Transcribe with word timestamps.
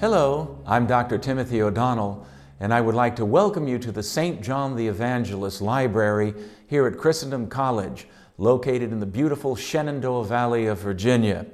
Hello, 0.00 0.58
I'm 0.64 0.86
Dr. 0.86 1.18
Timothy 1.18 1.60
O'Donnell, 1.60 2.26
and 2.58 2.72
I 2.72 2.80
would 2.80 2.94
like 2.94 3.16
to 3.16 3.26
welcome 3.26 3.68
you 3.68 3.78
to 3.80 3.92
the 3.92 4.02
St. 4.02 4.40
John 4.40 4.74
the 4.74 4.88
Evangelist 4.88 5.60
Library 5.60 6.32
here 6.66 6.86
at 6.86 6.96
Christendom 6.96 7.48
College, 7.48 8.08
located 8.38 8.92
in 8.92 9.00
the 9.00 9.04
beautiful 9.04 9.54
Shenandoah 9.54 10.24
Valley 10.24 10.64
of 10.64 10.78
Virginia. 10.78 11.44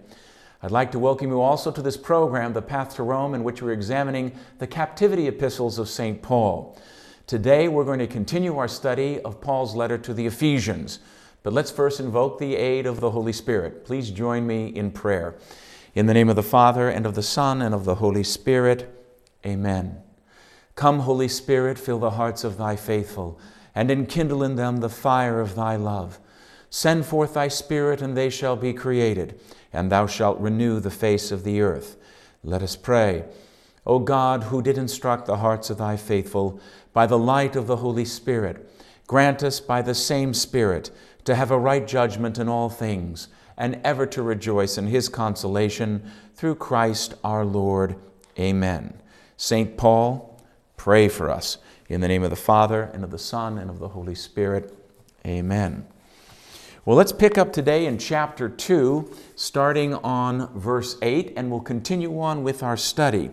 I'd 0.63 0.71
like 0.71 0.93
to 0.93 1.01
welcome 1.01 1.31
you 1.31 1.41
also 1.41 1.73
to 1.73 1.83
this 1.83 1.97
program, 1.97 2.53
The 2.53 2.63
Path 2.63 2.95
to 2.95 3.03
Rome, 3.03 3.35
in 3.35 3.43
which 3.43 3.63
we're 3.63 3.73
examining 3.73 4.31
the 4.61 4.69
captivity 4.69 5.27
epistles 5.27 5.81
of 5.81 5.89
St. 5.89 6.23
Paul. 6.23 6.79
Today, 7.27 7.67
we're 7.67 7.85
going 7.85 7.99
to 7.99 8.07
continue 8.07 8.59
our 8.59 8.69
study 8.69 9.19
of 9.23 9.41
Paul's 9.41 9.75
letter 9.75 9.99
to 9.99 10.15
the 10.15 10.27
Ephesians. 10.27 11.01
But 11.43 11.53
let's 11.53 11.73
first 11.73 11.99
invoke 11.99 12.39
the 12.39 12.55
aid 12.55 12.87
of 12.87 13.01
the 13.01 13.11
Holy 13.11 13.33
Spirit. 13.33 13.85
Please 13.85 14.09
join 14.13 14.47
me 14.47 14.69
in 14.69 14.93
prayer. 14.93 15.35
In 15.97 16.05
the 16.05 16.13
name 16.13 16.29
of 16.29 16.37
the 16.37 16.43
Father, 16.43 16.91
and 16.91 17.07
of 17.07 17.15
the 17.15 17.23
Son, 17.23 17.63
and 17.63 17.75
of 17.75 17.87
the 17.87 17.95
Holy 17.95 18.23
Spirit, 18.23 18.87
amen. 19.47 19.97
Come, 20.75 20.99
Holy 20.99 21.27
Spirit, 21.27 21.79
fill 21.79 21.99
the 21.99 22.11
hearts 22.11 22.45
of 22.45 22.59
thy 22.59 22.77
faithful, 22.77 23.41
and 23.75 23.91
enkindle 23.91 24.43
in 24.43 24.57
them 24.57 24.77
the 24.77 24.91
fire 24.91 25.41
of 25.41 25.55
thy 25.55 25.75
love. 25.77 26.19
Send 26.69 27.07
forth 27.07 27.33
thy 27.33 27.49
Spirit, 27.49 28.03
and 28.03 28.15
they 28.15 28.29
shall 28.29 28.57
be 28.57 28.75
created, 28.75 29.41
and 29.73 29.91
thou 29.91 30.07
shalt 30.07 30.39
renew 30.39 30.81
the 30.81 30.91
face 30.91 31.33
of 31.33 31.45
the 31.45 31.63
earth. 31.63 31.97
Let 32.45 32.63
us 32.63 32.77
pray. 32.77 33.25
O 33.87 33.99
God, 33.99 34.45
who 34.45 34.61
did 34.61 34.77
instruct 34.77 35.25
the 35.25 35.39
hearts 35.39 35.71
of 35.71 35.79
thy 35.79 35.97
faithful 35.97 36.61
by 36.93 37.07
the 37.07 37.19
light 37.19 37.57
of 37.57 37.67
the 37.67 37.77
Holy 37.77 38.05
Spirit, 38.05 38.69
grant 39.07 39.43
us 39.43 39.61
by 39.61 39.81
the 39.81 39.95
same 39.95 40.35
Spirit 40.35 40.91
to 41.25 41.35
have 41.35 41.51
a 41.51 41.59
right 41.59 41.89
judgment 41.89 42.37
in 42.37 42.51
all 42.51 42.69
things 42.69 43.29
and 43.57 43.81
ever 43.85 44.07
to 44.07 44.23
rejoice 44.23 44.79
in 44.79 44.87
his 44.87 45.09
consolation 45.09 46.11
through 46.35 46.57
Christ 46.57 47.15
our 47.25 47.45
Lord. 47.45 47.97
Amen. 48.39 49.01
St. 49.37 49.77
Paul, 49.77 50.41
pray 50.77 51.09
for 51.09 51.31
us. 51.31 51.59
In 51.89 52.01
the 52.01 52.09
name 52.09 52.23
of 52.23 52.31
the 52.31 52.37
Father, 52.37 52.91
and 52.93 53.05
of 53.05 53.11
the 53.11 53.19
Son, 53.19 53.59
and 53.59 53.71
of 53.71 53.79
the 53.79 53.89
Holy 53.89 54.15
Spirit. 54.15 54.77
Amen. 55.25 55.87
Well, 56.85 56.97
let's 56.97 57.13
pick 57.13 57.39
up 57.39 57.53
today 57.53 57.87
in 57.87 57.99
chapter 57.99 58.49
2, 58.49 59.11
starting 59.35 59.95
on 59.95 60.53
verse 60.59 60.97
8, 61.03 61.33
and 61.37 61.51
we'll 61.51 61.61
continue 61.61 62.21
on 62.21 62.43
with 62.43 62.63
our 62.63 62.77
study 62.77 63.31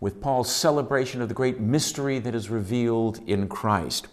with 0.00 0.20
Paul's 0.20 0.54
celebration 0.54 1.22
of 1.22 1.28
the 1.28 1.34
great 1.34 1.60
mystery 1.60 2.18
that 2.18 2.34
is 2.34 2.50
revealed 2.50 3.20
in 3.26 3.48
Christ. 3.48 4.06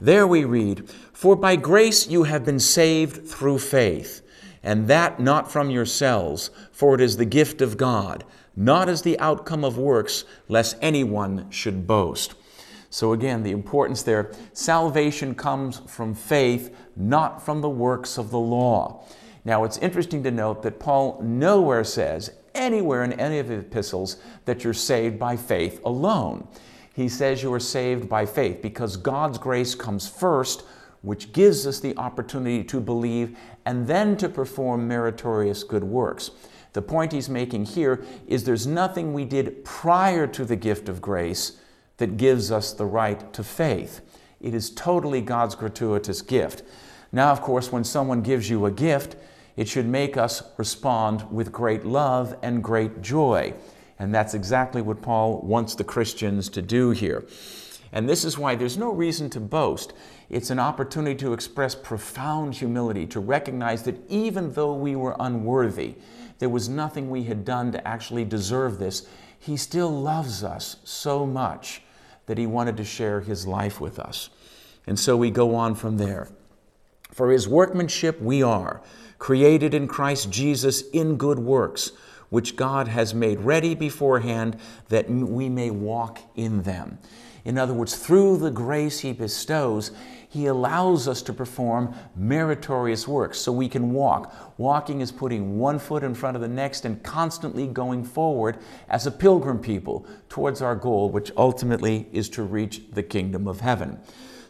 There 0.00 0.26
we 0.26 0.44
read, 0.44 0.88
For 1.12 1.34
by 1.34 1.56
grace 1.56 2.08
you 2.08 2.22
have 2.24 2.44
been 2.44 2.60
saved 2.60 3.26
through 3.26 3.58
faith 3.58 4.23
and 4.64 4.88
that 4.88 5.20
not 5.20 5.52
from 5.52 5.70
yourselves, 5.70 6.50
for 6.72 6.94
it 6.94 7.00
is 7.02 7.18
the 7.18 7.26
gift 7.26 7.60
of 7.60 7.76
God, 7.76 8.24
not 8.56 8.88
as 8.88 9.02
the 9.02 9.18
outcome 9.20 9.62
of 9.62 9.76
works, 9.76 10.24
lest 10.48 10.76
anyone 10.80 11.48
should 11.50 11.86
boast. 11.86 12.34
So, 12.88 13.12
again, 13.12 13.42
the 13.42 13.50
importance 13.50 14.02
there 14.02 14.32
salvation 14.54 15.34
comes 15.34 15.80
from 15.86 16.14
faith, 16.14 16.74
not 16.96 17.44
from 17.44 17.60
the 17.60 17.68
works 17.68 18.16
of 18.16 18.30
the 18.30 18.38
law. 18.38 19.04
Now, 19.44 19.64
it's 19.64 19.78
interesting 19.78 20.22
to 20.22 20.30
note 20.30 20.62
that 20.62 20.80
Paul 20.80 21.20
nowhere 21.22 21.84
says, 21.84 22.30
anywhere 22.54 23.04
in 23.04 23.12
any 23.14 23.40
of 23.40 23.48
the 23.48 23.58
epistles, 23.58 24.16
that 24.46 24.64
you're 24.64 24.72
saved 24.72 25.18
by 25.18 25.36
faith 25.36 25.80
alone. 25.84 26.48
He 26.94 27.08
says 27.08 27.42
you 27.42 27.52
are 27.52 27.60
saved 27.60 28.08
by 28.08 28.24
faith 28.24 28.62
because 28.62 28.96
God's 28.96 29.36
grace 29.36 29.74
comes 29.74 30.08
first 30.08 30.62
which 31.04 31.32
gives 31.32 31.66
us 31.66 31.80
the 31.80 31.96
opportunity 31.98 32.64
to 32.64 32.80
believe 32.80 33.36
and 33.64 33.86
then 33.86 34.16
to 34.18 34.28
perform 34.28 34.88
meritorious 34.88 35.62
good 35.62 35.84
works. 35.84 36.30
The 36.74 36.82
point 36.82 37.12
he's 37.12 37.28
making 37.28 37.66
here 37.66 38.04
is 38.26 38.44
there's 38.44 38.66
nothing 38.66 39.12
we 39.12 39.24
did 39.24 39.64
prior 39.64 40.26
to 40.26 40.44
the 40.44 40.56
gift 40.56 40.88
of 40.88 41.00
grace 41.00 41.58
that 41.98 42.16
gives 42.16 42.50
us 42.50 42.72
the 42.72 42.84
right 42.84 43.32
to 43.32 43.44
faith. 43.44 44.00
It 44.40 44.54
is 44.54 44.70
totally 44.70 45.20
God's 45.20 45.54
gratuitous 45.54 46.20
gift. 46.20 46.62
Now, 47.12 47.30
of 47.30 47.40
course, 47.40 47.70
when 47.70 47.84
someone 47.84 48.22
gives 48.22 48.50
you 48.50 48.66
a 48.66 48.72
gift, 48.72 49.16
it 49.56 49.68
should 49.68 49.86
make 49.86 50.16
us 50.16 50.42
respond 50.56 51.30
with 51.30 51.52
great 51.52 51.86
love 51.86 52.36
and 52.42 52.62
great 52.62 53.00
joy. 53.00 53.54
And 53.98 54.12
that's 54.12 54.34
exactly 54.34 54.82
what 54.82 55.00
Paul 55.00 55.40
wants 55.42 55.76
the 55.76 55.84
Christians 55.84 56.48
to 56.50 56.60
do 56.60 56.90
here. 56.90 57.24
And 57.92 58.08
this 58.08 58.24
is 58.24 58.36
why 58.36 58.56
there's 58.56 58.76
no 58.76 58.90
reason 58.90 59.30
to 59.30 59.40
boast. 59.40 59.92
It's 60.30 60.50
an 60.50 60.58
opportunity 60.58 61.16
to 61.16 61.32
express 61.32 61.74
profound 61.74 62.54
humility, 62.54 63.06
to 63.08 63.20
recognize 63.20 63.82
that 63.84 63.98
even 64.10 64.52
though 64.52 64.74
we 64.74 64.96
were 64.96 65.16
unworthy, 65.20 65.96
there 66.38 66.48
was 66.48 66.68
nothing 66.68 67.10
we 67.10 67.24
had 67.24 67.44
done 67.44 67.72
to 67.72 67.86
actually 67.86 68.24
deserve 68.24 68.78
this, 68.78 69.06
He 69.38 69.56
still 69.56 69.90
loves 69.90 70.42
us 70.42 70.76
so 70.84 71.26
much 71.26 71.82
that 72.26 72.38
He 72.38 72.46
wanted 72.46 72.76
to 72.78 72.84
share 72.84 73.20
His 73.20 73.46
life 73.46 73.80
with 73.80 73.98
us. 73.98 74.30
And 74.86 74.98
so 74.98 75.16
we 75.16 75.30
go 75.30 75.54
on 75.54 75.74
from 75.74 75.98
there. 75.98 76.28
For 77.12 77.30
His 77.30 77.46
workmanship 77.46 78.20
we 78.20 78.42
are, 78.42 78.82
created 79.18 79.74
in 79.74 79.88
Christ 79.88 80.30
Jesus 80.30 80.82
in 80.90 81.16
good 81.16 81.38
works, 81.38 81.92
which 82.30 82.56
God 82.56 82.88
has 82.88 83.14
made 83.14 83.40
ready 83.40 83.74
beforehand 83.74 84.58
that 84.88 85.08
we 85.08 85.48
may 85.48 85.70
walk 85.70 86.18
in 86.34 86.62
them. 86.62 86.98
In 87.44 87.58
other 87.58 87.74
words, 87.74 87.94
through 87.94 88.38
the 88.38 88.50
grace 88.50 89.00
He 89.00 89.12
bestows, 89.12 89.90
He 90.28 90.46
allows 90.46 91.06
us 91.06 91.20
to 91.22 91.32
perform 91.32 91.94
meritorious 92.16 93.06
works 93.06 93.38
so 93.38 93.52
we 93.52 93.68
can 93.68 93.92
walk. 93.92 94.34
Walking 94.58 95.00
is 95.00 95.12
putting 95.12 95.58
one 95.58 95.78
foot 95.78 96.02
in 96.02 96.14
front 96.14 96.36
of 96.36 96.40
the 96.40 96.48
next 96.48 96.84
and 96.84 97.02
constantly 97.02 97.66
going 97.66 98.04
forward 98.04 98.58
as 98.88 99.06
a 99.06 99.10
pilgrim 99.10 99.58
people 99.58 100.06
towards 100.28 100.62
our 100.62 100.74
goal, 100.74 101.10
which 101.10 101.30
ultimately 101.36 102.08
is 102.12 102.28
to 102.30 102.42
reach 102.42 102.82
the 102.92 103.02
kingdom 103.02 103.46
of 103.46 103.60
heaven. 103.60 104.00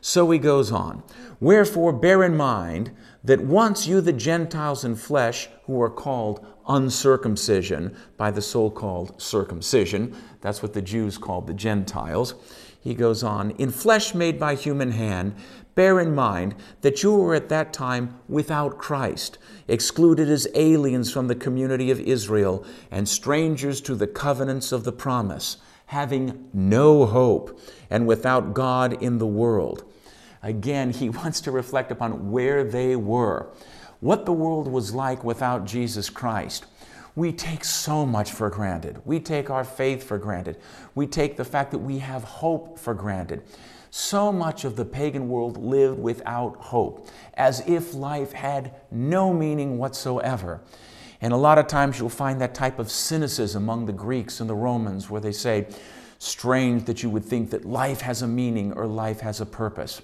So 0.01 0.31
he 0.31 0.39
goes 0.39 0.71
on. 0.71 1.03
Wherefore, 1.41 1.91
bear 1.91 2.23
in 2.25 2.37
mind 2.37 2.91
that 3.25 3.41
once 3.41 3.87
you, 3.87 4.03
the 4.03 4.13
Gentiles 4.13 4.85
in 4.85 4.97
flesh, 4.97 5.49
who 5.65 5.81
are 5.81 5.89
called 5.89 6.47
uncircumcision 6.69 7.97
by 8.19 8.31
the 8.31 8.43
so 8.43 8.69
called 8.69 9.21
circumcision, 9.21 10.15
that's 10.43 10.63
what 10.63 10.75
the 10.75 10.83
Jews 10.83 11.17
called 11.17 11.47
the 11.47 11.55
Gentiles, 11.55 12.35
he 12.85 12.93
goes 12.93 13.23
on, 13.23 13.53
in 13.53 13.71
flesh 13.71 14.15
made 14.15 14.39
by 14.39 14.55
human 14.55 14.91
hand, 14.91 15.35
bear 15.75 15.99
in 15.99 16.15
mind 16.15 16.55
that 16.83 17.03
you 17.03 17.15
were 17.15 17.35
at 17.35 17.49
that 17.49 17.73
time 17.73 18.19
without 18.29 18.77
Christ, 18.77 19.39
excluded 19.67 20.29
as 20.29 20.47
aliens 20.55 21.11
from 21.11 21.27
the 21.27 21.35
community 21.35 21.91
of 21.91 21.99
Israel, 21.99 22.63
and 22.91 23.09
strangers 23.09 23.81
to 23.81 23.95
the 23.95 24.07
covenants 24.07 24.71
of 24.71 24.85
the 24.85 24.93
promise, 24.93 25.57
having 25.87 26.51
no 26.53 27.07
hope, 27.07 27.59
and 27.89 28.07
without 28.07 28.53
God 28.53 29.03
in 29.03 29.17
the 29.17 29.27
world. 29.27 29.91
Again, 30.43 30.91
he 30.91 31.09
wants 31.21 31.41
to 31.41 31.51
reflect 31.51 31.91
upon 31.91 32.31
where 32.31 32.65
they 32.65 32.97
were, 32.97 33.49
what 34.01 34.27
the 34.27 34.33
world 34.35 34.69
was 34.69 34.93
like 34.93 35.25
without 35.25 35.65
Jesus 35.65 36.11
Christ. 36.11 36.67
We 37.17 37.33
take 37.33 37.65
so 37.65 38.05
much 38.05 38.33
for 38.33 38.51
granted. 38.51 39.01
We 39.05 39.21
take 39.21 39.49
our 39.49 39.65
faith 39.65 40.03
for 40.03 40.19
granted. 40.19 40.59
We 40.95 41.07
take 41.07 41.37
the 41.37 41.45
fact 41.45 41.71
that 41.71 41.79
we 41.79 41.99
have 41.99 42.25
hope 42.25 42.79
for 42.79 42.93
granted. 42.93 43.43
So 43.91 44.33
much 44.33 44.65
of 44.65 44.75
the 44.75 44.85
pagan 44.85 45.29
world 45.29 45.57
lived 45.57 46.01
without 46.01 46.57
hope, 46.57 47.09
as 47.35 47.63
if 47.69 47.95
life 47.95 48.33
had 48.33 48.75
no 48.91 49.33
meaning 49.33 49.79
whatsoever. 49.79 50.61
And 51.21 51.33
a 51.33 51.37
lot 51.37 51.59
of 51.59 51.69
times 51.69 52.01
you'll 52.01 52.09
find 52.09 52.41
that 52.41 52.55
type 52.55 52.81
of 52.81 52.91
cynicism 52.91 53.63
among 53.63 53.87
the 53.87 53.93
Greeks 53.93 54.41
and 54.41 54.51
the 54.51 54.55
Romans 54.55 55.09
where 55.09 55.21
they 55.21 55.33
say, 55.33 55.69
strange 56.19 56.85
that 56.87 57.03
you 57.03 57.11
would 57.11 57.25
think 57.25 57.51
that 57.51 57.65
life 57.65 58.01
has 58.01 58.23
a 58.23 58.27
meaning 58.27 58.73
or 58.73 58.87
life 58.87 59.21
has 59.21 59.41
a 59.41 59.47
purpose. 59.47 60.03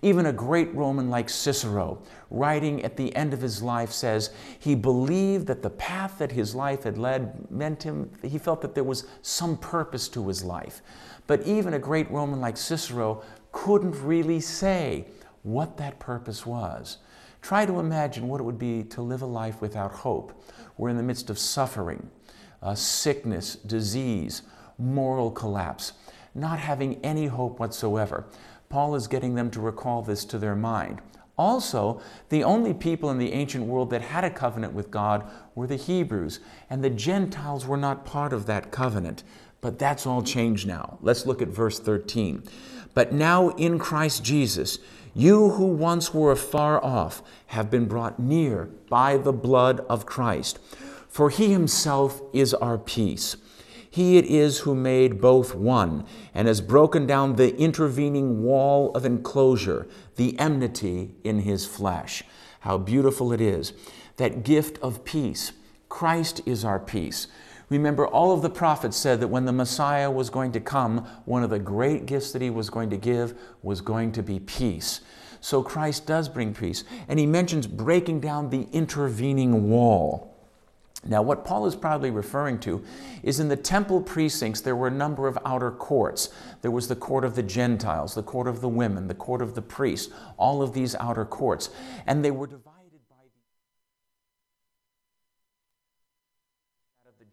Even 0.00 0.26
a 0.26 0.32
great 0.32 0.72
Roman 0.74 1.10
like 1.10 1.28
Cicero, 1.28 2.00
writing 2.30 2.84
at 2.84 2.96
the 2.96 3.14
end 3.16 3.34
of 3.34 3.40
his 3.40 3.62
life, 3.62 3.90
says 3.90 4.30
he 4.58 4.76
believed 4.76 5.48
that 5.48 5.62
the 5.62 5.70
path 5.70 6.18
that 6.18 6.30
his 6.30 6.54
life 6.54 6.84
had 6.84 6.96
led 6.96 7.50
meant 7.50 7.82
him, 7.82 8.10
he 8.22 8.38
felt 8.38 8.60
that 8.62 8.76
there 8.76 8.84
was 8.84 9.06
some 9.22 9.56
purpose 9.56 10.08
to 10.10 10.28
his 10.28 10.44
life. 10.44 10.82
But 11.26 11.44
even 11.46 11.74
a 11.74 11.78
great 11.80 12.08
Roman 12.10 12.40
like 12.40 12.56
Cicero 12.56 13.22
couldn't 13.50 14.00
really 14.02 14.38
say 14.40 15.06
what 15.42 15.76
that 15.78 15.98
purpose 15.98 16.46
was. 16.46 16.98
Try 17.42 17.66
to 17.66 17.80
imagine 17.80 18.28
what 18.28 18.40
it 18.40 18.44
would 18.44 18.58
be 18.58 18.84
to 18.84 19.02
live 19.02 19.22
a 19.22 19.26
life 19.26 19.60
without 19.60 19.90
hope. 19.90 20.44
We're 20.76 20.90
in 20.90 20.96
the 20.96 21.02
midst 21.02 21.28
of 21.28 21.38
suffering, 21.38 22.08
uh, 22.62 22.74
sickness, 22.74 23.56
disease, 23.56 24.42
moral 24.78 25.30
collapse, 25.30 25.92
not 26.34 26.58
having 26.60 27.04
any 27.04 27.26
hope 27.26 27.58
whatsoever. 27.58 28.26
Paul 28.68 28.94
is 28.94 29.06
getting 29.06 29.34
them 29.34 29.50
to 29.52 29.60
recall 29.60 30.02
this 30.02 30.24
to 30.26 30.38
their 30.38 30.56
mind. 30.56 31.00
Also, 31.38 32.00
the 32.30 32.42
only 32.42 32.74
people 32.74 33.10
in 33.10 33.18
the 33.18 33.32
ancient 33.32 33.64
world 33.64 33.90
that 33.90 34.02
had 34.02 34.24
a 34.24 34.30
covenant 34.30 34.72
with 34.72 34.90
God 34.90 35.30
were 35.54 35.68
the 35.68 35.76
Hebrews, 35.76 36.40
and 36.68 36.82
the 36.82 36.90
Gentiles 36.90 37.64
were 37.64 37.76
not 37.76 38.04
part 38.04 38.32
of 38.32 38.46
that 38.46 38.72
covenant. 38.72 39.22
But 39.60 39.78
that's 39.78 40.06
all 40.06 40.22
changed 40.22 40.66
now. 40.66 40.98
Let's 41.00 41.26
look 41.26 41.40
at 41.40 41.48
verse 41.48 41.78
13. 41.78 42.42
But 42.92 43.12
now 43.12 43.50
in 43.50 43.78
Christ 43.78 44.24
Jesus, 44.24 44.78
you 45.14 45.50
who 45.50 45.66
once 45.66 46.12
were 46.12 46.32
afar 46.32 46.84
off 46.84 47.22
have 47.46 47.70
been 47.70 47.86
brought 47.86 48.18
near 48.18 48.66
by 48.88 49.16
the 49.16 49.32
blood 49.32 49.80
of 49.88 50.06
Christ. 50.06 50.58
For 51.08 51.30
he 51.30 51.52
himself 51.52 52.20
is 52.32 52.54
our 52.54 52.78
peace 52.78 53.36
He 53.90 54.18
it 54.18 54.26
is 54.26 54.60
who 54.60 54.74
made 54.74 55.20
both 55.20 55.54
one 55.54 56.04
and 56.34 56.46
has 56.46 56.60
broken 56.60 57.06
down 57.06 57.36
the 57.36 57.56
intervening 57.56 58.42
wall 58.42 58.92
of 58.94 59.04
enclosure, 59.04 59.88
the 60.16 60.38
enmity 60.38 61.14
in 61.24 61.40
his 61.40 61.66
flesh. 61.66 62.22
How 62.60 62.78
beautiful 62.78 63.32
it 63.32 63.40
is. 63.40 63.72
That 64.16 64.42
gift 64.42 64.78
of 64.82 65.04
peace. 65.04 65.52
Christ 65.88 66.42
is 66.44 66.64
our 66.64 66.78
peace. 66.78 67.28
Remember, 67.70 68.06
all 68.06 68.32
of 68.32 68.42
the 68.42 68.50
prophets 68.50 68.96
said 68.96 69.20
that 69.20 69.28
when 69.28 69.44
the 69.44 69.52
Messiah 69.52 70.10
was 70.10 70.30
going 70.30 70.52
to 70.52 70.60
come, 70.60 71.06
one 71.24 71.42
of 71.42 71.50
the 71.50 71.58
great 71.58 72.06
gifts 72.06 72.32
that 72.32 72.42
he 72.42 72.50
was 72.50 72.70
going 72.70 72.90
to 72.90 72.96
give 72.96 73.38
was 73.62 73.80
going 73.80 74.12
to 74.12 74.22
be 74.22 74.40
peace. 74.40 75.00
So 75.40 75.62
Christ 75.62 76.06
does 76.06 76.28
bring 76.28 76.54
peace. 76.54 76.84
And 77.08 77.18
he 77.18 77.26
mentions 77.26 77.66
breaking 77.66 78.20
down 78.20 78.50
the 78.50 78.66
intervening 78.72 79.70
wall. 79.70 80.27
Now, 81.08 81.22
what 81.22 81.44
Paul 81.44 81.66
is 81.66 81.74
probably 81.74 82.10
referring 82.10 82.58
to 82.60 82.84
is 83.22 83.40
in 83.40 83.48
the 83.48 83.56
temple 83.56 84.00
precincts, 84.00 84.60
there 84.60 84.76
were 84.76 84.88
a 84.88 84.92
number 84.92 85.26
of 85.26 85.38
outer 85.44 85.70
courts. 85.70 86.28
There 86.62 86.70
was 86.70 86.86
the 86.86 86.96
court 86.96 87.24
of 87.24 87.34
the 87.34 87.42
Gentiles, 87.42 88.14
the 88.14 88.22
court 88.22 88.46
of 88.46 88.60
the 88.60 88.68
women, 88.68 89.08
the 89.08 89.14
court 89.14 89.42
of 89.42 89.54
the 89.54 89.62
priests, 89.62 90.12
all 90.36 90.62
of 90.62 90.74
these 90.74 90.94
outer 90.96 91.24
courts. 91.24 91.70
And 92.06 92.24
they 92.24 92.30
were 92.30 92.46
divided 92.46 92.78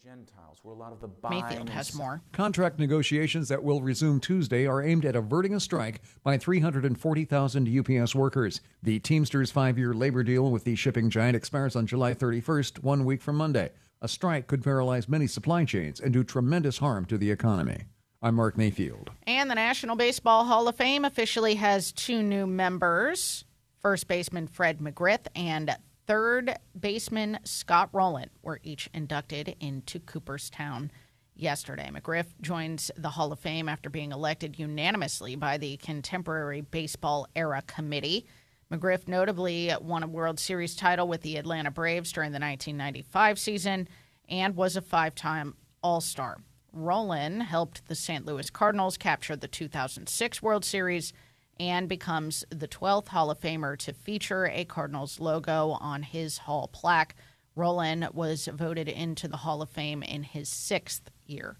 Gentiles, 0.06 0.60
where 0.62 0.65
a 0.65 0.65
lot 0.76 0.92
of 0.92 1.00
the 1.00 1.10
Mayfield 1.30 1.70
has 1.70 1.96
more. 1.96 2.22
Contract 2.32 2.80
negotiations 2.80 3.48
that 3.48 3.64
will 3.64 3.82
resume 3.82 4.20
Tuesday 4.20 4.68
are 4.68 4.82
aimed 4.82 5.06
at 5.06 5.16
averting 5.16 5.54
a 5.54 5.60
strike 5.60 6.02
by 6.24 6.38
340,000 6.38 7.80
UPS 7.80 8.14
workers. 8.14 8.62
The 8.84 9.00
Teamsters 9.00 9.52
five 9.52 9.78
year 9.78 9.94
labor 9.94 10.24
deal 10.24 10.52
with 10.52 10.64
the 10.64 10.76
shipping 10.76 11.10
giant 11.10 11.36
expires 11.36 11.76
on 11.76 11.88
July 11.88 12.14
31st, 12.14 12.84
one 12.84 13.06
week 13.06 13.22
from 13.22 13.38
Monday. 13.38 13.72
A 14.02 14.08
strike 14.08 14.48
could 14.48 14.64
paralyze 14.64 15.08
many 15.10 15.28
supply 15.28 15.66
chains 15.66 16.00
and 16.00 16.14
do 16.14 16.24
tremendous 16.24 16.78
harm 16.78 17.06
to 17.06 17.18
the 17.18 17.32
economy. 17.32 17.84
I'm 18.22 18.36
Mark 18.36 18.58
Mayfield. 18.58 19.12
And 19.28 19.50
the 19.50 19.56
National 19.56 19.96
Baseball 19.96 20.46
Hall 20.46 20.68
of 20.68 20.76
Fame 20.76 21.06
officially 21.06 21.56
has 21.56 21.92
two 21.92 22.22
new 22.22 22.46
members 22.46 23.46
first 23.86 24.08
baseman 24.08 24.48
Fred 24.48 24.80
McGriff 24.80 25.28
and 25.36 25.76
third 26.06 26.58
baseman 26.80 27.40
Scott 27.44 27.90
Rolen 27.92 28.30
were 28.42 28.60
each 28.64 28.90
inducted 28.94 29.56
into 29.60 30.00
Cooperstown 30.00 30.92
yesterday. 31.36 31.90
McGriff 31.94 32.28
joins 32.42 32.92
the 32.98 33.10
Hall 33.10 33.32
of 33.32 33.40
Fame 33.40 33.68
after 33.68 33.90
being 33.90 34.12
elected 34.12 34.58
unanimously 34.58 35.36
by 35.36 35.58
the 35.58 35.78
Contemporary 35.78 36.62
Baseball 36.62 37.28
Era 37.36 37.62
Committee. 37.66 38.26
McGriff 38.72 39.08
notably 39.08 39.72
won 39.82 40.04
a 40.04 40.08
World 40.08 40.40
Series 40.40 40.76
title 40.76 41.08
with 41.08 41.22
the 41.22 41.38
Atlanta 41.38 41.72
Braves 41.72 42.12
during 42.12 42.32
the 42.32 42.40
1995 42.40 43.38
season 43.38 43.88
and 44.28 44.56
was 44.56 44.76
a 44.76 44.82
five 44.82 45.14
time 45.14 45.56
All 45.84 46.02
Star. 46.02 46.38
Rolen 46.74 47.42
helped 47.42 47.88
the 47.88 47.96
St. 47.96 48.26
Louis 48.26 48.50
Cardinals 48.50 48.98
capture 48.98 49.36
the 49.36 49.48
2006 49.48 50.42
World 50.42 50.66
Series 50.66 51.14
and 51.60 51.88
becomes 51.88 52.44
the 52.50 52.68
12th 52.68 53.10
Hall 53.10 53.32
of 53.32 53.40
Famer 53.40 53.78
to 53.80 53.94
feature 53.94 54.48
a 54.48 54.66
Cardinals 54.66 55.20
logo 55.20 55.78
on 55.80 56.04
his 56.04 56.40
Hall 56.40 56.70
plaque. 56.72 57.16
Rolen 57.56 58.08
was 58.14 58.50
voted 58.52 58.90
into 58.90 59.28
the 59.28 59.38
Hall 59.38 59.62
of 59.62 59.70
Fame 59.70 60.04
in 60.04 60.24
his 60.24 60.50
sixth 60.50 61.10
year 61.26 61.58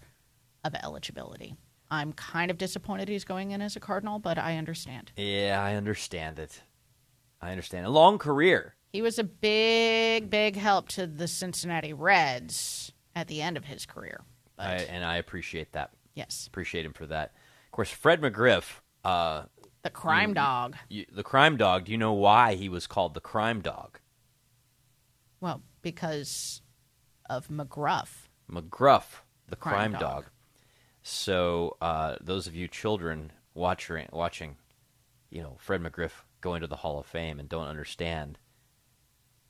of 0.64 0.74
eligibility. 0.74 1.56
I'm 1.90 2.12
kind 2.12 2.50
of 2.50 2.58
disappointed 2.58 3.08
he's 3.08 3.24
going 3.24 3.52
in 3.52 3.62
as 3.62 3.76
a 3.76 3.80
Cardinal, 3.80 4.18
but 4.18 4.38
I 4.38 4.56
understand. 4.56 5.12
Yeah, 5.16 5.62
I 5.62 5.74
understand 5.74 6.38
it. 6.38 6.60
I 7.40 7.50
understand. 7.50 7.86
A 7.86 7.90
long 7.90 8.18
career. 8.18 8.74
He 8.92 9.02
was 9.02 9.18
a 9.18 9.24
big, 9.24 10.30
big 10.30 10.56
help 10.56 10.88
to 10.90 11.06
the 11.06 11.28
Cincinnati 11.28 11.92
Reds 11.92 12.92
at 13.14 13.28
the 13.28 13.42
end 13.42 13.56
of 13.56 13.64
his 13.64 13.86
career. 13.86 14.22
I, 14.58 14.74
and 14.74 15.04
I 15.04 15.16
appreciate 15.16 15.72
that. 15.72 15.90
Yes. 16.14 16.46
Appreciate 16.46 16.84
him 16.84 16.94
for 16.94 17.06
that. 17.06 17.32
Of 17.66 17.72
course, 17.72 17.90
Fred 17.90 18.20
McGriff, 18.20 18.80
uh, 19.04 19.42
the 19.86 19.90
crime 19.90 20.34
dog. 20.34 20.76
You, 20.88 21.06
the 21.12 21.22
crime 21.22 21.56
dog. 21.56 21.84
Do 21.84 21.92
you 21.92 21.98
know 21.98 22.12
why 22.12 22.56
he 22.56 22.68
was 22.68 22.86
called 22.88 23.14
the 23.14 23.20
crime 23.20 23.60
dog? 23.60 24.00
Well, 25.40 25.62
because 25.80 26.60
of 27.30 27.46
McGruff. 27.48 28.28
McGruff, 28.50 29.20
the 29.48 29.54
crime, 29.56 29.74
crime 29.74 29.92
dog. 29.92 30.00
dog. 30.00 30.24
So 31.02 31.76
uh, 31.80 32.16
those 32.20 32.48
of 32.48 32.56
you 32.56 32.66
children 32.66 33.30
watching, 33.54 34.08
watching, 34.12 34.56
you 35.30 35.40
know, 35.40 35.56
Fred 35.58 35.80
McGriff 35.82 36.24
go 36.40 36.54
into 36.54 36.66
the 36.66 36.76
Hall 36.76 36.98
of 36.98 37.06
Fame 37.06 37.38
and 37.38 37.48
don't 37.48 37.68
understand, 37.68 38.38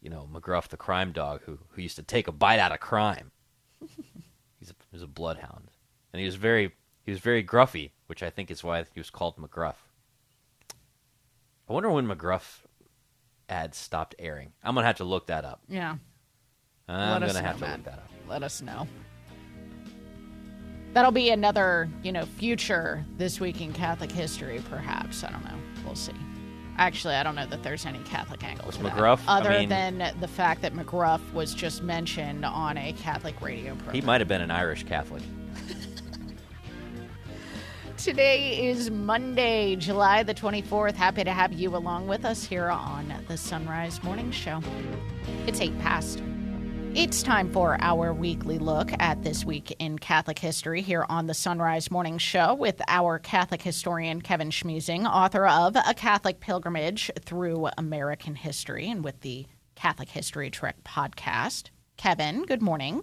you 0.02 0.10
know, 0.10 0.28
McGruff, 0.30 0.68
the 0.68 0.76
crime 0.76 1.12
dog, 1.12 1.40
who 1.46 1.58
who 1.70 1.80
used 1.80 1.96
to 1.96 2.02
take 2.02 2.28
a 2.28 2.32
bite 2.32 2.58
out 2.58 2.72
of 2.72 2.80
crime. 2.80 3.32
he's 4.58 4.70
a, 4.70 4.74
he's 4.92 5.02
a 5.02 5.06
bloodhound, 5.06 5.70
and 6.12 6.20
he 6.20 6.26
was 6.26 6.36
very 6.36 6.72
he 7.04 7.10
was 7.10 7.20
very 7.20 7.42
gruffy, 7.42 7.92
which 8.06 8.22
I 8.22 8.28
think 8.28 8.50
is 8.50 8.62
why 8.62 8.84
he 8.92 9.00
was 9.00 9.10
called 9.10 9.36
McGruff. 9.38 9.85
I 11.68 11.72
wonder 11.72 11.90
when 11.90 12.06
McGruff 12.06 12.60
ads 13.48 13.76
stopped 13.76 14.14
airing. 14.18 14.52
I'm 14.62 14.74
gonna 14.74 14.86
have 14.86 14.96
to 14.96 15.04
look 15.04 15.26
that 15.26 15.44
up. 15.44 15.62
Yeah. 15.68 15.96
I'm 16.88 17.20
gonna 17.20 17.42
have 17.42 17.58
to 17.58 17.66
look 17.66 17.84
that 17.84 17.98
up. 17.98 18.10
Let 18.28 18.42
us 18.42 18.62
know. 18.62 18.86
That'll 20.92 21.12
be 21.12 21.30
another, 21.30 21.88
you 22.02 22.12
know, 22.12 22.24
future 22.24 23.04
this 23.18 23.40
week 23.40 23.60
in 23.60 23.72
Catholic 23.72 24.10
history, 24.10 24.62
perhaps. 24.70 25.24
I 25.24 25.30
don't 25.30 25.44
know. 25.44 25.58
We'll 25.84 25.94
see. 25.94 26.12
Actually, 26.78 27.14
I 27.14 27.22
don't 27.22 27.34
know 27.34 27.46
that 27.46 27.62
there's 27.62 27.84
any 27.84 27.98
Catholic 28.00 28.44
angle 28.44 28.66
was 28.66 28.76
to 28.76 28.84
McGruff, 28.84 29.18
that, 29.26 29.28
other 29.28 29.50
I 29.50 29.60
mean, 29.60 29.68
than 29.68 30.14
the 30.20 30.28
fact 30.28 30.62
that 30.62 30.74
McGruff 30.74 31.20
was 31.32 31.54
just 31.54 31.82
mentioned 31.82 32.44
on 32.44 32.76
a 32.78 32.92
Catholic 32.94 33.40
radio 33.40 33.74
program. 33.74 33.94
He 33.94 34.00
might 34.02 34.20
have 34.20 34.28
been 34.28 34.42
an 34.42 34.50
Irish 34.50 34.84
Catholic. 34.84 35.22
Today 38.06 38.68
is 38.68 38.88
Monday, 38.88 39.74
July 39.74 40.22
the 40.22 40.32
24th. 40.32 40.94
Happy 40.94 41.24
to 41.24 41.32
have 41.32 41.52
you 41.52 41.74
along 41.74 42.06
with 42.06 42.24
us 42.24 42.44
here 42.44 42.70
on 42.70 43.12
the 43.26 43.36
Sunrise 43.36 44.00
Morning 44.04 44.30
Show. 44.30 44.62
It's 45.48 45.60
8 45.60 45.76
past. 45.80 46.22
It's 46.94 47.20
time 47.24 47.52
for 47.52 47.76
our 47.80 48.14
weekly 48.14 48.60
look 48.60 48.92
at 49.00 49.24
this 49.24 49.44
week 49.44 49.74
in 49.80 49.98
Catholic 49.98 50.38
history 50.38 50.82
here 50.82 51.04
on 51.08 51.26
the 51.26 51.34
Sunrise 51.34 51.90
Morning 51.90 52.18
Show 52.18 52.54
with 52.54 52.80
our 52.86 53.18
Catholic 53.18 53.60
historian 53.60 54.22
Kevin 54.22 54.50
Schmiesing, 54.50 55.04
author 55.04 55.44
of 55.44 55.74
A 55.74 55.92
Catholic 55.92 56.38
Pilgrimage 56.38 57.10
Through 57.24 57.70
American 57.76 58.36
History, 58.36 58.88
and 58.88 59.02
with 59.02 59.22
the 59.22 59.46
Catholic 59.74 60.10
History 60.10 60.48
Trek 60.48 60.76
podcast. 60.84 61.70
Kevin, 61.96 62.44
good 62.44 62.62
morning. 62.62 63.02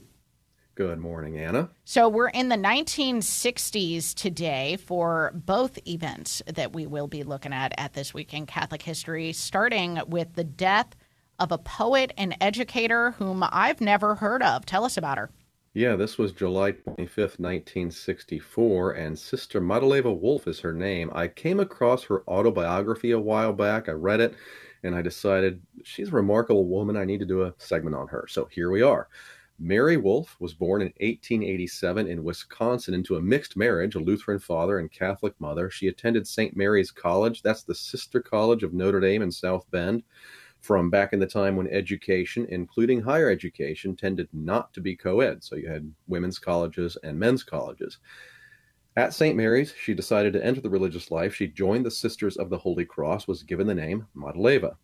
Good 0.76 0.98
morning, 0.98 1.38
Anna. 1.38 1.70
So, 1.86 2.10
we're 2.10 2.30
in 2.30 2.50
the 2.50 2.56
1960s 2.56 4.16
today 4.16 4.76
for 4.78 5.32
both 5.36 5.78
events 5.88 6.42
that 6.48 6.74
we 6.74 6.88
will 6.88 7.06
be 7.06 7.22
looking 7.22 7.54
at 7.54 7.76
at 7.78 7.94
this 7.94 8.12
week 8.12 8.34
in 8.34 8.48
Catholic 8.48 8.82
history, 8.82 9.34
starting 9.34 10.00
with 10.08 10.34
the 10.34 10.44
death 10.44 10.96
of 11.38 11.52
a 11.52 11.60
poet 11.60 12.12
and 12.18 12.36
educator 12.42 13.12
whom 13.12 13.46
I've 13.48 13.82
never 13.82 14.16
heard 14.16 14.42
of. 14.42 14.66
Tell 14.66 14.84
us 14.84 14.98
about 14.98 15.20
her. 15.20 15.30
Yeah, 15.76 15.96
this 15.96 16.18
was 16.18 16.32
July 16.32 16.72
25th, 16.72 17.38
1964, 17.40 18.94
and 18.94 19.20
Sister 19.20 19.62
Madeleva 19.62 20.20
Wolff 20.20 20.48
is 20.48 20.60
her 20.62 20.74
name. 20.74 21.12
I 21.14 21.28
came 21.28 21.60
across 21.60 22.04
her 22.06 22.24
autobiography 22.28 23.12
a 23.12 23.20
while 23.20 23.54
back. 23.54 23.90
I 23.90 23.92
read 23.92 24.22
it, 24.22 24.34
and 24.82 24.96
I 24.96 25.04
decided 25.04 25.62
she's 25.84 26.10
a 26.10 26.16
remarkable 26.16 26.66
woman. 26.66 26.98
I 26.98 27.06
need 27.06 27.20
to 27.20 27.28
do 27.28 27.44
a 27.44 27.54
segment 27.60 27.96
on 27.96 28.08
her. 28.08 28.26
So 28.28 28.50
here 28.52 28.72
we 28.72 28.82
are. 28.82 29.08
Mary 29.60 29.98
Wolff 29.98 30.36
was 30.40 30.54
born 30.54 30.82
in 30.82 30.88
1887 31.00 32.08
in 32.08 32.24
Wisconsin 32.24 32.94
into 32.94 33.16
a 33.16 33.22
mixed 33.22 33.56
marriage, 33.56 33.96
a 33.96 34.00
Lutheran 34.00 34.40
father 34.40 34.80
and 34.80 34.92
Catholic 34.92 35.40
mother. 35.40 35.70
She 35.70 35.88
attended 35.88 36.28
St. 36.28 36.56
Mary's 36.56 36.92
College, 36.92 37.42
that's 37.42 37.64
the 37.64 37.76
sister 37.76 38.20
college 38.20 38.64
of 38.64 38.74
Notre 38.74 39.00
Dame 39.00 39.22
in 39.22 39.32
South 39.32 39.70
Bend, 39.70 40.04
from 40.60 40.90
back 40.90 41.14
in 41.14 41.20
the 41.20 41.28
time 41.28 41.56
when 41.56 41.68
education, 41.68 42.48
including 42.50 43.02
higher 43.02 43.30
education, 43.30 43.96
tended 43.96 44.28
not 44.34 44.74
to 44.74 44.82
be 44.82 44.96
co 44.96 45.20
ed. 45.20 45.44
So 45.44 45.56
you 45.56 45.68
had 45.68 45.94
women's 46.08 46.40
colleges 46.40 46.98
and 47.04 47.20
men's 47.20 47.44
colleges. 47.44 48.00
At 48.96 49.14
St. 49.14 49.36
Mary's, 49.36 49.74
she 49.74 49.94
decided 49.94 50.34
to 50.34 50.46
enter 50.46 50.62
the 50.62 50.70
religious 50.70 51.12
life. 51.12 51.34
She 51.34 51.48
joined 51.48 51.86
the 51.86 51.92
Sisters 51.92 52.38
of 52.38 52.50
the 52.50 52.58
Holy 52.58 52.86
Cross, 52.86 53.28
was 53.28 53.44
given 53.44 53.68
the 53.68 53.74
name 53.74 54.08
Madeleva. 54.16 54.76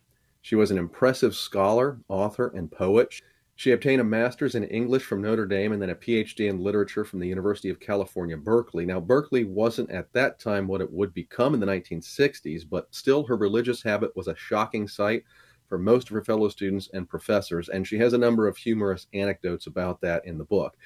She 0.42 0.54
was 0.54 0.70
an 0.70 0.78
impressive 0.78 1.34
scholar, 1.34 1.98
author, 2.08 2.48
and 2.54 2.70
poet. 2.70 3.14
She 3.60 3.72
obtained 3.72 4.00
a 4.00 4.04
master's 4.04 4.54
in 4.54 4.64
English 4.64 5.02
from 5.02 5.20
Notre 5.20 5.44
Dame 5.44 5.72
and 5.72 5.82
then 5.82 5.90
a 5.90 5.94
PhD 5.94 6.48
in 6.48 6.62
literature 6.62 7.04
from 7.04 7.20
the 7.20 7.28
University 7.28 7.68
of 7.68 7.78
California, 7.78 8.34
Berkeley. 8.38 8.86
Now, 8.86 9.00
Berkeley 9.00 9.44
wasn't 9.44 9.90
at 9.90 10.10
that 10.14 10.38
time 10.38 10.66
what 10.66 10.80
it 10.80 10.90
would 10.90 11.12
become 11.12 11.52
in 11.52 11.60
the 11.60 11.66
1960s, 11.66 12.62
but 12.66 12.86
still 12.90 13.22
her 13.26 13.36
religious 13.36 13.82
habit 13.82 14.16
was 14.16 14.28
a 14.28 14.34
shocking 14.34 14.88
sight 14.88 15.24
for 15.68 15.76
most 15.76 16.08
of 16.08 16.14
her 16.14 16.24
fellow 16.24 16.48
students 16.48 16.88
and 16.94 17.06
professors, 17.06 17.68
and 17.68 17.86
she 17.86 17.98
has 17.98 18.14
a 18.14 18.18
number 18.18 18.48
of 18.48 18.56
humorous 18.56 19.08
anecdotes 19.12 19.66
about 19.66 20.00
that 20.00 20.24
in 20.24 20.38
the 20.38 20.44
book. 20.44 20.78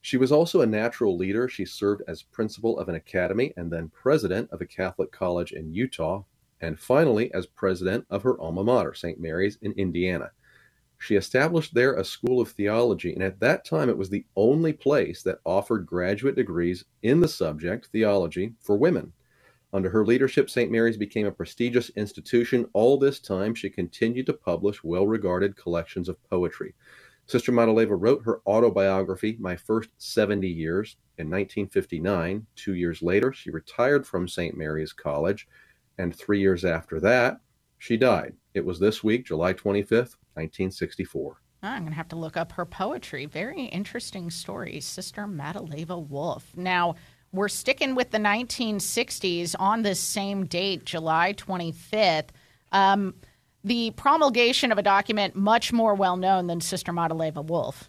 She 0.00 0.16
was 0.16 0.30
also 0.30 0.60
a 0.60 0.66
natural 0.66 1.16
leader. 1.16 1.48
She 1.48 1.64
served 1.64 2.02
as 2.06 2.22
principal 2.22 2.78
of 2.78 2.88
an 2.88 2.94
academy 2.94 3.52
and 3.56 3.68
then 3.68 3.90
president 3.92 4.48
of 4.52 4.60
a 4.60 4.66
Catholic 4.66 5.10
college 5.10 5.50
in 5.50 5.74
Utah, 5.74 6.22
and 6.60 6.78
finally 6.78 7.34
as 7.34 7.46
president 7.46 8.06
of 8.10 8.22
her 8.22 8.40
alma 8.40 8.62
mater, 8.62 8.94
St. 8.94 9.18
Mary's 9.18 9.58
in 9.62 9.72
Indiana. 9.72 10.30
She 11.02 11.16
established 11.16 11.74
there 11.74 11.94
a 11.94 12.04
school 12.04 12.40
of 12.40 12.52
theology, 12.52 13.12
and 13.12 13.24
at 13.24 13.40
that 13.40 13.64
time 13.64 13.88
it 13.88 13.98
was 13.98 14.08
the 14.08 14.24
only 14.36 14.72
place 14.72 15.24
that 15.24 15.40
offered 15.44 15.84
graduate 15.84 16.36
degrees 16.36 16.84
in 17.02 17.18
the 17.18 17.26
subject, 17.26 17.86
theology, 17.86 18.54
for 18.60 18.76
women. 18.76 19.12
Under 19.72 19.90
her 19.90 20.06
leadership, 20.06 20.48
St. 20.48 20.70
Mary's 20.70 20.96
became 20.96 21.26
a 21.26 21.32
prestigious 21.32 21.90
institution. 21.96 22.68
All 22.72 22.96
this 22.96 23.18
time, 23.18 23.52
she 23.52 23.68
continued 23.68 24.26
to 24.26 24.32
publish 24.32 24.84
well 24.84 25.04
regarded 25.04 25.56
collections 25.56 26.08
of 26.08 26.22
poetry. 26.30 26.72
Sister 27.26 27.50
Madeleva 27.50 28.00
wrote 28.00 28.22
her 28.24 28.40
autobiography, 28.46 29.36
My 29.40 29.56
First 29.56 29.90
70 29.98 30.48
Years, 30.48 30.98
in 31.18 31.28
1959. 31.28 32.46
Two 32.54 32.74
years 32.76 33.02
later, 33.02 33.32
she 33.32 33.50
retired 33.50 34.06
from 34.06 34.28
St. 34.28 34.56
Mary's 34.56 34.92
College, 34.92 35.48
and 35.98 36.14
three 36.14 36.38
years 36.38 36.64
after 36.64 37.00
that, 37.00 37.40
she 37.78 37.96
died. 37.96 38.34
It 38.54 38.64
was 38.64 38.78
this 38.78 39.02
week, 39.02 39.26
July 39.26 39.52
25th, 39.52 40.14
1964. 40.34 41.36
I'm 41.62 41.82
going 41.82 41.92
to 41.92 41.96
have 41.96 42.08
to 42.08 42.16
look 42.16 42.36
up 42.36 42.52
her 42.52 42.64
poetry. 42.64 43.26
Very 43.26 43.64
interesting 43.66 44.30
story. 44.30 44.80
Sister 44.80 45.26
Madeleva 45.26 46.04
Wolff. 46.04 46.50
Now, 46.56 46.96
we're 47.32 47.48
sticking 47.48 47.94
with 47.94 48.10
the 48.10 48.18
1960s 48.18 49.54
on 49.58 49.82
this 49.82 50.00
same 50.00 50.44
date, 50.44 50.84
July 50.84 51.34
25th. 51.34 52.28
Um, 52.72 53.14
the 53.64 53.92
promulgation 53.92 54.72
of 54.72 54.78
a 54.78 54.82
document 54.82 55.36
much 55.36 55.72
more 55.72 55.94
well 55.94 56.16
known 56.16 56.48
than 56.48 56.60
Sister 56.60 56.92
Madeleva 56.92 57.44
Wolff. 57.44 57.88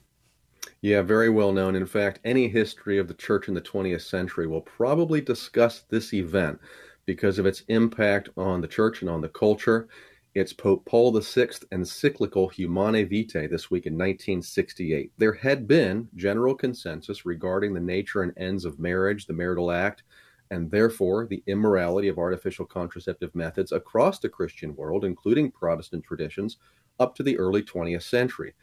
Yeah, 0.81 1.01
very 1.01 1.29
well 1.29 1.51
known. 1.51 1.75
In 1.75 1.85
fact, 1.85 2.19
any 2.23 2.47
history 2.47 2.97
of 2.97 3.07
the 3.07 3.13
church 3.13 3.47
in 3.47 3.53
the 3.53 3.61
20th 3.61 4.01
century 4.01 4.47
will 4.47 4.61
probably 4.61 5.21
discuss 5.21 5.83
this 5.89 6.13
event 6.13 6.59
because 7.05 7.39
of 7.39 7.45
its 7.45 7.61
impact 7.69 8.29
on 8.37 8.61
the 8.61 8.67
church 8.67 9.01
and 9.01 9.09
on 9.09 9.21
the 9.21 9.29
culture. 9.29 9.87
It's 10.35 10.51
Pope 10.51 10.83
Paul 10.85 11.11
VI 11.11 11.49
encyclical 11.71 12.49
Humanae 12.49 13.03
Vitae 13.03 13.45
this 13.45 13.69
week 13.69 13.85
in 13.85 13.93
1968. 13.93 15.11
There 15.15 15.33
had 15.33 15.67
been 15.67 16.09
general 16.15 16.55
consensus 16.55 17.23
regarding 17.23 17.75
the 17.75 17.79
nature 17.79 18.23
and 18.23 18.33
ends 18.35 18.65
of 18.65 18.79
marriage, 18.79 19.27
the 19.27 19.33
marital 19.33 19.71
act, 19.71 20.01
and 20.49 20.71
therefore 20.71 21.27
the 21.27 21.43
immorality 21.45 22.07
of 22.07 22.17
artificial 22.17 22.65
contraceptive 22.65 23.35
methods 23.35 23.71
across 23.71 24.17
the 24.17 24.27
Christian 24.27 24.75
world, 24.75 25.05
including 25.05 25.51
Protestant 25.51 26.03
traditions, 26.03 26.57
up 26.99 27.13
to 27.13 27.21
the 27.21 27.37
early 27.37 27.61
20th 27.61 28.01
century. 28.01 28.55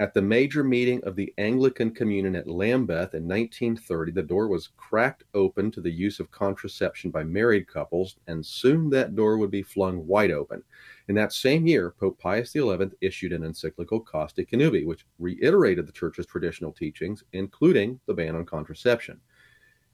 At 0.00 0.14
the 0.14 0.22
major 0.22 0.62
meeting 0.62 1.02
of 1.02 1.16
the 1.16 1.34
Anglican 1.38 1.90
Communion 1.90 2.36
at 2.36 2.46
Lambeth 2.46 3.14
in 3.14 3.26
1930, 3.26 4.12
the 4.12 4.22
door 4.22 4.46
was 4.46 4.68
cracked 4.76 5.24
open 5.34 5.72
to 5.72 5.80
the 5.80 5.90
use 5.90 6.20
of 6.20 6.30
contraception 6.30 7.10
by 7.10 7.24
married 7.24 7.66
couples, 7.66 8.14
and 8.28 8.46
soon 8.46 8.90
that 8.90 9.16
door 9.16 9.38
would 9.38 9.50
be 9.50 9.64
flung 9.64 10.06
wide 10.06 10.30
open. 10.30 10.62
In 11.08 11.16
that 11.16 11.32
same 11.32 11.66
year, 11.66 11.90
Pope 11.98 12.16
Pius 12.20 12.52
XI 12.52 12.78
issued 13.00 13.32
an 13.32 13.42
encyclical 13.42 13.98
Casti 13.98 14.46
Connubii, 14.46 14.86
which 14.86 15.04
reiterated 15.18 15.88
the 15.88 15.92
Church's 15.92 16.26
traditional 16.26 16.70
teachings, 16.70 17.24
including 17.32 17.98
the 18.06 18.14
ban 18.14 18.36
on 18.36 18.46
contraception. 18.46 19.20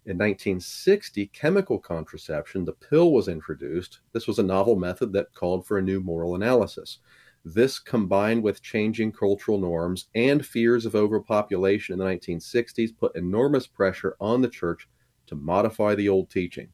In 0.05 0.19
1960, 0.19 1.29
chemical 1.29 1.79
contraception, 1.79 2.67
the 2.67 2.75
pill, 2.75 3.11
was 3.11 3.29
introduced. 3.29 4.01
This 4.13 4.27
was 4.27 4.39
a 4.39 4.43
novel 4.43 4.77
method 4.77 5.15
that 5.15 5.33
called 5.33 5.67
for 5.67 5.79
a 5.79 5.83
new 5.83 6.01
moral 6.01 6.35
analysis. 6.35 6.99
This, 7.45 7.79
combined 7.79 8.43
with 8.43 8.63
changing 8.63 9.13
cultural 9.13 9.59
norms 9.59 10.09
and 10.15 10.47
fears 10.47 10.87
of 10.87 10.95
overpopulation 10.95 11.93
in 11.93 11.99
the 11.99 12.05
1960s, 12.07 12.97
put 12.97 13.15
enormous 13.15 13.67
pressure 13.67 14.17
on 14.19 14.41
the 14.41 14.49
Church 14.49 14.89
to 15.27 15.35
modify 15.35 15.95
the 15.95 16.09
old 16.09 16.31
teaching. 16.31 16.69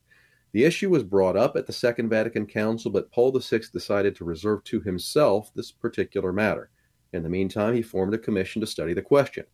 The 0.52 0.64
issue 0.64 0.90
was 0.90 1.02
brought 1.02 1.36
up 1.36 1.56
at 1.56 1.66
the 1.66 1.72
Second 1.72 2.08
Vatican 2.08 2.46
Council, 2.46 2.90
but 2.90 3.10
Paul 3.10 3.36
VI 3.36 3.62
decided 3.72 4.14
to 4.16 4.24
reserve 4.24 4.62
to 4.64 4.80
himself 4.80 5.52
this 5.54 5.72
particular 5.72 6.32
matter. 6.32 6.70
In 7.12 7.24
the 7.24 7.28
meantime, 7.28 7.74
he 7.74 7.82
formed 7.82 8.14
a 8.14 8.18
commission 8.18 8.60
to 8.60 8.66
study 8.66 8.94
the 8.94 9.02
question. 9.02 9.46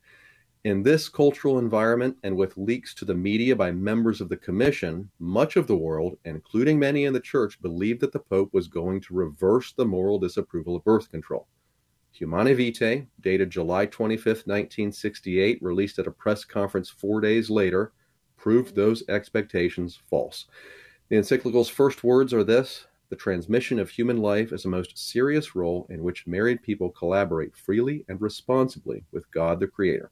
In 0.65 0.83
this 0.83 1.09
cultural 1.09 1.59
environment 1.59 2.17
and 2.23 2.37
with 2.37 2.57
leaks 2.57 2.93
to 2.95 3.05
the 3.05 3.15
media 3.15 3.55
by 3.55 3.71
members 3.71 4.21
of 4.21 4.29
the 4.29 4.37
commission, 4.37 5.11
much 5.19 5.57
of 5.57 5.67
the 5.67 5.77
world, 5.77 6.19
including 6.25 6.79
many 6.79 7.05
in 7.05 7.13
the 7.13 7.21
church, 7.21 7.61
believed 7.63 8.01
that 8.01 8.13
the 8.13 8.19
Pope 8.19 8.53
was 8.53 8.67
going 8.67 9.01
to 9.03 9.15
reverse 9.15 9.73
the 9.73 9.85
moral 9.85 10.19
disapproval 10.19 10.75
of 10.75 10.85
birth 10.85 11.11
control. 11.11 11.47
Humanae 12.11 12.55
Vitae, 12.55 13.07
dated 13.21 13.51
July 13.51 13.87
25, 13.87 14.25
1968, 14.25 15.63
released 15.63 15.99
at 15.99 16.07
a 16.07 16.11
press 16.11 16.45
conference 16.45 16.89
four 16.89 17.21
days 17.21 17.51
later, 17.51 17.93
proved 18.37 18.75
those 18.75 19.05
expectations 19.09 20.01
false. 20.09 20.47
The 21.11 21.17
encyclical's 21.17 21.69
first 21.69 22.03
words 22.03 22.33
are 22.33 22.43
this 22.43 22.87
The 23.11 23.17
transmission 23.17 23.79
of 23.79 23.91
human 23.91 24.17
life 24.17 24.53
is 24.53 24.65
a 24.65 24.69
most 24.69 24.97
serious 24.97 25.55
role 25.55 25.87
in 25.91 26.03
which 26.03 26.27
married 26.27 26.63
people 26.63 26.91
collaborate 26.91 27.55
freely 27.55 28.05
and 28.09 28.21
responsibly 28.21 29.05
with 29.13 29.31
God 29.31 29.61
the 29.61 29.67
Creator. 29.67 30.11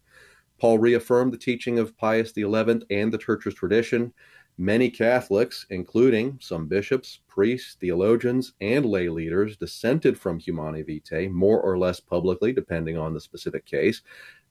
Paul 0.64 0.78
reaffirmed 0.78 1.30
the 1.30 1.36
teaching 1.36 1.78
of 1.78 1.94
Pius 1.98 2.32
XI 2.32 2.46
and 2.88 3.12
the 3.12 3.18
Church's 3.18 3.52
tradition. 3.52 4.14
Many 4.56 4.88
Catholics, 4.88 5.66
including 5.68 6.38
some 6.40 6.68
bishops, 6.68 7.20
priests, 7.28 7.74
theologians, 7.74 8.54
and 8.62 8.86
lay 8.86 9.10
leaders, 9.10 9.58
dissented 9.58 10.18
from 10.18 10.38
Humanae 10.38 10.80
Vitae, 10.80 11.28
more 11.28 11.60
or 11.60 11.76
less 11.76 12.00
publicly, 12.00 12.50
depending 12.50 12.96
on 12.96 13.12
the 13.12 13.20
specific 13.20 13.66
case. 13.66 14.00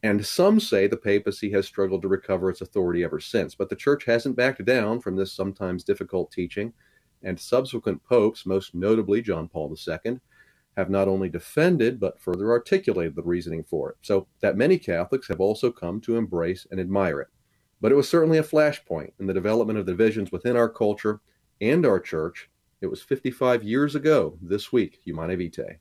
And 0.04 0.24
some 0.24 0.60
say 0.60 0.86
the 0.86 0.98
papacy 0.98 1.50
has 1.54 1.66
struggled 1.66 2.04
to 2.04 2.08
recover 2.08 2.52
its 2.52 2.62
authority 2.62 3.04
ever 3.04 3.20
since. 3.20 3.56
But 3.56 3.70
the 3.70 3.76
church 3.76 4.06
hasn't 4.06 4.36
backed 4.36 4.64
down 4.66 5.00
from 5.00 5.16
this 5.16 5.34
sometimes 5.34 5.84
difficult 5.84 6.32
teaching, 6.32 6.74
and 7.24 7.40
subsequent 7.40 8.04
popes, 8.04 8.46
most 8.46 8.76
notably 8.76 9.24
John 9.24 9.48
Paul 9.48 9.76
II, 9.76 10.20
have 10.78 10.90
not 10.90 11.08
only 11.08 11.30
defended 11.30 12.00
but 12.00 12.20
further 12.20 12.52
articulated 12.52 13.16
the 13.16 13.24
reasoning 13.24 13.64
for 13.64 13.92
it, 13.92 13.98
so 14.02 14.28
that 14.42 14.58
many 14.58 14.78
Catholics 14.78 15.28
have 15.28 15.40
also 15.40 15.72
come 15.72 16.02
to 16.02 16.18
embrace 16.18 16.66
and 16.72 16.80
admire 16.80 17.20
it. 17.20 17.28
But 17.82 17.92
it 17.92 17.96
was 17.96 18.10
certainly 18.10 18.38
a 18.38 18.44
flashpoint 18.44 19.12
in 19.20 19.28
the 19.28 19.34
development 19.34 19.78
of 19.78 19.86
divisions 19.86 20.32
within 20.32 20.56
our 20.56 20.70
culture 20.70 21.20
and 21.60 21.86
our 21.86 22.00
church. 22.00 22.50
It 22.82 22.88
was 22.88 23.02
55 23.02 23.64
years 23.64 23.96
ago 23.96 24.38
this 24.42 24.72
week, 24.72 25.00
Humanae 25.04 25.36
Vitae. 25.36 25.80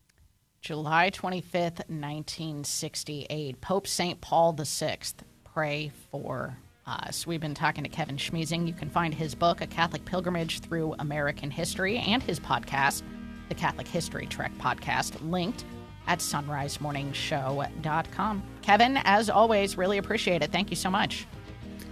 July 0.61 1.11
25th, 1.11 1.89
1968. 1.89 3.59
Pope 3.59 3.85
St. 3.85 4.21
Paul 4.21 4.53
VI. 4.53 4.97
Pray 5.43 5.91
for 6.09 6.57
us. 6.87 7.27
We've 7.27 7.41
been 7.41 7.53
talking 7.53 7.83
to 7.83 7.89
Kevin 7.89 8.17
Schmiesing. 8.17 8.67
You 8.67 8.73
can 8.73 8.89
find 8.89 9.13
his 9.13 9.35
book, 9.35 9.61
A 9.61 9.67
Catholic 9.67 10.05
Pilgrimage 10.05 10.61
Through 10.61 10.95
American 10.99 11.51
History, 11.51 11.97
and 11.97 12.23
his 12.23 12.39
podcast, 12.39 13.03
the 13.49 13.55
Catholic 13.55 13.87
History 13.87 14.25
Trek 14.25 14.51
podcast, 14.57 15.15
linked 15.29 15.65
at 16.07 16.19
sonrisemorningshow.com. 16.19 18.43
Kevin, 18.61 18.97
as 19.03 19.29
always, 19.29 19.77
really 19.77 19.97
appreciate 19.97 20.41
it. 20.41 20.51
Thank 20.51 20.69
you 20.69 20.75
so 20.75 20.89
much. 20.89 21.25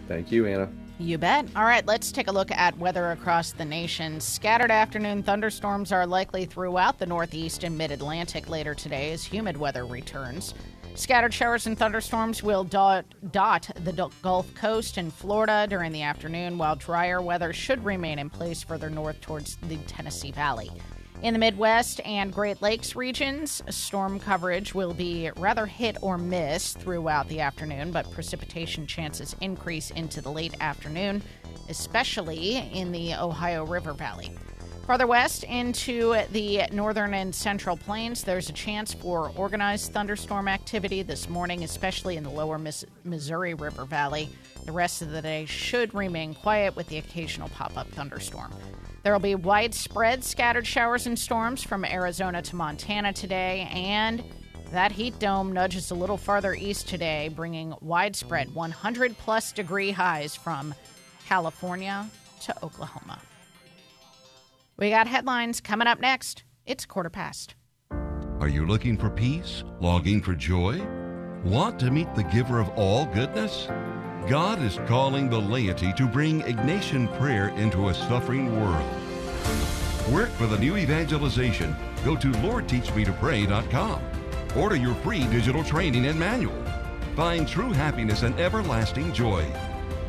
Thank 0.07 0.31
you, 0.31 0.45
Anna. 0.45 0.69
You 0.99 1.17
bet. 1.17 1.47
All 1.55 1.63
right, 1.63 1.85
let's 1.87 2.11
take 2.11 2.27
a 2.27 2.31
look 2.31 2.51
at 2.51 2.77
weather 2.77 3.11
across 3.11 3.53
the 3.53 3.65
nation. 3.65 4.19
Scattered 4.19 4.69
afternoon 4.69 5.23
thunderstorms 5.23 5.91
are 5.91 6.05
likely 6.05 6.45
throughout 6.45 6.99
the 6.99 7.07
northeast 7.07 7.63
and 7.63 7.75
mid 7.75 7.91
Atlantic 7.91 8.49
later 8.49 8.75
today 8.75 9.11
as 9.11 9.23
humid 9.23 9.57
weather 9.57 9.85
returns. 9.85 10.53
Scattered 10.93 11.33
showers 11.33 11.65
and 11.65 11.77
thunderstorms 11.77 12.43
will 12.43 12.63
dot, 12.63 13.05
dot 13.31 13.69
the 13.83 14.11
Gulf 14.21 14.53
Coast 14.53 14.97
and 14.97 15.11
Florida 15.11 15.65
during 15.67 15.91
the 15.91 16.03
afternoon, 16.03 16.57
while 16.57 16.75
drier 16.75 17.21
weather 17.21 17.51
should 17.51 17.83
remain 17.83 18.19
in 18.19 18.29
place 18.29 18.61
further 18.61 18.89
north 18.89 19.19
towards 19.21 19.55
the 19.67 19.77
Tennessee 19.87 20.31
Valley. 20.31 20.69
In 21.21 21.33
the 21.33 21.39
Midwest 21.39 22.01
and 22.03 22.33
Great 22.33 22.63
Lakes 22.63 22.95
regions, 22.95 23.61
storm 23.69 24.19
coverage 24.19 24.73
will 24.73 24.95
be 24.95 25.29
rather 25.37 25.67
hit 25.67 25.97
or 26.01 26.17
miss 26.17 26.73
throughout 26.73 27.27
the 27.29 27.41
afternoon, 27.41 27.91
but 27.91 28.09
precipitation 28.11 28.87
chances 28.87 29.35
increase 29.39 29.91
into 29.91 30.19
the 30.19 30.31
late 30.31 30.55
afternoon, 30.59 31.21
especially 31.69 32.57
in 32.73 32.91
the 32.91 33.13
Ohio 33.13 33.63
River 33.63 33.93
Valley. 33.93 34.31
Farther 34.87 35.05
west 35.05 35.43
into 35.43 36.15
the 36.31 36.63
northern 36.71 37.13
and 37.13 37.35
central 37.35 37.77
plains, 37.77 38.23
there's 38.23 38.49
a 38.49 38.53
chance 38.53 38.91
for 38.91 39.31
organized 39.35 39.93
thunderstorm 39.93 40.47
activity 40.47 41.03
this 41.03 41.29
morning, 41.29 41.63
especially 41.63 42.17
in 42.17 42.23
the 42.23 42.31
lower 42.31 42.59
Missouri 43.03 43.53
River 43.53 43.85
Valley. 43.85 44.27
The 44.65 44.71
rest 44.71 45.03
of 45.03 45.11
the 45.11 45.21
day 45.21 45.45
should 45.45 45.93
remain 45.93 46.33
quiet 46.33 46.75
with 46.75 46.87
the 46.87 46.97
occasional 46.97 47.49
pop 47.49 47.77
up 47.77 47.87
thunderstorm. 47.89 48.51
There 49.03 49.13
will 49.13 49.19
be 49.19 49.35
widespread 49.35 50.23
scattered 50.23 50.67
showers 50.67 51.07
and 51.07 51.17
storms 51.17 51.63
from 51.63 51.83
Arizona 51.83 52.41
to 52.43 52.55
Montana 52.55 53.13
today, 53.13 53.67
and 53.71 54.23
that 54.71 54.91
heat 54.91 55.17
dome 55.17 55.51
nudges 55.51 55.89
a 55.89 55.95
little 55.95 56.17
farther 56.17 56.53
east 56.53 56.87
today, 56.87 57.29
bringing 57.29 57.73
widespread 57.81 58.53
100 58.53 59.17
plus 59.17 59.51
degree 59.51 59.91
highs 59.91 60.35
from 60.35 60.75
California 61.25 62.07
to 62.41 62.55
Oklahoma. 62.63 63.19
We 64.77 64.91
got 64.91 65.07
headlines 65.07 65.61
coming 65.61 65.87
up 65.87 65.99
next. 65.99 66.43
It's 66.65 66.85
quarter 66.85 67.09
past. 67.09 67.55
Are 68.39 68.47
you 68.47 68.65
looking 68.65 68.97
for 68.97 69.09
peace? 69.09 69.63
Longing 69.79 70.21
for 70.21 70.35
joy? 70.35 70.81
Want 71.43 71.79
to 71.79 71.89
meet 71.89 72.13
the 72.13 72.23
giver 72.23 72.59
of 72.59 72.69
all 72.69 73.05
goodness? 73.07 73.67
God 74.27 74.61
is 74.61 74.79
calling 74.87 75.29
the 75.29 75.39
laity 75.39 75.93
to 75.93 76.07
bring 76.07 76.41
Ignatian 76.41 77.15
prayer 77.17 77.49
into 77.49 77.89
a 77.89 77.93
suffering 77.93 78.59
world. 78.59 78.85
Work 80.11 80.29
for 80.29 80.47
the 80.47 80.57
new 80.57 80.77
evangelization. 80.77 81.75
Go 82.05 82.15
to 82.15 82.27
LordTeachMeToPray.com. 82.27 84.01
Order 84.55 84.75
your 84.75 84.95
free 84.95 85.25
digital 85.27 85.63
training 85.63 86.05
and 86.05 86.19
manual. 86.19 86.55
Find 87.15 87.47
true 87.47 87.71
happiness 87.71 88.23
and 88.23 88.37
everlasting 88.39 89.13
joy. 89.13 89.45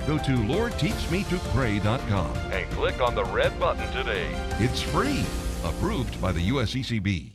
Go 0.06 0.18
to 0.18 0.32
LordTeachMeToPray.com 0.32 2.36
and 2.52 2.70
click 2.72 3.00
on 3.00 3.14
the 3.14 3.24
red 3.24 3.58
button 3.58 3.90
today. 3.92 4.28
It's 4.58 4.82
free, 4.82 5.24
approved 5.64 6.20
by 6.20 6.32
the 6.32 6.50
USCCB. 6.50 7.32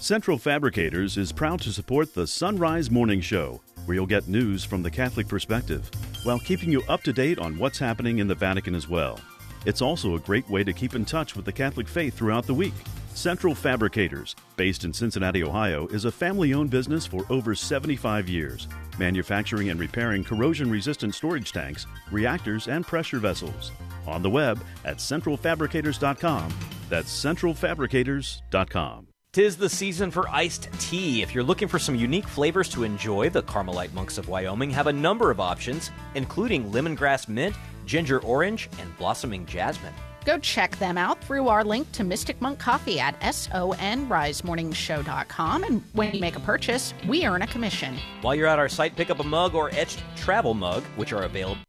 Central 0.00 0.38
Fabricators 0.38 1.16
is 1.16 1.32
proud 1.32 1.60
to 1.62 1.72
support 1.72 2.14
the 2.14 2.28
Sunrise 2.28 2.90
Morning 2.90 3.20
Show, 3.20 3.60
where 3.86 3.94
you'll 3.94 4.06
get 4.06 4.28
news 4.28 4.64
from 4.64 4.82
the 4.82 4.90
Catholic 4.90 5.26
perspective, 5.28 5.90
while 6.24 6.38
keeping 6.38 6.70
you 6.70 6.82
up 6.88 7.02
to 7.04 7.12
date 7.12 7.38
on 7.38 7.58
what's 7.58 7.78
happening 7.78 8.18
in 8.18 8.28
the 8.28 8.34
Vatican 8.34 8.74
as 8.74 8.88
well. 8.88 9.18
It's 9.64 9.82
also 9.82 10.14
a 10.14 10.20
great 10.20 10.48
way 10.50 10.62
to 10.62 10.72
keep 10.72 10.94
in 10.94 11.04
touch 11.04 11.34
with 11.34 11.44
the 11.44 11.52
Catholic 11.52 11.88
faith 11.88 12.16
throughout 12.16 12.46
the 12.46 12.54
week. 12.54 12.74
Central 13.14 13.54
Fabricators, 13.54 14.36
based 14.56 14.84
in 14.84 14.92
Cincinnati, 14.92 15.42
Ohio, 15.42 15.86
is 15.88 16.04
a 16.04 16.12
family 16.12 16.52
owned 16.52 16.68
business 16.70 17.06
for 17.06 17.24
over 17.30 17.54
75 17.54 18.28
years, 18.28 18.68
manufacturing 18.98 19.70
and 19.70 19.80
repairing 19.80 20.22
corrosion 20.22 20.70
resistant 20.70 21.14
storage 21.14 21.50
tanks, 21.50 21.86
reactors, 22.12 22.68
and 22.68 22.86
pressure 22.86 23.18
vessels. 23.18 23.72
On 24.06 24.22
the 24.22 24.30
web 24.30 24.62
at 24.84 24.98
centralfabricators.com. 24.98 26.54
That's 26.88 27.24
centralfabricators.com. 27.24 29.08
Tis 29.36 29.56
the 29.58 29.68
season 29.68 30.10
for 30.10 30.26
iced 30.30 30.70
tea. 30.80 31.20
If 31.20 31.34
you're 31.34 31.44
looking 31.44 31.68
for 31.68 31.78
some 31.78 31.94
unique 31.94 32.26
flavors 32.26 32.70
to 32.70 32.84
enjoy, 32.84 33.28
the 33.28 33.42
Carmelite 33.42 33.92
Monks 33.92 34.16
of 34.16 34.30
Wyoming 34.30 34.70
have 34.70 34.86
a 34.86 34.92
number 34.94 35.30
of 35.30 35.40
options, 35.40 35.90
including 36.14 36.72
lemongrass 36.72 37.28
mint, 37.28 37.54
ginger 37.84 38.20
orange, 38.20 38.70
and 38.80 38.96
blossoming 38.96 39.44
jasmine. 39.44 39.92
Go 40.24 40.38
check 40.38 40.78
them 40.78 40.96
out 40.96 41.22
through 41.22 41.48
our 41.48 41.64
link 41.64 41.92
to 41.92 42.02
Mystic 42.02 42.40
Monk 42.40 42.58
Coffee 42.58 42.98
at 42.98 43.20
sonrisemorningshow.com. 43.20 45.64
And 45.64 45.82
when 45.92 46.14
you 46.14 46.20
make 46.22 46.36
a 46.36 46.40
purchase, 46.40 46.94
we 47.06 47.26
earn 47.26 47.42
a 47.42 47.46
commission. 47.46 47.98
While 48.22 48.36
you're 48.36 48.46
at 48.46 48.58
our 48.58 48.70
site, 48.70 48.96
pick 48.96 49.10
up 49.10 49.20
a 49.20 49.24
mug 49.24 49.54
or 49.54 49.68
etched 49.74 50.02
travel 50.16 50.54
mug, 50.54 50.82
which 50.96 51.12
are 51.12 51.24
available. 51.24 51.60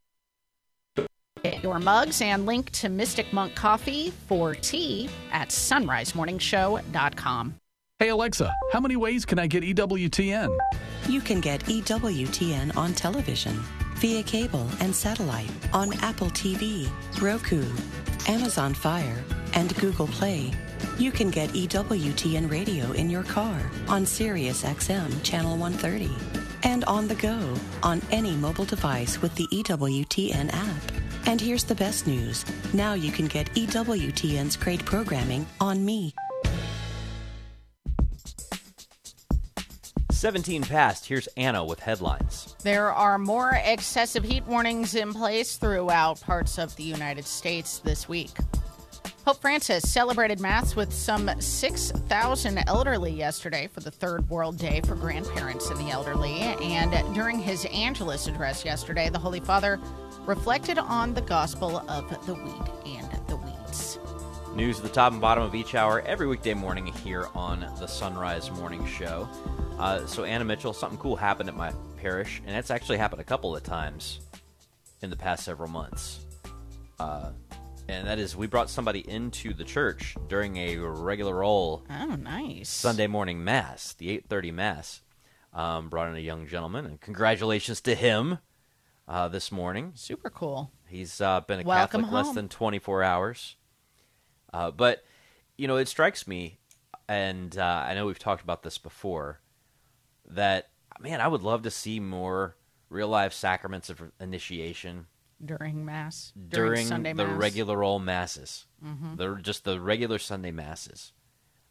Get 1.43 1.63
your 1.63 1.79
mugs 1.79 2.21
and 2.21 2.45
link 2.45 2.69
to 2.71 2.89
Mystic 2.89 3.31
Monk 3.33 3.55
Coffee 3.55 4.11
for 4.27 4.53
tea 4.55 5.09
at 5.31 5.49
sonrisemorningshow.com. 5.49 7.55
Hey 7.99 8.09
Alexa, 8.09 8.53
how 8.73 8.79
many 8.79 8.95
ways 8.95 9.25
can 9.25 9.39
I 9.39 9.47
get 9.47 9.63
EWTN? 9.63 10.55
You 11.09 11.19
can 11.19 11.41
get 11.41 11.61
EWTN 11.61 12.77
on 12.77 12.93
television, 12.93 13.59
via 13.95 14.21
cable 14.21 14.67
and 14.81 14.95
satellite, 14.95 15.49
on 15.73 15.93
Apple 16.03 16.27
TV, 16.27 16.87
Roku, 17.19 17.65
Amazon 18.27 18.75
Fire, 18.75 19.23
and 19.53 19.75
Google 19.77 20.05
Play. 20.07 20.51
You 20.99 21.11
can 21.11 21.31
get 21.31 21.49
EWTN 21.51 22.51
radio 22.51 22.91
in 22.91 23.09
your 23.09 23.23
car 23.23 23.59
on 23.87 24.05
Sirius 24.05 24.63
XM 24.63 25.23
Channel 25.23 25.57
130 25.57 26.11
and 26.63 26.83
on 26.85 27.07
the 27.07 27.15
go 27.15 27.53
on 27.81 28.01
any 28.11 28.35
mobile 28.35 28.65
device 28.65 29.21
with 29.21 29.33
the 29.35 29.47
EWTN 29.47 30.53
app. 30.53 31.06
And 31.27 31.41
here's 31.41 31.65
the 31.65 31.75
best 31.75 32.07
news. 32.07 32.45
Now 32.73 32.93
you 32.93 33.11
can 33.11 33.27
get 33.27 33.53
EWTN's 33.53 34.55
great 34.55 34.83
programming 34.85 35.45
on 35.59 35.83
me. 35.83 36.15
17 40.09 40.63
past. 40.63 41.05
Here's 41.05 41.27
Anna 41.35 41.63
with 41.63 41.79
headlines. 41.79 42.55
There 42.63 42.91
are 42.93 43.19
more 43.19 43.59
excessive 43.65 44.23
heat 44.23 44.45
warnings 44.47 44.95
in 44.95 45.13
place 45.13 45.57
throughout 45.57 46.21
parts 46.21 46.57
of 46.57 46.75
the 46.77 46.83
United 46.83 47.25
States 47.25 47.79
this 47.79 48.07
week. 48.07 48.31
Pope 49.25 49.41
Francis 49.41 49.91
celebrated 49.91 50.39
Mass 50.39 50.77
with 50.77 50.93
some 50.93 51.29
6,000 51.37 52.63
elderly 52.65 53.11
yesterday 53.11 53.67
for 53.67 53.81
the 53.81 53.91
Third 53.91 54.29
World 54.29 54.57
Day 54.57 54.79
for 54.87 54.95
grandparents 54.95 55.69
and 55.69 55.77
the 55.77 55.91
elderly. 55.91 56.39
And 56.39 57.13
during 57.13 57.37
his 57.37 57.65
Angelus 57.65 58.27
address 58.27 58.63
yesterday, 58.63 59.09
the 59.09 59.19
Holy 59.19 59.41
Father 59.41 59.81
reflected 60.27 60.77
on 60.77 61.13
the 61.13 61.21
gospel 61.21 61.77
of 61.89 62.09
the 62.25 62.33
wheat 62.35 62.97
and 62.97 63.09
the 63.27 63.37
weeds. 63.37 63.97
News 64.53 64.77
at 64.77 64.83
the 64.83 64.89
top 64.89 65.13
and 65.13 65.21
bottom 65.21 65.43
of 65.43 65.55
each 65.55 65.73
hour 65.73 66.01
every 66.01 66.27
weekday 66.27 66.53
morning 66.53 66.85
here 66.85 67.29
on 67.33 67.61
the 67.79 67.87
Sunrise 67.87 68.51
Morning 68.51 68.85
Show. 68.85 69.29
Uh, 69.79 70.05
so, 70.05 70.25
Anna 70.25 70.43
Mitchell, 70.43 70.73
something 70.73 70.99
cool 70.99 71.15
happened 71.15 71.47
at 71.47 71.55
my 71.55 71.71
parish, 72.01 72.41
and 72.45 72.55
it's 72.57 72.69
actually 72.71 72.97
happened 72.97 73.21
a 73.21 73.23
couple 73.23 73.55
of 73.55 73.63
times 73.63 74.19
in 75.01 75.09
the 75.09 75.15
past 75.15 75.45
several 75.45 75.69
months. 75.69 76.25
Uh, 76.99 77.31
and 77.87 78.05
that 78.05 78.19
is, 78.19 78.35
we 78.35 78.47
brought 78.47 78.69
somebody 78.69 79.07
into 79.09 79.53
the 79.53 79.63
church 79.63 80.17
during 80.27 80.57
a 80.57 80.75
regular 80.77 81.41
old 81.41 81.83
Oh, 81.89 82.15
nice. 82.15 82.67
Sunday 82.67 83.07
morning 83.07 83.43
mass, 83.43 83.93
the 83.93 84.09
8:30 84.09 84.51
mass. 84.51 85.01
Um, 85.53 85.87
brought 85.89 86.09
in 86.09 86.15
a 86.15 86.19
young 86.19 86.45
gentleman, 86.47 86.85
and 86.85 86.99
congratulations 86.99 87.79
to 87.81 87.95
him 87.95 88.39
uh, 89.07 89.27
this 89.27 89.51
morning. 89.51 89.91
Super 89.95 90.29
cool. 90.29 90.71
He's 90.87 91.21
uh, 91.21 91.41
been 91.41 91.61
a 91.61 91.63
Welcome 91.63 92.03
Catholic 92.03 92.25
less 92.25 92.35
than 92.35 92.49
24 92.49 93.03
hours. 93.03 93.55
Uh, 94.53 94.71
but, 94.71 95.03
you 95.57 95.67
know, 95.67 95.77
it 95.77 95.87
strikes 95.87 96.27
me, 96.27 96.59
and 97.07 97.57
uh, 97.57 97.85
I 97.87 97.93
know 97.93 98.05
we've 98.05 98.19
talked 98.19 98.43
about 98.43 98.63
this 98.63 98.77
before, 98.77 99.41
that, 100.29 100.69
man, 100.99 101.21
I 101.21 101.27
would 101.27 101.43
love 101.43 101.63
to 101.63 101.71
see 101.71 101.99
more 101.99 102.55
real 102.89 103.09
life 103.09 103.33
sacraments 103.33 103.89
of 103.89 104.01
initiation 104.19 105.07
During 105.43 105.83
Mass. 105.85 106.31
during, 106.47 106.85
Sunday 106.85 107.11
the 107.11 107.23
Mass. 107.23 107.31
Mm-hmm. 107.31 107.41
regular 107.41 107.83
old 107.83 108.03
masses, 108.03 108.65
the 109.15 109.35
just 109.41 109.65
the 109.65 109.79
regular 109.79 110.17
Sunday 110.19 110.51
masses, 110.51 111.11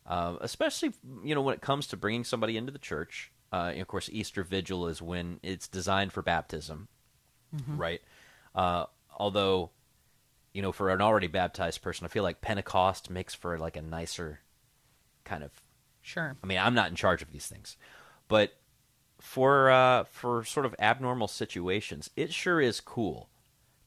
uh, 0.06 0.36
especially 0.40 0.92
you 1.24 1.34
know 1.34 1.40
when 1.40 1.54
it 1.54 1.62
comes 1.62 1.86
to 1.88 1.96
bringing 1.96 2.24
somebody 2.24 2.56
into 2.56 2.70
the 2.72 2.78
church. 2.78 3.32
Uh, 3.52 3.72
of 3.76 3.86
course, 3.86 4.10
Easter 4.12 4.44
Vigil 4.44 4.86
is 4.88 5.00
when 5.00 5.40
it's 5.42 5.68
designed 5.68 6.12
for 6.12 6.20
baptism, 6.22 6.88
Mm-hmm. 7.54 7.76
right? 7.76 8.02
Uh, 8.54 8.86
although, 9.16 9.70
you 10.52 10.62
know, 10.62 10.72
for 10.72 10.90
an 10.90 11.00
already 11.00 11.26
baptized 11.26 11.82
person, 11.82 12.04
I 12.04 12.08
feel 12.08 12.22
like 12.22 12.40
Pentecost 12.40 13.10
makes 13.10 13.34
for 13.34 13.58
like 13.58 13.76
a 13.76 13.82
nicer 13.82 14.40
kind 15.24 15.44
of 15.44 15.50
Sure. 16.06 16.36
I 16.40 16.46
mean, 16.46 16.58
I'm 16.58 16.74
not 16.74 16.88
in 16.88 16.94
charge 16.94 17.20
of 17.20 17.32
these 17.32 17.48
things, 17.48 17.76
but 18.28 18.52
for 19.20 19.72
uh, 19.72 20.04
for 20.04 20.44
sort 20.44 20.64
of 20.64 20.72
abnormal 20.78 21.26
situations, 21.26 22.10
it 22.14 22.32
sure 22.32 22.60
is 22.60 22.80
cool 22.80 23.28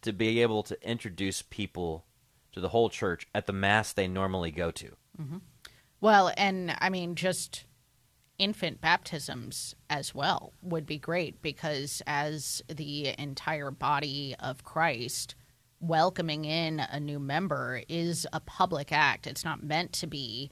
to 0.02 0.12
be 0.12 0.42
able 0.42 0.62
to 0.64 0.78
introduce 0.86 1.42
people 1.42 2.04
to 2.52 2.60
the 2.60 2.70
whole 2.70 2.90
church 2.90 3.26
at 3.34 3.48
the 3.48 3.54
mass 3.54 3.94
they 3.94 4.06
normally 4.06 4.52
go 4.52 4.70
to. 4.70 4.98
Well, 6.02 6.34
and 6.36 6.76
I 6.82 6.90
mean, 6.90 7.16
just 7.16 7.64
infant 8.40 8.82
baptisms 8.82 9.76
as 9.90 10.16
well 10.16 10.54
would 10.62 10.86
be 10.86 10.98
great 10.98 11.42
because 11.42 12.02
as 12.08 12.64
the 12.68 13.14
entire 13.20 13.70
body 13.70 14.34
of 14.40 14.64
Christ, 14.64 15.36
welcoming 15.82 16.46
in 16.46 16.80
a 16.80 17.00
new 17.00 17.20
member 17.20 17.84
is 17.88 18.26
a 18.34 18.40
public 18.40 18.92
act. 18.92 19.28
It's 19.28 19.46
not 19.46 19.62
meant 19.64 19.94
to 19.94 20.08
be 20.08 20.50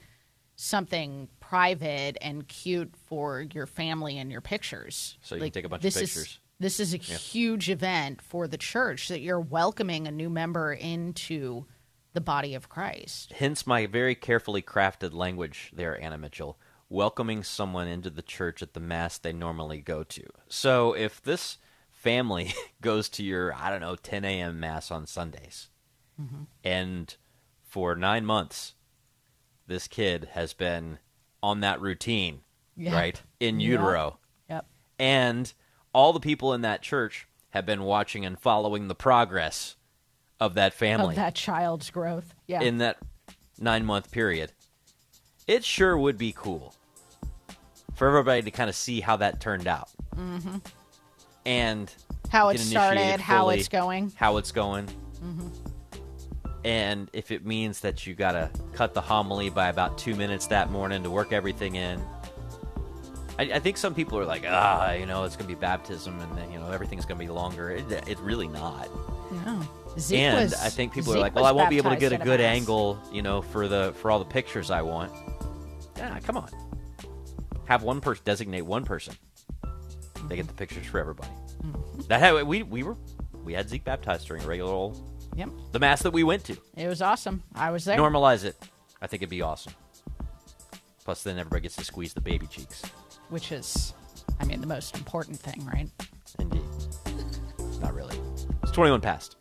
something 0.54 1.28
private 1.40 2.16
and 2.20 2.46
cute 2.48 2.94
for 2.96 3.42
your 3.52 3.66
family 3.66 4.18
and 4.18 4.30
your 4.30 4.40
pictures. 4.40 5.16
So 5.22 5.34
you 5.36 5.40
can 5.42 5.50
take 5.52 5.64
a 5.64 5.68
bunch 5.68 5.80
of 5.80 5.82
this 5.84 5.94
is- 6.16 6.38
this 6.60 6.80
is 6.80 6.92
a 6.92 6.96
huge 6.98 7.70
event 7.70 8.20
for 8.20 8.48
the 8.48 8.58
church 8.58 9.08
that 9.08 9.20
you're 9.20 9.38
welcoming 9.40 10.08
a 10.08 10.10
new 10.10 10.28
member 10.28 10.72
into 10.72 11.66
the 12.14 12.20
body 12.20 12.54
of 12.54 12.68
Christ. 12.68 13.32
Hence 13.34 13.66
my 13.66 13.86
very 13.86 14.16
carefully 14.16 14.62
crafted 14.62 15.12
language 15.14 15.70
there, 15.72 16.00
Anna 16.00 16.18
Mitchell, 16.18 16.58
welcoming 16.90 17.42
someone 17.42 17.86
into 17.86 18.10
the 18.10 18.22
church 18.22 18.62
at 18.62 18.74
the 18.74 18.80
mass 18.80 19.18
they 19.18 19.32
normally 19.32 19.80
go 19.80 20.02
to. 20.02 20.22
So 20.48 20.94
if 20.94 21.22
this 21.22 21.58
family 21.90 22.54
goes 22.80 23.08
to 23.10 23.22
your, 23.22 23.52
I 23.54 23.70
don't 23.70 23.80
know, 23.80 23.96
10 23.96 24.24
a.m. 24.24 24.58
mass 24.60 24.90
on 24.90 25.06
Sundays, 25.06 25.68
mm-hmm. 26.20 26.44
and 26.64 27.14
for 27.62 27.94
nine 27.94 28.24
months, 28.24 28.74
this 29.66 29.86
kid 29.86 30.30
has 30.32 30.54
been 30.54 30.98
on 31.42 31.60
that 31.60 31.80
routine, 31.80 32.40
Yep. 32.76 32.94
right, 32.94 33.22
in 33.40 33.60
Yep. 33.60 33.68
utero, 33.70 34.18
Yep. 34.48 34.66
and 34.98 35.52
all 35.92 36.12
the 36.12 36.20
people 36.20 36.52
in 36.54 36.62
that 36.62 36.80
church 36.82 37.26
have 37.50 37.66
been 37.66 37.82
watching 37.82 38.24
and 38.24 38.38
following 38.38 38.88
the 38.88 38.94
progress 38.94 39.76
of 40.40 40.54
that 40.54 40.72
family 40.72 41.10
Of 41.10 41.16
that 41.16 41.34
child's 41.34 41.90
growth. 41.90 42.34
Yeah. 42.46 42.60
in 42.62 42.78
that 42.78 42.98
nine 43.58 43.84
month 43.84 44.10
period. 44.10 44.52
It 45.46 45.64
sure 45.64 45.96
would 45.98 46.16
be 46.18 46.32
cool 46.36 46.74
for 47.98 48.06
everybody 48.06 48.42
to 48.42 48.50
kind 48.50 48.70
of 48.70 48.76
see 48.76 49.00
how 49.00 49.16
that 49.16 49.40
turned 49.40 49.66
out. 49.66 49.90
Mm-hmm. 50.16 50.58
And 51.44 51.92
how 52.30 52.50
it 52.50 52.58
started, 52.58 53.00
initiated 53.00 53.20
how 53.20 53.48
it's 53.50 53.68
going. 53.68 54.12
How 54.16 54.36
it's 54.36 54.52
going. 54.52 54.88
And 56.64 57.08
if 57.12 57.30
it 57.30 57.44
means 57.44 57.80
that 57.80 58.06
you 58.06 58.14
got 58.14 58.32
to 58.32 58.50
cut 58.72 58.94
the 58.94 59.00
homily 59.00 59.50
by 59.50 59.68
about 59.68 59.98
two 59.98 60.14
minutes 60.14 60.46
that 60.48 60.70
morning 60.70 61.02
to 61.02 61.10
work 61.10 61.32
everything 61.32 61.76
in. 61.76 62.00
I, 63.38 63.42
I 63.54 63.58
think 63.58 63.76
some 63.76 63.94
people 63.94 64.18
are 64.18 64.24
like, 64.24 64.44
ah, 64.46 64.92
you 64.92 65.06
know, 65.06 65.24
it's 65.24 65.36
going 65.36 65.48
to 65.48 65.54
be 65.54 65.58
baptism 65.58 66.20
and 66.20 66.36
then, 66.36 66.52
you 66.52 66.58
know, 66.58 66.70
everything's 66.70 67.06
going 67.06 67.18
to 67.18 67.24
be 67.24 67.30
longer. 67.30 67.70
It, 67.70 67.90
it's 68.06 68.20
really 68.20 68.48
not. 68.48 68.88
No. 69.46 69.62
Zeke 69.98 70.18
and 70.18 70.50
was- 70.50 70.54
I 70.54 70.68
think 70.68 70.92
people 70.92 71.14
are 71.14 71.18
like, 71.18 71.34
well, 71.34 71.44
I 71.46 71.52
won't 71.52 71.70
be 71.70 71.78
able 71.78 71.90
to 71.90 71.96
get 71.96 72.12
a 72.12 72.18
good 72.18 72.40
angle, 72.40 73.00
you 73.12 73.22
know, 73.22 73.40
for 73.42 73.66
the 73.66 73.94
for 73.96 74.10
all 74.10 74.18
the 74.18 74.24
pictures 74.24 74.70
I 74.70 74.82
want. 74.82 75.12
Yeah, 75.96 76.18
come 76.20 76.36
on. 76.36 76.50
Have 77.68 77.82
one 77.82 78.00
person 78.00 78.22
designate 78.24 78.62
one 78.62 78.84
person. 78.84 79.14
They 80.26 80.36
get 80.36 80.48
the 80.48 80.54
pictures 80.54 80.86
for 80.86 80.98
everybody. 80.98 81.30
Mm-hmm. 81.62 82.00
That 82.08 82.20
had, 82.20 82.42
we 82.46 82.62
we 82.62 82.82
were 82.82 82.96
we 83.44 83.52
had 83.52 83.68
Zeke 83.68 83.84
baptized 83.84 84.26
during 84.26 84.42
a 84.42 84.46
regular 84.46 84.72
old 84.72 85.02
Yep. 85.36 85.50
the 85.72 85.78
mass 85.78 86.02
that 86.02 86.10
we 86.12 86.24
went 86.24 86.44
to. 86.44 86.56
It 86.76 86.88
was 86.88 87.00
awesome. 87.00 87.42
I 87.54 87.70
was 87.70 87.84
there. 87.84 87.96
Normalize 87.98 88.44
it. 88.44 88.56
I 89.00 89.06
think 89.06 89.22
it'd 89.22 89.30
be 89.30 89.42
awesome. 89.42 89.74
Plus, 91.04 91.22
then 91.22 91.38
everybody 91.38 91.62
gets 91.62 91.76
to 91.76 91.84
squeeze 91.84 92.12
the 92.12 92.20
baby 92.20 92.46
cheeks. 92.46 92.82
Which 93.28 93.52
is, 93.52 93.94
I 94.40 94.44
mean, 94.44 94.60
the 94.60 94.66
most 94.66 94.96
important 94.96 95.38
thing, 95.38 95.64
right? 95.64 95.88
Indeed. 96.38 96.62
Not 97.80 97.94
really. 97.94 98.18
It's 98.62 98.72
21 98.72 99.00
past. 99.00 99.36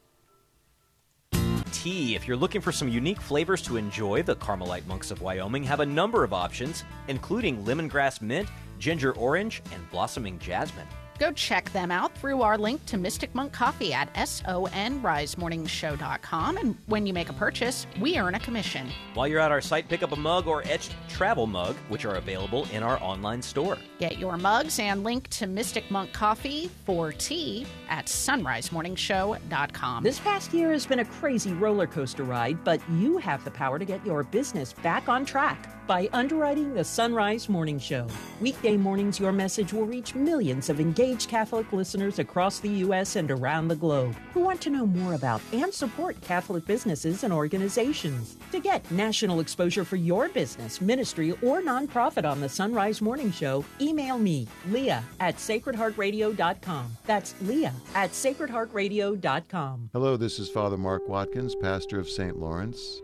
Tea. 1.84 2.16
If 2.16 2.28
you're 2.28 2.38
looking 2.38 2.60
for 2.60 2.72
some 2.72 2.90
unique 2.90 3.22
flavors 3.22 3.62
to 3.62 3.78
enjoy, 3.78 4.24
the 4.24 4.36
Carmelite 4.36 4.88
monks 4.88 5.12
of 5.12 5.22
Wyoming 5.22 5.64
have 5.66 5.80
a 5.80 5.86
number 5.86 6.24
of 6.24 6.34
options, 6.34 6.84
including 7.08 7.64
lemongrass 7.64 8.20
mint, 8.20 8.50
ginger 8.80 9.14
orange, 9.14 9.62
and 9.72 9.88
blossoming 9.92 10.40
jasmine. 10.40 10.88
Go 11.20 11.32
check 11.32 11.72
them 11.74 11.92
out 11.92 12.16
through 12.18 12.42
our 12.44 12.58
link 12.58 12.84
to 12.88 12.98
Mystic 12.98 13.34
Monk 13.34 13.54
Coffee 13.54 13.94
at 13.94 14.14
sonrisemorningshow.com. 14.14 16.58
And 16.58 16.76
when 16.86 17.08
you 17.08 17.14
make 17.14 17.30
a 17.30 17.34
purchase, 17.34 17.88
we 18.00 18.18
earn 18.18 18.36
a 18.36 18.40
commission. 18.40 18.90
While 19.14 19.28
you're 19.28 19.40
at 19.40 19.52
our 19.52 19.62
site, 19.62 19.90
pick 19.90 20.04
up 20.04 20.12
a 20.12 20.16
mug 20.16 20.46
or 20.48 20.62
etched 20.68 20.94
travel 21.08 21.48
mug, 21.48 21.76
which 21.90 22.06
are 22.06 22.16
available 22.16 22.68
in 22.72 22.84
our 22.84 23.02
online 23.02 23.42
store. 23.42 23.78
Get 24.00 24.20
your 24.20 24.38
mugs 24.38 24.80
and 24.80 25.04
link 25.04 25.28
to 25.30 25.48
Mystic 25.48 25.90
Monk 25.90 26.14
Coffee 26.14 26.70
for 26.86 27.12
tea 27.12 27.66
at 27.90 28.06
sonrisemorningshow.com. 28.06 30.04
This 30.04 30.20
past 30.20 30.54
year 30.54 30.72
has 30.72 30.86
been 30.86 31.00
a 31.00 31.06
crazy 31.06 31.54
roller 31.54 31.88
coaster 31.88 32.24
ride, 32.24 32.64
but 32.64 32.80
you 32.92 33.18
have 33.18 33.44
the 33.44 33.52
power 33.52 33.80
to 33.80 33.86
get 33.86 34.06
your 34.06 34.24
business 34.24 34.74
back 34.74 35.10
on 35.10 35.26
track 35.26 35.77
by 35.88 36.10
underwriting 36.12 36.74
the 36.74 36.84
Sunrise 36.84 37.48
Morning 37.48 37.80
Show. 37.80 38.08
Weekday 38.42 38.76
mornings, 38.76 39.20
your 39.20 39.32
message 39.32 39.72
will 39.72 39.86
reach 39.86 40.14
millions 40.14 40.70
of 40.70 40.80
engaged 40.80 41.30
Catholic 41.30 41.72
listeners 41.72 42.20
across 42.20 42.60
the 42.60 42.70
U.S. 42.70 43.16
and 43.16 43.32
around 43.32 43.70
the 43.70 43.76
globe 43.76 44.16
who 44.34 44.42
want 44.42 44.60
to 44.62 44.70
know 44.70 44.86
more 44.86 45.14
about 45.14 45.42
and 45.54 45.74
support 45.74 46.20
Catholic 46.22 46.66
businesses 46.66 47.24
and 47.24 47.32
organizations. 47.32 48.36
To 48.52 48.60
get 48.60 48.90
national 48.92 49.40
exposure 49.40 49.86
for 49.86 49.96
your 49.96 50.28
business, 50.30 50.82
ministry, 50.82 51.32
or 51.42 51.62
nonprofit 51.62 52.30
on 52.30 52.42
the 52.42 52.50
Sunrise 52.50 53.02
Morning 53.02 53.32
Show, 53.32 53.64
email 53.80 54.20
me, 54.20 54.48
Leah 54.70 55.04
at 55.22 55.38
sacredheartradio.com. 55.38 56.98
That's 57.06 57.34
Leah 57.42 57.74
at 57.96 58.12
sacredheartradio.com. 58.12 59.90
Hello, 59.94 60.18
this 60.18 60.38
is 60.38 60.50
Father 60.50 60.78
Mark 60.78 61.08
Watkins, 61.08 61.56
pastor 61.56 62.00
of 62.00 62.10
St. 62.10 62.38
Lawrence 62.38 63.02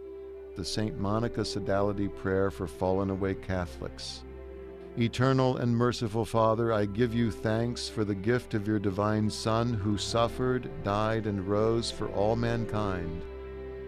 the 0.56 0.66
St. 0.66 1.00
Monica 1.00 1.42
Sodality 1.42 2.08
Prayer 2.08 2.52
for 2.52 2.68
Fallen 2.68 3.10
Away 3.10 3.36
Catholics. 3.36 4.24
Eternal 4.98 5.58
and 5.58 5.76
merciful 5.76 6.24
Father, 6.24 6.72
I 6.72 6.86
give 6.86 7.16
you 7.16 7.32
thanks 7.32 7.90
for 7.90 8.06
the 8.06 8.14
gift 8.14 8.54
of 8.54 8.68
your 8.68 8.78
divine 8.78 9.30
Son 9.30 9.74
who 9.74 9.98
suffered, 9.98 10.70
died, 10.84 11.26
and 11.26 11.48
rose 11.48 11.90
for 11.90 12.10
all 12.10 12.36
mankind. 12.36 13.24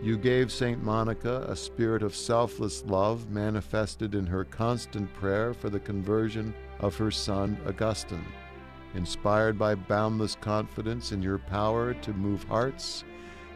You 0.02 0.18
gave 0.18 0.52
St. 0.52 0.84
Monica 0.84 1.46
a 1.48 1.56
spirit 1.56 2.04
of 2.04 2.16
selfless 2.16 2.84
love 2.86 3.30
manifested 3.30 4.16
in 4.16 4.26
her 4.26 4.44
constant 4.44 5.14
prayer 5.14 5.54
for 5.54 5.70
the 5.70 5.80
conversion 5.80 6.54
of 6.80 6.96
her 6.98 7.12
son 7.12 7.58
Augustine. 7.68 8.26
Inspired 8.96 9.58
by 9.58 9.76
boundless 9.76 10.36
confidence 10.36 11.12
in 11.12 11.22
your 11.22 11.38
power 11.38 11.94
to 11.94 12.14
move 12.14 12.44
hearts, 12.44 13.04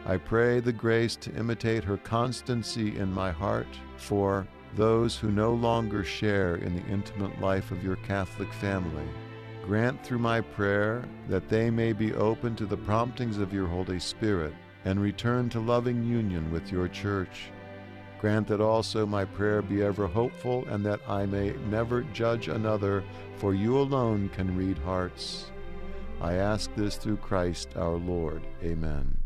I 0.06 0.16
pray 0.16 0.60
the 0.60 0.72
grace 0.72 1.14
to 1.16 1.34
imitate 1.34 1.84
her 1.84 1.98
constancy 1.98 2.96
in 2.96 3.12
my 3.12 3.30
heart 3.30 3.68
for 3.96 4.46
those 4.74 5.16
who 5.16 5.30
no 5.30 5.52
longer 5.52 6.04
share 6.04 6.56
in 6.56 6.74
the 6.74 6.86
intimate 6.86 7.40
life 7.40 7.70
of 7.70 7.84
your 7.84 7.96
Catholic 7.96 8.52
family. 8.54 9.06
Grant 9.64 10.02
through 10.04 10.18
my 10.18 10.40
prayer 10.40 11.04
that 11.28 11.48
they 11.48 11.70
may 11.70 11.92
be 11.92 12.14
open 12.14 12.56
to 12.56 12.66
the 12.66 12.76
promptings 12.76 13.38
of 13.38 13.52
your 13.52 13.66
Holy 13.66 14.00
Spirit 14.00 14.54
and 14.84 15.00
return 15.00 15.48
to 15.50 15.60
loving 15.60 16.02
union 16.02 16.50
with 16.50 16.72
your 16.72 16.88
Church. 16.88 17.50
Grant 18.20 18.48
that 18.48 18.60
also 18.60 19.06
my 19.06 19.24
prayer 19.24 19.62
be 19.62 19.82
ever 19.82 20.06
hopeful 20.06 20.66
and 20.68 20.84
that 20.84 21.00
I 21.08 21.26
may 21.26 21.52
never 21.68 22.02
judge 22.02 22.48
another, 22.48 23.04
for 23.36 23.54
you 23.54 23.78
alone 23.78 24.30
can 24.30 24.56
read 24.56 24.78
hearts. 24.78 25.50
I 26.20 26.34
ask 26.34 26.74
this 26.74 26.96
through 26.96 27.16
Christ 27.18 27.76
our 27.76 27.96
Lord. 27.96 28.42
Amen. 28.62 29.19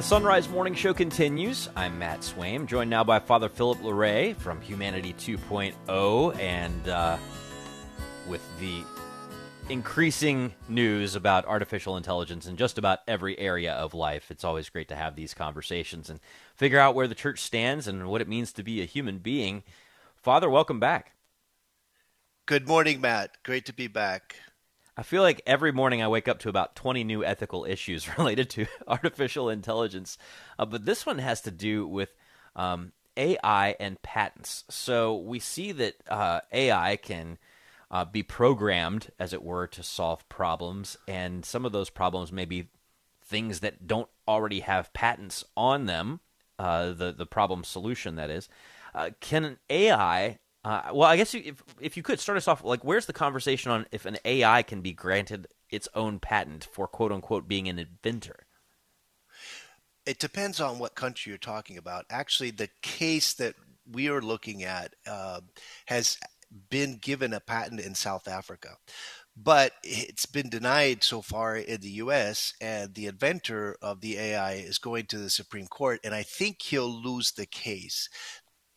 The 0.00 0.06
Sunrise 0.06 0.48
Morning 0.48 0.72
Show 0.72 0.94
continues. 0.94 1.68
I'm 1.76 1.98
Matt 1.98 2.20
Swaim, 2.20 2.64
joined 2.66 2.88
now 2.88 3.04
by 3.04 3.18
Father 3.18 3.50
Philip 3.50 3.80
Larrey 3.80 4.34
from 4.34 4.58
Humanity 4.62 5.12
2.0, 5.12 6.38
and 6.38 6.88
uh, 6.88 7.18
with 8.26 8.40
the 8.60 8.82
increasing 9.68 10.54
news 10.70 11.16
about 11.16 11.44
artificial 11.44 11.98
intelligence 11.98 12.46
in 12.46 12.56
just 12.56 12.78
about 12.78 13.00
every 13.06 13.38
area 13.38 13.74
of 13.74 13.92
life. 13.92 14.30
It's 14.30 14.42
always 14.42 14.70
great 14.70 14.88
to 14.88 14.96
have 14.96 15.16
these 15.16 15.34
conversations 15.34 16.08
and 16.08 16.18
figure 16.56 16.78
out 16.78 16.94
where 16.94 17.06
the 17.06 17.14
church 17.14 17.38
stands 17.38 17.86
and 17.86 18.08
what 18.08 18.22
it 18.22 18.28
means 18.28 18.54
to 18.54 18.62
be 18.62 18.80
a 18.80 18.86
human 18.86 19.18
being. 19.18 19.64
Father, 20.16 20.48
welcome 20.48 20.80
back. 20.80 21.12
Good 22.46 22.66
morning, 22.66 23.02
Matt. 23.02 23.36
Great 23.42 23.66
to 23.66 23.74
be 23.74 23.86
back. 23.86 24.36
I 25.00 25.02
feel 25.02 25.22
like 25.22 25.40
every 25.46 25.72
morning 25.72 26.02
I 26.02 26.08
wake 26.08 26.28
up 26.28 26.40
to 26.40 26.50
about 26.50 26.76
20 26.76 27.04
new 27.04 27.24
ethical 27.24 27.64
issues 27.64 28.18
related 28.18 28.50
to 28.50 28.66
artificial 28.86 29.48
intelligence. 29.48 30.18
Uh, 30.58 30.66
but 30.66 30.84
this 30.84 31.06
one 31.06 31.20
has 31.20 31.40
to 31.40 31.50
do 31.50 31.86
with 31.86 32.14
um, 32.54 32.92
AI 33.16 33.76
and 33.80 34.02
patents. 34.02 34.64
So 34.68 35.16
we 35.16 35.38
see 35.38 35.72
that 35.72 35.94
uh, 36.06 36.40
AI 36.52 36.96
can 36.96 37.38
uh, 37.90 38.04
be 38.04 38.22
programmed, 38.22 39.10
as 39.18 39.32
it 39.32 39.42
were, 39.42 39.66
to 39.68 39.82
solve 39.82 40.28
problems. 40.28 40.98
And 41.08 41.46
some 41.46 41.64
of 41.64 41.72
those 41.72 41.88
problems 41.88 42.30
may 42.30 42.44
be 42.44 42.68
things 43.24 43.60
that 43.60 43.86
don't 43.86 44.10
already 44.28 44.60
have 44.60 44.92
patents 44.92 45.46
on 45.56 45.86
them, 45.86 46.20
uh, 46.58 46.92
the, 46.92 47.10
the 47.10 47.24
problem 47.24 47.64
solution, 47.64 48.16
that 48.16 48.28
is. 48.28 48.50
Uh, 48.94 49.10
can 49.20 49.56
AI 49.70 50.40
uh, 50.62 50.90
well, 50.92 51.08
I 51.08 51.16
guess 51.16 51.32
you, 51.32 51.42
if 51.44 51.62
if 51.80 51.96
you 51.96 52.02
could 52.02 52.20
start 52.20 52.36
us 52.36 52.46
off, 52.46 52.62
like, 52.62 52.84
where's 52.84 53.06
the 53.06 53.12
conversation 53.12 53.70
on 53.70 53.86
if 53.92 54.04
an 54.04 54.18
AI 54.24 54.62
can 54.62 54.82
be 54.82 54.92
granted 54.92 55.48
its 55.70 55.88
own 55.94 56.18
patent 56.18 56.64
for 56.70 56.86
quote 56.86 57.12
unquote 57.12 57.48
being 57.48 57.68
an 57.68 57.78
inventor? 57.78 58.46
It 60.04 60.18
depends 60.18 60.60
on 60.60 60.78
what 60.78 60.94
country 60.94 61.30
you're 61.30 61.38
talking 61.38 61.78
about. 61.78 62.04
Actually, 62.10 62.50
the 62.50 62.68
case 62.82 63.32
that 63.34 63.54
we 63.90 64.08
are 64.08 64.20
looking 64.20 64.62
at 64.62 64.94
uh, 65.06 65.40
has 65.86 66.18
been 66.68 66.96
given 66.96 67.32
a 67.32 67.40
patent 67.40 67.80
in 67.80 67.94
South 67.94 68.28
Africa, 68.28 68.76
but 69.36 69.72
it's 69.82 70.26
been 70.26 70.50
denied 70.50 71.02
so 71.02 71.22
far 71.22 71.56
in 71.56 71.80
the 71.80 71.90
U.S. 71.92 72.52
And 72.60 72.94
the 72.94 73.06
inventor 73.06 73.76
of 73.80 74.00
the 74.00 74.18
AI 74.18 74.54
is 74.54 74.78
going 74.78 75.06
to 75.06 75.18
the 75.18 75.30
Supreme 75.30 75.68
Court, 75.68 76.00
and 76.04 76.14
I 76.14 76.22
think 76.22 76.60
he'll 76.60 77.02
lose 77.02 77.32
the 77.32 77.46
case 77.46 78.10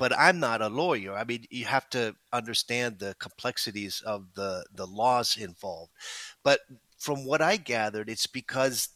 but 0.04 0.12
I'm 0.20 0.38
not 0.38 0.62
a 0.62 0.68
lawyer. 0.68 1.16
I 1.16 1.24
mean, 1.24 1.46
you 1.50 1.64
have 1.64 1.90
to 1.92 2.14
understand 2.34 3.00
the 3.00 3.16
complexities 3.22 4.04
of 4.06 4.34
the 4.36 4.66
the 4.76 4.86
laws 4.86 5.38
involved. 5.38 5.94
But 6.44 6.60
from 6.98 7.24
what 7.26 7.42
I 7.42 7.56
gathered, 7.56 8.10
it's 8.10 8.28
because 8.28 8.90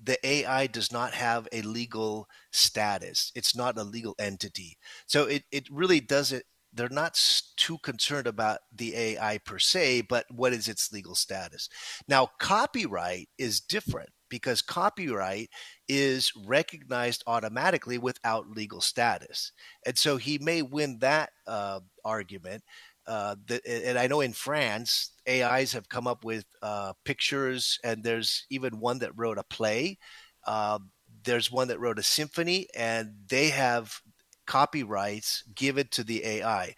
the 0.00 0.24
AI 0.24 0.68
does 0.68 0.92
not 0.92 1.14
have 1.14 1.48
a 1.50 1.62
legal 1.62 2.28
status. 2.52 3.32
It's 3.34 3.56
not 3.56 3.76
a 3.76 3.82
legal 3.82 4.14
entity. 4.20 4.78
So 5.06 5.24
it, 5.24 5.42
it 5.50 5.66
really 5.68 5.98
doesn't, 5.98 6.44
they're 6.72 6.88
not 6.88 7.20
too 7.56 7.78
concerned 7.78 8.28
about 8.28 8.60
the 8.72 8.94
AI 8.94 9.38
per 9.38 9.58
se, 9.58 10.02
but 10.02 10.26
what 10.30 10.52
is 10.52 10.68
its 10.68 10.92
legal 10.92 11.16
status. 11.16 11.68
Now, 12.06 12.30
copyright 12.38 13.28
is 13.36 13.58
different 13.58 14.10
because 14.32 14.62
copyright 14.62 15.50
is 15.90 16.32
recognized 16.46 17.22
automatically 17.26 17.98
without 17.98 18.48
legal 18.48 18.80
status. 18.80 19.52
And 19.84 19.98
so 19.98 20.16
he 20.16 20.38
may 20.38 20.62
win 20.62 20.98
that 21.00 21.28
uh, 21.46 21.80
argument. 22.02 22.64
Uh, 23.06 23.36
the, 23.46 23.60
and 23.86 23.98
I 23.98 24.06
know 24.06 24.22
in 24.22 24.32
France, 24.32 25.12
AIs 25.28 25.74
have 25.74 25.90
come 25.90 26.06
up 26.06 26.24
with 26.24 26.46
uh, 26.62 26.94
pictures, 27.04 27.78
and 27.84 28.02
there's 28.02 28.46
even 28.48 28.80
one 28.80 29.00
that 29.00 29.12
wrote 29.16 29.36
a 29.36 29.44
play. 29.44 29.98
Uh, 30.46 30.78
there's 31.24 31.52
one 31.52 31.68
that 31.68 31.78
wrote 31.78 31.98
a 31.98 32.02
symphony, 32.02 32.68
and 32.74 33.12
they 33.28 33.50
have 33.50 34.00
copyrights 34.46 35.44
given 35.54 35.88
to 35.90 36.02
the 36.02 36.24
AI. 36.24 36.74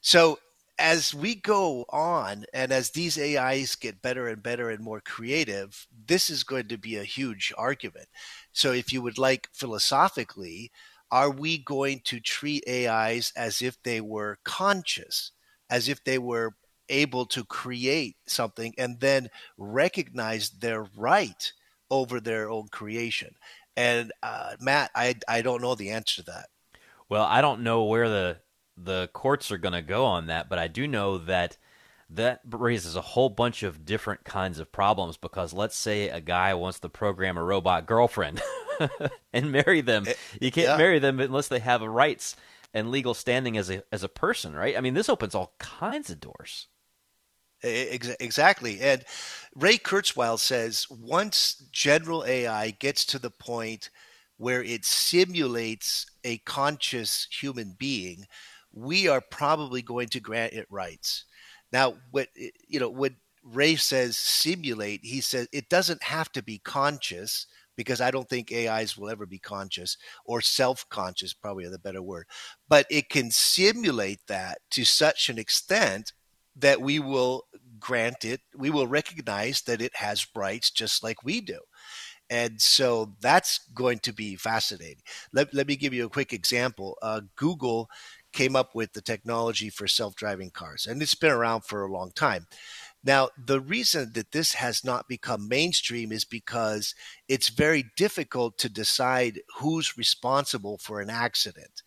So 0.00 0.38
as 0.78 1.14
we 1.14 1.34
go 1.36 1.84
on 1.90 2.44
and 2.52 2.72
as 2.72 2.90
these 2.90 3.18
AIs 3.18 3.76
get 3.76 4.02
better 4.02 4.28
and 4.28 4.42
better 4.42 4.70
and 4.70 4.82
more 4.82 5.00
creative, 5.00 5.86
this 6.06 6.30
is 6.30 6.42
going 6.42 6.68
to 6.68 6.78
be 6.78 6.96
a 6.96 7.04
huge 7.04 7.52
argument. 7.56 8.08
So, 8.52 8.72
if 8.72 8.92
you 8.92 9.00
would 9.02 9.18
like 9.18 9.48
philosophically, 9.52 10.72
are 11.10 11.30
we 11.30 11.58
going 11.58 12.00
to 12.04 12.18
treat 12.18 12.68
AIs 12.68 13.32
as 13.36 13.62
if 13.62 13.80
they 13.82 14.00
were 14.00 14.38
conscious, 14.44 15.30
as 15.70 15.88
if 15.88 16.02
they 16.02 16.18
were 16.18 16.54
able 16.88 17.24
to 17.26 17.44
create 17.44 18.16
something 18.26 18.74
and 18.76 19.00
then 19.00 19.28
recognize 19.56 20.50
their 20.50 20.86
right 20.96 21.52
over 21.90 22.20
their 22.20 22.50
own 22.50 22.68
creation? 22.68 23.34
And 23.76 24.12
uh, 24.22 24.54
Matt, 24.60 24.90
I 24.94 25.14
I 25.28 25.42
don't 25.42 25.62
know 25.62 25.74
the 25.74 25.90
answer 25.90 26.22
to 26.22 26.30
that. 26.32 26.46
Well, 27.08 27.24
I 27.24 27.40
don't 27.40 27.62
know 27.62 27.84
where 27.84 28.08
the 28.08 28.38
the 28.76 29.08
courts 29.12 29.50
are 29.50 29.58
going 29.58 29.74
to 29.74 29.82
go 29.82 30.04
on 30.04 30.26
that, 30.26 30.48
but 30.48 30.58
I 30.58 30.68
do 30.68 30.86
know 30.86 31.18
that 31.18 31.56
that 32.10 32.40
raises 32.50 32.96
a 32.96 33.00
whole 33.00 33.30
bunch 33.30 33.62
of 33.62 33.84
different 33.84 34.24
kinds 34.24 34.58
of 34.58 34.70
problems 34.70 35.16
because 35.16 35.52
let's 35.52 35.76
say 35.76 36.08
a 36.08 36.20
guy 36.20 36.54
wants 36.54 36.78
to 36.80 36.88
program 36.88 37.36
a 37.36 37.42
robot 37.42 37.86
girlfriend 37.86 38.42
and 39.32 39.50
marry 39.50 39.80
them. 39.80 40.04
Eh, 40.06 40.12
you 40.40 40.50
can't 40.50 40.68
yeah. 40.68 40.76
marry 40.76 40.98
them 40.98 41.18
unless 41.18 41.48
they 41.48 41.60
have 41.60 41.82
rights 41.82 42.36
and 42.72 42.90
legal 42.90 43.14
standing 43.14 43.56
as 43.56 43.70
a 43.70 43.82
as 43.90 44.02
a 44.02 44.08
person, 44.08 44.54
right? 44.54 44.76
I 44.76 44.80
mean, 44.80 44.94
this 44.94 45.08
opens 45.08 45.34
all 45.34 45.54
kinds 45.58 46.10
of 46.10 46.20
doors. 46.20 46.68
Exactly. 47.62 48.80
And 48.80 49.04
Ray 49.54 49.78
Kurzweil 49.78 50.38
says 50.38 50.86
once 50.90 51.54
general 51.72 52.22
AI 52.26 52.72
gets 52.72 53.06
to 53.06 53.18
the 53.18 53.30
point 53.30 53.88
where 54.36 54.62
it 54.62 54.84
simulates 54.84 56.04
a 56.24 56.38
conscious 56.38 57.26
human 57.30 57.74
being, 57.78 58.26
we 58.74 59.08
are 59.08 59.22
probably 59.30 59.82
going 59.82 60.08
to 60.08 60.20
grant 60.20 60.52
it 60.52 60.66
rights. 60.70 61.24
Now, 61.72 61.94
what 62.10 62.28
you 62.68 62.80
know, 62.80 62.90
what 62.90 63.12
Ray 63.42 63.76
says 63.76 64.16
simulate, 64.16 65.00
he 65.04 65.20
says 65.20 65.48
it 65.52 65.68
doesn't 65.68 66.02
have 66.02 66.30
to 66.32 66.42
be 66.42 66.58
conscious 66.58 67.46
because 67.76 68.00
I 68.00 68.10
don't 68.10 68.28
think 68.28 68.52
AIs 68.52 68.96
will 68.96 69.10
ever 69.10 69.26
be 69.26 69.38
conscious 69.38 69.96
or 70.24 70.40
self-conscious, 70.40 71.34
probably 71.34 71.68
the 71.68 71.78
better 71.78 72.02
word. 72.02 72.26
But 72.68 72.86
it 72.90 73.08
can 73.08 73.30
simulate 73.30 74.20
that 74.28 74.58
to 74.70 74.84
such 74.84 75.28
an 75.28 75.38
extent 75.38 76.12
that 76.56 76.80
we 76.80 77.00
will 77.00 77.42
grant 77.80 78.24
it, 78.24 78.40
we 78.56 78.70
will 78.70 78.86
recognize 78.86 79.62
that 79.62 79.82
it 79.82 79.96
has 79.96 80.26
rights 80.36 80.70
just 80.70 81.02
like 81.02 81.24
we 81.24 81.40
do. 81.40 81.58
And 82.30 82.60
so 82.60 83.14
that's 83.20 83.60
going 83.74 83.98
to 84.00 84.12
be 84.12 84.36
fascinating. 84.36 85.02
Let, 85.32 85.52
let 85.52 85.66
me 85.66 85.76
give 85.76 85.92
you 85.92 86.06
a 86.06 86.10
quick 86.10 86.32
example. 86.32 86.96
Uh, 87.02 87.22
Google 87.36 87.90
came 88.34 88.54
up 88.56 88.74
with 88.74 88.92
the 88.92 89.00
technology 89.00 89.70
for 89.70 89.88
self 89.88 90.14
driving 90.14 90.50
cars, 90.50 90.86
and 90.86 91.00
it's 91.00 91.14
been 91.14 91.32
around 91.32 91.62
for 91.62 91.84
a 91.84 91.92
long 91.92 92.10
time. 92.14 92.46
Now, 93.02 93.28
the 93.36 93.60
reason 93.60 94.12
that 94.14 94.32
this 94.32 94.54
has 94.54 94.84
not 94.84 95.08
become 95.08 95.48
mainstream 95.48 96.10
is 96.10 96.24
because 96.24 96.94
it's 97.28 97.48
very 97.48 97.84
difficult 97.96 98.58
to 98.58 98.68
decide 98.68 99.40
who's 99.58 99.96
responsible 99.96 100.78
for 100.78 101.00
an 101.00 101.10
accident. 101.10 101.82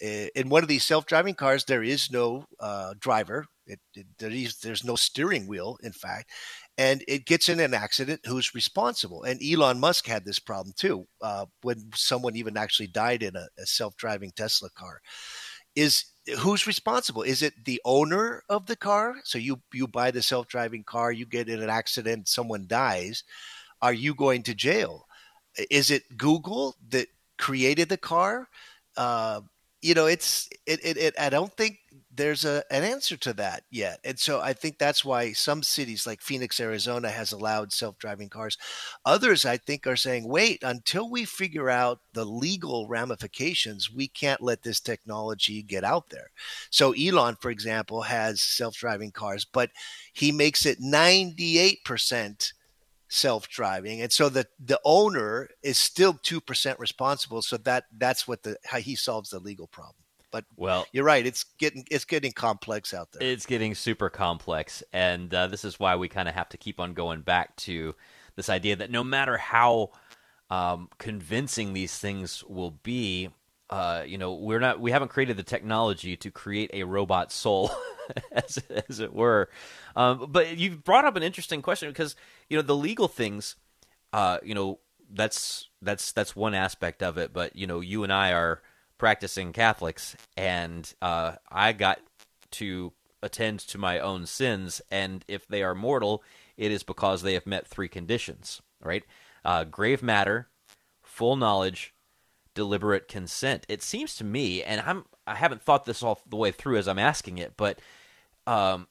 In 0.00 0.50
one 0.50 0.62
of 0.62 0.68
these 0.68 0.84
self 0.84 1.06
driving 1.06 1.34
cars, 1.34 1.64
there 1.64 1.82
is 1.82 2.10
no 2.10 2.44
uh, 2.60 2.94
driver, 3.00 3.46
it, 3.66 3.80
it, 3.94 4.06
there 4.18 4.30
is, 4.30 4.58
there's 4.58 4.84
no 4.84 4.96
steering 4.96 5.46
wheel, 5.46 5.78
in 5.82 5.92
fact, 5.92 6.30
and 6.78 7.02
it 7.08 7.26
gets 7.26 7.48
in 7.48 7.60
an 7.60 7.74
accident. 7.74 8.20
Who's 8.26 8.54
responsible? 8.54 9.22
And 9.24 9.40
Elon 9.42 9.80
Musk 9.80 10.06
had 10.06 10.24
this 10.24 10.38
problem 10.38 10.74
too 10.76 11.06
uh, 11.20 11.46
when 11.62 11.90
someone 11.94 12.36
even 12.36 12.56
actually 12.56 12.88
died 12.88 13.22
in 13.22 13.36
a, 13.36 13.48
a 13.58 13.66
self 13.66 13.96
driving 13.96 14.30
Tesla 14.30 14.70
car. 14.70 15.00
Is 15.76 16.06
who's 16.40 16.66
responsible? 16.66 17.22
Is 17.22 17.42
it 17.42 17.64
the 17.64 17.80
owner 17.84 18.42
of 18.48 18.66
the 18.66 18.76
car? 18.76 19.16
So 19.24 19.38
you 19.38 19.60
you 19.72 19.86
buy 19.86 20.10
the 20.10 20.22
self 20.22 20.48
driving 20.48 20.84
car, 20.84 21.12
you 21.12 21.26
get 21.26 21.48
in 21.48 21.62
an 21.62 21.70
accident, 21.70 22.28
someone 22.28 22.66
dies. 22.66 23.22
Are 23.82 23.92
you 23.92 24.14
going 24.14 24.42
to 24.44 24.54
jail? 24.54 25.06
Is 25.70 25.90
it 25.90 26.16
Google 26.16 26.76
that 26.90 27.08
created 27.38 27.88
the 27.88 27.96
car? 27.98 28.48
Uh, 28.96 29.42
you 29.82 29.94
know, 29.94 30.06
it's 30.06 30.48
it, 30.66 30.80
it, 30.84 30.96
it 30.96 31.14
I 31.20 31.30
don't 31.30 31.52
think 31.56 31.78
there's 32.16 32.44
a, 32.44 32.64
an 32.70 32.84
answer 32.84 33.16
to 33.18 33.32
that 33.34 33.64
yet. 33.70 34.00
And 34.04 34.18
so 34.18 34.40
I 34.40 34.52
think 34.52 34.78
that's 34.78 35.04
why 35.04 35.32
some 35.32 35.62
cities 35.62 36.06
like 36.06 36.20
Phoenix, 36.20 36.58
Arizona 36.60 37.10
has 37.10 37.32
allowed 37.32 37.72
self-driving 37.72 38.28
cars. 38.28 38.56
Others 39.04 39.44
I 39.44 39.56
think 39.56 39.86
are 39.86 39.96
saying, 39.96 40.28
wait, 40.28 40.62
until 40.62 41.10
we 41.10 41.24
figure 41.24 41.70
out 41.70 42.00
the 42.12 42.24
legal 42.24 42.88
ramifications, 42.88 43.92
we 43.92 44.08
can't 44.08 44.42
let 44.42 44.62
this 44.62 44.80
technology 44.80 45.62
get 45.62 45.84
out 45.84 46.10
there. 46.10 46.30
So 46.70 46.92
Elon, 46.92 47.36
for 47.40 47.50
example, 47.50 48.02
has 48.02 48.40
self-driving 48.40 49.12
cars, 49.12 49.44
but 49.44 49.70
he 50.12 50.32
makes 50.32 50.66
it 50.66 50.80
98% 50.80 52.52
self-driving 53.08 54.00
and 54.00 54.12
so 54.12 54.28
the 54.28 54.44
the 54.58 54.80
owner 54.84 55.48
is 55.62 55.78
still 55.78 56.14
2% 56.14 56.78
responsible 56.80 57.40
so 57.40 57.56
that 57.58 57.84
that's 57.96 58.26
what 58.26 58.42
the 58.42 58.56
how 58.64 58.78
he 58.78 58.96
solves 58.96 59.30
the 59.30 59.38
legal 59.38 59.68
problem 59.68 60.05
but 60.36 60.44
well, 60.56 60.86
you're 60.92 61.04
right. 61.04 61.26
It's 61.26 61.44
getting 61.58 61.86
it's 61.90 62.04
getting 62.04 62.32
complex 62.32 62.92
out 62.92 63.12
there. 63.12 63.26
It's 63.26 63.46
getting 63.46 63.74
super 63.74 64.10
complex, 64.10 64.82
and 64.92 65.32
uh, 65.32 65.46
this 65.46 65.64
is 65.64 65.80
why 65.80 65.96
we 65.96 66.08
kind 66.08 66.28
of 66.28 66.34
have 66.34 66.50
to 66.50 66.58
keep 66.58 66.78
on 66.78 66.92
going 66.92 67.22
back 67.22 67.56
to 67.56 67.94
this 68.34 68.50
idea 68.50 68.76
that 68.76 68.90
no 68.90 69.02
matter 69.02 69.38
how 69.38 69.92
um, 70.50 70.90
convincing 70.98 71.72
these 71.72 71.96
things 71.96 72.44
will 72.44 72.72
be, 72.82 73.30
uh, 73.70 74.02
you 74.06 74.18
know, 74.18 74.34
we're 74.34 74.60
not 74.60 74.78
we 74.78 74.90
haven't 74.90 75.08
created 75.08 75.38
the 75.38 75.42
technology 75.42 76.18
to 76.18 76.30
create 76.30 76.70
a 76.74 76.82
robot 76.84 77.32
soul, 77.32 77.70
as 78.32 78.58
as 78.88 79.00
it 79.00 79.14
were. 79.14 79.48
Um, 79.94 80.26
but 80.28 80.58
you've 80.58 80.84
brought 80.84 81.06
up 81.06 81.16
an 81.16 81.22
interesting 81.22 81.62
question 81.62 81.88
because 81.88 82.14
you 82.50 82.58
know 82.58 82.62
the 82.62 82.76
legal 82.76 83.08
things, 83.08 83.56
uh, 84.12 84.36
you 84.44 84.54
know, 84.54 84.80
that's 85.10 85.70
that's 85.80 86.12
that's 86.12 86.36
one 86.36 86.52
aspect 86.52 87.02
of 87.02 87.16
it. 87.16 87.32
But 87.32 87.56
you 87.56 87.66
know, 87.66 87.80
you 87.80 88.04
and 88.04 88.12
I 88.12 88.32
are 88.32 88.60
practicing 88.98 89.52
Catholics, 89.52 90.16
and 90.36 90.92
uh, 91.02 91.36
I 91.50 91.72
got 91.72 92.00
to 92.52 92.92
attend 93.22 93.60
to 93.60 93.78
my 93.78 93.98
own 93.98 94.26
sins, 94.26 94.80
and 94.90 95.24
if 95.28 95.46
they 95.46 95.62
are 95.62 95.74
mortal, 95.74 96.22
it 96.56 96.70
is 96.70 96.82
because 96.82 97.22
they 97.22 97.34
have 97.34 97.46
met 97.46 97.66
three 97.66 97.88
conditions, 97.88 98.62
right? 98.82 99.04
Uh, 99.44 99.64
grave 99.64 100.02
matter, 100.02 100.48
full 101.02 101.36
knowledge, 101.36 101.92
deliberate 102.54 103.08
consent. 103.08 103.66
It 103.68 103.82
seems 103.82 104.16
to 104.16 104.24
me, 104.24 104.62
and 104.62 104.80
I'm 104.80 105.04
I 105.26 105.34
haven't 105.34 105.62
thought 105.62 105.84
this 105.84 106.02
all 106.02 106.20
the 106.28 106.36
way 106.36 106.52
through 106.52 106.78
as 106.78 106.88
I'm 106.88 106.98
asking 106.98 107.38
it, 107.38 107.54
but 107.56 107.80
um, 108.46 108.86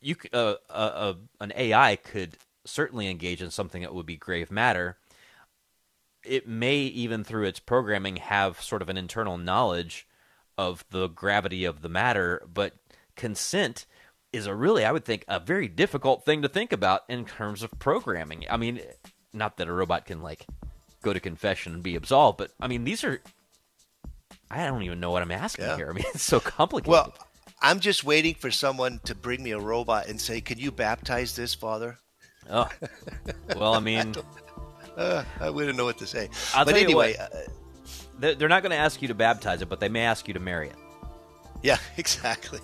you 0.00 0.16
uh, 0.32 0.54
uh, 0.70 0.72
uh, 0.72 1.14
an 1.40 1.52
AI 1.54 1.96
could 1.96 2.36
certainly 2.64 3.08
engage 3.08 3.42
in 3.42 3.50
something 3.50 3.82
that 3.82 3.94
would 3.94 4.06
be 4.06 4.16
grave 4.16 4.50
matter 4.50 4.96
it 6.24 6.48
may 6.48 6.78
even 6.78 7.24
through 7.24 7.44
its 7.44 7.60
programming 7.60 8.16
have 8.16 8.60
sort 8.60 8.82
of 8.82 8.88
an 8.88 8.96
internal 8.96 9.38
knowledge 9.38 10.06
of 10.56 10.84
the 10.90 11.08
gravity 11.08 11.64
of 11.64 11.82
the 11.82 11.88
matter, 11.88 12.46
but 12.52 12.74
consent 13.16 13.86
is 14.32 14.46
a 14.46 14.54
really, 14.54 14.84
I 14.84 14.92
would 14.92 15.04
think, 15.04 15.24
a 15.28 15.40
very 15.40 15.68
difficult 15.68 16.24
thing 16.24 16.42
to 16.42 16.48
think 16.48 16.72
about 16.72 17.02
in 17.08 17.24
terms 17.24 17.62
of 17.62 17.78
programming. 17.78 18.44
I 18.50 18.56
mean, 18.56 18.80
not 19.32 19.56
that 19.56 19.68
a 19.68 19.72
robot 19.72 20.06
can 20.06 20.22
like 20.22 20.46
go 21.02 21.12
to 21.12 21.20
confession 21.20 21.74
and 21.74 21.82
be 21.82 21.96
absolved, 21.96 22.38
but 22.38 22.52
I 22.60 22.68
mean, 22.68 22.84
these 22.84 23.04
are. 23.04 23.20
I 24.50 24.66
don't 24.66 24.82
even 24.82 25.00
know 25.00 25.10
what 25.10 25.22
I'm 25.22 25.30
asking 25.30 25.66
yeah. 25.66 25.76
here. 25.76 25.90
I 25.90 25.92
mean, 25.92 26.04
it's 26.14 26.22
so 26.22 26.40
complicated. 26.40 26.90
Well, 26.90 27.14
I'm 27.60 27.80
just 27.80 28.04
waiting 28.04 28.34
for 28.34 28.50
someone 28.50 29.00
to 29.04 29.14
bring 29.14 29.42
me 29.42 29.52
a 29.52 29.60
robot 29.60 30.08
and 30.08 30.20
say, 30.20 30.40
"Can 30.40 30.58
you 30.58 30.72
baptize 30.72 31.36
this, 31.36 31.54
Father?" 31.54 31.98
Oh, 32.50 32.68
well, 33.56 33.74
I 33.74 33.80
mean, 33.80 34.14
uh, 34.98 35.24
I 35.40 35.50
wouldn't 35.50 35.76
know 35.76 35.84
what 35.84 35.98
to 35.98 36.06
say. 36.06 36.28
I'll 36.54 36.64
but 36.64 36.76
anyway, 36.76 37.16
what, 37.16 37.32
uh, 37.32 38.34
they're 38.34 38.48
not 38.48 38.62
going 38.62 38.72
to 38.72 38.76
ask 38.76 39.00
you 39.00 39.08
to 39.08 39.14
baptize 39.14 39.62
it, 39.62 39.68
but 39.68 39.80
they 39.80 39.88
may 39.88 40.02
ask 40.02 40.28
you 40.28 40.34
to 40.34 40.40
marry 40.40 40.68
it. 40.68 40.76
Yeah, 41.62 41.78
exactly. 41.96 42.60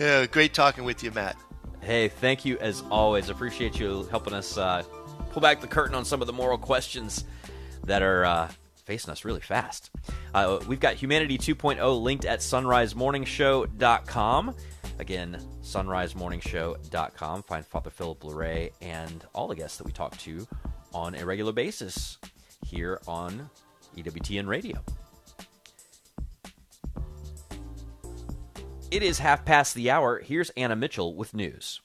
Yeah, 0.00 0.26
great 0.26 0.54
talking 0.54 0.84
with 0.84 1.04
you, 1.04 1.10
Matt. 1.10 1.36
Hey, 1.80 2.08
thank 2.08 2.44
you 2.44 2.58
as 2.58 2.82
always. 2.90 3.28
Appreciate 3.28 3.78
you 3.78 4.08
helping 4.10 4.32
us 4.32 4.56
uh, 4.56 4.82
pull 5.30 5.42
back 5.42 5.60
the 5.60 5.66
curtain 5.66 5.94
on 5.94 6.04
some 6.04 6.20
of 6.20 6.26
the 6.26 6.32
moral 6.32 6.58
questions 6.58 7.24
that 7.84 8.02
are 8.02 8.24
uh, 8.24 8.48
facing 8.84 9.10
us 9.10 9.24
really 9.24 9.40
fast. 9.40 9.90
Uh, 10.32 10.60
we've 10.66 10.80
got 10.80 10.94
Humanity 10.94 11.38
2.0 11.38 12.02
linked 12.02 12.24
at 12.24 12.40
sonrisemorningshow.com. 12.40 14.54
Again, 14.98 15.38
sonrisemorningshow.com. 15.62 17.42
Find 17.42 17.66
Father 17.66 17.90
Philip 17.90 18.20
Larrey 18.20 18.70
and 18.80 19.24
all 19.34 19.48
the 19.48 19.56
guests 19.56 19.78
that 19.78 19.84
we 19.84 19.92
talk 19.92 20.16
to 20.18 20.46
on 20.94 21.14
a 21.14 21.24
regular 21.24 21.52
basis 21.52 22.18
here 22.66 23.00
on 23.06 23.48
EWTN 23.96 24.46
Radio. 24.46 24.82
It 28.90 29.02
is 29.02 29.18
half 29.18 29.44
past 29.44 29.74
the 29.74 29.90
hour. 29.90 30.18
Here's 30.18 30.50
Anna 30.50 30.76
Mitchell 30.76 31.14
with 31.14 31.32
news. 31.32 31.80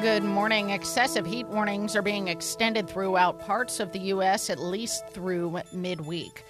Good 0.00 0.24
morning. 0.24 0.70
Excessive 0.70 1.26
heat 1.26 1.46
warnings 1.46 1.94
are 1.96 2.02
being 2.02 2.28
extended 2.28 2.88
throughout 2.88 3.40
parts 3.40 3.80
of 3.80 3.92
the 3.92 3.98
U.S. 3.98 4.48
at 4.48 4.58
least 4.58 5.06
through 5.08 5.60
midweek. 5.72 6.44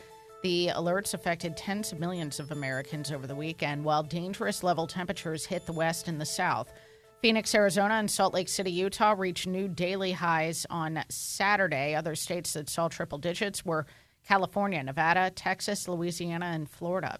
The 0.46 0.68
alerts 0.76 1.12
affected 1.12 1.56
tens 1.56 1.90
of 1.90 1.98
millions 1.98 2.38
of 2.38 2.52
Americans 2.52 3.10
over 3.10 3.26
the 3.26 3.34
weekend, 3.34 3.84
while 3.84 4.04
dangerous 4.04 4.62
level 4.62 4.86
temperatures 4.86 5.44
hit 5.44 5.66
the 5.66 5.72
west 5.72 6.06
and 6.06 6.20
the 6.20 6.24
south. 6.24 6.72
Phoenix, 7.20 7.52
Arizona, 7.52 7.94
and 7.94 8.08
Salt 8.08 8.32
Lake 8.32 8.48
City, 8.48 8.70
Utah 8.70 9.16
reached 9.18 9.48
new 9.48 9.66
daily 9.66 10.12
highs 10.12 10.64
on 10.70 11.02
Saturday. 11.08 11.96
Other 11.96 12.14
states 12.14 12.52
that 12.52 12.70
saw 12.70 12.86
triple 12.86 13.18
digits 13.18 13.64
were 13.64 13.86
California, 14.24 14.80
Nevada, 14.84 15.30
Texas, 15.30 15.88
Louisiana, 15.88 16.46
and 16.46 16.70
Florida. 16.70 17.18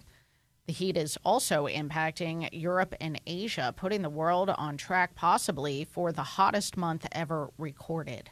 The 0.67 0.71
heat 0.71 0.95
is 0.95 1.17
also 1.25 1.67
impacting 1.67 2.47
Europe 2.53 2.95
and 3.01 3.19
Asia, 3.27 3.73
putting 3.75 4.03
the 4.03 4.09
world 4.09 4.51
on 4.51 4.77
track 4.77 5.15
possibly 5.15 5.83
for 5.83 6.13
the 6.13 6.23
hottest 6.23 6.77
month 6.77 7.05
ever 7.11 7.49
recorded. 7.57 8.29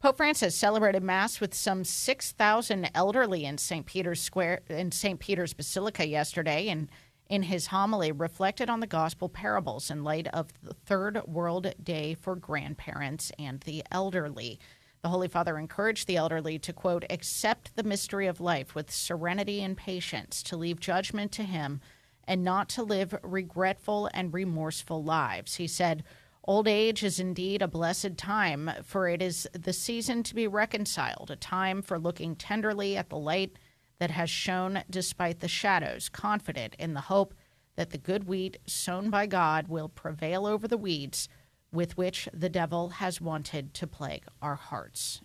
Pope 0.00 0.16
Francis 0.16 0.56
celebrated 0.56 1.02
Mass 1.02 1.42
with 1.42 1.52
some 1.52 1.84
6,000 1.84 2.90
elderly 2.94 3.44
in 3.44 3.58
St. 3.58 3.84
Peter's 3.84 4.22
Square 4.22 4.62
in 4.70 4.90
St. 4.92 5.20
Peter's 5.20 5.52
Basilica 5.52 6.08
yesterday 6.08 6.68
and 6.68 6.88
in 7.28 7.42
his 7.42 7.66
homily 7.66 8.10
reflected 8.10 8.70
on 8.70 8.80
the 8.80 8.86
gospel 8.86 9.28
parables 9.28 9.90
in 9.90 10.02
light 10.02 10.26
of 10.28 10.54
the 10.62 10.72
Third 10.72 11.20
World 11.26 11.74
Day 11.82 12.14
for 12.14 12.34
grandparents 12.34 13.30
and 13.38 13.60
the 13.60 13.84
elderly. 13.92 14.58
The 15.02 15.10
Holy 15.10 15.28
Father 15.28 15.58
encouraged 15.58 16.06
the 16.06 16.16
elderly 16.16 16.58
to, 16.60 16.72
quote, 16.72 17.04
accept 17.10 17.76
the 17.76 17.82
mystery 17.82 18.26
of 18.26 18.40
life 18.40 18.74
with 18.74 18.90
serenity 18.90 19.62
and 19.62 19.76
patience, 19.76 20.42
to 20.44 20.56
leave 20.56 20.80
judgment 20.80 21.30
to 21.32 21.42
Him, 21.42 21.78
and 22.24 22.42
not 22.42 22.70
to 22.70 22.82
live 22.82 23.14
regretful 23.22 24.08
and 24.14 24.32
remorseful 24.32 25.04
lives. 25.04 25.56
He 25.56 25.66
said, 25.66 26.04
Old 26.44 26.66
age 26.66 27.04
is 27.04 27.20
indeed 27.20 27.60
a 27.60 27.68
blessed 27.68 28.16
time, 28.16 28.70
for 28.82 29.08
it 29.08 29.20
is 29.20 29.46
the 29.52 29.72
season 29.72 30.22
to 30.22 30.34
be 30.34 30.48
reconciled, 30.48 31.30
a 31.30 31.36
time 31.36 31.82
for 31.82 31.98
looking 31.98 32.34
tenderly 32.34 32.96
at 32.96 33.10
the 33.10 33.18
light 33.18 33.58
that 33.98 34.10
has 34.10 34.30
shone 34.30 34.82
despite 34.88 35.40
the 35.40 35.48
shadows, 35.48 36.08
confident 36.08 36.74
in 36.78 36.94
the 36.94 37.02
hope 37.02 37.34
that 37.76 37.90
the 37.90 37.98
good 37.98 38.24
wheat 38.24 38.58
sown 38.66 39.10
by 39.10 39.26
God 39.26 39.68
will 39.68 39.88
prevail 39.88 40.46
over 40.46 40.66
the 40.66 40.78
weeds 40.78 41.28
with 41.72 41.96
which 41.96 42.28
the 42.32 42.48
devil 42.48 42.88
has 42.88 43.20
wanted 43.20 43.74
to 43.74 43.86
plague 43.86 44.24
our 44.40 44.56
hearts. 44.56 45.20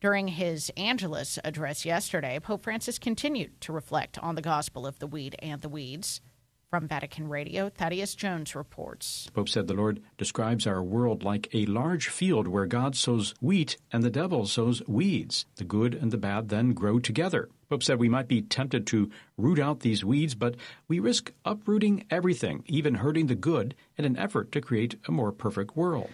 During 0.00 0.28
his 0.28 0.70
Angelus 0.76 1.38
address 1.44 1.84
yesterday, 1.84 2.38
Pope 2.38 2.64
Francis 2.64 2.98
continued 2.98 3.60
to 3.62 3.72
reflect 3.72 4.18
on 4.18 4.34
the 4.34 4.42
gospel 4.42 4.86
of 4.86 4.98
the 4.98 5.06
wheat 5.06 5.34
and 5.40 5.62
the 5.62 5.68
weeds 5.68 6.20
from 6.70 6.86
Vatican 6.86 7.28
Radio, 7.28 7.70
Thaddeus 7.70 8.14
Jones 8.14 8.54
reports. 8.54 9.24
The 9.26 9.32
Pope 9.32 9.48
said 9.48 9.66
the 9.66 9.74
Lord 9.74 10.02
describes 10.18 10.66
our 10.66 10.82
world 10.82 11.24
like 11.24 11.48
a 11.54 11.64
large 11.64 12.08
field 12.08 12.46
where 12.46 12.66
God 12.66 12.94
sows 12.94 13.34
wheat 13.40 13.78
and 13.90 14.02
the 14.02 14.10
devil 14.10 14.46
sows 14.46 14.82
weeds. 14.86 15.46
The 15.56 15.64
good 15.64 15.94
and 15.94 16.10
the 16.10 16.18
bad 16.18 16.50
then 16.50 16.74
grow 16.74 16.98
together. 16.98 17.48
Pope 17.70 17.82
said 17.82 17.98
we 17.98 18.08
might 18.08 18.28
be 18.28 18.42
tempted 18.42 18.86
to 18.88 19.10
root 19.36 19.58
out 19.58 19.80
these 19.80 20.04
weeds, 20.04 20.34
but 20.34 20.56
we 20.88 20.98
risk 20.98 21.32
uprooting 21.44 22.04
everything, 22.10 22.62
even 22.66 22.96
hurting 22.96 23.26
the 23.26 23.34
good, 23.34 23.74
in 23.96 24.04
an 24.04 24.16
effort 24.16 24.52
to 24.52 24.60
create 24.60 24.96
a 25.06 25.12
more 25.12 25.32
perfect 25.32 25.76
world. 25.76 26.08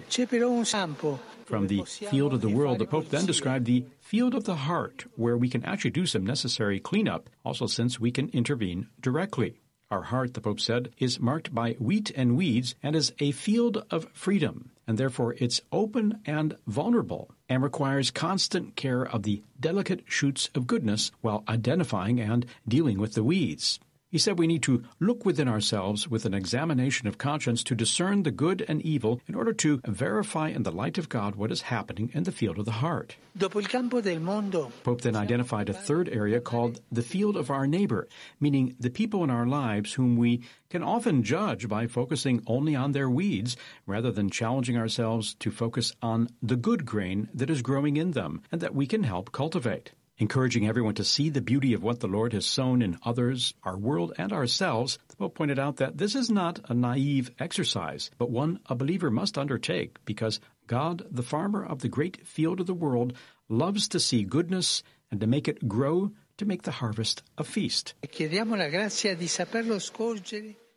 From 1.45 1.67
the 1.67 1.85
field 1.85 2.33
of 2.33 2.40
the 2.40 2.49
world, 2.49 2.79
the 2.79 2.87
Pope 2.87 3.09
then 3.11 3.27
described 3.27 3.67
the 3.67 3.85
field 4.01 4.35
of 4.35 4.45
the 4.45 4.57
heart, 4.57 5.05
where 5.17 5.37
we 5.37 5.49
can 5.49 5.64
actually 5.64 5.93
do 5.93 6.07
some 6.07 6.27
necessary 6.27 6.81
cleanup, 6.81 7.31
also 7.45 7.67
since 7.67 8.01
we 8.01 8.11
can 8.11 8.29
intervene 8.31 8.88
directly. 9.01 9.61
Our 9.90 10.03
heart, 10.03 10.35
the 10.35 10.40
Pope 10.40 10.61
said, 10.61 10.90
is 10.99 11.20
marked 11.20 11.55
by 11.55 11.73
wheat 11.75 12.11
and 12.16 12.37
weeds 12.37 12.75
and 12.83 12.97
is 12.97 13.12
a 13.18 13.33
field 13.33 13.85
of 13.90 14.09
freedom, 14.12 14.70
and 14.87 14.97
therefore 14.97 15.35
it's 15.38 15.61
open 15.70 16.20
and 16.25 16.57
vulnerable 16.66 17.31
and 17.49 17.62
requires 17.62 18.11
constant 18.11 18.77
care 18.77 19.07
of 19.07 19.25
the 19.25 19.42
delicate 19.61 20.05
shoots 20.07 20.49
of 20.55 20.66
goodness 20.66 21.12
while 21.20 21.44
identifying 21.49 22.18
and 22.18 22.47
dealing 22.66 22.99
with 22.99 23.12
the 23.12 23.23
weeds. 23.23 23.79
He 24.14 24.20
said 24.20 24.38
we 24.38 24.46
need 24.46 24.62
to 24.62 24.85
look 25.00 25.27
within 25.27 25.48
ourselves 25.48 26.07
with 26.07 26.24
an 26.24 26.35
examination 26.35 27.09
of 27.09 27.18
conscience 27.18 27.64
to 27.64 27.74
discern 27.74 28.22
the 28.22 28.31
good 28.31 28.64
and 28.68 28.81
evil 28.83 29.20
in 29.27 29.35
order 29.35 29.53
to 29.55 29.81
verify 29.88 30.50
in 30.50 30.62
the 30.62 30.70
light 30.70 30.98
of 30.98 31.09
God 31.09 31.35
what 31.35 31.50
is 31.50 31.62
happening 31.62 32.12
in 32.14 32.22
the 32.22 32.31
field 32.31 32.61
of 32.61 32.64
the 32.64 32.79
heart. 32.79 33.16
Pope 33.40 35.00
then 35.00 35.16
identified 35.16 35.68
a 35.68 35.72
third 35.72 36.09
area 36.09 36.40
called 36.40 36.81
the 36.92 37.03
field 37.03 37.37
of 37.37 37.50
our 37.50 37.66
neighbor, 37.66 38.07
meaning 38.38 38.77
the 38.79 38.88
people 38.88 39.24
in 39.24 39.31
our 39.31 39.46
lives 39.48 39.94
whom 39.94 40.16
we 40.16 40.42
can 40.70 40.85
often 40.85 41.24
judge 41.24 41.66
by 41.68 41.88
focusing 41.88 42.40
only 42.46 42.77
on 42.77 42.92
their 42.92 43.11
weeds 43.11 43.57
rather 43.85 44.12
than 44.12 44.31
challenging 44.31 44.77
ourselves 44.77 45.35
to 45.40 45.50
focus 45.50 45.92
on 46.03 46.29
the 46.40 46.55
good 46.55 46.87
grain 46.87 47.29
that 47.35 47.50
is 47.50 47.62
growing 47.62 47.96
in 47.96 48.12
them 48.12 48.42
and 48.53 48.61
that 48.61 48.77
we 48.77 48.87
can 48.87 49.03
help 49.03 49.33
cultivate 49.33 49.90
encouraging 50.18 50.66
everyone 50.66 50.94
to 50.94 51.05
see 51.05 51.29
the 51.29 51.40
beauty 51.40 51.74
of 51.74 51.83
what 51.83 52.00
the 52.00 52.07
Lord 52.07 52.33
has 52.33 52.46
sown 52.46 52.83
in 52.83 52.98
others, 53.05 53.55
our 53.64 53.77
world, 53.77 54.12
and 54.16 54.33
ourselves, 54.33 54.98
the 55.09 55.16
Pope 55.16 55.35
pointed 55.35 55.59
out 55.59 55.77
that 55.77 55.98
this 55.98 56.14
is 56.14 56.31
not 56.31 56.61
a 56.68 56.74
naive 56.74 57.31
exercise, 57.38 58.11
but 58.18 58.31
one 58.31 58.61
a 58.66 58.74
believer 58.74 59.11
must 59.11 59.37
undertake 59.38 59.98
because 60.05 60.40
God, 60.66 61.05
the 61.11 61.22
farmer 61.22 61.64
of 61.64 61.81
the 61.81 61.88
great 61.88 62.27
field 62.27 62.61
of 62.61 62.66
the 62.66 62.74
world, 62.74 63.14
loves 63.48 63.88
to 63.88 64.00
see 64.00 64.22
goodness 64.22 64.83
and 65.11 65.20
to 65.20 65.27
make 65.27 65.48
it 65.48 65.68
grow 65.68 66.12
to 66.38 66.44
make 66.44 66.62
the 66.62 66.70
harvest 66.70 67.22
a 67.38 67.44
feast. 67.44 67.94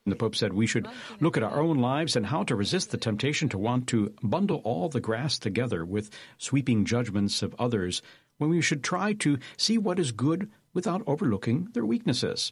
And 0.07 0.13
the 0.13 0.15
Pope 0.15 0.35
said 0.35 0.53
we 0.53 0.67
should 0.67 0.87
look 1.19 1.35
at 1.35 1.43
our 1.43 1.59
own 1.59 1.79
lives 1.79 2.15
and 2.15 2.25
how 2.25 2.43
to 2.43 2.55
resist 2.55 2.91
the 2.91 2.97
temptation 2.97 3.49
to 3.49 3.57
want 3.57 3.87
to 3.87 4.13
bundle 4.23 4.61
all 4.63 4.87
the 4.87 5.01
grass 5.01 5.37
together 5.37 5.83
with 5.83 6.11
sweeping 6.37 6.85
judgments 6.85 7.41
of 7.43 7.53
others 7.59 8.01
when 8.37 8.49
we 8.49 8.61
should 8.61 8.83
try 8.83 9.13
to 9.13 9.39
see 9.57 9.77
what 9.77 9.99
is 9.99 10.11
good 10.11 10.49
without 10.73 11.01
overlooking 11.07 11.69
their 11.73 11.85
weaknesses. 11.85 12.51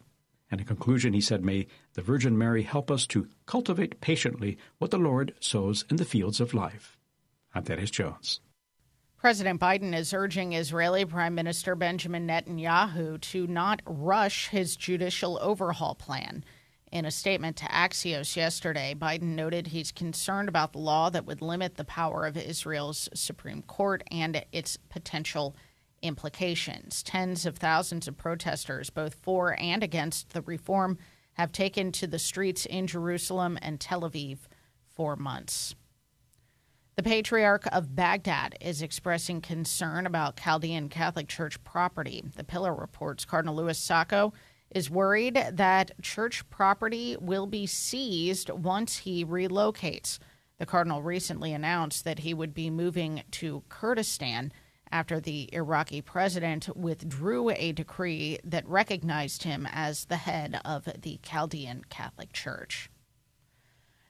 And 0.52 0.62
in 0.62 0.68
conclusion, 0.68 1.14
he 1.14 1.22
said, 1.22 1.44
May 1.44 1.68
the 1.94 2.02
Virgin 2.02 2.38
Mary 2.38 2.64
help 2.64 2.92
us 2.92 3.08
to 3.08 3.28
cultivate 3.46 4.02
patiently 4.02 4.58
what 4.78 4.92
the 4.92 4.98
Lord 4.98 5.34
sows 5.40 5.86
in 5.90 5.96
the 5.98 6.06
fields 6.06 6.40
of 6.40 6.54
life. 6.54 6.98
I'm 7.54 7.64
Thaddeus 7.64 7.92
Jones. 7.92 8.42
President 9.18 9.60
Biden 9.60 9.98
is 9.98 10.14
urging 10.14 10.54
Israeli 10.54 11.04
Prime 11.04 11.34
Minister 11.34 11.74
Benjamin 11.74 12.28
Netanyahu 12.28 13.20
to 13.22 13.48
not 13.48 13.82
rush 13.86 14.50
his 14.50 14.76
judicial 14.76 15.40
overhaul 15.42 15.96
plan. 15.96 16.44
In 16.92 17.06
a 17.06 17.12
statement 17.12 17.58
to 17.58 17.66
Axios 17.66 18.36
yesterday, 18.36 18.96
Biden 18.96 19.36
noted 19.36 19.68
he's 19.68 19.92
concerned 19.92 20.48
about 20.48 20.74
the 20.74 20.80
law 20.80 21.10
that 21.10 21.26
would 21.26 21.42
limit 21.42 21.76
the 21.76 21.84
power 21.84 22.26
of 22.26 22.38
Israel's 22.38 23.10
Supreme 23.16 23.64
Court 23.64 24.04
and 24.12 24.46
its 24.52 24.78
potential 24.90 25.56
implications. 26.06 27.04
Tens 27.04 27.46
of 27.46 27.58
thousands 27.58 28.08
of 28.08 28.18
protesters, 28.18 28.90
both 28.90 29.16
for 29.16 29.60
and 29.60 29.84
against 29.84 30.30
the 30.30 30.42
reform, 30.42 30.98
have 31.34 31.52
taken 31.52 31.92
to 31.92 32.08
the 32.08 32.20
streets 32.20 32.66
in 32.66 32.88
Jerusalem 32.88 33.58
and 33.62 33.80
Tel 33.80 34.02
Aviv 34.02 34.40
for 34.94 35.16
months. 35.16 35.76
The 36.96 37.04
Patriarch 37.04 37.68
of 37.74 37.94
Baghdad 37.94 38.56
is 38.62 38.82
expressing 38.82 39.42
concern 39.42 40.06
about 40.06 40.40
Chaldean 40.40 40.88
Catholic 40.88 41.28
Church 41.28 41.62
property. 41.66 42.24
The 42.38 42.46
Pillar 42.46 42.74
reports 42.74 43.26
Cardinal 43.26 43.56
Louis 43.56 43.78
Sako 43.78 44.32
is 44.72 44.90
worried 44.90 45.36
that 45.52 45.92
church 46.02 46.50
property 46.50 47.18
will 47.20 47.48
be 47.48 47.66
seized 47.66 48.50
once 48.50 49.00
he 49.00 49.26
relocates. 49.26 50.20
The 50.58 50.66
Cardinal 50.66 51.02
recently 51.02 51.52
announced 51.52 52.06
that 52.06 52.20
he 52.20 52.34
would 52.34 52.54
be 52.54 52.70
moving 52.70 53.24
to 53.32 53.64
Kurdistan 53.68 54.54
after 54.96 55.20
the 55.20 55.50
Iraqi 55.52 56.02
president 56.02 56.70
withdrew 56.74 57.50
a 57.50 57.74
decree 57.74 58.40
that 58.46 58.66
recognized 58.66 59.44
him 59.44 59.68
as 59.70 60.06
the 60.06 60.16
head 60.16 60.58
of 60.64 60.88
the 61.02 61.20
Chaldean 61.22 61.84
Catholic 61.90 62.32
Church. 62.32 62.90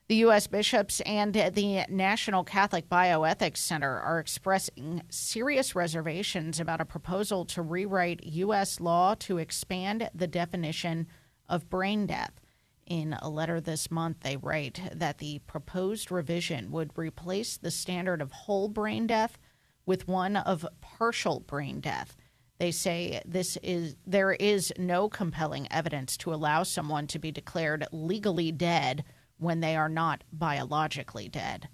The 0.08 0.18
U.S. 0.18 0.46
bishops 0.46 1.02
and 1.02 1.34
the 1.34 1.86
National 1.90 2.44
Catholic 2.44 2.88
Bioethics 2.88 3.58
Center 3.58 4.00
are 4.00 4.20
expressing 4.20 5.02
serious 5.10 5.74
reservations 5.74 6.60
about 6.60 6.82
a 6.82 6.86
proposal 6.86 7.46
to 7.46 7.64
rewrite 7.64 8.24
U.S. 8.24 8.80
law 8.80 9.16
to 9.22 9.40
expand 9.40 10.12
the 10.14 10.28
definition 10.28 11.08
of 11.50 11.68
brain 11.68 12.06
death. 12.06 12.40
In 12.86 13.18
a 13.24 13.28
letter 13.28 13.60
this 13.60 13.90
month, 13.90 14.18
they 14.20 14.38
write 14.38 14.80
that 14.94 15.18
the 15.18 15.40
proposed 15.48 16.12
revision 16.12 16.70
would 16.70 16.92
replace 16.96 17.58
the 17.58 17.72
standard 17.72 18.22
of 18.22 18.32
whole 18.32 18.70
brain 18.70 19.08
death 19.08 19.40
with 19.86 20.08
one 20.08 20.36
of 20.36 20.66
partial 20.82 21.40
brain 21.42 21.80
death. 21.80 22.16
They 22.58 22.72
say 22.72 23.22
this 23.26 23.58
is 23.62 23.96
there 24.06 24.32
is 24.32 24.72
no 24.78 25.10
compelling 25.10 25.68
evidence 25.72 26.16
to 26.18 26.34
allow 26.34 26.64
someone 26.64 27.08
to 27.08 27.20
be 27.20 27.32
declared 27.32 27.86
legally 27.92 28.52
dead 28.52 29.04
when 29.38 29.60
they 29.60 29.76
are 29.76 29.90
not 29.90 30.24
biologically 30.32 31.28
dead. 31.28 31.68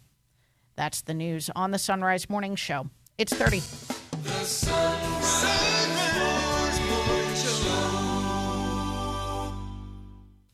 That's 0.76 1.01
the 1.01 1.14
news 1.14 1.49
on 1.55 1.72
the 1.72 1.80
Sunrise 1.80 2.30
Morning 2.30 2.55
Show. 2.55 2.89
It's 3.18 3.34
30. 3.34 3.62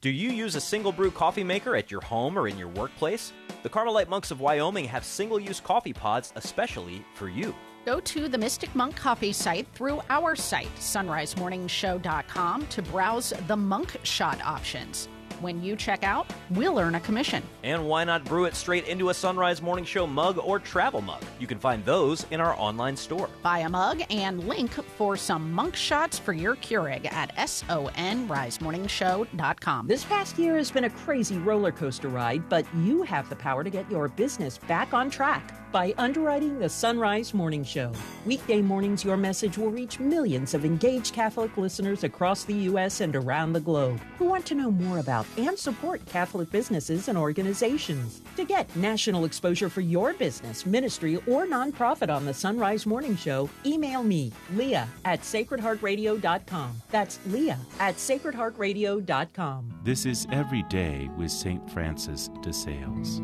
Do 0.08 0.14
you 0.14 0.30
use 0.30 0.56
a 0.56 0.62
single 0.62 0.94
brew 0.94 1.12
coffee 1.12 1.44
maker 1.44 1.76
at 1.76 1.92
your 1.92 2.00
home 2.00 2.40
or 2.40 2.48
in 2.48 2.58
your 2.58 2.70
workplace? 2.70 3.34
The 3.64 3.68
Carmelite 3.68 4.08
monks 4.08 4.32
of 4.32 4.40
Wyoming 4.40 4.86
have 4.86 5.04
single 5.04 5.38
use 5.38 5.60
coffee 5.60 5.92
pods 5.92 6.32
especially 6.38 7.04
for 7.14 7.28
you. 7.28 7.54
Go 7.86 8.00
to 8.00 8.30
the 8.30 8.38
Mystic 8.38 8.74
Monk 8.74 8.96
Coffee 8.96 9.34
site 9.34 9.68
through 9.74 10.00
our 10.10 10.34
site, 10.34 10.74
sunrisemorningshow.com, 10.78 12.68
to 12.68 12.82
browse 12.84 13.34
the 13.48 13.58
monk 13.58 13.98
shot 14.04 14.42
options. 14.46 15.10
When 15.40 15.62
you 15.62 15.76
check 15.76 16.04
out, 16.04 16.26
we'll 16.50 16.80
earn 16.80 16.96
a 16.96 17.00
commission. 17.00 17.44
And 17.64 17.88
why 17.88 18.04
not 18.04 18.26
brew 18.26 18.46
it 18.46 18.56
straight 18.56 18.88
into 18.88 19.10
a 19.10 19.14
Sunrise 19.14 19.62
Morning 19.62 19.86
Show 19.86 20.08
mug 20.08 20.40
or 20.40 20.58
travel 20.58 21.02
mug? 21.02 21.24
You 21.40 21.46
can 21.46 21.60
find 21.60 21.86
those 21.86 22.26
in 22.32 22.42
our 22.42 22.58
online 22.58 22.98
store. 22.98 23.30
Buy 23.44 23.60
a 23.60 23.70
mug 23.70 24.02
and 24.10 24.48
link 24.48 24.72
for 24.72 25.16
some 25.16 25.52
monk 25.52 25.76
shots 25.76 26.18
for 26.18 26.34
your 26.34 26.56
Keurig 26.56 27.06
at 27.12 27.36
sonrisemorningshow.com. 27.36 29.88
This 29.88 30.06
past 30.06 30.40
year 30.40 30.58
has 30.58 30.72
been 30.72 30.86
a 30.86 30.90
crazy 30.90 31.38
roller 31.38 31.72
coaster 31.72 32.08
ride, 32.08 32.50
but 32.50 32.66
you 32.78 33.04
have 33.04 33.30
the 33.30 33.36
power 33.36 33.64
to 33.64 33.70
get 33.70 33.92
your 33.92 34.08
business 34.08 34.58
back 34.58 34.96
on 34.96 35.12
track 35.12 35.54
by 35.72 35.94
underwriting 35.98 36.60
the 36.60 36.70
Sunrise 36.70 37.34
Morning 37.34 37.64
Show. 37.64 37.92
Weekday 38.26 38.62
mornings, 38.62 39.04
your 39.04 39.18
message 39.18 39.58
will 39.58 39.70
reach 39.70 40.00
millions 40.00 40.54
of 40.54 40.66
engaged 40.66 41.14
Catholic 41.14 41.56
listeners 41.58 42.04
across 42.04 42.46
the 42.46 42.56
U.S. 42.56 43.02
and 43.02 43.16
around 43.16 43.54
the 43.54 43.60
globe 43.60 44.00
who 44.18 44.26
want 44.26 44.46
to 44.48 44.56
know 44.56 44.72
more 44.72 45.00
about 45.00 45.26
and 45.38 45.58
support 45.58 46.06
Catholic 46.06 46.50
businesses 46.52 47.08
and 47.08 47.18
organizations. 47.18 48.22
To 48.36 48.46
get 48.46 48.74
national 48.76 49.26
exposure 49.26 49.70
for 49.70 49.82
your 49.82 50.14
business, 50.14 50.66
ministry, 50.66 51.18
or 51.28 51.46
nonprofit 51.46 52.14
on 52.14 52.26
the 52.26 52.34
Sunrise 52.34 52.86
Morning 52.86 53.16
Show, 53.16 53.50
email 53.66 54.04
me, 54.04 54.32
Leah 54.54 54.88
at 55.06 55.22
sacredheartradio.com. 55.22 56.82
That's 56.92 57.20
Leah 57.28 57.60
at 57.80 57.96
sacredheartradio.com. 57.96 59.80
This 59.84 60.06
is 60.06 60.28
Every 60.32 60.64
Day 60.64 61.10
with 61.18 61.32
St. 61.32 61.70
Francis 61.72 62.30
de 62.42 62.54
Sales. 62.54 63.22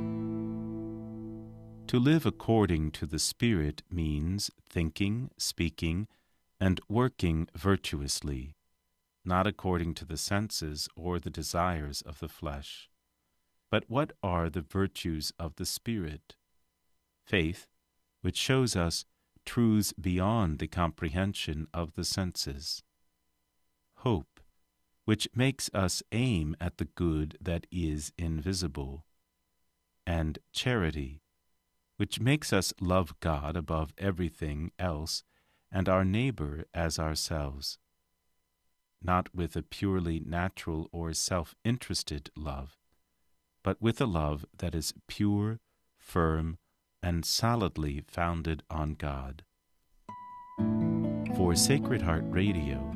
To 1.87 1.99
live 1.99 2.25
according 2.25 2.89
to 2.91 3.05
the 3.05 3.19
Spirit 3.19 3.83
means 3.91 4.49
thinking, 4.67 5.29
speaking, 5.37 6.07
and 6.59 6.79
working 6.89 7.47
virtuously, 7.55 8.55
not 9.25 9.47
according 9.47 9.93
to 9.95 10.05
the 10.05 10.17
senses 10.17 10.87
or 10.95 11.19
the 11.19 11.29
desires 11.29 12.01
of 12.01 12.19
the 12.19 12.27
flesh. 12.27 12.89
But 13.69 13.85
what 13.87 14.11
are 14.21 14.49
the 14.49 14.61
virtues 14.61 15.31
of 15.39 15.55
the 15.55 15.65
Spirit? 15.65 16.35
Faith, 17.25 17.67
which 18.21 18.37
shows 18.37 18.75
us 18.75 19.05
truths 19.45 19.93
beyond 19.93 20.59
the 20.59 20.67
comprehension 20.67 21.67
of 21.73 21.93
the 21.95 22.03
senses. 22.03 22.83
Hope, 23.97 24.39
which 25.05 25.27
makes 25.35 25.69
us 25.73 26.03
aim 26.11 26.55
at 26.59 26.77
the 26.77 26.85
good 26.85 27.37
that 27.41 27.67
is 27.71 28.11
invisible. 28.17 29.05
And 30.05 30.39
charity, 30.51 31.21
which 31.97 32.19
makes 32.19 32.51
us 32.51 32.73
love 32.79 33.19
God 33.19 33.55
above 33.55 33.93
everything 33.97 34.71
else 34.77 35.23
and 35.71 35.89
our 35.89 36.05
neighbor 36.05 36.65
as 36.73 36.99
ourselves, 36.99 37.79
not 39.03 39.33
with 39.35 39.55
a 39.55 39.61
purely 39.61 40.21
natural 40.25 40.89
or 40.91 41.13
self 41.13 41.55
interested 41.63 42.29
love, 42.35 42.77
but 43.63 43.81
with 43.81 43.99
a 43.99 44.05
love 44.05 44.45
that 44.57 44.73
is 44.73 44.93
pure, 45.07 45.59
firm, 45.97 46.57
and 47.01 47.25
solidly 47.25 48.03
founded 48.07 48.63
on 48.69 48.95
God. 48.95 49.43
For 51.35 51.55
Sacred 51.55 52.01
Heart 52.01 52.25
Radio, 52.27 52.93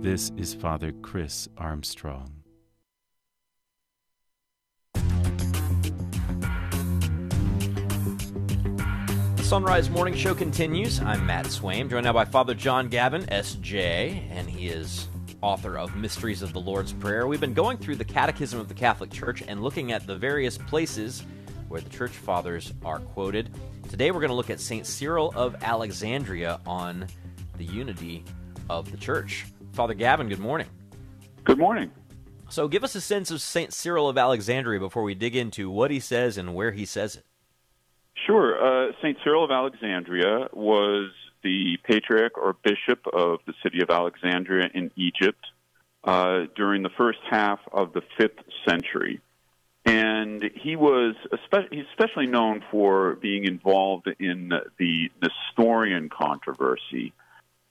this 0.00 0.30
is 0.36 0.54
Father 0.54 0.92
Chris 1.02 1.48
Armstrong. 1.56 2.42
Sunrise 9.52 9.90
Morning 9.90 10.14
Show 10.14 10.34
continues. 10.34 10.98
I'm 11.00 11.26
Matt 11.26 11.44
Swaim, 11.44 11.90
joined 11.90 12.04
now 12.04 12.14
by 12.14 12.24
Father 12.24 12.54
John 12.54 12.88
Gavin, 12.88 13.28
S.J., 13.30 14.28
and 14.30 14.48
he 14.48 14.68
is 14.68 15.08
author 15.42 15.76
of 15.76 15.94
Mysteries 15.96 16.40
of 16.40 16.52
the 16.52 16.60
Lord's 16.60 16.92
Prayer. 16.92 17.26
We've 17.26 17.40
been 17.40 17.52
going 17.52 17.76
through 17.76 17.96
the 17.96 18.04
Catechism 18.04 18.58
of 18.58 18.68
the 18.68 18.74
Catholic 18.74 19.10
Church 19.10 19.42
and 19.46 19.62
looking 19.62 19.92
at 19.92 20.06
the 20.06 20.16
various 20.16 20.56
places 20.56 21.24
where 21.68 21.80
the 21.80 21.90
Church 21.90 22.12
Fathers 22.12 22.72
are 22.84 23.00
quoted. 23.00 23.50
Today 23.88 24.10
we're 24.10 24.20
going 24.20 24.30
to 24.30 24.36
look 24.36 24.50
at 24.50 24.60
St. 24.60 24.86
Cyril 24.86 25.32
of 25.34 25.56
Alexandria 25.62 26.60
on 26.66 27.06
the 27.58 27.64
unity 27.64 28.24
of 28.70 28.90
the 28.90 28.96
Church. 28.96 29.46
Father 29.72 29.94
Gavin, 29.94 30.28
good 30.28 30.38
morning. 30.38 30.68
Good 31.44 31.58
morning. 31.58 31.90
So 32.48 32.68
give 32.68 32.84
us 32.84 32.94
a 32.94 33.00
sense 33.00 33.30
of 33.30 33.40
St. 33.40 33.72
Cyril 33.72 34.08
of 34.08 34.16
Alexandria 34.16 34.78
before 34.78 35.02
we 35.02 35.14
dig 35.14 35.34
into 35.34 35.70
what 35.70 35.90
he 35.90 35.98
says 35.98 36.38
and 36.38 36.54
where 36.54 36.70
he 36.70 36.84
says 36.84 37.16
it. 37.16 37.24
Sure. 38.26 38.88
Uh, 38.88 38.92
St. 39.02 39.16
Cyril 39.24 39.44
of 39.44 39.50
Alexandria 39.50 40.48
was 40.52 41.10
the 41.42 41.76
patriarch 41.84 42.36
or 42.36 42.54
bishop 42.62 43.06
of 43.12 43.40
the 43.46 43.54
city 43.62 43.82
of 43.82 43.90
Alexandria 43.90 44.68
in 44.74 44.90
Egypt 44.96 45.44
uh, 46.04 46.42
during 46.56 46.82
the 46.82 46.90
first 46.96 47.18
half 47.28 47.60
of 47.72 47.92
the 47.92 48.02
fifth 48.18 48.38
century. 48.68 49.20
And 49.84 50.42
he 50.54 50.76
was 50.76 51.16
especially, 51.32 51.84
especially 51.90 52.26
known 52.26 52.62
for 52.70 53.16
being 53.16 53.44
involved 53.44 54.08
in 54.20 54.52
the 54.78 55.10
Nestorian 55.20 56.08
controversy 56.08 57.12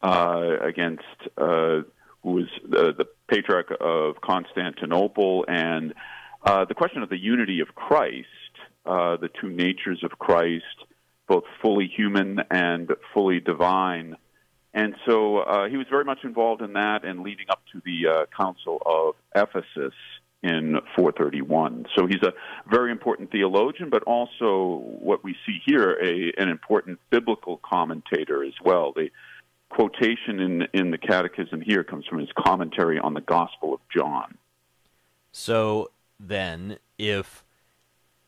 uh, 0.02 0.58
against 0.62 1.04
uh, 1.38 1.82
who 2.24 2.32
was 2.34 2.48
the, 2.68 2.94
the, 2.98 3.06
patriarch 3.28 3.72
of 3.80 4.20
Constantinople 4.20 5.46
and 5.48 5.94
uh, 6.44 6.66
the 6.66 6.74
question 6.74 7.02
of 7.02 7.08
the 7.08 7.18
unity 7.18 7.62
of 7.62 7.74
Christ 7.76 8.28
uh, 8.86 9.18
the 9.18 9.30
two 9.40 9.50
natures 9.50 10.04
of 10.04 10.18
Christ, 10.18 10.66
both 11.32 11.46
fully 11.62 11.88
human 11.88 12.42
and 12.52 12.92
fully 13.14 13.40
divine. 13.40 14.18
And 14.74 14.96
so 15.06 15.38
uh, 15.38 15.70
he 15.70 15.78
was 15.78 15.88
very 15.90 16.04
much 16.04 16.26
involved 16.26 16.62
in 16.62 16.74
that 16.74 17.06
and 17.06 17.22
leading 17.22 17.46
up 17.50 17.62
to 17.72 17.82
the 17.86 18.10
uh, 18.12 18.26
Council 18.38 18.82
of 18.86 19.16
Ephesus 19.34 19.94
in 20.44 20.78
431. 20.98 21.86
So 21.96 22.06
he's 22.06 22.22
a 22.22 22.34
very 22.70 22.92
important 22.92 23.32
theologian, 23.32 23.90
but 23.90 24.04
also 24.04 24.82
what 24.84 25.24
we 25.24 25.38
see 25.46 25.60
here, 25.66 25.92
a, 26.04 26.34
an 26.38 26.50
important 26.50 27.00
biblical 27.10 27.62
commentator 27.64 28.44
as 28.44 28.56
well. 28.62 28.92
The 28.94 29.10
quotation 29.70 30.42
in, 30.42 30.68
in 30.74 30.92
the 30.92 30.98
Catechism 30.98 31.62
here 31.62 31.86
comes 31.86 32.06
from 32.08 32.20
his 32.20 32.30
commentary 32.38 33.00
on 33.00 33.14
the 33.14 33.22
Gospel 33.22 33.74
of 33.74 33.80
John. 33.96 34.38
So 35.32 35.92
then, 36.20 36.78
if 36.98 37.46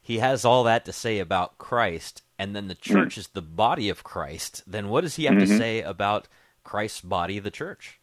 he 0.01 0.19
has 0.19 0.45
all 0.45 0.63
that 0.63 0.85
to 0.85 0.93
say 0.93 1.19
about 1.19 1.57
Christ, 1.57 2.23
and 2.37 2.55
then 2.55 2.67
the 2.67 2.75
hmm. 2.75 2.93
church 2.93 3.15
mm. 3.15 3.17
is 3.19 3.27
the 3.29 3.41
body 3.41 3.89
of 3.89 4.03
Christ, 4.03 4.63
then 4.67 4.89
what 4.89 5.01
does 5.01 5.15
he 5.15 5.25
have 5.25 5.35
mm-hmm. 5.35 5.51
to 5.51 5.57
say 5.57 5.81
about 5.81 6.27
Christ's 6.63 7.01
body, 7.01 7.39
the 7.39 7.51
church? 7.51 7.99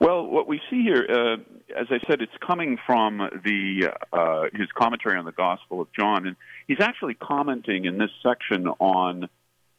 Well, 0.00 0.26
what 0.26 0.46
we 0.46 0.60
see 0.70 0.82
here, 0.82 1.04
uh, 1.10 1.34
as 1.76 1.88
I 1.90 1.98
said, 2.08 2.22
it's 2.22 2.32
coming 2.46 2.78
from 2.86 3.18
the 3.18 3.92
uh, 4.12 4.42
his 4.54 4.68
commentary 4.76 5.18
on 5.18 5.24
the 5.24 5.32
Gospel 5.32 5.80
of 5.80 5.88
John, 5.92 6.26
and 6.26 6.36
he's 6.68 6.80
actually 6.80 7.14
commenting 7.14 7.84
in 7.84 7.98
this 7.98 8.10
section 8.22 8.68
on 8.68 9.28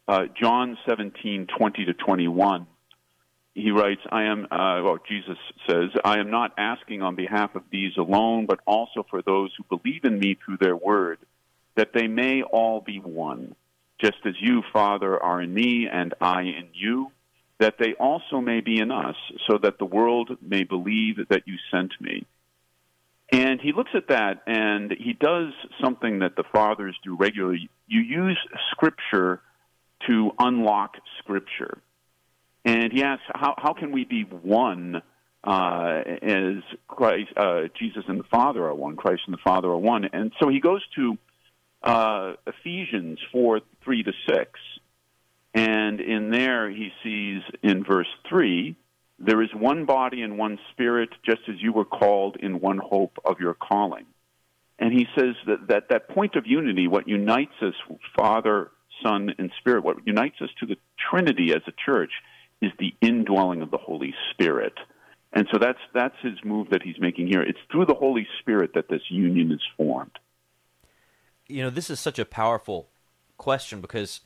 uh, 0.07 0.25
John 0.39 0.77
seventeen 0.87 1.47
twenty 1.47 1.85
to 1.85 1.93
twenty 1.93 2.27
one, 2.27 2.67
he 3.59 3.71
writes, 3.71 4.01
I 4.11 4.23
am, 4.23 4.45
uh, 4.45 4.81
well, 4.83 4.97
Jesus 5.07 5.37
says, 5.67 5.89
I 6.03 6.19
am 6.19 6.29
not 6.31 6.53
asking 6.57 7.01
on 7.01 7.15
behalf 7.15 7.55
of 7.55 7.63
these 7.71 7.97
alone, 7.97 8.45
but 8.45 8.59
also 8.65 9.05
for 9.09 9.21
those 9.21 9.53
who 9.57 9.77
believe 9.77 10.05
in 10.05 10.19
me 10.19 10.37
through 10.43 10.57
their 10.57 10.75
word, 10.75 11.19
that 11.80 11.93
they 11.93 12.07
may 12.07 12.41
all 12.41 12.82
be 12.82 12.99
one, 12.99 13.55
just 14.01 14.17
as 14.25 14.34
you, 14.41 14.61
Father, 14.73 15.17
are 15.17 15.41
in 15.41 15.53
me 15.53 15.88
and 15.89 16.13
I 16.19 16.41
in 16.41 16.67
you, 16.73 17.11
that 17.59 17.75
they 17.80 17.93
also 17.93 18.41
may 18.41 18.59
be 18.59 18.80
in 18.80 18.91
us, 18.91 19.15
so 19.47 19.57
that 19.63 19.80
the 19.80 19.86
world 19.86 20.30
may 20.41 20.63
believe 20.63 21.15
that 21.30 21.43
you 21.45 21.55
sent 21.71 21.93
me. 22.01 22.25
And 23.32 23.61
he 23.61 23.71
looks 23.71 23.91
at 23.95 24.09
that 24.09 24.41
and 24.45 24.91
he 24.91 25.13
does 25.13 25.53
something 25.82 26.19
that 26.19 26.36
the 26.36 26.43
fathers 26.51 26.97
do 27.01 27.15
regularly. 27.15 27.69
You 27.88 28.01
use 28.01 28.39
scripture 28.71 29.39
to 30.07 30.32
unlock 30.38 30.95
scripture. 31.19 31.77
And 32.65 32.91
he 32.91 33.03
asks, 33.03 33.23
how, 33.34 33.55
how 33.57 33.73
can 33.73 33.91
we 33.93 34.03
be 34.03 34.23
one 34.23 35.01
uh, 35.43 36.01
as 36.21 36.63
Christ, 36.88 37.30
uh, 37.38 37.61
Jesus 37.80 38.03
and 38.07 38.19
the 38.19 38.30
Father 38.32 38.65
are 38.65 38.75
one, 38.75 38.97
Christ 38.97 39.21
and 39.27 39.34
the 39.34 39.41
Father 39.43 39.69
are 39.69 39.77
one? 39.77 40.05
And 40.11 40.34
so 40.41 40.49
he 40.49 40.59
goes 40.59 40.84
to 40.95 41.17
uh, 41.84 42.34
Ephesians 42.47 43.19
4 43.32 43.61
3 43.84 44.03
to 44.03 44.11
6. 44.27 44.51
And 45.53 45.99
in 45.99 46.30
there, 46.30 46.69
he 46.69 46.89
sees 47.03 47.41
in 47.63 47.84
verse 47.84 48.07
3 48.30 48.75
there 49.19 49.41
is 49.41 49.49
one 49.53 49.86
body 49.86 50.21
and 50.21 50.38
one 50.38 50.57
spirit, 50.71 51.09
just 51.25 51.41
as 51.49 51.55
you 51.59 51.73
were 51.73 51.86
called 51.86 52.38
in 52.39 52.61
one 52.61 52.77
hope 52.77 53.17
of 53.25 53.39
your 53.39 53.53
calling. 53.53 54.05
And 54.80 54.93
he 54.93 55.07
says 55.13 55.36
that 55.45 55.67
that, 55.67 55.89
that 55.89 56.07
point 56.07 56.36
of 56.36 56.47
unity, 56.47 56.88
what 56.88 57.07
unites 57.07 57.51
us, 57.61 57.73
Father, 58.17 58.71
Son, 59.03 59.34
and 59.38 59.51
Spirit, 59.59 59.84
what 59.84 60.07
unites 60.07 60.38
us 60.41 60.49
to 60.61 60.65
the 60.65 60.77
Trinity 61.11 61.51
as 61.53 61.61
a 61.67 61.73
church, 61.86 62.11
is 62.61 62.71
the 62.80 62.93
indwelling 63.01 63.61
of 63.61 63.71
the 63.71 63.77
Holy 63.77 64.13
Spirit. 64.32 64.73
And 65.34 65.47
so 65.51 65.59
that's 65.59 65.80
that's 65.93 66.15
his 66.21 66.43
move 66.43 66.69
that 66.71 66.82
he's 66.82 66.99
making 66.99 67.27
here. 67.27 67.41
It's 67.41 67.59
through 67.71 67.86
the 67.86 67.93
Holy 67.93 68.25
Spirit 68.39 68.71
that 68.75 68.89
this 68.89 69.01
union 69.09 69.51
is 69.51 69.61
formed. 69.75 70.17
You 71.50 71.64
know, 71.64 71.70
this 71.70 71.89
is 71.89 72.00
such 72.00 72.20
a 72.20 72.26
powerful 72.26 72.89
question 73.38 73.82
because 73.82 74.22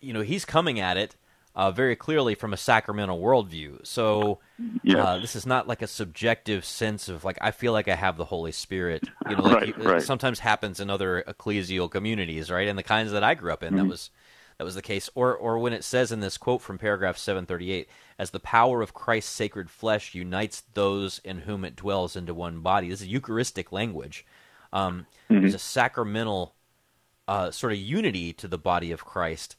you 0.00 0.12
know 0.12 0.22
he's 0.22 0.44
coming 0.44 0.80
at 0.80 0.96
it 0.96 1.14
uh, 1.54 1.70
very 1.70 1.94
clearly 1.94 2.34
from 2.34 2.52
a 2.52 2.56
sacramental 2.56 3.20
worldview. 3.20 3.86
So 3.86 4.38
yes. 4.82 4.96
uh, 4.96 5.18
this 5.18 5.36
is 5.36 5.46
not 5.46 5.68
like 5.68 5.82
a 5.82 5.86
subjective 5.86 6.64
sense 6.64 7.08
of 7.08 7.24
like 7.24 7.38
I 7.40 7.50
feel 7.50 7.72
like 7.72 7.88
I 7.88 7.94
have 7.94 8.16
the 8.16 8.24
Holy 8.24 8.52
Spirit. 8.52 9.08
You 9.28 9.36
know, 9.36 9.42
like 9.42 9.54
right, 9.54 9.68
you, 9.68 9.74
right. 9.84 10.02
sometimes 10.02 10.40
happens 10.40 10.80
in 10.80 10.90
other 10.90 11.22
ecclesial 11.28 11.90
communities, 11.90 12.50
right? 12.50 12.68
And 12.68 12.78
the 12.78 12.82
kinds 12.82 13.12
that 13.12 13.22
I 13.22 13.34
grew 13.34 13.52
up 13.52 13.62
in, 13.62 13.74
mm-hmm. 13.74 13.84
that 13.84 13.90
was 13.90 14.10
that 14.58 14.64
was 14.64 14.74
the 14.74 14.82
case. 14.82 15.10
Or, 15.14 15.34
or 15.34 15.58
when 15.58 15.72
it 15.72 15.84
says 15.84 16.12
in 16.12 16.20
this 16.20 16.38
quote 16.38 16.62
from 16.62 16.78
paragraph 16.78 17.18
738, 17.18 17.88
as 18.18 18.30
the 18.30 18.40
power 18.40 18.80
of 18.80 18.94
Christ's 18.94 19.32
sacred 19.32 19.70
flesh 19.70 20.14
unites 20.14 20.62
those 20.74 21.20
in 21.24 21.40
whom 21.40 21.64
it 21.64 21.76
dwells 21.76 22.16
into 22.16 22.34
one 22.34 22.60
body. 22.60 22.88
This 22.88 23.00
is 23.00 23.08
Eucharistic 23.08 23.72
language. 23.72 24.24
Um, 24.72 25.06
mm-hmm. 25.30 25.42
There's 25.42 25.54
a 25.54 25.58
sacramental 25.58 26.54
uh, 27.28 27.50
sort 27.50 27.72
of 27.72 27.78
unity 27.78 28.32
to 28.34 28.48
the 28.48 28.58
body 28.58 28.90
of 28.92 29.04
Christ, 29.04 29.56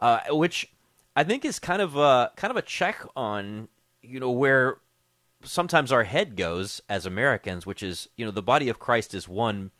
uh, 0.00 0.20
which 0.30 0.72
I 1.14 1.24
think 1.24 1.44
is 1.44 1.58
kind 1.58 1.82
of 1.82 1.96
a 1.96 2.32
kind 2.36 2.50
of 2.50 2.56
a 2.56 2.62
check 2.62 3.04
on 3.16 3.68
you 4.02 4.20
know 4.20 4.30
where 4.30 4.78
sometimes 5.44 5.92
our 5.92 6.04
head 6.04 6.36
goes 6.36 6.80
as 6.88 7.06
Americans, 7.06 7.66
which 7.66 7.82
is 7.82 8.08
you 8.16 8.24
know 8.24 8.30
the 8.30 8.42
body 8.42 8.68
of 8.68 8.78
Christ 8.78 9.14
is 9.14 9.28
one 9.28 9.70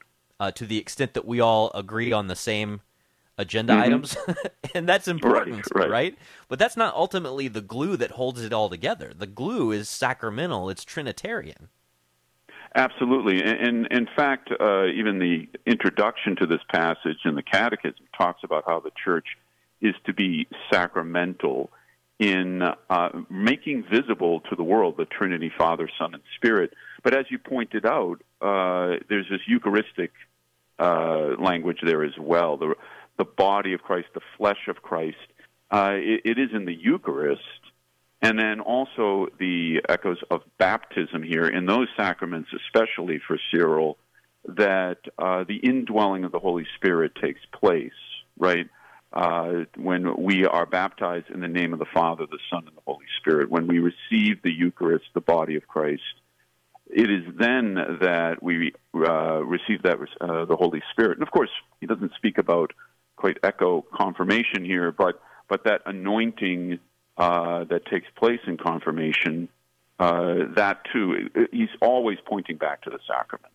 uh, 0.40 0.50
to 0.52 0.66
the 0.66 0.78
extent 0.78 1.14
that 1.14 1.24
we 1.24 1.40
all 1.40 1.70
agree 1.74 2.12
on 2.12 2.26
the 2.26 2.36
same 2.36 2.80
agenda 3.38 3.72
mm-hmm. 3.72 3.82
items, 3.82 4.16
and 4.74 4.88
that's 4.88 5.08
important, 5.08 5.66
right, 5.74 5.82
right. 5.82 5.90
right? 5.90 6.18
But 6.48 6.58
that's 6.58 6.76
not 6.76 6.94
ultimately 6.94 7.48
the 7.48 7.60
glue 7.60 7.96
that 7.96 8.12
holds 8.12 8.42
it 8.42 8.52
all 8.52 8.68
together. 8.68 9.12
The 9.16 9.26
glue 9.26 9.72
is 9.72 9.88
sacramental; 9.88 10.68
it's 10.68 10.84
Trinitarian. 10.84 11.68
Absolutely, 12.74 13.42
and, 13.42 13.86
in 13.88 14.08
fact, 14.16 14.50
uh, 14.50 14.86
even 14.86 15.18
the 15.18 15.46
introduction 15.66 16.36
to 16.36 16.46
this 16.46 16.60
passage 16.70 17.18
in 17.24 17.34
the 17.34 17.42
Catechism 17.42 18.06
talks 18.16 18.42
about 18.44 18.64
how 18.66 18.80
the 18.80 18.92
Church 19.04 19.26
is 19.82 19.94
to 20.06 20.14
be 20.14 20.46
sacramental 20.72 21.70
in 22.18 22.62
uh, 22.62 23.08
making 23.28 23.84
visible 23.90 24.40
to 24.48 24.56
the 24.56 24.62
world 24.62 24.96
the 24.96 25.04
Trinity, 25.04 25.50
Father, 25.58 25.88
Son, 25.98 26.14
and 26.14 26.22
Spirit. 26.36 26.72
But 27.02 27.14
as 27.14 27.26
you 27.30 27.38
pointed 27.38 27.84
out, 27.84 28.22
uh, 28.40 28.98
there's 29.08 29.28
this 29.28 29.40
Eucharistic 29.46 30.12
uh, 30.78 31.34
language 31.38 31.78
there 31.84 32.04
as 32.04 32.16
well. 32.18 32.56
The 32.56 32.74
the 33.18 33.24
body 33.26 33.74
of 33.74 33.82
Christ, 33.82 34.08
the 34.14 34.20
flesh 34.38 34.68
of 34.68 34.82
Christ. 34.82 35.18
Uh, 35.70 35.92
it, 35.94 36.22
it 36.24 36.38
is 36.38 36.50
in 36.54 36.64
the 36.64 36.74
Eucharist, 36.74 37.42
and 38.22 38.38
then 38.38 38.60
also 38.60 39.26
the 39.38 39.82
echoes 39.88 40.18
of 40.30 40.42
baptism 40.56 41.22
here 41.24 41.46
in 41.46 41.66
those 41.66 41.88
sacraments, 41.96 42.48
especially 42.66 43.20
for 43.26 43.36
Cyril, 43.50 43.98
that 44.44 44.98
uh, 45.18 45.44
the 45.46 45.56
indwelling 45.56 46.24
of 46.24 46.30
the 46.30 46.38
Holy 46.38 46.66
Spirit 46.76 47.12
takes 47.20 47.40
place, 47.52 47.90
right? 48.38 48.68
Uh, 49.12 49.64
when 49.76 50.16
we 50.16 50.46
are 50.46 50.64
baptized 50.66 51.30
in 51.30 51.40
the 51.40 51.48
name 51.48 51.72
of 51.72 51.80
the 51.80 51.86
Father, 51.92 52.24
the 52.30 52.38
Son, 52.48 52.64
and 52.66 52.76
the 52.76 52.82
Holy 52.86 53.04
Spirit, 53.20 53.50
when 53.50 53.66
we 53.66 53.78
receive 53.78 54.40
the 54.42 54.52
Eucharist, 54.52 55.04
the 55.14 55.20
body 55.20 55.56
of 55.56 55.66
Christ, 55.66 56.02
it 56.86 57.10
is 57.10 57.24
then 57.38 57.74
that 57.74 58.36
we 58.40 58.72
uh, 58.94 59.42
receive 59.44 59.82
that 59.82 59.98
uh, 60.20 60.44
the 60.44 60.56
Holy 60.56 60.82
Spirit. 60.92 61.18
And 61.18 61.22
of 61.22 61.30
course, 61.30 61.50
he 61.80 61.86
doesn't 61.86 62.12
speak 62.16 62.38
about 62.38 62.72
quite 63.16 63.38
echo 63.42 63.84
confirmation 63.94 64.64
here, 64.64 64.92
but 64.92 65.20
but 65.48 65.64
that 65.64 65.82
anointing 65.84 66.78
uh, 67.16 67.64
that 67.64 67.86
takes 67.86 68.06
place 68.16 68.40
in 68.46 68.56
confirmation, 68.56 69.48
uh, 69.98 70.34
that 70.56 70.82
too, 70.92 71.30
he's 71.52 71.68
always 71.80 72.18
pointing 72.24 72.56
back 72.56 72.82
to 72.82 72.90
the 72.90 72.98
sacraments. 73.06 73.48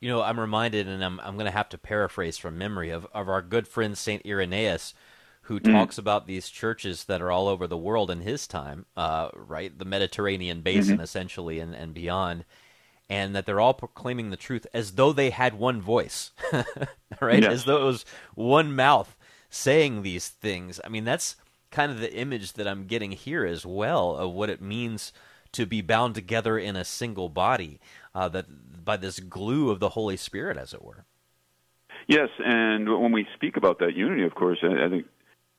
You 0.00 0.08
know, 0.08 0.22
I'm 0.22 0.38
reminded, 0.38 0.86
and 0.86 1.04
I'm 1.04 1.18
I'm 1.20 1.34
going 1.34 1.46
to 1.46 1.56
have 1.56 1.68
to 1.70 1.78
paraphrase 1.78 2.38
from 2.38 2.56
memory 2.56 2.90
of 2.90 3.06
of 3.12 3.28
our 3.28 3.42
good 3.42 3.66
friend 3.66 3.98
Saint 3.98 4.24
Irenaeus, 4.24 4.94
who 5.42 5.58
mm. 5.58 5.72
talks 5.72 5.98
about 5.98 6.26
these 6.26 6.48
churches 6.48 7.04
that 7.04 7.20
are 7.20 7.32
all 7.32 7.48
over 7.48 7.66
the 7.66 7.76
world 7.76 8.10
in 8.10 8.20
his 8.20 8.46
time, 8.46 8.86
uh, 8.96 9.30
right, 9.34 9.76
the 9.76 9.84
Mediterranean 9.84 10.60
basin 10.60 10.94
mm-hmm. 10.94 11.02
essentially, 11.02 11.58
and 11.58 11.74
and 11.74 11.94
beyond 11.94 12.44
and 13.10 13.34
that 13.34 13.46
they're 13.46 13.60
all 13.60 13.74
proclaiming 13.74 14.30
the 14.30 14.36
truth 14.36 14.66
as 14.74 14.92
though 14.92 15.12
they 15.12 15.30
had 15.30 15.54
one 15.54 15.80
voice, 15.80 16.32
right? 17.20 17.42
Yes. 17.42 17.52
As 17.52 17.64
though 17.64 17.80
it 17.80 17.84
was 17.84 18.04
one 18.34 18.74
mouth 18.74 19.16
saying 19.50 20.02
these 20.02 20.28
things. 20.28 20.78
I 20.84 20.88
mean, 20.88 21.04
that's 21.04 21.36
kind 21.70 21.92
of 21.92 22.00
the 22.00 22.12
image 22.14 22.54
that 22.54 22.66
I'm 22.66 22.86
getting 22.86 23.12
here 23.12 23.44
as 23.44 23.64
well 23.66 24.16
of 24.16 24.32
what 24.32 24.50
it 24.50 24.60
means 24.60 25.12
to 25.52 25.66
be 25.66 25.80
bound 25.80 26.14
together 26.14 26.58
in 26.58 26.76
a 26.76 26.84
single 26.84 27.28
body, 27.28 27.80
uh, 28.14 28.28
that 28.28 28.84
by 28.84 28.96
this 28.96 29.20
glue 29.20 29.70
of 29.70 29.80
the 29.80 29.90
Holy 29.90 30.16
Spirit, 30.16 30.56
as 30.56 30.74
it 30.74 30.82
were. 30.82 31.04
Yes, 32.06 32.28
and 32.38 32.88
when 32.88 33.12
we 33.12 33.26
speak 33.34 33.56
about 33.56 33.78
that 33.80 33.94
unity, 33.94 34.24
of 34.24 34.34
course, 34.34 34.58
I 34.62 34.88
think 34.88 35.06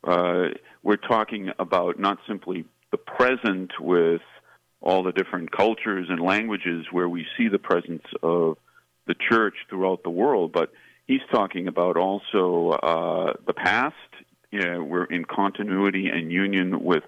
uh, 0.03 0.45
we're 0.83 0.95
talking 0.95 1.51
about 1.59 1.99
not 1.99 2.17
simply 2.27 2.65
the 2.91 2.97
present 2.97 3.71
with 3.79 4.21
all 4.81 5.03
the 5.03 5.11
different 5.11 5.51
cultures 5.51 6.07
and 6.09 6.19
languages 6.19 6.85
where 6.91 7.09
we 7.09 7.25
see 7.37 7.49
the 7.49 7.59
presence 7.59 8.03
of 8.23 8.57
the 9.05 9.15
church 9.29 9.55
throughout 9.69 10.03
the 10.03 10.09
world. 10.09 10.51
But 10.51 10.71
he's 11.05 11.21
talking 11.31 11.67
about 11.67 11.97
also 11.97 12.69
uh, 12.71 13.33
the 13.45 13.53
past. 13.53 13.95
You 14.51 14.61
know, 14.61 14.83
we're 14.83 15.05
in 15.05 15.25
continuity 15.25 16.07
and 16.07 16.31
union 16.31 16.83
with 16.83 17.03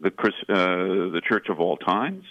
the 0.00 0.08
uh, 0.08 0.54
the 1.12 1.20
church 1.28 1.48
of 1.48 1.60
all 1.60 1.76
times, 1.76 2.24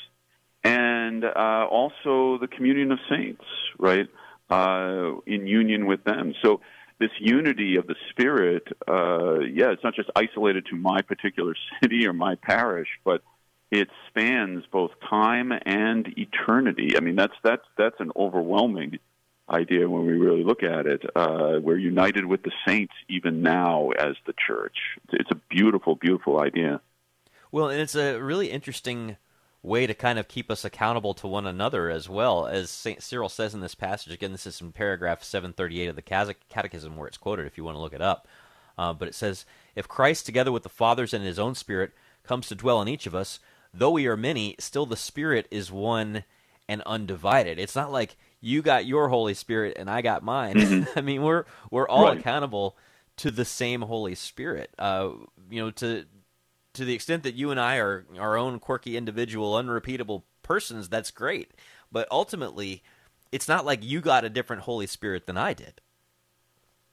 and 0.64 1.24
uh, 1.26 1.68
also 1.70 2.38
the 2.40 2.48
communion 2.48 2.92
of 2.92 3.00
saints, 3.10 3.44
right? 3.78 4.08
Uh, 4.50 5.20
in 5.26 5.48
union 5.48 5.86
with 5.86 6.04
them. 6.04 6.34
So 6.44 6.62
this 7.00 7.12
unity 7.20 7.78
of 7.78 7.88
the 7.88 7.96
spirit, 8.10 8.68
uh, 8.88 9.40
yeah, 9.40 9.72
it's 9.72 9.84
not 9.84 9.96
just 9.96 10.10
isolated 10.16 10.66
to 10.68 10.76
my 10.76 11.02
particular 11.02 11.56
city 11.82 12.08
or 12.08 12.14
my 12.14 12.36
parish, 12.36 12.88
but 13.04 13.22
it 13.72 13.90
spans 14.08 14.64
both 14.72 14.92
time 15.10 15.52
and 15.66 16.08
eternity. 16.18 16.96
I 16.96 17.00
mean, 17.00 17.16
that's 17.16 17.34
that's 17.44 17.66
that's 17.78 18.00
an 18.00 18.12
overwhelming 18.16 19.00
idea 19.50 19.90
when 19.90 20.06
we 20.06 20.14
really 20.14 20.44
look 20.44 20.64
at 20.64 20.86
it. 20.86 21.04
Uh, 21.16 21.60
we're 21.62 21.78
united 21.78 22.26
with 22.26 22.44
the 22.44 22.52
saints 22.66 22.94
even 23.10 23.42
now 23.42 23.90
as 23.92 24.16
the 24.26 24.34
church. 24.48 24.78
It's 25.12 25.32
a 25.32 25.40
beautiful, 25.50 25.96
beautiful 25.96 26.40
idea. 26.40 26.82
Well, 27.52 27.70
and 27.70 27.80
it's 27.80 27.96
a 27.96 28.20
really 28.20 28.50
interesting 28.50 29.18
way 29.62 29.88
to 29.88 29.94
kind 29.94 30.20
of 30.20 30.28
keep 30.28 30.52
us 30.52 30.66
accountable 30.66 31.14
to 31.14 31.28
one 31.28 31.48
another 31.48 31.90
as 31.90 32.10
well. 32.10 32.48
As 32.48 32.70
St. 32.70 33.02
Cyril 33.02 33.30
says 33.30 33.54
in 33.54 33.62
this 33.62 33.76
passage, 33.76 34.14
again, 34.14 34.32
this 34.32 34.46
is 34.46 34.60
in 34.60 34.72
paragraph 34.72 35.24
738 35.24 35.88
of 35.88 35.96
the 35.96 36.36
Catechism 36.50 36.98
where 36.98 37.08
it's 37.08 37.18
quoted 37.18 37.46
if 37.46 37.58
you 37.58 37.64
want 37.64 37.76
to 37.76 37.82
look 37.82 37.94
it 37.94 38.02
up. 38.02 38.28
Uh, 38.78 38.92
but 38.92 39.08
it 39.08 39.16
says, 39.16 39.46
If 39.76 39.88
Christ, 39.88 40.26
together 40.26 40.52
with 40.52 40.64
the 40.64 40.70
fathers 40.70 41.14
and 41.14 41.24
his 41.24 41.40
own 41.40 41.56
Spirit, 41.56 41.92
comes 42.24 42.48
to 42.48 42.56
dwell 42.56 42.82
in 42.82 42.88
each 42.88 43.06
of 43.06 43.16
us, 43.16 43.40
though 43.74 43.92
we 43.92 44.08
are 44.08 44.18
many, 44.18 44.56
still 44.60 44.86
the 44.86 44.98
Spirit 44.98 45.48
is 45.52 45.72
one 45.72 46.24
and 46.68 46.82
undivided. 46.84 47.60
It's 47.60 47.76
not 47.76 47.92
like 47.92 48.18
you 48.44 48.62
got 48.62 48.86
your 48.86 49.08
Holy 49.08 49.34
Spirit 49.34 49.78
and 49.80 49.90
I 49.90 50.02
got 50.02 50.22
mine. 50.22 50.56
Mm-hmm. 50.56 50.84
I 51.00 51.02
mean, 51.02 51.24
we're 51.24 51.46
we're 51.72 51.88
all 51.88 52.04
right. 52.06 52.18
accountable 52.18 52.78
to 53.18 53.32
the 53.32 53.46
same 53.46 53.82
Holy 53.82 54.16
Spirit. 54.16 54.70
Uh, 54.78 55.12
you 55.50 55.64
know, 55.64 55.72
to 55.72 56.06
to 56.74 56.86
the 56.86 56.94
extent 56.94 57.24
that 57.24 57.36
you 57.36 57.52
and 57.52 57.60
I 57.60 57.78
are 57.78 58.06
our 58.20 58.38
own 58.38 58.60
quirky, 58.60 58.98
individual, 58.98 59.56
unrepeatable 59.56 60.26
persons, 60.42 60.90
that's 60.90 61.10
great. 61.10 61.52
But 61.92 62.08
ultimately, 62.12 62.84
it's 63.32 63.48
not 63.48 63.66
like 63.66 63.84
you 63.84 64.02
got 64.02 64.26
a 64.26 64.30
different 64.30 64.64
Holy 64.64 64.88
Spirit 64.88 65.26
than 65.26 65.38
I 65.38 65.54
did. 65.54 65.80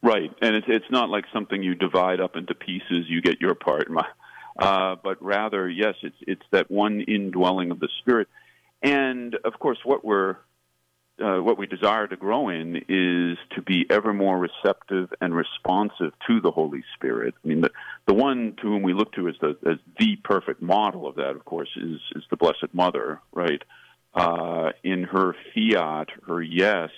Right, 0.03 0.31
and 0.41 0.55
it's 0.55 0.67
it's 0.69 0.91
not 0.91 1.11
like 1.11 1.25
something 1.33 1.63
you 1.63 1.75
divide 1.75 2.21
up 2.21 2.37
into 2.37 2.55
pieces. 2.55 3.07
You 3.09 3.21
get 3.21 3.41
your 3.41 3.57
part. 3.57 3.91
My 3.91 4.07
uh, 4.57 4.97
but 5.03 5.21
rather, 5.21 5.69
yes, 5.69 5.97
it's 6.03 6.17
it's 6.21 6.47
that 6.53 6.71
one 6.71 7.01
indwelling 7.01 7.73
of 7.73 7.81
the 7.81 7.89
Spirit, 7.99 8.29
and 8.83 9.35
of 9.45 9.59
course, 9.59 9.79
what 9.85 10.05
we're 10.05 10.37
uh, 11.21 11.43
what 11.43 11.59
we 11.59 11.66
desire 11.66 12.07
to 12.07 12.16
grow 12.16 12.49
in 12.49 12.77
is 12.89 13.39
to 13.55 13.62
be 13.62 13.87
ever 13.91 14.12
more 14.12 14.39
receptive 14.39 15.12
and 15.21 15.35
responsive 15.35 16.12
to 16.27 16.41
the 16.41 16.51
Holy 16.51 16.83
Spirit. 16.95 17.35
I 17.45 17.49
mean, 17.49 17.61
the 17.61 17.71
the 18.07 18.14
one 18.14 18.57
to 18.61 18.62
whom 18.62 18.83
we 18.83 18.93
look 18.93 19.12
to 19.12 19.29
as 19.29 19.35
the 19.41 19.57
as 19.66 19.79
the 19.99 20.16
perfect 20.25 20.62
model 20.62 21.07
of 21.07 21.16
that, 21.16 21.31
of 21.31 21.45
course, 21.45 21.71
is 21.77 22.01
is 22.16 22.25
the 22.31 22.37
Blessed 22.37 22.73
Mother, 22.73 23.21
right? 23.33 23.62
Uh, 24.12 24.71
in 24.83 25.05
her 25.05 25.35
fiat, 25.55 26.09
her 26.27 26.43
yes 26.43 26.91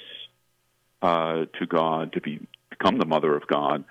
uh, 1.03 1.45
to 1.59 1.66
God, 1.66 2.12
to 2.14 2.20
be 2.20 2.41
become 2.70 2.99
the 2.99 3.07
Mother 3.07 3.37
of 3.37 3.47
God, 3.47 3.85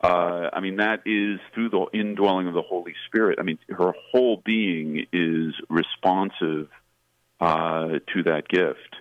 uh, 0.00 0.50
I 0.52 0.60
mean, 0.60 0.76
that 0.76 1.00
is 1.06 1.40
through 1.54 1.70
the 1.70 1.86
indwelling 1.92 2.46
of 2.46 2.54
the 2.54 2.62
Holy 2.62 2.94
Spirit. 3.06 3.38
I 3.40 3.42
mean, 3.42 3.58
her 3.68 3.92
whole 4.12 4.40
being 4.44 5.06
is 5.12 5.54
responsive 5.68 6.68
uh, 7.40 7.98
to 8.14 8.22
that 8.24 8.48
gift. 8.48 8.96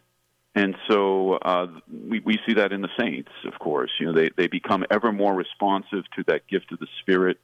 And 0.57 0.75
so 0.89 1.33
uh, 1.33 1.67
we, 2.09 2.19
we 2.21 2.39
see 2.47 2.55
that 2.55 2.71
in 2.73 2.81
the 2.81 2.89
saints, 2.99 3.29
of 3.45 3.59
course. 3.59 3.91
You 3.99 4.07
know, 4.07 4.13
they, 4.13 4.31
they 4.35 4.47
become 4.47 4.83
ever 4.89 5.11
more 5.11 5.35
responsive 5.35 6.03
to 6.15 6.23
that 6.25 6.47
gift 6.47 6.71
of 6.71 6.79
the 6.79 6.87
Spirit 6.99 7.37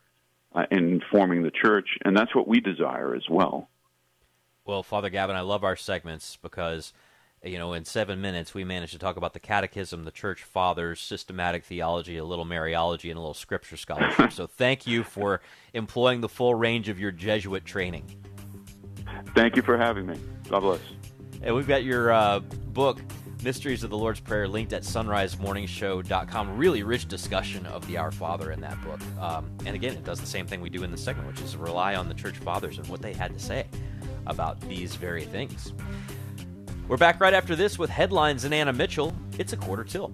uh, 0.55 0.65
in 0.71 0.99
forming 1.11 1.43
the 1.43 1.51
church, 1.51 1.89
and 2.03 2.17
that's 2.17 2.33
what 2.33 2.47
we 2.47 2.59
desire 2.59 3.13
as 3.13 3.29
well. 3.29 3.69
Well, 4.65 4.81
Father 4.81 5.11
Gavin, 5.11 5.35
I 5.35 5.41
love 5.41 5.63
our 5.63 5.75
segments 5.75 6.39
because 6.41 6.91
you 7.43 7.59
know, 7.59 7.73
in 7.73 7.85
seven 7.85 8.19
minutes, 8.19 8.55
we 8.55 8.63
managed 8.63 8.93
to 8.93 8.99
talk 8.99 9.15
about 9.15 9.33
the 9.33 9.39
Catechism, 9.39 10.05
the 10.05 10.11
Church 10.11 10.41
Fathers, 10.41 10.99
systematic 10.99 11.65
theology, 11.65 12.17
a 12.17 12.25
little 12.25 12.45
Mariology, 12.45 13.11
and 13.11 13.17
a 13.17 13.19
little 13.19 13.35
Scripture 13.35 13.77
scholarship. 13.77 14.31
so, 14.31 14.47
thank 14.47 14.87
you 14.87 15.03
for 15.03 15.39
employing 15.73 16.21
the 16.21 16.29
full 16.29 16.55
range 16.55 16.89
of 16.89 16.99
your 16.99 17.11
Jesuit 17.11 17.63
training. 17.63 18.05
Thank 19.35 19.55
you 19.55 19.61
for 19.61 19.77
having 19.77 20.07
me. 20.07 20.17
God 20.49 20.61
bless. 20.61 20.79
And 21.43 21.53
we've 21.53 21.67
got 21.67 21.83
your 21.83 22.11
uh, 22.11 22.39
book, 22.39 23.01
Mysteries 23.43 23.83
of 23.83 23.89
the 23.89 23.97
Lord's 23.97 24.21
Prayer, 24.21 24.47
linked 24.47 24.71
at 24.71 24.83
sonrisemorningshow.com. 24.83 26.57
Really 26.57 26.83
rich 26.83 27.07
discussion 27.07 27.65
of 27.65 27.85
the 27.87 27.97
Our 27.97 28.11
Father 28.11 28.51
in 28.51 28.61
that 28.61 28.81
book. 28.81 29.01
Um, 29.19 29.51
and 29.65 29.75
again, 29.75 29.93
it 29.93 30.05
does 30.05 30.21
the 30.21 30.25
same 30.25 30.47
thing 30.47 30.61
we 30.61 30.69
do 30.69 30.83
in 30.83 30.91
the 30.91 30.97
segment, 30.97 31.27
which 31.27 31.41
is 31.41 31.57
rely 31.57 31.95
on 31.95 32.07
the 32.07 32.13
Church 32.13 32.37
Fathers 32.37 32.77
and 32.77 32.87
what 32.87 33.01
they 33.01 33.13
had 33.13 33.33
to 33.33 33.39
say 33.39 33.67
about 34.25 34.61
these 34.61 34.95
very 34.95 35.25
things. 35.25 35.73
We're 36.87 36.97
back 36.97 37.19
right 37.19 37.33
after 37.33 37.55
this 37.55 37.77
with 37.77 37.89
headlines 37.89 38.45
and 38.45 38.53
Anna 38.53 38.71
Mitchell. 38.71 39.13
It's 39.37 39.51
a 39.51 39.57
quarter 39.57 39.83
till. 39.83 40.13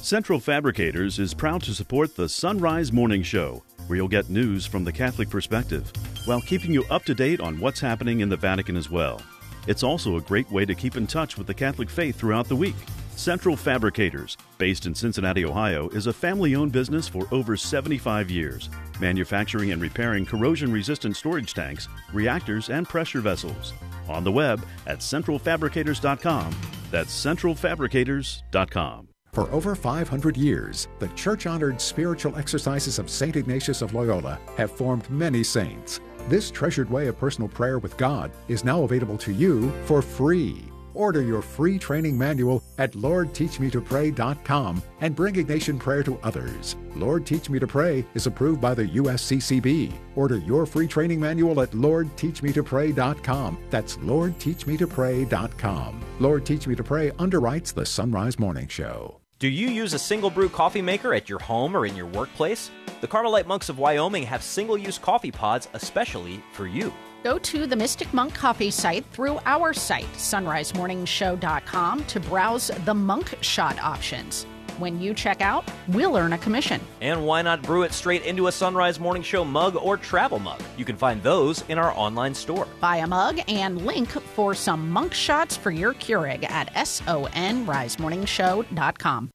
Central 0.00 0.40
Fabricators 0.40 1.18
is 1.18 1.34
proud 1.34 1.62
to 1.62 1.74
support 1.74 2.16
the 2.16 2.28
Sunrise 2.28 2.90
Morning 2.90 3.22
Show, 3.22 3.62
where 3.86 3.98
you'll 3.98 4.08
get 4.08 4.30
news 4.30 4.66
from 4.66 4.84
the 4.84 4.92
Catholic 4.92 5.28
perspective, 5.28 5.92
while 6.24 6.40
keeping 6.40 6.72
you 6.72 6.84
up 6.90 7.04
to 7.04 7.14
date 7.14 7.40
on 7.40 7.60
what's 7.60 7.80
happening 7.80 8.20
in 8.20 8.28
the 8.28 8.36
Vatican 8.36 8.76
as 8.76 8.90
well. 8.90 9.20
It's 9.66 9.82
also 9.82 10.16
a 10.16 10.20
great 10.20 10.50
way 10.50 10.64
to 10.64 10.74
keep 10.74 10.96
in 10.96 11.06
touch 11.06 11.38
with 11.38 11.46
the 11.46 11.54
Catholic 11.54 11.88
faith 11.88 12.16
throughout 12.16 12.48
the 12.48 12.56
week. 12.56 12.74
Central 13.16 13.56
Fabricators, 13.56 14.36
based 14.58 14.86
in 14.86 14.94
Cincinnati, 14.94 15.44
Ohio, 15.44 15.88
is 15.90 16.06
a 16.06 16.12
family 16.12 16.54
owned 16.54 16.72
business 16.72 17.06
for 17.06 17.28
over 17.30 17.56
75 17.56 18.30
years, 18.30 18.70
manufacturing 19.00 19.70
and 19.72 19.80
repairing 19.82 20.26
corrosion 20.26 20.72
resistant 20.72 21.16
storage 21.16 21.54
tanks, 21.54 21.88
reactors, 22.12 22.70
and 22.70 22.88
pressure 22.88 23.20
vessels. 23.20 23.74
On 24.08 24.24
the 24.24 24.32
web 24.32 24.64
at 24.86 24.98
centralfabricators.com. 24.98 26.56
That's 26.90 27.24
centralfabricators.com. 27.24 29.08
For 29.32 29.50
over 29.50 29.74
500 29.74 30.36
years, 30.36 30.88
the 30.98 31.08
church 31.08 31.46
honored 31.46 31.80
spiritual 31.80 32.36
exercises 32.36 32.98
of 32.98 33.08
St. 33.08 33.34
Ignatius 33.34 33.80
of 33.80 33.94
Loyola 33.94 34.38
have 34.58 34.70
formed 34.70 35.08
many 35.08 35.42
saints. 35.42 36.00
This 36.28 36.50
treasured 36.50 36.90
way 36.90 37.08
of 37.08 37.18
personal 37.18 37.48
prayer 37.48 37.78
with 37.78 37.96
God 37.96 38.30
is 38.48 38.64
now 38.64 38.82
available 38.84 39.18
to 39.18 39.32
you 39.32 39.70
for 39.84 40.02
free. 40.02 40.72
Order 40.94 41.22
your 41.22 41.42
free 41.42 41.78
training 41.78 42.18
manual 42.18 42.62
at 42.78 42.92
LordTeachMeToPray.com 42.92 44.82
and 45.00 45.16
bring 45.16 45.34
Ignatian 45.34 45.78
prayer 45.78 46.02
to 46.02 46.18
others. 46.22 46.76
Lord 46.94 47.24
Teach 47.26 47.48
Me 47.48 47.58
to 47.58 47.66
Pray 47.66 48.04
is 48.14 48.26
approved 48.26 48.60
by 48.60 48.74
the 48.74 48.84
USCCB. 48.84 49.94
Order 50.16 50.36
your 50.38 50.66
free 50.66 50.86
training 50.86 51.18
manual 51.20 51.62
at 51.62 51.70
LordTeachMeToPray.com. 51.70 53.58
That's 53.70 53.96
LordTeachMeToPray.com. 53.96 56.00
Lord 56.20 56.44
Teach 56.44 56.66
Me 56.66 56.74
to 56.74 56.84
Pray 56.84 57.10
underwrites 57.12 57.72
the 57.72 57.86
Sunrise 57.86 58.38
Morning 58.38 58.68
Show. 58.68 59.21
Do 59.42 59.48
you 59.48 59.66
use 59.70 59.92
a 59.92 59.98
single 59.98 60.30
brew 60.30 60.48
coffee 60.48 60.82
maker 60.82 61.12
at 61.12 61.28
your 61.28 61.40
home 61.40 61.76
or 61.76 61.84
in 61.84 61.96
your 61.96 62.06
workplace? 62.06 62.70
The 63.00 63.08
Carmelite 63.08 63.48
monks 63.48 63.68
of 63.68 63.76
Wyoming 63.76 64.22
have 64.22 64.40
single 64.40 64.78
use 64.78 64.98
coffee 64.98 65.32
pods 65.32 65.66
especially 65.72 66.40
for 66.52 66.68
you. 66.68 66.94
Go 67.24 67.40
to 67.40 67.66
the 67.66 67.74
Mystic 67.74 68.14
Monk 68.14 68.34
Coffee 68.34 68.70
site 68.70 69.04
through 69.06 69.40
our 69.44 69.72
site, 69.72 70.12
sunrisemorningshow.com, 70.12 72.04
to 72.04 72.20
browse 72.20 72.70
the 72.84 72.94
monk 72.94 73.36
shot 73.40 73.80
options. 73.80 74.46
When 74.78 75.00
you 75.00 75.14
check 75.14 75.40
out, 75.40 75.68
we'll 75.88 76.16
earn 76.16 76.32
a 76.32 76.38
commission. 76.38 76.80
And 77.00 77.26
why 77.26 77.42
not 77.42 77.62
brew 77.62 77.82
it 77.82 77.92
straight 77.92 78.24
into 78.24 78.46
a 78.46 78.52
Sunrise 78.52 78.98
Morning 78.98 79.22
Show 79.22 79.44
mug 79.44 79.76
or 79.76 79.96
travel 79.96 80.38
mug? 80.38 80.60
You 80.76 80.84
can 80.84 80.96
find 80.96 81.22
those 81.22 81.62
in 81.68 81.78
our 81.78 81.96
online 81.96 82.34
store. 82.34 82.66
Buy 82.80 82.98
a 82.98 83.06
mug 83.06 83.40
and 83.48 83.86
link 83.86 84.10
for 84.10 84.54
some 84.54 84.90
monk 84.90 85.14
shots 85.14 85.56
for 85.56 85.70
your 85.70 85.94
Keurig 85.94 86.48
at 86.50 86.74
sonrisemorningshow.com. 86.74 89.30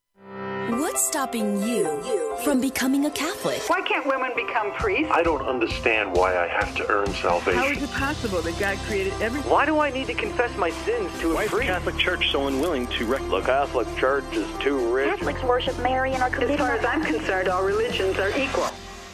What's 0.70 1.08
stopping 1.08 1.62
you 1.64 2.36
from 2.44 2.60
becoming 2.60 3.06
a 3.06 3.12
Catholic? 3.12 3.62
Why 3.70 3.80
can't 3.84 4.06
women 4.06 4.32
become 4.36 4.74
priests? 4.74 5.10
I 5.14 5.24
don't 5.24 5.48
understand 5.48 6.12
why 6.12 6.38
I 6.38 6.48
have 6.48 6.76
to 6.76 6.90
earn 6.92 7.08
salvation. 7.14 7.58
How 7.58 7.68
is 7.68 7.82
it 7.82 7.90
possible 7.92 8.42
that 8.42 8.60
God 8.60 8.78
created 8.80 9.14
everything? 9.22 9.50
Why 9.50 9.66
do 9.66 9.80
I 9.80 9.92
need 9.92 10.08
to 10.08 10.14
confess 10.14 10.54
my 10.58 10.72
sins 10.72 11.10
to 11.22 11.36
why 11.36 11.46
a 11.46 11.48
priest? 11.48 11.54
Why 11.54 11.60
is 11.60 11.68
the 11.68 11.74
Catholic 11.92 11.98
Church 11.98 12.32
so 12.32 12.48
unwilling 12.48 12.86
to 12.88 13.06
rec- 13.06 13.22
The 13.30 13.40
Catholic 13.40 13.88
Church 13.96 14.26
is 14.34 14.46
too 14.60 14.94
rich. 14.94 15.08
Catholics 15.08 15.42
worship 15.44 15.80
Mary 15.80 16.12
and 16.12 16.22
are 16.22 16.28
As 16.28 16.60
far 16.60 16.76
as 16.76 16.84
I'm 16.84 17.02
concerned, 17.02 17.48
all 17.48 17.64
religions 17.64 18.18
are 18.18 18.38
equal. 18.38 18.68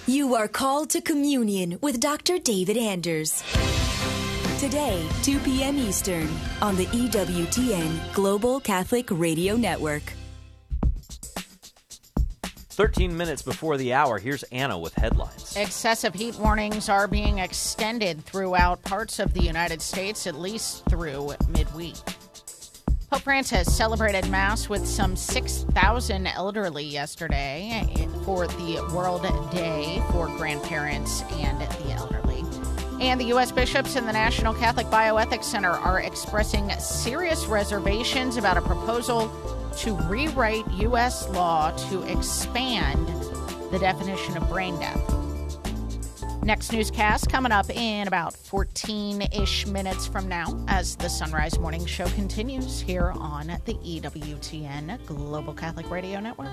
You 0.07 0.33
are 0.33 0.47
called 0.47 0.89
to 0.89 1.01
communion 1.01 1.77
with 1.81 1.99
Dr. 1.99 2.39
David 2.39 2.77
Anders. 2.77 3.43
Today, 4.59 5.07
2 5.21 5.37
p.m. 5.41 5.77
Eastern, 5.77 6.27
on 6.63 6.75
the 6.77 6.87
EWTN 6.87 8.11
Global 8.13 8.59
Catholic 8.59 9.07
Radio 9.11 9.55
Network. 9.55 10.13
13 12.73 13.15
minutes 13.15 13.41
before 13.41 13.77
the 13.77 13.93
hour, 13.93 14.17
here's 14.17 14.43
Anna 14.43 14.77
with 14.77 14.93
headlines. 14.95 15.55
Excessive 15.55 16.13
heat 16.13 16.35
warnings 16.39 16.89
are 16.89 17.07
being 17.07 17.37
extended 17.37 18.25
throughout 18.25 18.81
parts 18.83 19.19
of 19.19 19.33
the 19.33 19.43
United 19.43 19.81
States, 19.81 20.25
at 20.25 20.35
least 20.35 20.83
through 20.89 21.33
midweek. 21.49 21.95
Pope 23.11 23.21
Francis 23.21 23.75
celebrated 23.75 24.27
Mass 24.31 24.69
with 24.69 24.87
some 24.87 25.15
6,000 25.15 26.25
elderly 26.25 26.83
yesterday 26.83 27.85
for 28.25 28.47
the 28.47 28.89
World 28.91 29.21
Day 29.51 30.01
for 30.11 30.25
Grandparents 30.37 31.21
and 31.33 31.61
the 31.61 31.91
Elderly. 31.91 32.43
And 32.99 33.21
the 33.21 33.25
U.S. 33.25 33.51
bishops 33.51 33.95
and 33.95 34.07
the 34.07 34.13
National 34.13 34.51
Catholic 34.51 34.87
Bioethics 34.87 35.43
Center 35.43 35.69
are 35.69 35.99
expressing 35.99 36.71
serious 36.79 37.45
reservations 37.45 38.37
about 38.37 38.57
a 38.57 38.61
proposal 38.61 39.27
to 39.77 39.93
rewrite 40.07 40.69
U.S. 40.73 41.29
law 41.29 41.71
to 41.89 42.03
expand 42.03 43.07
the 43.71 43.79
definition 43.79 44.37
of 44.37 44.47
brain 44.49 44.79
death. 44.79 45.23
Next 46.43 46.73
newscast 46.73 47.29
coming 47.29 47.53
up 47.53 47.69
in 47.69 48.07
about 48.07 48.33
14 48.33 49.21
ish 49.31 49.65
minutes 49.65 50.05
from 50.05 50.27
now 50.27 50.63
as 50.67 50.97
the 50.97 51.07
Sunrise 51.07 51.57
Morning 51.57 51.85
Show 51.85 52.05
continues 52.09 52.81
here 52.81 53.13
on 53.15 53.47
the 53.65 53.75
EWTN 53.75 55.05
Global 55.05 55.53
Catholic 55.53 55.89
Radio 55.89 56.19
Network. 56.19 56.51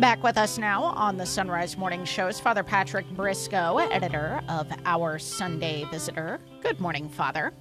Back 0.00 0.22
with 0.22 0.36
us 0.36 0.58
now 0.58 0.82
on 0.82 1.16
the 1.16 1.26
Sunrise 1.26 1.76
Morning 1.76 2.04
Show 2.04 2.26
is 2.26 2.40
Father 2.40 2.64
Patrick 2.64 3.08
Briscoe, 3.10 3.78
editor 3.78 4.40
of 4.48 4.66
Our 4.84 5.18
Sunday 5.18 5.84
Visitor. 5.90 6.40
Good 6.60 6.80
morning, 6.80 7.08
Father. 7.08 7.52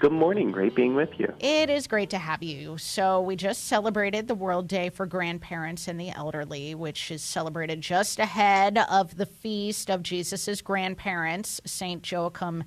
Good 0.00 0.12
morning. 0.12 0.52
Great 0.52 0.76
being 0.76 0.94
with 0.94 1.10
you. 1.18 1.34
It 1.40 1.70
is 1.70 1.88
great 1.88 2.10
to 2.10 2.18
have 2.18 2.40
you. 2.40 2.78
So, 2.78 3.20
we 3.20 3.34
just 3.34 3.64
celebrated 3.64 4.28
the 4.28 4.34
World 4.36 4.68
Day 4.68 4.90
for 4.90 5.06
Grandparents 5.06 5.88
and 5.88 5.98
the 5.98 6.10
Elderly, 6.10 6.76
which 6.76 7.10
is 7.10 7.20
celebrated 7.20 7.80
just 7.80 8.20
ahead 8.20 8.78
of 8.78 9.16
the 9.16 9.26
feast 9.26 9.90
of 9.90 10.04
Jesus' 10.04 10.62
grandparents, 10.62 11.60
St. 11.64 12.08
Joachim 12.08 12.62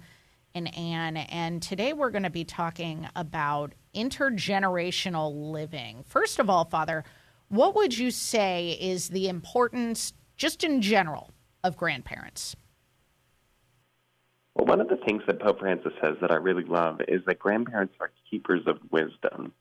and 0.53 0.75
Anne. 0.75 1.15
And 1.15 1.61
today 1.61 1.93
we're 1.93 2.09
going 2.09 2.23
to 2.23 2.29
be 2.29 2.43
talking 2.43 3.07
about 3.15 3.75
intergenerational 3.95 5.51
living. 5.53 6.03
First 6.05 6.37
of 6.37 6.49
all, 6.49 6.65
Father, 6.65 7.05
what 7.47 7.75
would 7.75 7.97
you 7.97 8.11
say 8.11 8.77
is 8.81 9.07
the 9.07 9.29
importance, 9.29 10.11
just 10.35 10.65
in 10.65 10.81
general, 10.81 11.31
of 11.63 11.77
grandparents? 11.77 12.57
Well, 14.55 14.65
one 14.65 14.81
of 14.81 14.89
the 14.89 14.97
things 14.97 15.23
that 15.27 15.39
Pope 15.39 15.59
Francis 15.59 15.93
says 16.03 16.17
that 16.21 16.31
I 16.31 16.35
really 16.35 16.65
love 16.65 17.01
is 17.07 17.21
that 17.25 17.39
grandparents 17.39 17.95
are 17.99 18.11
keepers 18.29 18.61
of 18.67 18.79
wisdom, 18.91 19.53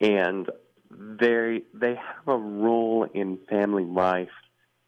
and 0.00 0.50
they 0.90 1.62
they 1.72 1.94
have 1.94 2.28
a 2.28 2.36
role 2.36 3.06
in 3.14 3.38
family 3.48 3.84
life 3.84 4.28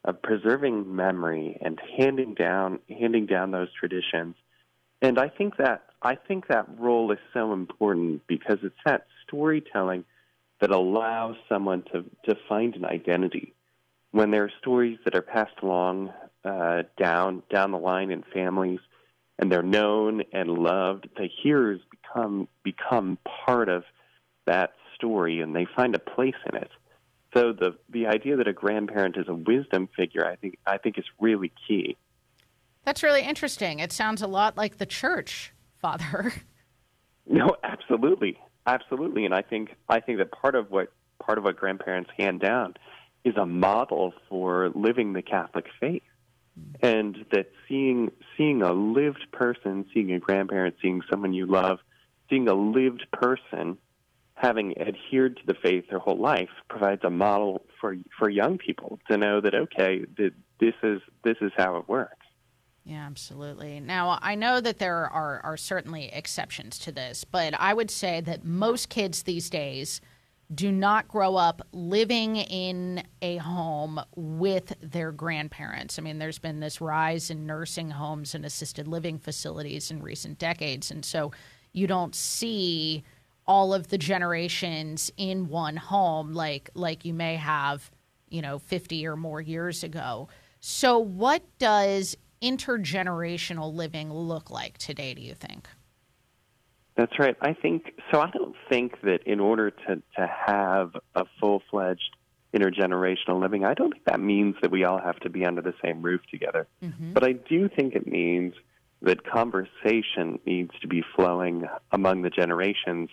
of 0.04 0.20
preserving 0.20 0.94
memory 0.94 1.56
and 1.62 1.80
handing 1.96 2.34
down 2.34 2.80
handing 2.88 3.26
down 3.26 3.50
those 3.50 3.72
traditions. 3.72 4.36
And 5.00 5.18
I 5.18 5.28
think 5.28 5.56
that 5.56 5.84
I 6.02 6.16
think 6.16 6.48
that 6.48 6.68
role 6.78 7.10
is 7.10 7.18
so 7.32 7.52
important 7.54 8.26
because 8.26 8.58
it's 8.62 8.74
that 8.84 9.06
storytelling 9.26 10.04
that 10.60 10.70
allows 10.70 11.36
someone 11.48 11.82
to 11.92 12.04
to 12.26 12.36
find 12.48 12.76
an 12.76 12.84
identity. 12.84 13.54
When 14.10 14.30
there 14.30 14.44
are 14.44 14.52
stories 14.60 14.98
that 15.04 15.14
are 15.14 15.22
passed 15.22 15.60
along 15.62 16.12
uh, 16.44 16.82
down 16.98 17.42
down 17.50 17.70
the 17.70 17.78
line 17.78 18.10
in 18.10 18.22
families 18.34 18.80
and 19.38 19.50
they're 19.50 19.62
known 19.62 20.22
and 20.32 20.50
loved, 20.50 21.08
the 21.16 21.28
hearers 21.42 21.80
become 21.90 22.48
become 22.62 23.18
part 23.46 23.68
of 23.68 23.84
that 24.46 24.74
story 24.94 25.40
and 25.40 25.54
they 25.54 25.66
find 25.76 25.94
a 25.94 25.98
place 25.98 26.34
in 26.50 26.56
it. 26.56 26.70
So 27.32 27.52
the 27.52 27.76
the 27.90 28.06
idea 28.06 28.36
that 28.36 28.48
a 28.48 28.52
grandparent 28.52 29.16
is 29.16 29.26
a 29.28 29.34
wisdom 29.34 29.88
figure, 29.96 30.24
I 30.26 30.36
think 30.36 30.58
I 30.66 30.78
think 30.78 30.98
is 30.98 31.04
really 31.20 31.52
key. 31.66 31.96
That's 32.84 33.02
really 33.02 33.22
interesting. 33.22 33.80
It 33.80 33.92
sounds 33.92 34.22
a 34.22 34.26
lot 34.26 34.56
like 34.56 34.78
the 34.78 34.86
church, 34.86 35.52
Father. 35.78 36.32
No, 37.26 37.56
absolutely, 37.64 38.38
absolutely, 38.66 39.24
and 39.24 39.34
I 39.34 39.40
think 39.40 39.74
I 39.88 40.00
think 40.00 40.18
that 40.18 40.30
part 40.30 40.54
of 40.54 40.70
what 40.70 40.92
part 41.24 41.38
of 41.38 41.44
what 41.44 41.56
grandparents 41.56 42.10
hand 42.18 42.40
down 42.40 42.74
is 43.24 43.34
a 43.38 43.46
model 43.46 44.12
for 44.28 44.68
living 44.74 45.14
the 45.14 45.22
Catholic 45.22 45.64
faith 45.80 46.02
and 46.80 47.24
that 47.32 47.50
seeing 47.68 48.10
seeing 48.36 48.62
a 48.62 48.72
lived 48.72 49.26
person, 49.32 49.86
seeing 49.92 50.12
a 50.12 50.18
grandparent, 50.18 50.76
seeing 50.80 51.02
someone 51.10 51.32
you 51.32 51.46
love, 51.46 51.78
seeing 52.28 52.48
a 52.48 52.54
lived 52.54 53.06
person 53.12 53.78
having 54.34 54.76
adhered 54.78 55.36
to 55.36 55.46
the 55.46 55.54
faith 55.54 55.84
their 55.88 56.00
whole 56.00 56.18
life 56.18 56.50
provides 56.68 57.02
a 57.04 57.10
model 57.10 57.64
for 57.80 57.96
for 58.18 58.28
young 58.28 58.58
people 58.58 58.98
to 59.10 59.16
know 59.16 59.40
that 59.40 59.54
okay, 59.54 60.04
that 60.16 60.32
this 60.60 60.74
is 60.82 61.00
this 61.22 61.36
is 61.40 61.52
how 61.56 61.76
it 61.76 61.88
works. 61.88 62.16
Yeah, 62.84 63.06
absolutely. 63.06 63.80
Now, 63.80 64.18
I 64.20 64.34
know 64.34 64.60
that 64.60 64.78
there 64.78 65.08
are, 65.08 65.40
are 65.42 65.56
certainly 65.56 66.10
exceptions 66.12 66.78
to 66.80 66.92
this, 66.92 67.24
but 67.24 67.54
I 67.58 67.72
would 67.72 67.90
say 67.90 68.20
that 68.20 68.44
most 68.44 68.90
kids 68.90 69.22
these 69.22 69.48
days 69.48 70.02
do 70.52 70.70
not 70.70 71.08
grow 71.08 71.36
up 71.36 71.62
living 71.72 72.36
in 72.36 73.02
a 73.22 73.36
home 73.38 74.00
with 74.14 74.74
their 74.80 75.12
grandparents. 75.12 75.98
I 75.98 76.02
mean, 76.02 76.18
there's 76.18 76.38
been 76.38 76.60
this 76.60 76.80
rise 76.80 77.30
in 77.30 77.46
nursing 77.46 77.90
homes 77.90 78.34
and 78.34 78.44
assisted 78.44 78.86
living 78.86 79.18
facilities 79.18 79.90
in 79.90 80.02
recent 80.02 80.38
decades. 80.38 80.90
And 80.90 81.04
so 81.04 81.32
you 81.72 81.86
don't 81.86 82.14
see 82.14 83.04
all 83.46 83.74
of 83.74 83.88
the 83.88 83.98
generations 83.98 85.10
in 85.16 85.48
one 85.48 85.76
home 85.76 86.32
like 86.32 86.70
like 86.74 87.04
you 87.04 87.12
may 87.12 87.36
have, 87.36 87.90
you 88.28 88.42
know, 88.42 88.58
50 88.58 89.06
or 89.06 89.16
more 89.16 89.40
years 89.40 89.82
ago. 89.82 90.28
So 90.60 90.98
what 90.98 91.42
does 91.58 92.16
intergenerational 92.42 93.72
living 93.72 94.12
look 94.12 94.50
like 94.50 94.78
today, 94.78 95.14
do 95.14 95.22
you 95.22 95.34
think? 95.34 95.68
That's 96.96 97.18
right. 97.18 97.36
I 97.40 97.54
think 97.54 97.92
so. 98.12 98.20
I 98.20 98.30
don't 98.30 98.54
think 98.68 99.00
that 99.02 99.24
in 99.26 99.40
order 99.40 99.70
to, 99.70 99.96
to 100.16 100.26
have 100.46 100.96
a 101.14 101.24
full 101.40 101.62
fledged 101.70 102.16
intergenerational 102.54 103.40
living, 103.40 103.64
I 103.64 103.74
don't 103.74 103.92
think 103.92 104.04
that 104.04 104.20
means 104.20 104.54
that 104.62 104.70
we 104.70 104.84
all 104.84 105.00
have 105.00 105.18
to 105.20 105.30
be 105.30 105.44
under 105.44 105.60
the 105.60 105.74
same 105.82 106.02
roof 106.02 106.20
together. 106.30 106.68
Mm-hmm. 106.82 107.12
But 107.12 107.24
I 107.24 107.32
do 107.32 107.68
think 107.68 107.94
it 107.94 108.06
means 108.06 108.54
that 109.02 109.26
conversation 109.26 110.38
needs 110.46 110.70
to 110.80 110.88
be 110.88 111.02
flowing 111.16 111.64
among 111.90 112.22
the 112.22 112.30
generations. 112.30 113.10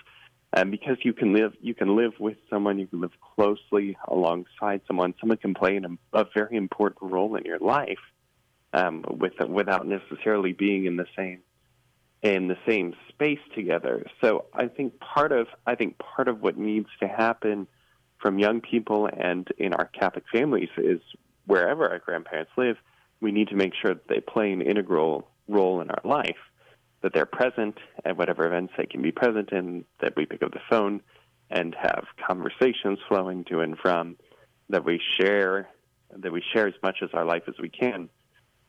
And 0.53 0.69
because 0.69 0.97
you 1.03 1.13
can 1.13 1.33
live, 1.33 1.53
you 1.59 1.73
can 1.73 1.95
live 1.95 2.13
with 2.19 2.37
someone, 2.49 2.77
you 2.77 2.85
can 2.85 3.01
live 3.01 3.13
closely 3.35 3.97
alongside 4.07 4.81
someone. 4.85 5.15
Someone 5.19 5.37
can 5.37 5.53
play 5.53 5.75
an, 5.75 5.97
a 6.13 6.25
very 6.35 6.55
important 6.55 7.11
role 7.11 7.35
in 7.35 7.45
your 7.45 7.59
life, 7.59 7.99
um, 8.73 9.03
with 9.09 9.33
without 9.47 9.87
necessarily 9.87 10.53
being 10.53 10.85
in 10.85 10.97
the 10.97 11.07
same 11.15 11.39
in 12.21 12.47
the 12.47 12.57
same 12.67 12.93
space 13.09 13.39
together. 13.55 14.05
So 14.21 14.45
I 14.53 14.67
think 14.67 14.99
part 14.99 15.31
of 15.31 15.47
I 15.65 15.75
think 15.75 15.97
part 15.97 16.27
of 16.27 16.41
what 16.41 16.57
needs 16.57 16.89
to 16.99 17.07
happen 17.07 17.67
from 18.19 18.37
young 18.37 18.61
people 18.61 19.09
and 19.11 19.47
in 19.57 19.73
our 19.73 19.85
Catholic 19.85 20.25
families 20.31 20.69
is 20.77 21.01
wherever 21.47 21.89
our 21.89 21.99
grandparents 21.99 22.51
live, 22.55 22.77
we 23.19 23.31
need 23.31 23.47
to 23.49 23.55
make 23.55 23.73
sure 23.81 23.95
that 23.95 24.07
they 24.07 24.19
play 24.19 24.51
an 24.51 24.61
integral 24.61 25.27
role 25.47 25.81
in 25.81 25.89
our 25.89 26.01
life, 26.03 26.37
that 27.01 27.13
they're 27.13 27.25
present 27.25 27.77
at 28.05 28.17
whatever 28.17 28.45
events 28.45 28.73
they 28.77 28.85
can 28.85 29.01
be 29.01 29.11
present 29.11 29.51
in, 29.51 29.83
that 30.01 30.15
we 30.15 30.25
pick 30.27 30.43
up 30.43 30.51
the 30.51 30.59
phone 30.69 31.01
and 31.49 31.75
have 31.75 32.05
conversations 32.25 32.99
flowing 33.07 33.43
to 33.45 33.59
and 33.61 33.77
from, 33.77 34.15
that 34.69 34.85
we 34.85 35.01
share 35.19 35.67
that 36.17 36.31
we 36.31 36.43
share 36.53 36.67
as 36.67 36.73
much 36.83 36.97
as 37.01 37.09
our 37.13 37.25
life 37.25 37.43
as 37.47 37.55
we 37.59 37.69
can, 37.69 38.09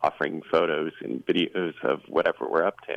offering 0.00 0.42
photos 0.50 0.92
and 1.02 1.26
videos 1.26 1.74
of 1.82 2.00
whatever 2.08 2.48
we're 2.48 2.64
up 2.64 2.80
to. 2.86 2.94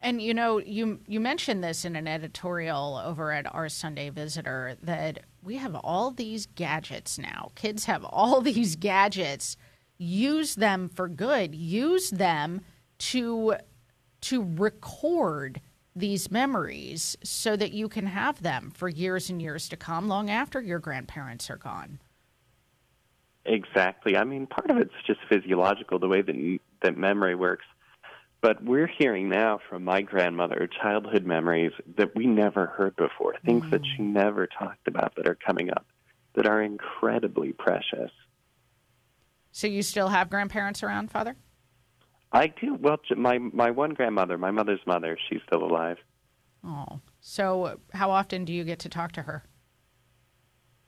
And 0.00 0.22
you 0.22 0.32
know, 0.32 0.58
you 0.58 1.00
you 1.06 1.18
mentioned 1.18 1.62
this 1.64 1.84
in 1.84 1.96
an 1.96 2.06
editorial 2.06 3.00
over 3.04 3.32
at 3.32 3.52
our 3.52 3.68
Sunday 3.68 4.10
Visitor 4.10 4.76
that 4.82 5.20
we 5.42 5.56
have 5.56 5.74
all 5.74 6.10
these 6.10 6.46
gadgets 6.46 7.18
now. 7.18 7.50
Kids 7.54 7.86
have 7.86 8.04
all 8.08 8.40
these 8.40 8.76
gadgets. 8.76 9.56
Use 9.98 10.54
them 10.54 10.88
for 10.88 11.08
good. 11.08 11.54
Use 11.54 12.10
them 12.10 12.60
to 12.98 13.54
to 14.20 14.54
record 14.56 15.60
these 15.96 16.30
memories 16.30 17.16
so 17.24 17.56
that 17.56 17.72
you 17.72 17.88
can 17.88 18.06
have 18.06 18.42
them 18.42 18.70
for 18.70 18.88
years 18.88 19.30
and 19.30 19.42
years 19.42 19.68
to 19.68 19.76
come 19.76 20.06
long 20.06 20.30
after 20.30 20.60
your 20.60 20.78
grandparents 20.78 21.50
are 21.50 21.56
gone. 21.56 21.98
Exactly. 23.44 24.16
I 24.16 24.24
mean, 24.24 24.46
part 24.46 24.70
of 24.70 24.76
it's 24.76 24.94
just 25.06 25.20
physiological 25.28 25.98
the 25.98 26.06
way 26.06 26.22
that 26.22 26.58
that 26.82 26.96
memory 26.96 27.34
works 27.34 27.64
but 28.40 28.62
we're 28.62 28.86
hearing 28.86 29.28
now 29.28 29.58
from 29.68 29.84
my 29.84 30.02
grandmother 30.02 30.68
childhood 30.80 31.24
memories 31.24 31.72
that 31.96 32.14
we 32.14 32.26
never 32.26 32.66
heard 32.66 32.94
before, 32.96 33.34
things 33.44 33.64
mm. 33.64 33.70
that 33.70 33.82
she 33.84 34.02
mm. 34.02 34.12
never 34.12 34.46
talked 34.46 34.86
about 34.86 35.14
that 35.16 35.28
are 35.28 35.34
coming 35.34 35.70
up 35.70 35.86
that 36.34 36.46
are 36.46 36.62
incredibly 36.62 37.52
precious. 37.52 38.12
So 39.50 39.66
you 39.66 39.82
still 39.82 40.08
have 40.08 40.30
grandparents 40.30 40.84
around, 40.84 41.10
Father? 41.10 41.34
I 42.30 42.48
do. 42.48 42.74
Well, 42.74 42.98
my 43.16 43.38
my 43.38 43.70
one 43.70 43.94
grandmother, 43.94 44.38
my 44.38 44.50
mother's 44.50 44.80
mother, 44.86 45.18
she's 45.28 45.40
still 45.46 45.64
alive. 45.64 45.96
Oh. 46.62 47.00
So 47.20 47.80
how 47.92 48.10
often 48.10 48.44
do 48.44 48.52
you 48.52 48.64
get 48.64 48.78
to 48.80 48.88
talk 48.88 49.12
to 49.12 49.22
her? 49.22 49.44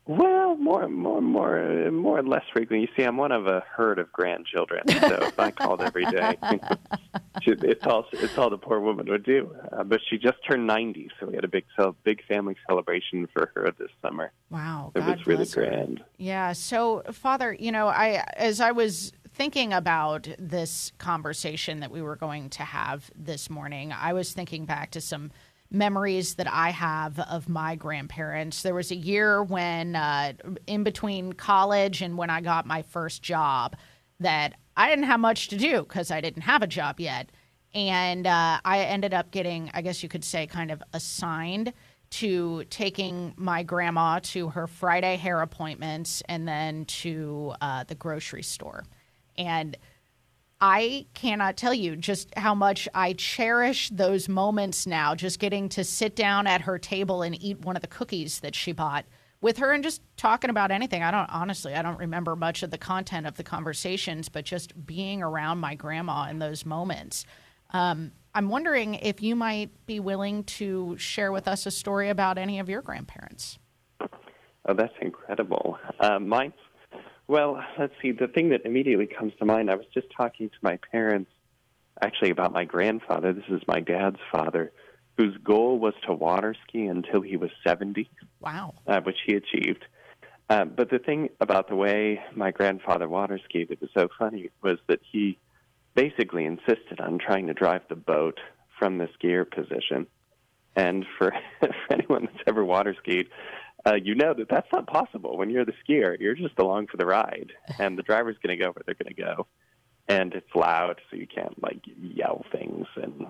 Well, 0.06 0.56
more, 0.56 0.82
and 0.82 0.94
more, 0.94 1.20
more, 1.20 1.90
more 1.90 2.18
and 2.18 2.28
less 2.28 2.42
frequently. 2.52 2.80
You 2.80 2.88
see, 2.96 3.06
I'm 3.06 3.16
one 3.16 3.30
of 3.30 3.46
a 3.46 3.62
herd 3.76 3.98
of 3.98 4.10
grandchildren, 4.12 4.82
so 4.88 5.18
if 5.22 5.38
I 5.38 5.50
called 5.50 5.82
every 5.82 6.04
day. 6.06 6.36
it's 7.42 7.86
all 7.86 8.06
it's 8.12 8.36
all 8.36 8.50
the 8.50 8.58
poor 8.58 8.80
woman 8.80 9.06
would 9.08 9.24
do. 9.24 9.54
Uh, 9.72 9.84
but 9.84 10.00
she 10.08 10.18
just 10.18 10.38
turned 10.48 10.66
90, 10.66 11.10
so 11.20 11.26
we 11.26 11.34
had 11.34 11.44
a 11.44 11.48
big, 11.48 11.64
big 12.02 12.24
family 12.26 12.56
celebration 12.66 13.28
for 13.32 13.52
her 13.54 13.70
this 13.78 13.90
summer. 14.02 14.32
Wow, 14.50 14.90
it 14.94 15.00
God 15.00 15.18
was 15.18 15.26
really 15.26 15.46
grand. 15.46 16.00
Her. 16.00 16.04
Yeah. 16.18 16.52
So, 16.54 17.02
Father, 17.12 17.52
you 17.52 17.70
know, 17.70 17.86
I 17.86 18.24
as 18.36 18.60
I 18.60 18.72
was 18.72 19.12
thinking 19.32 19.72
about 19.72 20.28
this 20.38 20.92
conversation 20.98 21.80
that 21.80 21.90
we 21.90 22.02
were 22.02 22.16
going 22.16 22.50
to 22.50 22.62
have 22.62 23.10
this 23.14 23.48
morning, 23.48 23.92
I 23.92 24.12
was 24.12 24.32
thinking 24.32 24.64
back 24.64 24.90
to 24.92 25.00
some 25.00 25.30
memories 25.70 26.34
that 26.34 26.50
I 26.50 26.70
have 26.70 27.18
of 27.18 27.48
my 27.48 27.76
grandparents. 27.76 28.62
There 28.62 28.74
was 28.74 28.90
a 28.90 28.96
year 28.96 29.42
when, 29.42 29.94
uh, 29.94 30.32
in 30.66 30.82
between 30.82 31.32
college 31.32 32.02
and 32.02 32.18
when 32.18 32.30
I 32.30 32.40
got 32.40 32.66
my 32.66 32.82
first 32.82 33.22
job, 33.22 33.76
that 34.18 34.54
I 34.76 34.88
didn't 34.88 35.04
have 35.04 35.20
much 35.20 35.48
to 35.48 35.56
do 35.56 35.82
because 35.82 36.10
I 36.10 36.20
didn't 36.20 36.42
have 36.42 36.62
a 36.62 36.66
job 36.66 37.00
yet. 37.00 37.30
And 37.72 38.26
uh, 38.26 38.60
I 38.64 38.80
ended 38.80 39.14
up 39.14 39.30
getting, 39.30 39.70
I 39.72 39.82
guess 39.82 40.02
you 40.02 40.08
could 40.08 40.24
say, 40.24 40.46
kind 40.46 40.70
of 40.70 40.82
assigned 40.92 41.72
to 42.10 42.64
taking 42.64 43.32
my 43.36 43.62
grandma 43.62 44.18
to 44.18 44.48
her 44.48 44.66
Friday 44.66 45.16
hair 45.16 45.40
appointments 45.40 46.22
and 46.28 46.48
then 46.48 46.84
to 46.86 47.54
uh, 47.60 47.84
the 47.84 47.94
grocery 47.94 48.42
store. 48.42 48.84
And 49.38 49.76
I 50.60 51.06
cannot 51.14 51.56
tell 51.56 51.72
you 51.72 51.96
just 51.96 52.36
how 52.36 52.54
much 52.54 52.86
I 52.94 53.14
cherish 53.14 53.88
those 53.88 54.28
moments 54.28 54.86
now, 54.86 55.14
just 55.14 55.38
getting 55.38 55.70
to 55.70 55.84
sit 55.84 56.14
down 56.14 56.46
at 56.46 56.62
her 56.62 56.78
table 56.78 57.22
and 57.22 57.40
eat 57.42 57.60
one 57.60 57.76
of 57.76 57.82
the 57.82 57.88
cookies 57.88 58.40
that 58.40 58.54
she 58.54 58.72
bought 58.72 59.06
with 59.40 59.56
her 59.56 59.72
and 59.72 59.82
just 59.82 60.02
talking 60.18 60.50
about 60.50 60.70
anything. 60.70 61.02
I 61.02 61.10
don't 61.10 61.30
honestly, 61.30 61.74
I 61.74 61.80
don't 61.80 61.98
remember 61.98 62.36
much 62.36 62.62
of 62.62 62.70
the 62.70 62.76
content 62.76 63.26
of 63.26 63.36
the 63.36 63.42
conversations, 63.42 64.28
but 64.28 64.44
just 64.44 64.86
being 64.86 65.22
around 65.22 65.58
my 65.58 65.74
grandma 65.74 66.28
in 66.28 66.38
those 66.38 66.66
moments. 66.66 67.24
Um, 67.72 68.12
I'm 68.34 68.50
wondering 68.50 68.96
if 68.96 69.22
you 69.22 69.34
might 69.34 69.70
be 69.86 69.98
willing 69.98 70.44
to 70.44 70.96
share 70.98 71.32
with 71.32 71.48
us 71.48 71.64
a 71.64 71.70
story 71.70 72.10
about 72.10 72.36
any 72.36 72.58
of 72.58 72.68
your 72.68 72.82
grandparents. 72.82 73.58
Oh, 74.68 74.74
that's 74.74 74.92
incredible. 75.00 75.78
Uh, 75.98 76.18
mine's 76.18 76.52
well, 77.30 77.62
let's 77.78 77.94
see. 78.02 78.10
The 78.10 78.26
thing 78.26 78.48
that 78.48 78.62
immediately 78.64 79.06
comes 79.06 79.32
to 79.38 79.44
mind, 79.44 79.70
I 79.70 79.76
was 79.76 79.86
just 79.94 80.08
talking 80.16 80.48
to 80.48 80.56
my 80.62 80.80
parents 80.90 81.30
actually 82.02 82.30
about 82.30 82.52
my 82.52 82.64
grandfather. 82.64 83.32
This 83.32 83.44
is 83.48 83.62
my 83.68 83.78
dad's 83.78 84.18
father, 84.32 84.72
whose 85.16 85.36
goal 85.36 85.78
was 85.78 85.94
to 86.06 86.12
water 86.12 86.56
ski 86.66 86.86
until 86.86 87.20
he 87.20 87.36
was 87.36 87.50
70. 87.64 88.10
Wow. 88.40 88.74
Uh, 88.84 89.00
which 89.02 89.18
he 89.24 89.34
achieved. 89.34 89.84
Uh, 90.48 90.64
but 90.64 90.90
the 90.90 90.98
thing 90.98 91.28
about 91.40 91.68
the 91.68 91.76
way 91.76 92.20
my 92.34 92.50
grandfather 92.50 93.08
water 93.08 93.38
skied 93.44 93.68
that 93.68 93.80
was 93.80 93.90
so 93.94 94.08
funny 94.18 94.50
was 94.60 94.78
that 94.88 94.98
he 95.12 95.38
basically 95.94 96.44
insisted 96.44 96.98
on 96.98 97.20
trying 97.20 97.46
to 97.46 97.54
drive 97.54 97.82
the 97.88 97.94
boat 97.94 98.40
from 98.76 98.98
the 98.98 99.08
skier 99.16 99.48
position. 99.48 100.08
And 100.74 101.06
for, 101.16 101.32
for 101.60 101.70
anyone 101.92 102.24
that's 102.24 102.42
ever 102.48 102.64
water 102.64 102.96
skied, 103.00 103.28
uh, 103.86 103.94
you 103.94 104.14
know 104.14 104.34
that 104.34 104.48
that's 104.48 104.70
not 104.72 104.86
possible 104.86 105.36
when 105.36 105.50
you're 105.50 105.64
the 105.64 105.74
skier. 105.86 106.18
You're 106.18 106.34
just 106.34 106.58
along 106.58 106.88
for 106.88 106.96
the 106.96 107.06
ride, 107.06 107.52
and 107.78 107.96
the 107.96 108.02
driver's 108.02 108.36
going 108.42 108.56
to 108.56 108.62
go 108.62 108.70
where 108.70 108.82
they're 108.84 108.94
going 108.94 109.14
to 109.14 109.22
go, 109.22 109.46
and 110.08 110.34
it's 110.34 110.54
loud, 110.54 111.00
so 111.10 111.16
you 111.16 111.26
can't 111.26 111.60
like 111.62 111.80
yell 112.00 112.44
things, 112.52 112.86
and 112.96 113.26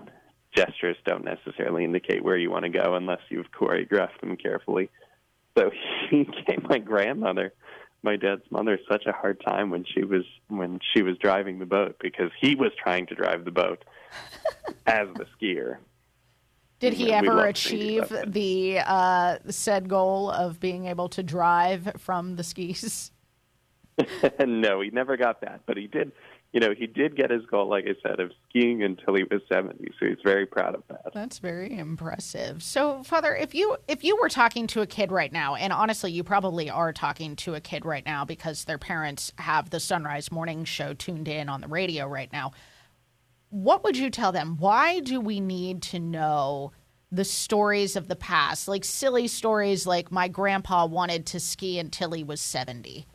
gestures 0.55 0.97
don't 1.05 1.23
necessarily 1.23 1.85
indicate 1.85 2.23
where 2.23 2.37
you 2.37 2.51
want 2.51 2.65
to 2.65 2.69
go 2.69 2.95
unless 2.95 3.21
you've 3.29 3.51
choreographed 3.51 4.19
them 4.19 4.35
carefully. 4.35 4.89
So 5.57 5.71
he 6.09 6.27
gave 6.47 6.63
my 6.63 6.79
grandmother, 6.79 7.53
my 8.03 8.17
dad's 8.17 8.49
mother, 8.49 8.77
such 8.89 9.05
a 9.05 9.13
hard 9.13 9.41
time 9.45 9.69
when 9.69 9.85
she 9.85 10.03
was 10.03 10.23
when 10.49 10.79
she 10.93 11.01
was 11.01 11.17
driving 11.17 11.59
the 11.59 11.65
boat 11.65 11.97
because 12.01 12.31
he 12.39 12.55
was 12.55 12.71
trying 12.81 13.05
to 13.07 13.15
drive 13.15 13.45
the 13.45 13.51
boat 13.51 13.83
as 14.85 15.07
the 15.15 15.25
skier 15.37 15.77
did 16.81 16.93
he 16.93 17.13
ever 17.13 17.45
achieve 17.45 18.11
the 18.25 18.79
uh, 18.79 19.37
said 19.49 19.87
goal 19.87 20.31
of 20.31 20.59
being 20.59 20.87
able 20.87 21.07
to 21.09 21.23
drive 21.23 21.93
from 21.97 22.35
the 22.35 22.43
skis? 22.43 23.11
no, 24.45 24.81
he 24.81 24.89
never 24.89 25.15
got 25.15 25.41
that, 25.41 25.61
but 25.67 25.77
he 25.77 25.87
did. 25.87 26.11
You 26.53 26.59
know, 26.59 26.73
he 26.77 26.85
did 26.85 27.15
get 27.15 27.29
his 27.29 27.45
goal, 27.45 27.69
like 27.69 27.85
I 27.85 27.95
said, 28.03 28.19
of 28.19 28.31
skiing 28.49 28.83
until 28.83 29.15
he 29.15 29.23
was 29.23 29.41
seventy. 29.47 29.89
So 29.99 30.07
he's 30.07 30.17
very 30.23 30.45
proud 30.45 30.75
of 30.75 30.83
that. 30.89 31.13
That's 31.13 31.37
very 31.39 31.77
impressive. 31.77 32.61
So, 32.63 33.03
Father, 33.03 33.35
if 33.35 33.53
you 33.53 33.77
if 33.87 34.03
you 34.03 34.17
were 34.19 34.27
talking 34.27 34.67
to 34.67 34.81
a 34.81 34.87
kid 34.87 35.11
right 35.11 35.31
now, 35.31 35.55
and 35.55 35.71
honestly, 35.71 36.11
you 36.11 36.23
probably 36.23 36.69
are 36.69 36.91
talking 36.91 37.35
to 37.37 37.53
a 37.53 37.61
kid 37.61 37.85
right 37.85 38.05
now 38.05 38.25
because 38.25 38.65
their 38.65 38.79
parents 38.79 39.31
have 39.37 39.69
the 39.69 39.79
Sunrise 39.79 40.31
Morning 40.31 40.65
Show 40.65 40.93
tuned 40.93 41.27
in 41.27 41.47
on 41.47 41.61
the 41.61 41.67
radio 41.67 42.07
right 42.07 42.31
now 42.33 42.51
what 43.51 43.83
would 43.83 43.97
you 43.97 44.09
tell 44.09 44.31
them? 44.31 44.57
Why 44.57 44.99
do 44.99 45.19
we 45.19 45.39
need 45.39 45.81
to 45.83 45.99
know 45.99 46.71
the 47.11 47.25
stories 47.25 47.95
of 47.95 48.07
the 48.07 48.15
past, 48.15 48.67
like 48.67 48.85
silly 48.85 49.27
stories 49.27 49.85
like 49.85 50.11
my 50.11 50.29
grandpa 50.29 50.85
wanted 50.85 51.25
to 51.27 51.39
ski 51.39 51.77
until 51.77 52.13
he 52.13 52.23
was 52.23 52.41
70? 52.41 53.05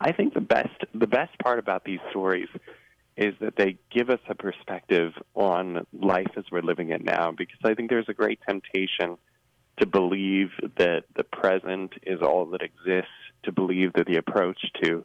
I 0.00 0.12
think 0.12 0.34
the 0.34 0.40
best 0.40 0.74
the 0.92 1.06
best 1.06 1.38
part 1.38 1.60
about 1.60 1.84
these 1.84 2.00
stories 2.10 2.48
is 3.16 3.34
that 3.40 3.56
they 3.56 3.78
give 3.90 4.08
us 4.08 4.18
a 4.28 4.34
perspective 4.34 5.12
on 5.34 5.86
life 5.92 6.30
as 6.36 6.44
we're 6.50 6.62
living 6.62 6.90
it 6.90 7.04
now 7.04 7.30
because 7.30 7.58
I 7.62 7.74
think 7.74 7.90
there's 7.90 8.08
a 8.08 8.14
great 8.14 8.40
temptation 8.48 9.18
to 9.78 9.86
believe 9.86 10.48
that 10.78 11.04
the 11.14 11.24
present 11.24 11.92
is 12.02 12.20
all 12.22 12.46
that 12.46 12.62
exists, 12.62 13.10
to 13.44 13.52
believe 13.52 13.92
that 13.94 14.06
the 14.06 14.16
approach 14.16 14.60
to 14.82 15.04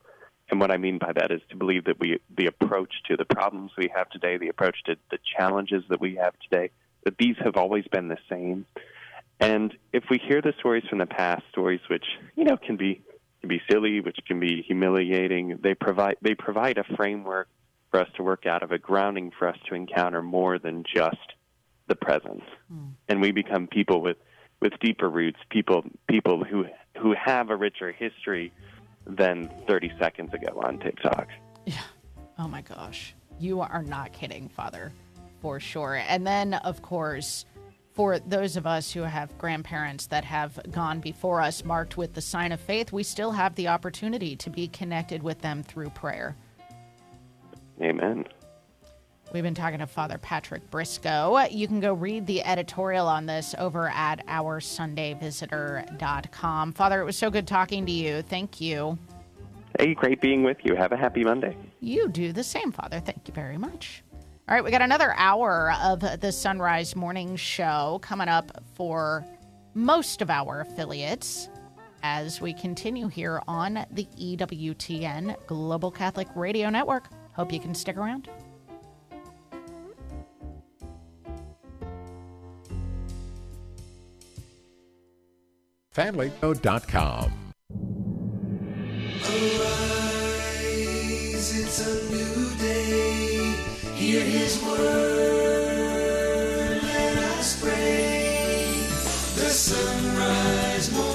and 0.49 0.59
what 0.59 0.71
I 0.71 0.77
mean 0.77 0.97
by 0.97 1.11
that 1.13 1.31
is 1.31 1.41
to 1.49 1.55
believe 1.55 1.85
that 1.85 1.99
we 1.99 2.19
the 2.35 2.47
approach 2.47 2.93
to 3.07 3.17
the 3.17 3.25
problems 3.25 3.71
we 3.77 3.91
have 3.93 4.09
today, 4.09 4.37
the 4.37 4.47
approach 4.47 4.77
to 4.85 4.95
the 5.11 5.17
challenges 5.37 5.83
that 5.89 5.99
we 5.99 6.15
have 6.15 6.33
today, 6.39 6.71
that 7.03 7.17
these 7.17 7.35
have 7.43 7.57
always 7.57 7.85
been 7.87 8.07
the 8.07 8.17
same. 8.29 8.65
And 9.39 9.73
if 9.93 10.05
we 10.09 10.19
hear 10.19 10.41
the 10.41 10.53
stories 10.59 10.83
from 10.89 10.99
the 10.99 11.05
past, 11.05 11.43
stories 11.51 11.81
which, 11.89 12.05
you 12.35 12.43
know, 12.45 12.57
can 12.57 12.77
be 12.77 13.01
can 13.41 13.49
be 13.49 13.61
silly, 13.69 13.99
which 13.99 14.17
can 14.25 14.39
be 14.39 14.63
humiliating, 14.63 15.59
they 15.61 15.73
provide 15.73 16.15
they 16.21 16.33
provide 16.33 16.77
a 16.77 16.83
framework 16.95 17.49
for 17.91 17.99
us 17.99 18.07
to 18.15 18.23
work 18.23 18.45
out 18.45 18.63
of 18.63 18.71
a 18.71 18.77
grounding 18.77 19.31
for 19.37 19.47
us 19.47 19.57
to 19.67 19.75
encounter 19.75 20.21
more 20.21 20.59
than 20.59 20.83
just 20.83 21.17
the 21.87 21.95
present. 21.95 22.43
Mm. 22.73 22.91
And 23.07 23.21
we 23.21 23.31
become 23.31 23.67
people 23.67 24.01
with, 24.01 24.17
with 24.59 24.73
deeper 24.81 25.09
roots, 25.09 25.39
people 25.49 25.83
people 26.09 26.43
who 26.43 26.65
who 26.97 27.13
have 27.13 27.49
a 27.49 27.55
richer 27.55 27.91
history 27.91 28.51
than 29.07 29.49
30 29.67 29.91
seconds 29.99 30.33
ago 30.33 30.61
on 30.63 30.79
TikTok. 30.79 31.27
Yeah. 31.65 31.81
Oh 32.37 32.47
my 32.47 32.61
gosh. 32.61 33.15
You 33.39 33.61
are 33.61 33.83
not 33.83 34.13
kidding, 34.13 34.49
Father, 34.49 34.91
for 35.41 35.59
sure. 35.59 35.95
And 35.95 36.25
then, 36.25 36.55
of 36.55 36.81
course, 36.81 37.45
for 37.93 38.19
those 38.19 38.57
of 38.57 38.67
us 38.67 38.91
who 38.91 39.01
have 39.01 39.35
grandparents 39.37 40.07
that 40.07 40.23
have 40.23 40.59
gone 40.71 40.99
before 40.99 41.41
us 41.41 41.65
marked 41.65 41.97
with 41.97 42.13
the 42.13 42.21
sign 42.21 42.51
of 42.51 42.59
faith, 42.59 42.91
we 42.91 43.03
still 43.03 43.31
have 43.31 43.55
the 43.55 43.67
opportunity 43.67 44.35
to 44.35 44.49
be 44.49 44.67
connected 44.67 45.23
with 45.23 45.41
them 45.41 45.63
through 45.63 45.89
prayer. 45.89 46.35
Amen. 47.81 48.25
We've 49.33 49.43
been 49.43 49.53
talking 49.53 49.79
to 49.79 49.87
Father 49.87 50.17
Patrick 50.17 50.71
Briscoe. 50.71 51.45
You 51.51 51.67
can 51.67 51.81
go 51.81 51.93
read 51.93 52.25
the 52.25 52.45
editorial 52.45 53.07
on 53.07 53.25
this 53.25 53.53
over 53.57 53.89
at 53.89 54.25
oursundayvisitor.com. 54.27 56.73
Father, 56.73 57.01
it 57.01 57.05
was 57.05 57.17
so 57.17 57.29
good 57.29 57.45
talking 57.45 57.85
to 57.85 57.91
you. 57.91 58.21
Thank 58.21 58.61
you. 58.61 58.97
Hey, 59.77 59.93
great 59.93 60.21
being 60.21 60.43
with 60.43 60.59
you. 60.63 60.75
Have 60.75 60.93
a 60.93 60.97
happy 60.97 61.25
Monday. 61.25 61.57
You 61.81 62.07
do 62.07 62.31
the 62.31 62.43
same, 62.43 62.71
Father. 62.71 63.01
Thank 63.01 63.27
you 63.27 63.33
very 63.33 63.57
much. 63.57 64.01
All 64.47 64.55
right, 64.55 64.63
we 64.63 64.71
got 64.71 64.81
another 64.81 65.13
hour 65.17 65.73
of 65.83 65.99
the 65.99 66.31
Sunrise 66.31 66.95
Morning 66.95 67.35
Show 67.35 67.99
coming 68.01 68.29
up 68.29 68.63
for 68.75 69.25
most 69.73 70.21
of 70.21 70.29
our 70.29 70.61
affiliates 70.61 71.49
as 72.01 72.39
we 72.39 72.53
continue 72.53 73.09
here 73.09 73.41
on 73.45 73.85
the 73.91 74.07
EWTN 74.17 75.35
Global 75.47 75.91
Catholic 75.91 76.29
Radio 76.33 76.69
Network. 76.69 77.09
Hope 77.33 77.51
you 77.51 77.59
can 77.59 77.75
stick 77.75 77.97
around. 77.97 78.29
family.com. 85.97 87.33
Arise, 89.25 90.29
it's 91.57 91.79
a 91.81 91.93
new 92.13 92.37
day. 92.59 93.55
Hear 93.95 94.21
his 94.23 94.61
word, 94.61 95.63
let 96.83 97.17
us 97.17 97.59
pray. 97.59 98.85
The 99.41 99.49
sunrise 99.49 100.91
morning 100.91 101.06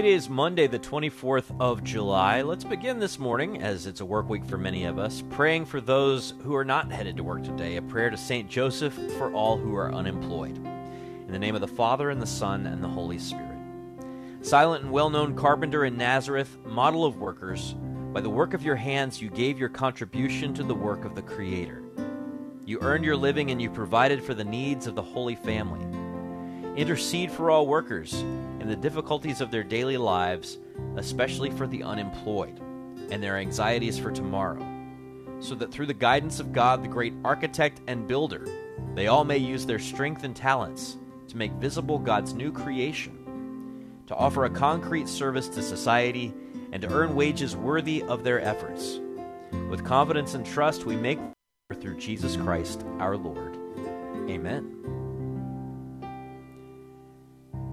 It 0.00 0.06
is 0.06 0.30
Monday, 0.30 0.66
the 0.66 0.78
24th 0.78 1.60
of 1.60 1.84
July. 1.84 2.40
Let's 2.40 2.64
begin 2.64 3.00
this 3.00 3.18
morning, 3.18 3.62
as 3.62 3.86
it's 3.86 4.00
a 4.00 4.04
work 4.06 4.30
week 4.30 4.46
for 4.46 4.56
many 4.56 4.86
of 4.86 4.98
us, 4.98 5.22
praying 5.28 5.66
for 5.66 5.78
those 5.78 6.32
who 6.42 6.54
are 6.56 6.64
not 6.64 6.90
headed 6.90 7.18
to 7.18 7.22
work 7.22 7.44
today, 7.44 7.76
a 7.76 7.82
prayer 7.82 8.08
to 8.08 8.16
St. 8.16 8.48
Joseph 8.48 8.94
for 9.18 9.30
all 9.34 9.58
who 9.58 9.76
are 9.76 9.92
unemployed. 9.92 10.56
In 10.56 11.28
the 11.28 11.38
name 11.38 11.54
of 11.54 11.60
the 11.60 11.68
Father, 11.68 12.08
and 12.08 12.20
the 12.20 12.26
Son, 12.26 12.64
and 12.64 12.82
the 12.82 12.88
Holy 12.88 13.18
Spirit. 13.18 13.58
Silent 14.40 14.84
and 14.84 14.90
well 14.90 15.10
known 15.10 15.36
carpenter 15.36 15.84
in 15.84 15.98
Nazareth, 15.98 16.56
model 16.64 17.04
of 17.04 17.18
workers, 17.18 17.74
by 18.14 18.22
the 18.22 18.30
work 18.30 18.54
of 18.54 18.62
your 18.62 18.76
hands 18.76 19.20
you 19.20 19.28
gave 19.28 19.58
your 19.58 19.68
contribution 19.68 20.54
to 20.54 20.62
the 20.62 20.74
work 20.74 21.04
of 21.04 21.14
the 21.14 21.20
Creator. 21.20 21.84
You 22.64 22.78
earned 22.80 23.04
your 23.04 23.18
living 23.18 23.50
and 23.50 23.60
you 23.60 23.68
provided 23.68 24.24
for 24.24 24.32
the 24.32 24.44
needs 24.44 24.86
of 24.86 24.94
the 24.94 25.02
Holy 25.02 25.34
Family. 25.34 25.99
Intercede 26.80 27.30
for 27.30 27.50
all 27.50 27.66
workers 27.66 28.14
in 28.14 28.66
the 28.66 28.74
difficulties 28.74 29.42
of 29.42 29.50
their 29.50 29.62
daily 29.62 29.98
lives, 29.98 30.56
especially 30.96 31.50
for 31.50 31.66
the 31.66 31.82
unemployed, 31.82 32.58
and 33.10 33.22
their 33.22 33.36
anxieties 33.36 33.98
for 33.98 34.10
tomorrow, 34.10 34.66
so 35.40 35.54
that 35.54 35.70
through 35.70 35.84
the 35.84 35.92
guidance 35.92 36.40
of 36.40 36.54
God, 36.54 36.82
the 36.82 36.88
great 36.88 37.12
architect 37.22 37.82
and 37.86 38.08
builder, 38.08 38.48
they 38.94 39.08
all 39.08 39.24
may 39.24 39.36
use 39.36 39.66
their 39.66 39.78
strength 39.78 40.24
and 40.24 40.34
talents 40.34 40.96
to 41.28 41.36
make 41.36 41.52
visible 41.52 41.98
God's 41.98 42.32
new 42.32 42.50
creation, 42.50 43.92
to 44.06 44.14
offer 44.14 44.46
a 44.46 44.50
concrete 44.50 45.06
service 45.06 45.50
to 45.50 45.62
society, 45.62 46.32
and 46.72 46.80
to 46.80 46.88
earn 46.88 47.14
wages 47.14 47.54
worthy 47.54 48.02
of 48.04 48.24
their 48.24 48.40
efforts. 48.40 49.00
With 49.68 49.84
confidence 49.84 50.32
and 50.32 50.46
trust, 50.46 50.86
we 50.86 50.96
make 50.96 51.18
through 51.78 51.98
Jesus 51.98 52.38
Christ 52.38 52.86
our 52.98 53.18
Lord. 53.18 53.58
Amen. 54.30 54.79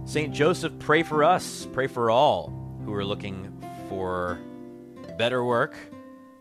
St. 0.07 0.33
Joseph, 0.33 0.71
pray 0.79 1.03
for 1.03 1.21
us, 1.21 1.67
pray 1.73 1.85
for 1.85 2.09
all 2.09 2.79
who 2.85 2.93
are 2.93 3.03
looking 3.03 3.61
for 3.89 4.39
better 5.17 5.43
work 5.43 5.75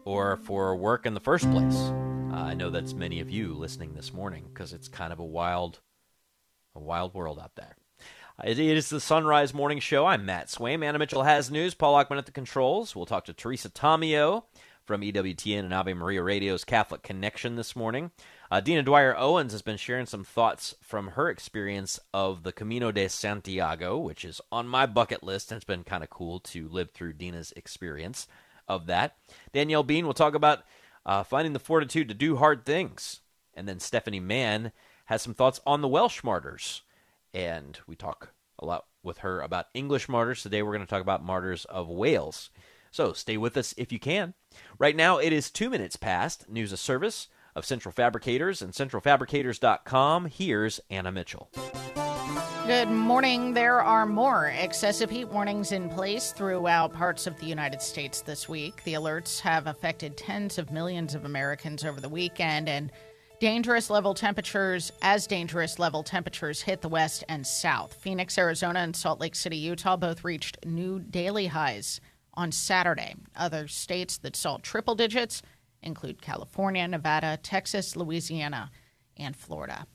or 0.05 0.37
for 0.37 0.77
work 0.77 1.05
in 1.05 1.15
the 1.15 1.21
first 1.21 1.51
place. 1.51 1.75
Uh, 1.75 2.45
I 2.47 2.55
know 2.55 2.71
that's 2.71 2.95
many 2.95 3.19
of 3.19 3.29
you 3.29 3.55
listening 3.55 3.95
this 3.95 4.13
morning 4.13 4.45
because 4.55 4.73
it's 4.73 4.87
kind 4.87 5.13
of 5.13 5.19
a 5.19 5.25
wild, 5.25 5.81
a 6.77 6.79
wild 6.79 7.13
world 7.13 7.41
out 7.41 7.57
there. 7.57 7.75
It 8.45 8.61
is 8.61 8.89
the 8.89 9.01
Sunrise 9.01 9.53
Morning 9.53 9.81
Show. 9.81 10.07
I'm 10.07 10.25
Matt 10.25 10.47
Swaim. 10.47 10.85
Anna 10.85 11.01
Mitchell 11.01 11.25
has 11.25 11.51
news. 11.51 11.75
Paul 11.75 11.97
Ockman 11.97 12.19
at 12.19 12.27
the 12.27 12.33
controls. 12.33 12.95
We'll 12.95 13.05
talk 13.05 13.25
to 13.25 13.33
Teresa 13.33 13.69
Tomeo 13.69 14.45
from 14.85 15.01
EWTN 15.01 15.65
and 15.65 15.75
Ave 15.75 15.93
Maria 15.95 16.23
Radio's 16.23 16.65
Catholic 16.65 17.03
Connection 17.03 17.57
this 17.57 17.75
morning. 17.75 18.13
Uh, 18.51 18.61
Dina 18.61 18.83
Dwyer 18.83 19.17
Owens 19.17 19.53
has 19.53 19.63
been 19.63 19.77
sharing 19.77 20.07
some 20.07 20.23
thoughts 20.23 20.75
from 20.81 21.09
her 21.09 21.29
experience 21.29 21.99
of 22.15 22.45
the 22.45 22.53
Camino 22.53 22.93
de 22.93 23.09
Santiago, 23.09 23.99
which 23.99 24.25
is 24.25 24.41
on 24.53 24.69
my 24.69 24.87
bucket 24.87 25.25
list, 25.25 25.51
and 25.51 25.57
it's 25.57 25.65
been 25.65 25.83
kind 25.83 26.05
of 26.05 26.11
cool 26.11 26.39
to 26.41 26.69
live 26.69 26.93
through 26.93 27.15
Dina's 27.15 27.53
experience 27.57 28.29
of 28.69 28.87
that. 28.87 29.17
Danielle 29.53 29.83
Bean 29.83 30.07
will 30.07 30.15
talk 30.15 30.35
about 30.35 30.63
uh, 31.05 31.25
finding 31.25 31.55
the 31.55 31.59
fortitude 31.59 32.09
to 32.09 32.15
do 32.15 32.37
hard 32.37 32.65
things. 32.65 33.21
And 33.55 33.69
then 33.69 33.81
Stephanie 33.81 34.21
Mann 34.21 34.71
has 35.07 35.23
some 35.23 35.35
thoughts 35.35 35.61
on 35.67 35.81
the 35.81 35.89
Welsh 35.89 36.23
martyrs. 36.23 36.83
And 37.35 37.79
we 37.87 37.97
talk 37.97 38.33
a 38.59 38.65
lot 38.65 38.87
with 39.03 39.19
her 39.19 39.41
about 39.41 39.67
English 39.75 40.09
martyrs. 40.09 40.43
Today 40.43 40.63
we're 40.63 40.73
going 40.73 40.87
to 40.87 40.91
talk 40.91 41.03
about 41.03 41.25
martyrs 41.25 41.65
of 41.67 41.89
Wales. 41.89 42.51
So 42.91 43.13
stay 43.13 43.37
with 43.37 43.57
us 43.57 43.75
if 43.77 43.93
you 43.93 43.99
can. 43.99 44.35
Right 44.79 44.97
now 44.97 45.19
it 45.19 45.33
is 45.33 45.51
two 45.51 45.69
minutes 45.69 45.97
past 45.97 46.49
news 46.49 46.73
of 46.73 46.79
service 46.79 47.29
of 47.57 47.65
Central 47.65 47.91
Fabricators 47.91 48.63
and 48.63 48.73
centralfabricators.com. 48.73 50.27
Here's 50.27 50.79
Anna 50.91 51.11
Mitchell. 51.11 51.51
Good 52.67 52.91
morning. 52.91 53.55
There 53.55 53.81
are 53.81 54.07
more 54.07 54.47
excessive 54.47 55.09
heat 55.09 55.27
warnings 55.27 55.73
in 55.73 55.89
place 55.89 56.33
throughout 56.33 56.93
parts 56.93 57.27
of 57.27 57.39
the 57.39 57.47
United 57.47 57.81
States 57.81 58.21
this 58.21 58.49
week. 58.49 58.83
The 58.85 58.95
alerts 58.95 59.41
have 59.41 59.67
affected 59.67 60.17
tens 60.17 60.59
of 60.59 60.71
millions 60.71 61.15
of 61.15 61.25
Americans 61.25 61.85
over 61.85 62.01
the 62.01 62.09
weekend, 62.09 62.69
and 62.69 62.93
dangerous 63.39 63.89
level 63.89 64.15
temperatures, 64.15 64.91
as 65.01 65.27
dangerous 65.27 65.79
level 65.79 66.03
temperatures, 66.03 66.61
hit 66.61 66.83
the 66.83 66.89
west 66.89 67.23
and 67.29 67.47
south. 67.47 67.95
Phoenix, 67.95 68.37
Arizona, 68.37 68.81
and 68.81 68.97
Salt 68.97 69.21
Lake 69.21 69.37
City, 69.37 69.57
Utah 69.57 69.97
both 69.97 70.25
reached 70.25 70.59
new 70.67 70.99
daily 70.99 71.47
highs 71.47 72.01
on 72.35 72.53
Saturday. 72.53 73.15
Other 73.37 73.69
states 73.69 74.19
that 74.19 74.37
saw 74.37 74.59
triple 74.59 74.95
digits 74.95 75.41
include 75.83 76.23
California, 76.23 76.87
Nevada, 76.87 77.39
Texas, 77.43 77.97
Louisiana, 77.97 78.71
and 79.17 79.37
Florida. 79.37 79.87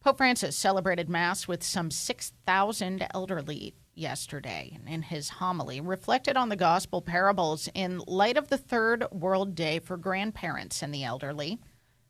Pope 0.00 0.18
Francis 0.18 0.56
celebrated 0.56 1.08
Mass 1.08 1.48
with 1.48 1.62
some 1.62 1.90
6,000 1.90 3.06
elderly 3.12 3.74
yesterday 3.94 4.72
and 4.74 4.88
in 4.88 5.02
his 5.02 5.28
homily 5.28 5.80
reflected 5.80 6.36
on 6.36 6.48
the 6.48 6.56
gospel 6.56 7.02
parables 7.02 7.68
in 7.74 8.00
light 8.06 8.36
of 8.36 8.48
the 8.48 8.56
third 8.56 9.04
world 9.10 9.54
day 9.54 9.80
for 9.80 9.96
grandparents 9.96 10.82
and 10.82 10.94
the 10.94 11.04
elderly 11.04 11.58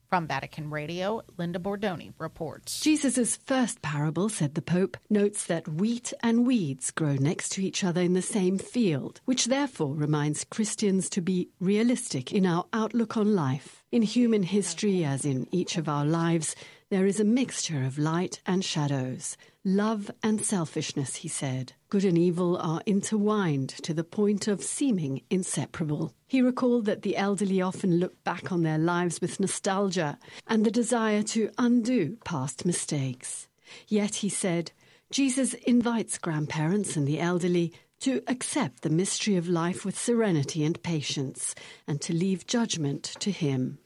from 0.08 0.26
Vatican 0.26 0.70
Radio, 0.70 1.22
Linda 1.36 1.58
Bordoni 1.58 2.12
reports. 2.18 2.80
Jesus' 2.80 3.36
first 3.36 3.82
parable, 3.82 4.28
said 4.28 4.54
the 4.54 4.62
Pope, 4.62 4.96
notes 5.10 5.46
that 5.46 5.68
wheat 5.68 6.12
and 6.22 6.46
weeds 6.46 6.90
grow 6.90 7.14
next 7.14 7.50
to 7.52 7.64
each 7.64 7.84
other 7.84 8.00
in 8.00 8.14
the 8.14 8.22
same 8.22 8.58
field, 8.58 9.20
which 9.24 9.46
therefore 9.46 9.94
reminds 9.94 10.44
Christians 10.44 11.08
to 11.10 11.20
be 11.20 11.48
realistic 11.60 12.32
in 12.32 12.46
our 12.46 12.64
outlook 12.72 13.16
on 13.16 13.34
life. 13.34 13.84
In 13.90 14.02
human 14.02 14.42
history, 14.42 15.04
as 15.04 15.24
in 15.24 15.46
each 15.50 15.76
of 15.76 15.88
our 15.88 16.04
lives, 16.04 16.54
There 16.90 17.04
is 17.04 17.20
a 17.20 17.24
mixture 17.24 17.84
of 17.84 17.98
light 17.98 18.40
and 18.46 18.64
shadows, 18.64 19.36
love 19.62 20.10
and 20.22 20.42
selfishness, 20.42 21.16
he 21.16 21.28
said. 21.28 21.74
Good 21.90 22.02
and 22.02 22.16
evil 22.16 22.56
are 22.56 22.80
intertwined 22.86 23.68
to 23.82 23.92
the 23.92 24.04
point 24.04 24.48
of 24.48 24.62
seeming 24.62 25.20
inseparable. 25.28 26.14
He 26.26 26.40
recalled 26.40 26.86
that 26.86 27.02
the 27.02 27.18
elderly 27.18 27.60
often 27.60 27.98
look 27.98 28.24
back 28.24 28.50
on 28.50 28.62
their 28.62 28.78
lives 28.78 29.20
with 29.20 29.38
nostalgia 29.38 30.18
and 30.46 30.64
the 30.64 30.70
desire 30.70 31.22
to 31.24 31.50
undo 31.58 32.16
past 32.24 32.64
mistakes. 32.64 33.48
Yet, 33.86 34.16
he 34.16 34.30
said, 34.30 34.72
Jesus 35.10 35.52
invites 35.52 36.16
grandparents 36.16 36.96
and 36.96 37.06
the 37.06 37.20
elderly 37.20 37.74
to 38.00 38.22
accept 38.26 38.82
the 38.82 38.90
mystery 38.90 39.36
of 39.36 39.48
life 39.48 39.84
with 39.84 39.98
serenity 39.98 40.64
and 40.64 40.82
patience, 40.82 41.54
and 41.86 42.00
to 42.00 42.12
leave 42.12 42.46
judgment 42.46 43.04
to 43.20 43.30
Him. 43.30 43.78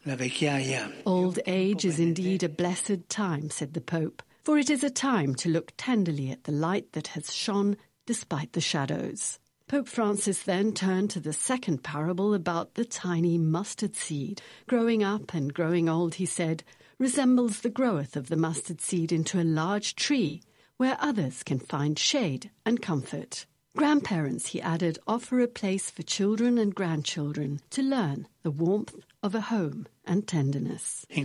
Old 1.07 1.39
age 1.47 1.85
is 1.85 1.99
indeed 1.99 2.43
a 2.43 2.49
blessed 2.49 3.09
time, 3.09 3.51
said 3.51 3.75
the 3.75 3.81
Pope, 3.81 4.23
for 4.45 4.59
it 4.59 4.71
is 4.71 4.85
a 4.85 4.91
time 4.91 5.35
to 5.37 5.49
look 5.49 5.73
tenderly 5.77 6.31
at 6.31 6.45
the 6.45 6.53
light 6.53 6.93
that 6.93 7.09
has 7.09 7.35
shone 7.35 7.77
despite 8.07 8.53
the 8.53 8.61
shadows. 8.61 9.39
Pope 9.69 9.89
Francis 9.89 10.43
then 10.43 10.73
turned 10.73 11.09
to 11.11 11.21
the 11.21 11.33
second 11.33 11.83
parable 11.83 12.35
about 12.35 12.75
the 12.75 12.85
tiny 12.85 13.39
mustard 13.39 13.97
seed. 13.97 14.43
Growing 14.67 15.03
up 15.03 15.33
and 15.33 15.55
growing 15.55 15.89
old, 15.89 16.17
he 16.17 16.27
said, 16.27 16.63
resembles 16.99 17.61
the 17.61 17.71
growth 17.71 18.15
of 18.15 18.29
the 18.29 18.37
mustard 18.37 18.81
seed 18.81 19.13
into 19.13 19.41
a 19.41 19.45
large 19.45 19.97
tree 19.97 20.43
where 20.77 20.97
others 21.01 21.43
can 21.43 21.59
find 21.59 21.99
shade 21.99 22.51
and 22.67 22.83
comfort. 22.83 23.47
Grandparents, 23.75 24.49
he 24.49 24.61
added, 24.61 24.99
offer 25.07 25.41
a 25.41 25.49
place 25.49 25.91
for 25.91 26.03
children 26.03 26.59
and 26.59 26.75
grandchildren 26.75 27.61
to 27.71 27.83
learn 27.83 28.29
the 28.43 28.51
warmth 28.51 28.95
of 29.23 29.35
a 29.35 29.41
home 29.41 29.87
and 30.05 30.27
tenderness. 30.29 31.07
In 31.11 31.25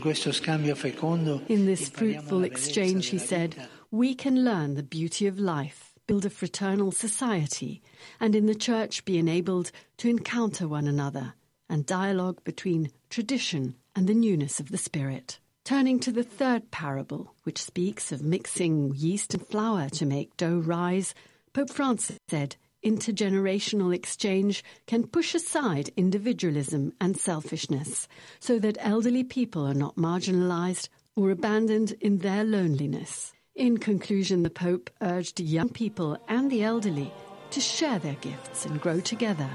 this 1.65 1.89
fruitful 1.89 2.43
exchange, 2.43 3.07
he 3.07 3.17
said, 3.17 3.67
we 3.91 4.15
can 4.15 4.45
learn 4.45 4.75
the 4.75 4.83
beauty 4.83 5.27
of 5.27 5.39
life, 5.39 5.93
build 6.07 6.25
a 6.25 6.29
fraternal 6.29 6.91
society, 6.91 7.81
and 8.19 8.33
in 8.33 8.45
the 8.45 8.55
church 8.55 9.03
be 9.03 9.17
enabled 9.17 9.71
to 9.97 10.09
encounter 10.09 10.67
one 10.67 10.87
another 10.87 11.33
and 11.69 11.85
dialogue 11.85 12.41
between 12.45 12.91
tradition 13.09 13.75
and 13.95 14.07
the 14.07 14.13
newness 14.13 14.59
of 14.59 14.69
the 14.69 14.77
spirit. 14.77 15.39
Turning 15.65 15.99
to 15.99 16.13
the 16.13 16.23
third 16.23 16.71
parable, 16.71 17.33
which 17.43 17.61
speaks 17.61 18.13
of 18.13 18.21
mixing 18.21 18.93
yeast 18.95 19.33
and 19.33 19.45
flour 19.45 19.89
to 19.89 20.05
make 20.05 20.37
dough 20.37 20.59
rise, 20.65 21.13
Pope 21.57 21.71
Francis 21.71 22.19
said 22.29 22.55
intergenerational 22.85 23.91
exchange 23.91 24.63
can 24.85 25.07
push 25.07 25.33
aside 25.33 25.89
individualism 25.97 26.93
and 27.01 27.17
selfishness 27.17 28.07
so 28.39 28.59
that 28.59 28.77
elderly 28.79 29.23
people 29.23 29.65
are 29.65 29.73
not 29.73 29.95
marginalized 29.95 30.87
or 31.15 31.31
abandoned 31.31 31.95
in 31.99 32.19
their 32.19 32.43
loneliness. 32.43 33.33
In 33.55 33.79
conclusion, 33.79 34.43
the 34.43 34.51
Pope 34.51 34.91
urged 35.01 35.39
young 35.39 35.69
people 35.69 36.15
and 36.27 36.51
the 36.51 36.61
elderly 36.61 37.11
to 37.49 37.59
share 37.59 37.97
their 37.97 38.17
gifts 38.21 38.67
and 38.67 38.79
grow 38.79 38.99
together 38.99 39.49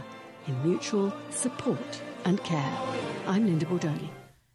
in 0.48 0.60
mutual 0.64 1.12
support 1.30 2.02
and 2.24 2.42
care. 2.42 2.78
I'm 3.28 3.46
Linda 3.46 3.66
Bordoni. 3.66 4.08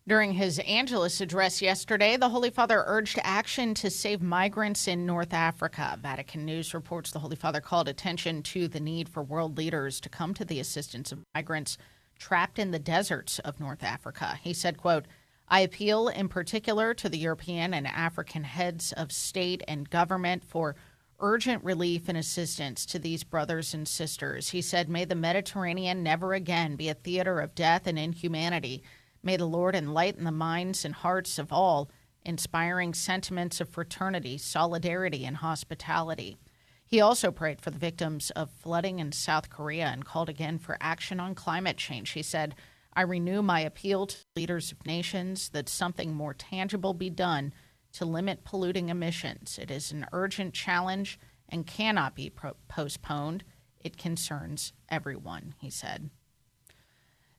During 0.08 0.32
his 0.32 0.58
Angelus 0.60 1.20
address 1.20 1.62
yesterday, 1.62 2.16
the 2.16 2.30
Holy 2.30 2.50
Father 2.50 2.82
urged 2.88 3.20
action 3.24 3.74
to 3.74 3.90
save 3.90 4.22
migrants 4.22 4.88
in 4.88 5.06
North 5.06 5.34
Africa. 5.34 6.00
Vatican 6.02 6.46
News 6.46 6.74
reports 6.74 7.12
the 7.12 7.20
Holy 7.20 7.36
Father 7.36 7.60
called 7.60 7.90
attention 7.90 8.42
to 8.44 8.70
the 8.70 8.80
need 8.80 9.10
for 9.10 9.22
world 9.22 9.58
leaders 9.58 10.00
to 10.00 10.08
come 10.08 10.34
to 10.36 10.46
the 10.46 10.62
assistance 10.62 11.12
of 11.12 11.20
migrants 11.36 11.78
trapped 12.18 12.58
in 12.58 12.72
the 12.72 12.80
deserts 12.80 13.40
of 13.40 13.60
North 13.60 13.84
Africa. 13.84 14.40
He 14.42 14.54
said, 14.54 14.78
quote, 14.78 15.04
I 15.50 15.60
appeal 15.60 16.08
in 16.08 16.30
particular 16.30 16.94
to 16.94 17.10
the 17.10 17.18
European 17.18 17.74
and 17.74 17.86
African 17.86 18.46
heads 18.46 18.94
of 18.94 19.12
state 19.12 19.62
and 19.68 19.90
government 19.90 20.46
for 20.46 20.78
urgent 21.20 21.66
relief 21.66 22.08
and 22.08 22.18
assistance 22.18 22.86
to 22.86 23.00
these 23.00 23.26
brothers 23.26 23.74
and 23.74 23.86
sisters. 23.86 24.52
He 24.52 24.62
said, 24.62 24.88
May 24.88 25.04
the 25.04 25.16
Mediterranean 25.16 26.02
never 26.02 26.34
again 26.34 26.78
be 26.78 26.88
a 26.88 26.94
theater 26.94 27.42
of 27.42 27.56
death 27.56 27.88
and 27.88 28.00
inhumanity. 28.00 28.84
May 29.24 29.38
the 29.38 29.46
Lord 29.46 29.76
enlighten 29.76 30.24
the 30.24 30.32
minds 30.32 30.86
and 30.86 30.94
hearts 30.94 31.38
of 31.38 31.52
all, 31.52 31.90
inspiring 32.24 32.94
sentiments 32.94 33.62
of 33.62 33.70
fraternity, 33.70 34.38
solidarity, 34.38 35.26
and 35.26 35.38
hospitality. 35.38 36.38
He 36.86 37.02
also 37.02 37.32
prayed 37.32 37.62
for 37.62 37.70
the 37.70 37.78
victims 37.78 38.30
of 38.32 38.50
flooding 38.50 39.00
in 39.00 39.12
South 39.12 39.50
Korea 39.50 39.88
and 39.88 40.06
called 40.06 40.30
again 40.30 40.58
for 40.58 40.78
action 40.80 41.20
on 41.20 41.36
climate 41.36 41.78
change. 41.78 42.12
He 42.12 42.22
said, 42.22 42.56
I 42.94 43.02
renew 43.02 43.42
my 43.42 43.60
appeal 43.60 44.08
to 44.08 44.18
leaders 44.36 44.72
of 44.72 44.86
nations 44.86 45.50
that 45.50 45.70
something 45.70 46.14
more 46.14 46.34
tangible 46.34 46.94
be 46.94 47.10
done 47.10 47.54
to 47.94 48.06
limit 48.06 48.44
polluting 48.44 48.90
emissions. 48.90 49.60
It 49.62 49.70
is 49.70 49.92
an 49.92 50.08
urgent 50.14 50.54
challenge 50.54 51.20
and 51.50 51.68
cannot 51.68 52.16
be 52.16 52.30
pro- 52.30 52.56
postponed. 52.68 53.44
It 53.80 53.98
concerns 53.98 54.74
everyone, 54.90 55.56
he 55.60 55.70
said. 55.70 56.10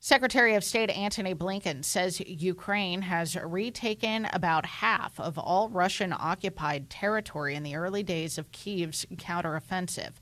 Secretary 0.01 0.55
of 0.55 0.63
State 0.63 0.91
Antony 0.91 1.35
Blinken 1.35 1.85
says 1.85 2.21
Ukraine 2.21 3.03
has 3.03 3.35
retaken 3.35 4.29
about 4.33 4.65
half 4.65 5.19
of 5.19 5.37
all 5.37 5.69
Russian 5.69 6.15
occupied 6.17 6.89
territory 6.89 7.57
in 7.57 7.65
the 7.65 7.75
early 7.75 8.05
days 8.05 8.39
of 8.39 8.53
Kiev's 8.53 9.07
counteroffensive. 9.17 10.13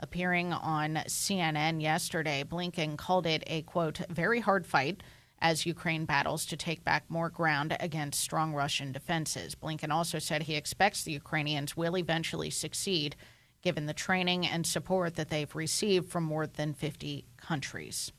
Appearing 0.00 0.54
on 0.54 0.94
CNN 1.06 1.82
yesterday, 1.82 2.44
Blinken 2.48 2.96
called 2.96 3.26
it 3.26 3.44
a 3.46 3.60
quote, 3.62 4.00
very 4.08 4.40
hard 4.40 4.66
fight 4.66 5.02
as 5.38 5.66
Ukraine 5.66 6.06
battles 6.06 6.46
to 6.46 6.56
take 6.56 6.82
back 6.82 7.04
more 7.10 7.28
ground 7.28 7.76
against 7.78 8.22
strong 8.22 8.54
Russian 8.54 8.90
defenses. 8.90 9.54
Blinken 9.54 9.90
also 9.90 10.18
said 10.18 10.44
he 10.44 10.56
expects 10.56 11.02
the 11.02 11.12
Ukrainians 11.12 11.76
will 11.76 11.98
eventually 11.98 12.48
succeed 12.48 13.16
given 13.60 13.84
the 13.84 13.92
training 13.92 14.46
and 14.46 14.66
support 14.66 15.16
that 15.16 15.28
they've 15.28 15.54
received 15.54 16.08
from 16.08 16.24
more 16.24 16.46
than 16.46 16.72
50 16.72 17.26
countries. 17.36 18.12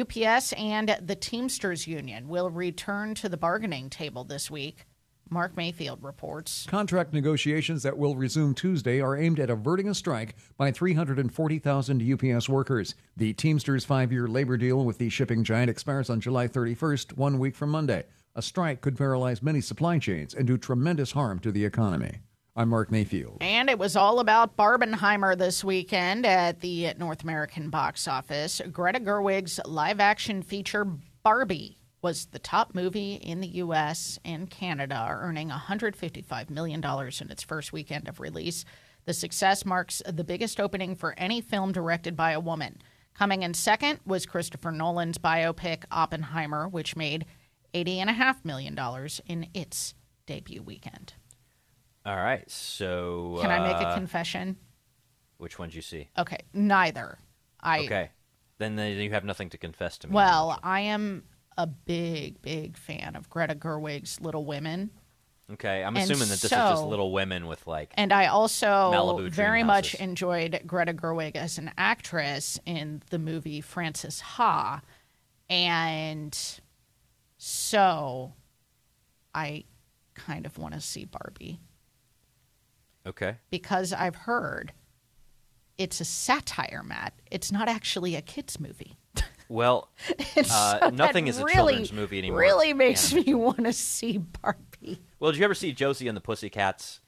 UPS 0.00 0.52
and 0.54 0.96
the 1.02 1.14
Teamsters 1.14 1.86
Union 1.86 2.28
will 2.28 2.50
return 2.50 3.14
to 3.14 3.28
the 3.28 3.36
bargaining 3.36 3.90
table 3.90 4.24
this 4.24 4.50
week. 4.50 4.86
Mark 5.30 5.56
Mayfield 5.56 6.02
reports. 6.02 6.66
Contract 6.66 7.12
negotiations 7.12 7.82
that 7.82 7.96
will 7.96 8.16
resume 8.16 8.54
Tuesday 8.54 9.00
are 9.00 9.16
aimed 9.16 9.40
at 9.40 9.50
averting 9.50 9.88
a 9.88 9.94
strike 9.94 10.36
by 10.56 10.70
340,000 10.70 12.12
UPS 12.12 12.48
workers. 12.48 12.94
The 13.16 13.32
Teamsters 13.32 13.84
five 13.84 14.12
year 14.12 14.28
labor 14.28 14.56
deal 14.56 14.84
with 14.84 14.98
the 14.98 15.08
shipping 15.08 15.44
giant 15.44 15.70
expires 15.70 16.10
on 16.10 16.20
July 16.20 16.48
31st, 16.48 17.16
one 17.16 17.38
week 17.38 17.56
from 17.56 17.70
Monday. 17.70 18.04
A 18.36 18.42
strike 18.42 18.80
could 18.80 18.98
paralyze 18.98 19.42
many 19.42 19.60
supply 19.60 19.98
chains 19.98 20.34
and 20.34 20.46
do 20.46 20.58
tremendous 20.58 21.12
harm 21.12 21.38
to 21.40 21.52
the 21.52 21.64
economy. 21.64 22.20
I'm 22.56 22.68
Mark 22.68 22.92
Mayfield. 22.92 23.38
And 23.40 23.68
it 23.68 23.80
was 23.80 23.96
all 23.96 24.20
about 24.20 24.56
Barbenheimer 24.56 25.36
this 25.36 25.64
weekend 25.64 26.24
at 26.24 26.60
the 26.60 26.94
North 26.94 27.24
American 27.24 27.68
box 27.68 28.06
office. 28.06 28.60
Greta 28.70 29.00
Gerwig's 29.00 29.58
live 29.64 29.98
action 29.98 30.40
feature 30.40 30.86
Barbie 31.24 31.78
was 32.00 32.26
the 32.26 32.38
top 32.38 32.72
movie 32.72 33.14
in 33.14 33.40
the 33.40 33.48
U.S. 33.48 34.20
and 34.24 34.48
Canada, 34.48 35.04
earning 35.10 35.50
$155 35.50 36.48
million 36.48 36.84
in 36.84 37.30
its 37.30 37.42
first 37.42 37.72
weekend 37.72 38.06
of 38.06 38.20
release. 38.20 38.64
The 39.04 39.14
success 39.14 39.64
marks 39.64 40.00
the 40.06 40.22
biggest 40.22 40.60
opening 40.60 40.94
for 40.94 41.18
any 41.18 41.40
film 41.40 41.72
directed 41.72 42.14
by 42.14 42.30
a 42.32 42.40
woman. 42.40 42.80
Coming 43.14 43.42
in 43.42 43.54
second 43.54 43.98
was 44.06 44.26
Christopher 44.26 44.70
Nolan's 44.70 45.18
biopic 45.18 45.86
Oppenheimer, 45.90 46.68
which 46.68 46.94
made 46.94 47.26
$80.5 47.74 48.44
million 48.44 48.78
in 49.26 49.48
its 49.54 49.94
debut 50.26 50.62
weekend. 50.62 51.14
All 52.06 52.16
right. 52.16 52.48
So 52.50 53.38
Can 53.40 53.50
I 53.50 53.60
make 53.60 53.76
a 53.76 53.88
uh, 53.88 53.94
confession? 53.94 54.56
Which 55.38 55.58
one 55.58 55.68
did 55.68 55.76
you 55.76 55.82
see? 55.82 56.08
Okay, 56.18 56.38
neither. 56.52 57.18
I 57.60 57.80
okay. 57.80 58.10
Then 58.58 58.76
then 58.76 58.96
you 58.98 59.10
have 59.10 59.24
nothing 59.24 59.50
to 59.50 59.58
confess 59.58 59.98
to 59.98 60.08
me. 60.08 60.14
Well, 60.14 60.58
I 60.62 60.80
am 60.80 61.24
a 61.56 61.66
big, 61.66 62.40
big 62.42 62.76
fan 62.76 63.16
of 63.16 63.28
Greta 63.30 63.54
Gerwig's 63.54 64.20
Little 64.20 64.44
Women. 64.44 64.90
Okay, 65.52 65.84
I'm 65.84 65.94
And 65.96 66.04
assuming 66.10 66.28
that 66.28 66.40
this 66.40 66.44
is 66.44 66.50
just 66.50 66.82
so- 66.82 66.88
Little 66.88 67.12
Women 67.12 67.46
with 67.46 67.66
like. 67.66 67.92
And 67.96 68.12
I 68.12 68.26
also 68.26 69.16
dream 69.18 69.30
very 69.30 69.62
much 69.62 69.92
houses. 69.92 70.00
enjoyed 70.00 70.62
Greta 70.66 70.94
Gerwig 70.94 71.36
as 71.36 71.58
an 71.58 71.70
actress 71.76 72.58
in 72.64 73.02
the 73.10 73.18
movie 73.18 73.60
Frances 73.60 74.20
Ha. 74.20 74.80
And 75.50 76.38
so 77.36 78.32
I 79.34 79.64
kind 80.14 80.46
of 80.46 80.56
want 80.58 80.74
to 80.74 80.80
see 80.80 81.04
Barbie 81.04 81.60
Okay. 83.06 83.36
because 83.50 83.92
I've 83.92 84.16
heard 84.16 84.72
it's 85.76 86.00
a 86.00 86.04
satire, 86.04 86.82
Matt. 86.84 87.14
It's 87.30 87.50
not 87.52 87.68
actually 87.68 88.14
a 88.14 88.22
kids' 88.22 88.58
movie. 88.60 88.96
Well, 89.48 89.90
uh, 90.36 90.42
so 90.80 90.88
nothing 90.90 91.26
is 91.26 91.38
a 91.38 91.44
really, 91.44 91.54
children's 91.54 91.92
movie 91.92 92.18
anymore. 92.18 92.40
Really 92.40 92.72
makes 92.72 93.12
Yeah. 93.12 93.20
me 93.20 93.34
want 93.34 93.64
to 93.64 93.72
see 93.72 94.18
Barbie. 94.18 95.00
Well, 95.20 95.32
did 95.32 95.38
you 95.38 95.44
ever 95.44 95.54
see 95.54 95.72
Josie 95.72 96.08
and 96.08 96.16
the 96.16 96.20
Pussycats? 96.20 97.00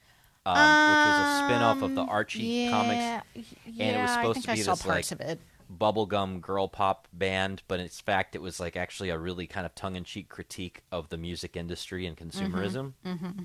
Um, 0.44 0.54
which 0.54 0.60
was 0.60 1.40
a 1.40 1.44
spin-off 1.44 1.82
of 1.82 1.94
the 1.96 2.02
Archie 2.02 2.42
yeah, 2.44 2.70
comics, 2.70 3.48
and 3.66 3.96
it 3.96 4.00
was 4.00 4.10
supposed 4.12 4.42
to 4.42 4.52
be 4.54 4.62
this 4.62 4.86
like 4.86 5.04
bubblegum 5.76 6.40
girl 6.40 6.68
pop 6.68 7.08
band, 7.12 7.62
but 7.66 7.80
in 7.80 7.88
fact 7.88 8.36
it 8.36 8.42
was 8.42 8.60
like 8.60 8.76
actually 8.76 9.10
a 9.10 9.18
really 9.18 9.48
kind 9.48 9.66
of 9.66 9.74
tongue 9.74 9.96
in 9.96 10.04
cheek 10.04 10.28
critique 10.28 10.82
of 10.92 11.08
the 11.08 11.16
music 11.16 11.56
industry 11.56 12.06
and 12.06 12.16
consumerism. 12.16 12.92
Mm-hmm. 13.04 13.42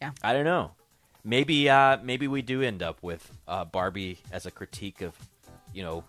Yeah. 0.00 0.12
I 0.22 0.32
don't 0.32 0.44
know. 0.46 0.70
Maybe 1.24 1.68
uh, 1.68 1.98
maybe 2.02 2.28
we 2.28 2.42
do 2.42 2.62
end 2.62 2.82
up 2.82 3.02
with 3.02 3.30
uh, 3.46 3.64
Barbie 3.64 4.18
as 4.32 4.46
a 4.46 4.50
critique 4.50 5.02
of, 5.02 5.14
you 5.74 5.82
know, 5.82 6.04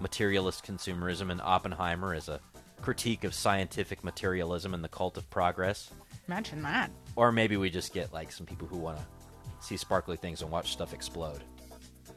materialist 0.00 0.64
consumerism, 0.64 1.30
and 1.30 1.40
Oppenheimer 1.40 2.14
as 2.14 2.28
a 2.28 2.40
critique 2.82 3.24
of 3.24 3.34
scientific 3.34 4.02
materialism 4.02 4.74
and 4.74 4.82
the 4.82 4.88
cult 4.88 5.16
of 5.16 5.28
progress. 5.30 5.90
Imagine 6.26 6.62
that. 6.62 6.90
Or 7.16 7.32
maybe 7.32 7.56
we 7.56 7.70
just 7.70 7.92
get 7.92 8.12
like 8.12 8.32
some 8.32 8.46
people 8.46 8.66
who 8.66 8.78
want 8.78 8.98
to 8.98 9.04
see 9.60 9.76
sparkly 9.76 10.16
things 10.16 10.42
and 10.42 10.50
watch 10.50 10.72
stuff 10.72 10.94
explode. 10.94 11.42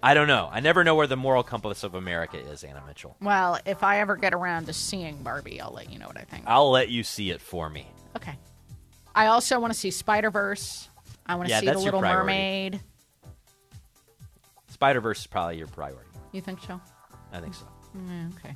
I 0.01 0.13
don't 0.13 0.27
know. 0.27 0.49
I 0.51 0.59
never 0.59 0.83
know 0.83 0.95
where 0.95 1.07
the 1.07 1.15
moral 1.15 1.43
compass 1.43 1.83
of 1.83 1.95
America 1.95 2.37
is, 2.37 2.63
Anna 2.63 2.83
Mitchell. 2.85 3.15
Well, 3.21 3.57
if 3.65 3.83
I 3.83 3.99
ever 3.99 4.17
get 4.17 4.33
around 4.33 4.65
to 4.65 4.73
seeing 4.73 5.23
Barbie, 5.23 5.61
I'll 5.61 5.71
let 5.71 5.91
you 5.91 5.97
know 5.97 6.07
what 6.07 6.17
I 6.17 6.23
think. 6.23 6.43
I'll 6.45 6.71
let 6.71 6.89
you 6.89 7.03
see 7.03 7.31
it 7.31 7.41
for 7.41 7.69
me. 7.69 7.87
Okay. 8.15 8.37
I 9.15 9.27
also 9.27 9.59
want 9.59 9.71
to 9.71 9.79
see 9.79 9.91
Spider 9.91 10.29
Verse. 10.29 10.89
I 11.25 11.35
want 11.35 11.47
to 11.47 11.53
Yeah, 11.53 11.59
see 11.61 11.65
that's 11.67 11.77
The 11.79 11.83
Little 11.85 11.99
priority. 12.01 12.21
Mermaid. 12.25 12.79
Spider 14.67 15.01
Verse 15.01 15.19
is 15.21 15.27
probably 15.27 15.57
your 15.57 15.67
priority. 15.67 16.09
You 16.31 16.41
think 16.41 16.59
so? 16.61 16.81
I 17.31 17.39
think 17.39 17.53
so. 17.53 17.65
Mm, 17.95 18.35
okay. 18.37 18.55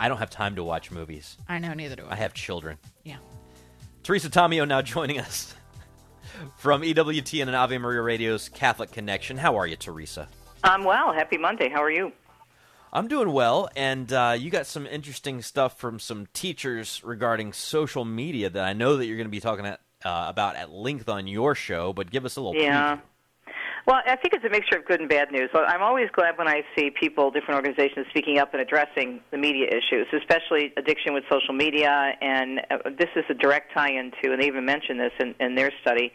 I 0.00 0.08
don't 0.08 0.18
have 0.18 0.30
time 0.30 0.56
to 0.56 0.64
watch 0.64 0.90
movies. 0.90 1.36
I 1.48 1.58
know, 1.58 1.72
neither 1.72 1.96
do 1.96 2.04
I. 2.08 2.12
I 2.12 2.16
have 2.16 2.34
children. 2.34 2.78
Yeah. 3.04 3.16
Teresa 4.02 4.28
Tomeo 4.28 4.66
now 4.66 4.82
joining 4.82 5.18
us 5.20 5.54
from 6.58 6.82
EWTN 6.82 7.42
and 7.42 7.54
Ave 7.56 7.78
Maria 7.78 8.02
Radio's 8.02 8.48
Catholic 8.48 8.90
Connection. 8.90 9.36
How 9.36 9.56
are 9.56 9.66
you, 9.66 9.76
Teresa? 9.76 10.28
I'm 10.64 10.84
well. 10.84 11.12
Happy 11.12 11.38
Monday. 11.38 11.68
How 11.68 11.82
are 11.82 11.90
you? 11.90 12.12
I'm 12.92 13.08
doing 13.08 13.32
well, 13.32 13.68
and 13.74 14.12
uh, 14.12 14.36
you 14.38 14.50
got 14.50 14.66
some 14.66 14.86
interesting 14.86 15.42
stuff 15.42 15.78
from 15.78 15.98
some 15.98 16.26
teachers 16.32 17.02
regarding 17.02 17.52
social 17.52 18.04
media 18.04 18.48
that 18.50 18.64
I 18.64 18.72
know 18.72 18.96
that 18.96 19.06
you're 19.06 19.16
going 19.16 19.26
to 19.26 19.30
be 19.32 19.40
talking 19.40 19.66
at, 19.66 19.80
uh, 20.04 20.26
about 20.28 20.56
at 20.56 20.70
length 20.70 21.08
on 21.08 21.26
your 21.26 21.54
show. 21.54 21.92
But 21.92 22.10
give 22.10 22.24
us 22.24 22.36
a 22.36 22.40
little 22.40 22.60
Yeah. 22.60 22.98
Well, 23.86 24.00
I 24.06 24.16
think 24.16 24.32
it's 24.32 24.44
a 24.44 24.48
mixture 24.48 24.78
of 24.78 24.86
good 24.86 25.00
and 25.00 25.10
bad 25.10 25.30
news. 25.30 25.50
I'm 25.52 25.82
always 25.82 26.08
glad 26.10 26.38
when 26.38 26.48
I 26.48 26.62
see 26.74 26.88
people, 26.88 27.30
different 27.30 27.56
organizations, 27.56 28.06
speaking 28.08 28.38
up 28.38 28.54
and 28.54 28.62
addressing 28.62 29.20
the 29.30 29.36
media 29.36 29.66
issues, 29.66 30.06
especially 30.10 30.72
addiction 30.78 31.12
with 31.12 31.24
social 31.30 31.52
media. 31.52 32.14
And 32.22 32.60
uh, 32.70 32.78
this 32.98 33.10
is 33.14 33.24
a 33.28 33.34
direct 33.34 33.74
tie-in 33.74 34.12
to, 34.22 34.32
and 34.32 34.40
they 34.40 34.46
even 34.46 34.64
mentioned 34.64 35.00
this 35.00 35.12
in, 35.20 35.34
in 35.38 35.54
their 35.54 35.70
study. 35.82 36.12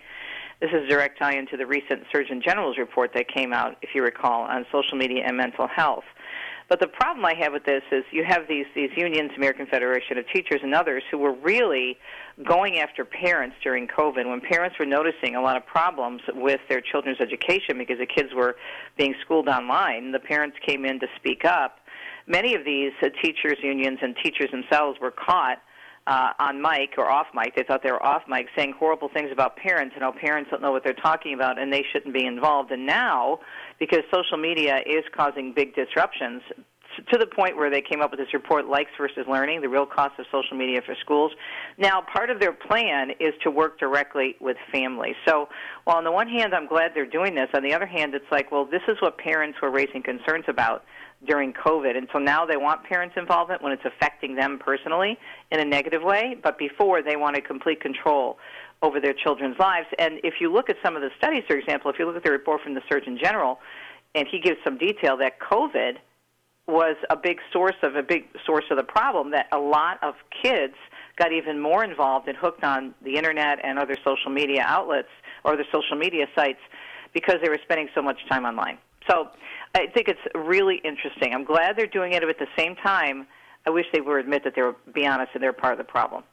This 0.61 0.71
is 0.71 0.85
a 0.85 0.87
direct 0.87 1.19
tie-in 1.19 1.45
to 1.47 1.57
the 1.57 1.67
recent 1.67 2.05
Surgeon 2.11 2.41
General's 2.43 2.79
report 2.79 3.11
that 3.13 3.27
came 3.31 3.53
out, 3.53 3.77
if 3.83 3.89
you 3.93 4.01
recall, 4.01 4.41
on 4.41 4.65
social 4.71 4.97
media 4.97 5.23
and 5.27 5.37
mental 5.37 5.67
health. 5.67 6.05
But 6.69 6.79
the 6.79 6.87
problem 6.87 7.25
I 7.25 7.33
have 7.39 7.53
with 7.53 7.65
this 7.65 7.81
is 7.91 8.03
you 8.11 8.23
have 8.27 8.47
these 8.47 8.67
these 8.75 8.91
unions, 8.95 9.31
American 9.35 9.65
Federation 9.65 10.19
of 10.19 10.25
Teachers 10.31 10.61
and 10.61 10.73
others, 10.75 11.01
who 11.09 11.17
were 11.17 11.33
really 11.33 11.97
going 12.47 12.79
after 12.79 13.03
parents 13.03 13.55
during 13.63 13.87
COVID 13.87 14.29
when 14.29 14.39
parents 14.41 14.77
were 14.79 14.85
noticing 14.85 15.35
a 15.35 15.41
lot 15.41 15.57
of 15.57 15.65
problems 15.65 16.21
with 16.33 16.61
their 16.69 16.81
children's 16.81 17.19
education 17.19 17.77
because 17.77 17.97
the 17.99 18.05
kids 18.05 18.29
were 18.33 18.55
being 18.97 19.13
schooled 19.23 19.49
online. 19.49 20.11
The 20.11 20.19
parents 20.19 20.57
came 20.65 20.85
in 20.85 20.99
to 21.01 21.07
speak 21.17 21.43
up. 21.43 21.79
Many 22.27 22.55
of 22.55 22.63
these 22.63 22.93
uh, 23.01 23.09
teachers 23.21 23.57
unions 23.61 23.99
and 24.01 24.15
teachers 24.23 24.51
themselves 24.51 24.99
were 25.01 25.11
caught 25.11 25.57
uh, 26.07 26.33
on 26.39 26.61
mic 26.61 26.93
or 26.97 27.09
off 27.09 27.27
mic. 27.33 27.55
They 27.55 27.63
thought 27.63 27.83
they 27.83 27.91
were 27.91 28.03
off 28.03 28.23
mic 28.27 28.47
saying 28.55 28.73
horrible 28.79 29.09
things 29.13 29.29
about 29.31 29.57
parents 29.57 29.93
and 29.95 30.03
how 30.03 30.11
parents 30.11 30.49
don't 30.49 30.61
know 30.61 30.71
what 30.71 30.83
they're 30.83 30.93
talking 30.93 31.33
about 31.33 31.59
and 31.59 31.73
they 31.73 31.83
shouldn't 31.91 32.13
be 32.13 32.25
involved. 32.25 32.71
And 32.71 32.85
now, 32.85 33.39
because 33.79 33.99
social 34.13 34.37
media 34.37 34.77
is 34.85 35.03
causing 35.15 35.53
big 35.53 35.75
disruptions, 35.75 36.41
to 37.11 37.17
the 37.17 37.25
point 37.27 37.55
where 37.55 37.69
they 37.69 37.81
came 37.81 38.01
up 38.01 38.11
with 38.11 38.19
this 38.19 38.33
report, 38.33 38.67
Likes 38.67 38.91
versus 38.97 39.25
Learning, 39.29 39.61
the 39.61 39.69
real 39.69 39.85
cost 39.85 40.19
of 40.19 40.25
social 40.31 40.57
media 40.57 40.81
for 40.85 40.95
schools. 41.01 41.31
Now, 41.77 42.01
part 42.01 42.29
of 42.29 42.39
their 42.39 42.53
plan 42.53 43.11
is 43.19 43.33
to 43.43 43.51
work 43.51 43.79
directly 43.79 44.35
with 44.39 44.57
families. 44.71 45.15
So, 45.27 45.49
while 45.85 45.97
on 45.97 46.03
the 46.03 46.11
one 46.11 46.27
hand, 46.27 46.53
I'm 46.53 46.67
glad 46.67 46.91
they're 46.93 47.05
doing 47.05 47.35
this, 47.35 47.49
on 47.53 47.63
the 47.63 47.73
other 47.73 47.85
hand, 47.85 48.13
it's 48.15 48.31
like, 48.31 48.51
well, 48.51 48.65
this 48.65 48.81
is 48.87 48.97
what 49.01 49.17
parents 49.17 49.57
were 49.61 49.71
raising 49.71 50.03
concerns 50.03 50.45
about 50.47 50.83
during 51.27 51.53
COVID. 51.53 51.97
And 51.97 52.07
so 52.13 52.19
now 52.19 52.45
they 52.45 52.57
want 52.57 52.83
parents' 52.83 53.15
involvement 53.17 53.61
when 53.61 53.73
it's 53.73 53.83
affecting 53.85 54.35
them 54.35 54.57
personally 54.57 55.17
in 55.51 55.59
a 55.59 55.65
negative 55.65 56.01
way, 56.01 56.37
but 56.41 56.57
before 56.57 57.01
they 57.01 57.17
wanted 57.17 57.45
complete 57.45 57.81
control 57.81 58.37
over 58.81 58.99
their 59.01 59.13
children's 59.13 59.59
lives. 59.59 59.87
And 59.97 60.19
if 60.23 60.35
you 60.39 60.51
look 60.51 60.69
at 60.69 60.77
some 60.83 60.95
of 60.95 61.01
the 61.01 61.09
studies, 61.17 61.43
for 61.47 61.57
example, 61.57 61.91
if 61.91 61.99
you 61.99 62.05
look 62.05 62.15
at 62.15 62.23
the 62.23 62.31
report 62.31 62.61
from 62.61 62.73
the 62.73 62.81
Surgeon 62.89 63.17
General, 63.21 63.59
and 64.15 64.27
he 64.29 64.39
gives 64.39 64.57
some 64.63 64.77
detail 64.77 65.17
that 65.17 65.39
COVID 65.39 65.97
was 66.69 66.95
a 67.09 67.15
big 67.15 67.39
source 67.51 67.75
of 67.83 67.95
a 67.95 68.03
big 68.03 68.25
source 68.45 68.65
of 68.71 68.77
the 68.77 68.83
problem 68.83 69.31
that 69.31 69.47
a 69.51 69.57
lot 69.57 70.01
of 70.03 70.15
kids 70.43 70.75
got 71.17 71.33
even 71.33 71.59
more 71.59 71.83
involved 71.83 72.27
and 72.27 72.37
hooked 72.37 72.63
on 72.63 72.93
the 73.03 73.17
internet 73.17 73.59
and 73.63 73.77
other 73.77 73.97
social 74.03 74.31
media 74.31 74.63
outlets 74.65 75.09
or 75.43 75.57
the 75.57 75.65
social 75.71 75.97
media 75.97 76.25
sites 76.35 76.59
because 77.13 77.35
they 77.43 77.49
were 77.49 77.59
spending 77.63 77.89
so 77.93 78.01
much 78.01 78.17
time 78.29 78.45
online. 78.45 78.77
So 79.09 79.29
I 79.75 79.87
think 79.87 80.07
it's 80.07 80.19
really 80.35 80.81
interesting. 80.83 81.33
I'm 81.33 81.43
glad 81.43 81.75
they're 81.75 81.87
doing 81.87 82.13
it, 82.13 82.21
but 82.21 82.29
at 82.29 82.39
the 82.39 82.47
same 82.57 82.75
time, 82.75 83.27
I 83.65 83.69
wish 83.69 83.85
they 83.91 84.01
would 84.01 84.19
admit 84.19 84.43
that 84.43 84.55
they 84.55 84.61
were, 84.61 84.75
be 84.93 85.05
honest, 85.05 85.31
and 85.33 85.43
they're 85.43 85.53
part 85.53 85.73
of 85.73 85.77
the 85.77 85.83
problem. 85.83 86.23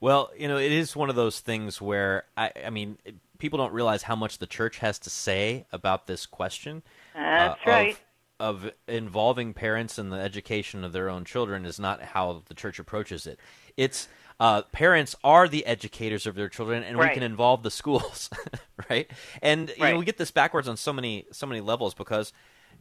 Well, 0.00 0.30
you 0.36 0.48
know, 0.48 0.56
it 0.56 0.72
is 0.72 0.96
one 0.96 1.10
of 1.10 1.16
those 1.16 1.40
things 1.40 1.80
where 1.80 2.24
I, 2.36 2.52
I 2.64 2.70
mean, 2.70 2.98
people 3.38 3.58
don't 3.58 3.72
realize 3.72 4.02
how 4.02 4.16
much 4.16 4.38
the 4.38 4.46
church 4.46 4.78
has 4.78 4.98
to 5.00 5.10
say 5.10 5.66
about 5.72 6.06
this 6.06 6.26
question. 6.26 6.82
That's 7.14 7.60
uh, 7.66 7.70
right. 7.70 7.92
Of, 7.92 8.00
of 8.40 8.72
involving 8.88 9.52
parents 9.52 9.98
in 9.98 10.08
the 10.08 10.16
education 10.16 10.82
of 10.82 10.92
their 10.92 11.10
own 11.10 11.24
children 11.24 11.66
is 11.66 11.78
not 11.78 12.02
how 12.02 12.42
the 12.46 12.54
church 12.54 12.78
approaches 12.78 13.26
it. 13.26 13.38
It's 13.76 14.08
uh, 14.40 14.62
parents 14.72 15.14
are 15.22 15.46
the 15.46 15.66
educators 15.66 16.26
of 16.26 16.34
their 16.34 16.48
children, 16.48 16.82
and 16.82 16.98
we 16.98 17.10
can 17.10 17.22
involve 17.22 17.62
the 17.62 17.70
schools, 17.70 18.30
right? 18.90 19.08
And 19.42 19.70
you 19.76 19.84
know, 19.84 19.98
we 19.98 20.06
get 20.06 20.16
this 20.16 20.30
backwards 20.30 20.66
on 20.66 20.78
so 20.78 20.94
many 20.94 21.26
so 21.30 21.46
many 21.46 21.60
levels 21.60 21.92
because 21.92 22.32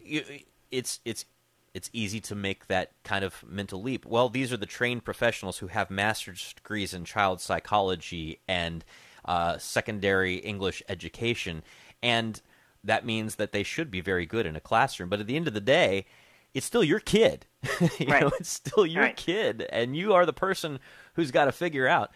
you, 0.01 0.23
it's 0.71 1.01
it's 1.03 1.25
it's 1.73 1.89
easy 1.91 2.21
to 2.21 2.35
make 2.35 2.67
that 2.67 2.93
kind 3.03 3.25
of 3.25 3.43
mental 3.45 3.81
leap. 3.81 4.05
Well, 4.05 4.29
these 4.29 4.53
are 4.53 4.57
the 4.57 4.65
trained 4.65 5.03
professionals 5.03 5.57
who 5.57 5.67
have 5.67 5.91
master's 5.91 6.53
degrees 6.53 6.93
in 6.93 7.03
child 7.03 7.41
psychology 7.41 8.39
and 8.47 8.85
uh, 9.25 9.57
secondary 9.57 10.35
English 10.35 10.81
education, 10.87 11.63
and 12.01 12.41
that 12.83 13.05
means 13.05 13.35
that 13.35 13.51
they 13.51 13.63
should 13.63 13.91
be 13.91 14.01
very 14.01 14.25
good 14.25 14.45
in 14.45 14.55
a 14.55 14.61
classroom. 14.61 15.09
But 15.09 15.19
at 15.19 15.27
the 15.27 15.35
end 15.35 15.47
of 15.47 15.53
the 15.53 15.61
day, 15.61 16.05
it's 16.53 16.65
still 16.65 16.83
your 16.83 16.99
kid. 16.99 17.45
you 17.99 18.07
Right. 18.07 18.21
know, 18.21 18.31
it's 18.39 18.49
still 18.49 18.85
your 18.85 19.03
Right. 19.03 19.15
kid, 19.15 19.67
and 19.71 19.95
you 19.95 20.13
are 20.13 20.25
the 20.25 20.33
person 20.33 20.79
who's 21.13 21.31
got 21.31 21.45
to 21.45 21.51
figure 21.51 21.87
out, 21.87 22.11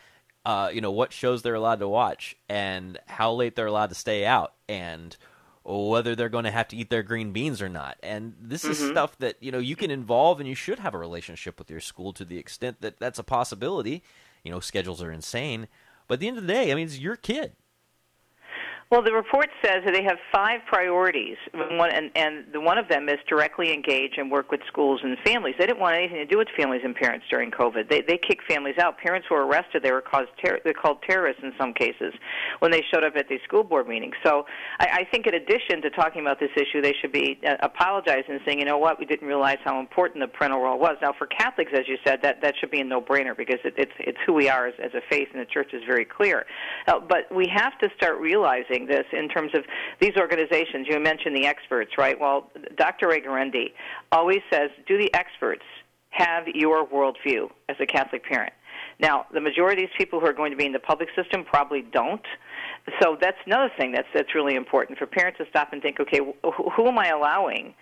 uh, 0.46 0.70
you 0.74 0.82
know, 0.82 0.92
what 0.92 1.14
shows 1.14 1.42
they're 1.42 1.56
allowed 1.56 1.80
to 1.80 1.88
watch 1.88 2.36
and 2.50 2.98
how 3.08 3.32
late 3.34 3.56
they're 3.56 3.68
allowed 3.68 3.90
to 3.90 3.96
stay 3.96 4.26
out 4.26 4.54
and 4.68 5.16
whether 5.66 6.14
they're 6.16 6.28
going 6.28 6.44
to 6.44 6.52
have 6.52 6.68
to 6.68 6.76
eat 6.76 6.90
their 6.90 7.04
green 7.04 7.32
beans 7.32 7.62
or 7.62 7.70
not. 7.70 7.98
And 8.04 8.34
this 8.42 8.66
is 8.66 8.78
Mhm. 8.78 8.90
stuff 8.90 9.18
that 9.20 9.38
you 9.42 9.52
know 9.52 9.60
you 9.60 9.76
can 9.76 9.92
involve, 9.92 10.40
and 10.40 10.50
you 10.50 10.56
should 10.56 10.80
have 10.80 10.94
a 10.94 10.98
relationship 10.98 11.58
with 11.60 11.70
your 11.70 11.80
school 11.80 12.12
to 12.14 12.26
the 12.26 12.38
extent 12.38 12.82
that 12.82 13.00
that's 13.00 13.20
a 13.20 13.24
possibility. 13.24 14.04
You 14.44 14.52
know, 14.52 14.60
schedules 14.60 15.02
are 15.02 15.12
insane, 15.12 15.68
but 16.08 16.16
at 16.16 16.20
the 16.20 16.28
end 16.28 16.38
of 16.38 16.46
the 16.46 16.54
day, 16.54 16.72
I 16.72 16.76
mean, 16.76 16.86
it's 16.88 17.00
your 17.00 17.16
kid. 17.16 17.54
Well, 18.94 19.02
the 19.02 19.12
report 19.12 19.50
says 19.66 19.82
that 19.86 19.94
they 19.96 20.04
have 20.04 20.18
five 20.32 20.60
priorities, 20.68 21.38
one, 21.52 21.90
and, 21.90 22.12
and 22.14 22.46
the 22.54 22.62
one 22.62 22.78
of 22.78 22.88
them 22.90 23.10
is 23.10 23.18
directly 23.28 23.74
engage 23.74 24.20
and 24.20 24.30
work 24.30 24.52
with 24.52 24.62
schools 24.68 25.02
and 25.04 25.18
families. 25.26 25.56
They 25.58 25.66
didn't 25.66 25.80
want 25.80 25.96
anything 25.96 26.18
to 26.18 26.28
do 26.28 26.38
with 26.38 26.48
families 26.56 26.82
and 26.84 26.94
parents 26.94 27.26
during 27.28 27.50
COVID. 27.50 27.90
They 27.90 28.02
they 28.02 28.20
kicked 28.20 28.44
families 28.48 28.76
out. 28.78 29.00
Parents 29.00 29.28
were 29.32 29.48
arrested. 29.48 29.82
They 29.82 29.92
were 29.92 30.04
caused 30.04 30.30
ter- 30.46 30.60
they're 30.64 30.76
called 30.76 31.02
terrorists 31.10 31.42
in 31.42 31.54
some 31.58 31.74
cases 31.74 32.14
when 32.60 32.70
they 32.70 32.84
showed 32.94 33.04
up 33.04 33.16
at 33.16 33.28
these 33.28 33.40
school 33.46 33.64
board 33.64 33.88
meetings. 33.88 34.14
So 34.24 34.46
I, 34.80 35.00
I 35.00 35.08
think, 35.10 35.26
in 35.26 35.34
addition 35.34 35.82
to 35.82 35.90
talking 35.90 36.22
about 36.22 36.40
this 36.40 36.52
issue, 36.56 36.80
they 36.80 36.94
should 37.02 37.12
be 37.12 37.40
uh, 37.48 37.56
apologizing 37.62 38.30
and 38.30 38.42
saying, 38.46 38.60
you 38.60 38.66
know 38.66 38.78
what, 38.78 39.00
we 39.00 39.08
didn't 39.08 39.28
realize 39.28 39.58
how 39.64 39.80
important 39.80 40.24
the 40.24 40.28
parental 40.28 40.62
role 40.62 40.78
was. 40.78 40.98
Now, 41.02 41.14
for 41.18 41.26
Catholics, 41.26 41.72
as 41.74 41.88
you 41.88 41.98
said, 42.06 42.20
that 42.22 42.42
that 42.44 42.54
should 42.60 42.70
be 42.70 42.82
a 42.82 42.84
no-brainer 42.84 43.36
because 43.36 43.58
it, 43.66 43.74
it's 43.76 43.92
it's 43.98 44.20
who 44.28 44.34
we 44.34 44.50
are 44.50 44.68
as, 44.68 44.76
as 44.78 44.94
a 44.94 45.02
faith, 45.10 45.30
and 45.34 45.42
the 45.42 45.50
church 45.50 45.74
is 45.74 45.82
very 45.88 46.06
clear. 46.06 46.46
Uh, 46.88 47.00
but 47.00 47.34
we 47.36 47.48
have 47.52 47.76
to 47.80 47.90
start 47.98 48.20
realizing 48.20 48.83
this 48.88 49.06
in 49.12 49.30
terms 49.30 49.52
of 49.54 49.64
these 50.00 50.14
organizations. 50.18 50.88
You 50.90 51.00
mentioned 51.00 51.36
the 51.36 51.46
experts, 51.46 51.92
right? 51.98 52.20
Well, 52.20 52.50
Dr. 52.78 53.10
Ray 53.10 53.24
always 54.12 54.42
says, 54.52 54.70
do 54.88 54.98
the 54.98 55.14
experts 55.14 55.64
have 56.10 56.48
your 56.48 56.88
worldview 56.88 57.50
as 57.70 57.76
a 57.80 57.86
Catholic 57.86 58.24
parent? 58.24 58.54
Now, 59.00 59.26
the 59.34 59.42
majority 59.42 59.84
of 59.84 59.90
these 59.90 59.98
people 59.98 60.20
who 60.20 60.28
are 60.28 60.34
going 60.34 60.52
to 60.52 60.58
be 60.58 60.66
in 60.66 60.72
the 60.72 60.80
public 60.80 61.10
system 61.16 61.44
probably 61.44 61.82
don't. 61.82 62.26
So 63.02 63.18
that's 63.20 63.38
another 63.46 63.72
thing 63.78 63.92
that's 63.92 64.08
that's 64.14 64.36
really 64.36 64.56
important 64.56 65.00
for 65.00 65.06
parents 65.06 65.38
to 65.40 65.46
stop 65.50 65.74
and 65.74 65.82
think, 65.82 66.00
okay, 66.00 66.20
wh- 66.20 66.76
who 66.76 66.88
am 66.88 67.00
I 67.00 67.10
allowing 67.10 67.74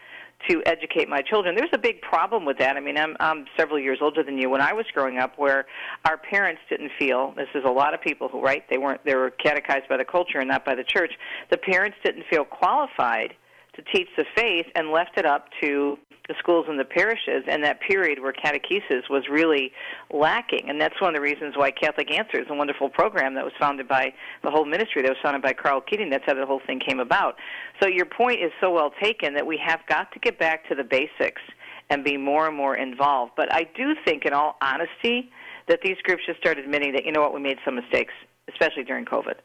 to 0.49 0.61
educate 0.65 1.09
my 1.09 1.21
children. 1.21 1.55
There's 1.55 1.69
a 1.73 1.77
big 1.77 2.01
problem 2.01 2.45
with 2.45 2.57
that. 2.59 2.77
I 2.77 2.79
mean, 2.79 2.97
I'm, 2.97 3.15
I'm 3.19 3.45
several 3.57 3.79
years 3.79 3.99
older 4.01 4.23
than 4.23 4.37
you. 4.37 4.49
When 4.49 4.61
I 4.61 4.73
was 4.73 4.85
growing 4.93 5.17
up, 5.17 5.37
where 5.37 5.65
our 6.05 6.17
parents 6.17 6.61
didn't 6.69 6.91
feel 6.97 7.33
this 7.35 7.47
is 7.55 7.63
a 7.65 7.71
lot 7.71 7.93
of 7.93 8.01
people 8.01 8.27
who, 8.27 8.41
right? 8.41 8.63
They 8.69 8.77
weren't 8.77 9.03
they 9.05 9.15
were 9.15 9.31
catechized 9.31 9.87
by 9.89 9.97
the 9.97 10.05
culture 10.05 10.39
and 10.39 10.47
not 10.47 10.65
by 10.65 10.75
the 10.75 10.83
church. 10.83 11.11
The 11.49 11.57
parents 11.57 11.97
didn't 12.03 12.25
feel 12.29 12.45
qualified 12.45 13.33
to 13.75 13.81
teach 13.93 14.09
the 14.17 14.25
faith 14.35 14.65
and 14.75 14.91
left 14.91 15.17
it 15.17 15.25
up 15.25 15.47
to 15.61 15.97
the 16.27 16.35
schools 16.39 16.65
and 16.69 16.79
the 16.79 16.85
parishes 16.85 17.43
and 17.47 17.63
that 17.63 17.79
period 17.81 18.21
where 18.21 18.31
catechesis 18.31 19.09
was 19.09 19.23
really 19.29 19.71
lacking. 20.13 20.69
And 20.69 20.79
that's 20.79 20.99
one 21.01 21.09
of 21.09 21.15
the 21.15 21.21
reasons 21.21 21.57
why 21.57 21.71
Catholic 21.71 22.11
Answers, 22.11 22.47
a 22.49 22.55
wonderful 22.55 22.89
program 22.89 23.33
that 23.35 23.43
was 23.43 23.53
founded 23.59 23.87
by 23.87 24.13
the 24.43 24.51
whole 24.51 24.65
ministry, 24.65 25.01
that 25.01 25.09
was 25.09 25.17
founded 25.21 25.41
by 25.41 25.53
Karl 25.53 25.81
Keating, 25.81 26.09
that's 26.09 26.23
how 26.25 26.33
the 26.33 26.45
whole 26.45 26.61
thing 26.65 26.79
came 26.79 26.99
about. 26.99 27.35
So 27.81 27.87
your 27.87 28.05
point 28.05 28.39
is 28.39 28.51
so 28.61 28.71
well 28.71 28.91
taken 29.01 29.33
that 29.33 29.45
we 29.45 29.59
have 29.65 29.79
got 29.87 30.11
to 30.13 30.19
get 30.19 30.37
back 30.37 30.67
to 30.69 30.75
the 30.75 30.83
basics 30.83 31.41
and 31.89 32.03
be 32.03 32.17
more 32.17 32.47
and 32.47 32.55
more 32.55 32.75
involved. 32.75 33.33
But 33.35 33.53
I 33.53 33.63
do 33.75 33.95
think, 34.05 34.25
in 34.25 34.31
all 34.31 34.55
honesty, 34.61 35.29
that 35.67 35.79
these 35.83 35.97
groups 36.03 36.23
just 36.25 36.39
start 36.39 36.57
admitting 36.57 36.93
that, 36.93 37.05
you 37.05 37.11
know 37.11 37.21
what, 37.21 37.33
we 37.33 37.41
made 37.41 37.57
some 37.65 37.75
mistakes, 37.75 38.13
especially 38.49 38.83
during 38.83 39.05
COVID. 39.05 39.35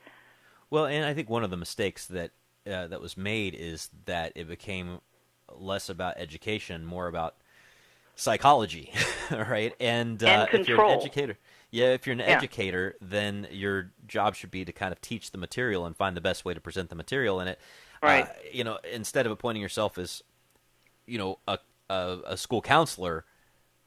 Well, 0.71 0.87
and 0.87 1.05
I 1.05 1.15
think 1.15 1.29
one 1.29 1.43
of 1.43 1.51
the 1.51 1.57
mistakes 1.57 2.07
that 2.07 2.31
uh, 2.67 2.87
that 2.89 3.01
was 3.01 3.17
made 3.17 3.55
is 3.55 3.91
that 4.07 4.33
it 4.35 4.49
became 4.49 5.01
less 5.55 5.89
about 5.89 6.15
education, 6.17 6.85
more 6.85 7.07
about 7.07 7.37
psychology, 8.15 8.93
right? 9.31 9.75
And, 9.81 10.23
uh, 10.23 10.47
if 10.53 10.69
you're 10.69 10.85
an 10.85 10.99
educator, 10.99 11.39
yeah, 11.71 11.93
if 11.93 12.07
you're 12.07 12.15
an 12.15 12.21
yeah. 12.21 12.27
educator, 12.27 12.97
then 13.01 13.47
your 13.51 13.91
job 14.07 14.35
should 14.35 14.51
be 14.51 14.65
to 14.65 14.73
kind 14.73 14.93
of 14.93 15.01
teach 15.01 15.31
the 15.31 15.39
material 15.39 15.87
and 15.87 15.97
find 15.97 16.17
the 16.17 16.21
best 16.21 16.45
way 16.45 16.55
to 16.55 16.61
present 16.61 16.89
the 16.89 16.97
material 16.97 17.41
in 17.41 17.49
it. 17.49 17.61
Right. 18.03 18.25
Uh, 18.25 18.33
you 18.53 18.65
know, 18.65 18.79
instead 18.91 19.27
of 19.27 19.33
appointing 19.33 19.63
yourself 19.63 19.99
as, 19.99 20.23
you 21.07 21.19
know, 21.19 21.39
a, 21.47 21.59
a, 21.91 22.19
a 22.27 22.37
school 22.37 22.63
counselor, 22.63 23.25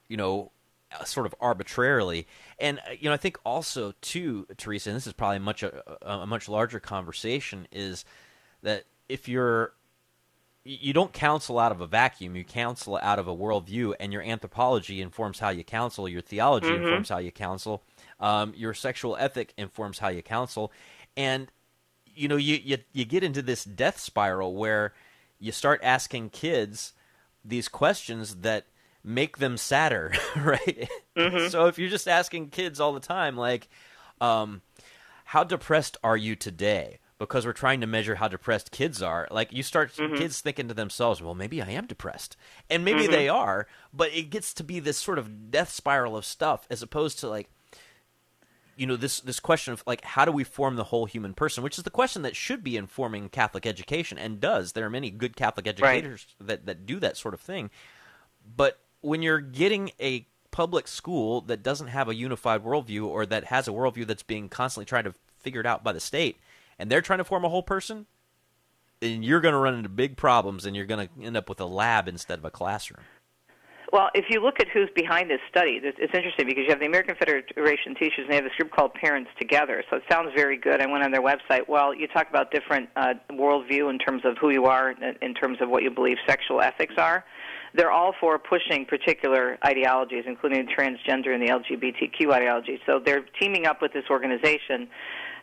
you 0.07 0.17
know, 0.17 0.51
uh, 0.91 1.03
sort 1.03 1.25
of 1.25 1.35
arbitrarily. 1.39 2.27
And 2.59 2.79
uh, 2.79 2.93
you 2.99 3.09
know, 3.09 3.13
I 3.13 3.17
think 3.17 3.37
also 3.45 3.93
too, 4.01 4.47
Teresa, 4.57 4.89
and 4.89 4.97
this 4.97 5.05
is 5.05 5.13
probably 5.13 5.39
much 5.39 5.61
a, 5.61 5.83
a 6.01 6.25
much 6.25 6.49
larger 6.49 6.79
conversation, 6.79 7.67
is 7.71 8.05
that 8.61 8.85
if 9.07 9.27
you're 9.27 9.73
you 10.65 10.93
don't 10.93 11.13
counsel 11.13 11.57
out 11.57 11.71
of 11.71 11.81
a 11.81 11.87
vacuum. 11.87 12.35
You 12.35 12.43
counsel 12.43 12.99
out 13.01 13.17
of 13.17 13.27
a 13.27 13.35
worldview, 13.35 13.95
and 13.99 14.13
your 14.13 14.21
anthropology 14.21 15.01
informs 15.01 15.39
how 15.39 15.49
you 15.49 15.63
counsel. 15.63 16.07
Your 16.07 16.21
theology 16.21 16.67
mm-hmm. 16.67 16.83
informs 16.83 17.09
how 17.09 17.17
you 17.17 17.31
counsel. 17.31 17.83
Um, 18.19 18.53
your 18.55 18.73
sexual 18.73 19.15
ethic 19.17 19.53
informs 19.57 19.99
how 19.99 20.09
you 20.09 20.21
counsel, 20.21 20.71
and 21.15 21.51
you 22.05 22.27
know 22.27 22.35
you, 22.35 22.59
you 22.63 22.77
you 22.91 23.05
get 23.05 23.23
into 23.23 23.41
this 23.41 23.63
death 23.63 23.99
spiral 23.99 24.53
where 24.53 24.93
you 25.39 25.51
start 25.51 25.79
asking 25.83 26.29
kids 26.29 26.93
these 27.43 27.69
questions 27.69 28.37
that 28.37 28.65
make 29.03 29.37
them 29.37 29.57
sadder, 29.57 30.13
right? 30.35 30.89
Mm-hmm. 31.15 31.47
So 31.47 31.67
if 31.67 31.79
you're 31.79 31.89
just 31.89 32.07
asking 32.07 32.49
kids 32.49 32.79
all 32.79 32.93
the 32.93 32.99
time, 32.99 33.37
like, 33.37 33.69
um, 34.19 34.61
how 35.23 35.45
depressed 35.45 35.97
are 36.03 36.17
you 36.17 36.35
today? 36.35 36.99
Because 37.19 37.45
we're 37.45 37.53
trying 37.53 37.81
to 37.81 37.87
measure 37.87 38.15
how 38.15 38.29
depressed 38.29 38.71
kids 38.71 39.01
are. 39.01 39.27
Like 39.29 39.51
you 39.51 39.61
start 39.61 39.93
mm-hmm. 39.93 40.15
kids 40.15 40.39
thinking 40.39 40.69
to 40.69 40.73
themselves, 40.73 41.21
well, 41.21 41.35
maybe 41.35 41.61
I 41.61 41.69
am 41.69 41.85
depressed. 41.85 42.37
And 42.69 42.85
maybe 42.85 43.01
mm-hmm. 43.01 43.11
they 43.11 43.27
are, 43.27 43.67
but 43.93 44.13
it 44.13 44.29
gets 44.29 44.53
to 44.55 44.63
be 44.63 44.79
this 44.79 44.97
sort 44.97 45.19
of 45.19 45.51
death 45.51 45.69
spiral 45.69 46.15
of 46.15 46.25
stuff 46.25 46.65
as 46.69 46.81
opposed 46.81 47.19
to 47.19 47.29
like 47.29 47.49
you 48.79 48.87
know 48.87 48.95
this 48.95 49.19
this 49.19 49.41
question 49.41 49.73
of 49.73 49.83
like 49.85 50.03
how 50.05 50.23
do 50.23 50.31
we 50.31 50.45
form 50.45 50.77
the 50.77 50.85
whole 50.85 51.05
human 51.05 51.33
person 51.33 51.61
which 51.61 51.77
is 51.77 51.83
the 51.83 51.89
question 51.89 52.21
that 52.21 52.35
should 52.35 52.63
be 52.63 52.77
informing 52.77 53.27
catholic 53.27 53.65
education 53.65 54.17
and 54.17 54.39
does 54.39 54.71
there 54.71 54.85
are 54.85 54.89
many 54.89 55.11
good 55.11 55.35
catholic 55.35 55.67
educators 55.67 56.25
right. 56.39 56.47
that 56.47 56.65
that 56.65 56.85
do 56.85 56.97
that 56.97 57.17
sort 57.17 57.33
of 57.33 57.41
thing 57.41 57.69
but 58.55 58.79
when 59.01 59.21
you're 59.21 59.41
getting 59.41 59.91
a 59.99 60.25
public 60.51 60.87
school 60.87 61.41
that 61.41 61.61
doesn't 61.61 61.87
have 61.87 62.07
a 62.07 62.15
unified 62.15 62.63
worldview 62.63 63.05
or 63.05 63.25
that 63.25 63.45
has 63.45 63.67
a 63.67 63.71
worldview 63.71 64.07
that's 64.07 64.23
being 64.23 64.47
constantly 64.47 64.85
tried 64.85 65.03
to 65.03 65.13
figure 65.39 65.59
it 65.59 65.65
out 65.65 65.83
by 65.83 65.91
the 65.91 65.99
state 65.99 66.39
and 66.79 66.89
they're 66.89 67.01
trying 67.01 67.19
to 67.19 67.23
form 67.23 67.45
a 67.45 67.49
whole 67.49 67.63
person 67.63 68.07
then 69.01 69.23
you're 69.23 69.39
going 69.39 69.53
to 69.53 69.59
run 69.59 69.75
into 69.75 69.89
big 69.89 70.17
problems 70.17 70.65
and 70.65 70.75
you're 70.75 70.85
going 70.85 71.07
to 71.07 71.25
end 71.25 71.37
up 71.37 71.47
with 71.47 71.59
a 71.59 71.65
lab 71.65 72.07
instead 72.07 72.39
of 72.39 72.45
a 72.45 72.51
classroom 72.51 73.03
well, 73.91 74.09
if 74.13 74.25
you 74.29 74.39
look 74.39 74.59
at 74.59 74.67
who's 74.67 74.89
behind 74.95 75.31
this 75.31 75.39
study, 75.49 75.81
it's 75.81 76.13
interesting 76.13 76.45
because 76.45 76.63
you 76.65 76.69
have 76.69 76.79
the 76.79 76.85
American 76.85 77.15
Federation 77.15 77.93
of 77.93 77.97
Teachers, 77.97 78.19
and 78.19 78.29
they 78.29 78.35
have 78.35 78.43
this 78.43 78.53
group 78.53 78.71
called 78.71 78.93
Parents 78.93 79.31
Together. 79.39 79.83
So 79.89 79.97
it 79.97 80.03
sounds 80.09 80.29
very 80.35 80.57
good. 80.57 80.79
I 80.79 80.85
went 80.85 81.03
on 81.03 81.11
their 81.11 81.23
website. 81.23 81.67
Well, 81.67 81.95
you 81.95 82.07
talk 82.07 82.29
about 82.29 82.51
different 82.51 82.89
uh, 82.95 83.15
worldview 83.31 83.89
in 83.89 83.97
terms 83.97 84.21
of 84.25 84.37
who 84.37 84.51
you 84.51 84.65
are, 84.65 84.91
in 84.91 85.33
terms 85.33 85.57
of 85.59 85.69
what 85.69 85.81
you 85.81 85.89
believe 85.89 86.17
sexual 86.27 86.61
ethics 86.61 86.93
are 86.97 87.23
they're 87.73 87.91
all 87.91 88.13
for 88.19 88.39
pushing 88.39 88.85
particular 88.85 89.57
ideologies, 89.65 90.23
including 90.25 90.67
transgender 90.67 91.33
and 91.33 91.41
the 91.41 91.51
LGBTQ 91.51 92.31
ideology. 92.31 92.79
So 92.85 92.99
they're 93.03 93.25
teaming 93.39 93.65
up 93.65 93.81
with 93.81 93.93
this 93.93 94.05
organization. 94.09 94.89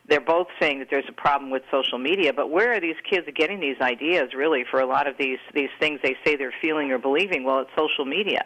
They're 0.08 0.20
both 0.20 0.46
saying 0.60 0.78
that 0.78 0.88
there's 0.90 1.08
a 1.08 1.12
problem 1.12 1.50
with 1.50 1.62
social 1.70 1.98
media, 1.98 2.32
but 2.32 2.50
where 2.50 2.72
are 2.72 2.80
these 2.80 2.96
kids 3.08 3.26
getting 3.34 3.60
these 3.60 3.80
ideas 3.80 4.34
really 4.34 4.64
for 4.70 4.80
a 4.80 4.86
lot 4.86 5.06
of 5.06 5.16
these 5.18 5.38
these 5.54 5.70
things 5.80 6.00
they 6.02 6.16
say 6.24 6.36
they're 6.36 6.54
feeling 6.62 6.92
or 6.92 6.98
believing? 6.98 7.44
Well, 7.44 7.60
it's 7.60 7.70
social 7.76 8.04
media. 8.04 8.44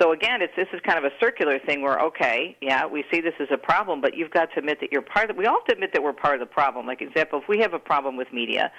So 0.00 0.12
again, 0.12 0.40
it's 0.40 0.54
this 0.56 0.68
is 0.72 0.80
kind 0.86 0.98
of 0.98 1.04
a 1.04 1.14
circular 1.20 1.58
thing 1.58 1.82
where 1.82 2.00
okay, 2.00 2.56
yeah, 2.60 2.86
we 2.86 3.04
see 3.12 3.20
this 3.20 3.34
as 3.40 3.48
a 3.52 3.58
problem, 3.58 4.00
but 4.00 4.16
you've 4.16 4.30
got 4.30 4.52
to 4.52 4.60
admit 4.60 4.78
that 4.80 4.92
you're 4.92 5.02
part 5.02 5.30
of. 5.30 5.36
We 5.36 5.46
all 5.46 5.58
have 5.58 5.64
to 5.66 5.72
admit 5.72 5.92
that 5.94 6.02
we're 6.02 6.12
part 6.12 6.34
of 6.34 6.40
the 6.40 6.52
problem. 6.52 6.86
Like 6.86 7.02
example, 7.02 7.40
if 7.42 7.48
we 7.48 7.58
have 7.58 7.74
a 7.74 7.78
problem 7.78 8.16
with 8.16 8.32
media, 8.32 8.70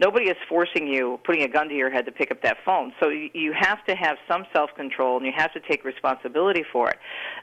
nobody 0.00 0.26
is 0.26 0.36
forcing 0.48 0.86
you, 0.86 1.18
putting 1.24 1.42
a 1.42 1.48
gun 1.48 1.68
to 1.68 1.74
your 1.74 1.90
head 1.90 2.06
to 2.06 2.12
pick 2.12 2.30
up 2.30 2.42
that 2.42 2.58
phone. 2.64 2.92
So 3.00 3.08
you 3.08 3.52
have 3.58 3.84
to 3.86 3.94
have 3.94 4.16
some 4.30 4.44
self 4.52 4.70
control 4.76 5.16
and 5.16 5.26
you 5.26 5.32
have 5.36 5.52
to 5.52 5.60
take 5.60 5.84
responsibility 5.84 6.64
for 6.72 6.90
it. 6.90 6.98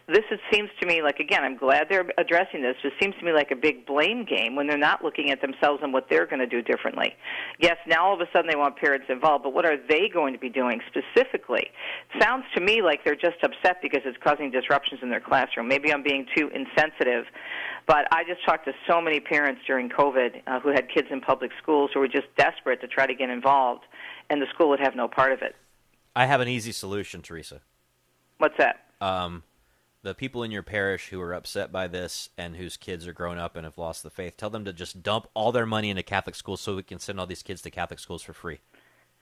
This 0.07 0.23
it 0.31 0.39
seems 0.51 0.69
to 0.79 0.87
me 0.87 1.01
like 1.01 1.19
again, 1.19 1.43
I'm 1.43 1.57
glad 1.57 1.87
they're 1.89 2.05
addressing 2.17 2.61
this. 2.61 2.75
It 2.83 2.93
seems 2.99 3.15
to 3.19 3.25
me 3.25 3.31
like 3.31 3.51
a 3.51 3.55
big 3.55 3.85
blame 3.85 4.25
game 4.25 4.55
when 4.55 4.67
they're 4.67 4.77
not 4.77 5.03
looking 5.03 5.31
at 5.31 5.41
themselves 5.41 5.81
and 5.83 5.93
what 5.93 6.07
they're 6.09 6.25
going 6.25 6.39
to 6.39 6.47
do 6.47 6.61
differently. 6.61 7.13
Yes, 7.59 7.77
now 7.87 8.05
all 8.05 8.13
of 8.13 8.21
a 8.21 8.27
sudden 8.33 8.49
they 8.49 8.55
want 8.55 8.77
parents 8.77 9.05
involved, 9.09 9.43
but 9.43 9.53
what 9.53 9.65
are 9.65 9.77
they 9.89 10.09
going 10.11 10.33
to 10.33 10.39
be 10.39 10.49
doing 10.49 10.81
specifically? 10.87 11.67
It 12.13 12.23
sounds 12.23 12.45
to 12.55 12.61
me 12.61 12.81
like 12.81 13.03
they're 13.03 13.15
just 13.15 13.43
upset 13.43 13.77
because 13.81 14.01
it's 14.05 14.17
causing 14.23 14.51
disruptions 14.51 15.01
in 15.01 15.09
their 15.09 15.19
classroom. 15.19 15.67
Maybe 15.67 15.91
I'm 15.91 16.03
being 16.03 16.25
too 16.35 16.49
insensitive 16.53 17.25
but 17.87 18.07
I 18.11 18.23
just 18.23 18.43
talked 18.45 18.65
to 18.65 18.73
so 18.87 19.01
many 19.01 19.19
parents 19.19 19.61
during 19.67 19.89
COVID 19.89 20.41
uh, 20.47 20.59
who 20.59 20.69
had 20.69 20.89
kids 20.89 21.07
in 21.11 21.21
public 21.21 21.51
schools 21.61 21.91
who 21.93 21.99
were 21.99 22.07
just 22.07 22.27
desperate 22.37 22.81
to 22.81 22.87
try 22.87 23.05
to 23.05 23.13
get 23.13 23.29
involved, 23.29 23.83
and 24.29 24.41
the 24.41 24.47
school 24.53 24.69
would 24.69 24.79
have 24.79 24.95
no 24.95 25.07
part 25.07 25.31
of 25.31 25.41
it. 25.41 25.55
I 26.15 26.25
have 26.25 26.41
an 26.41 26.47
easy 26.47 26.71
solution, 26.71 27.21
Teresa. 27.21 27.61
What's 28.37 28.57
that? 28.57 28.85
Um, 29.01 29.43
the 30.01 30.15
people 30.15 30.43
in 30.43 30.51
your 30.51 30.63
parish 30.63 31.09
who 31.09 31.21
are 31.21 31.33
upset 31.33 31.71
by 31.71 31.87
this 31.87 32.29
and 32.37 32.55
whose 32.55 32.77
kids 32.77 33.07
are 33.07 33.13
grown 33.13 33.37
up 33.37 33.55
and 33.55 33.65
have 33.65 33.77
lost 33.77 34.03
the 34.03 34.09
faith, 34.09 34.37
tell 34.37 34.49
them 34.49 34.65
to 34.65 34.73
just 34.73 35.03
dump 35.03 35.27
all 35.33 35.51
their 35.51 35.65
money 35.65 35.89
into 35.89 36.03
Catholic 36.03 36.35
schools 36.35 36.61
so 36.61 36.75
we 36.75 36.83
can 36.83 36.99
send 36.99 37.19
all 37.19 37.25
these 37.25 37.43
kids 37.43 37.61
to 37.63 37.71
Catholic 37.71 37.99
schools 37.99 38.21
for 38.21 38.33
free 38.33 38.59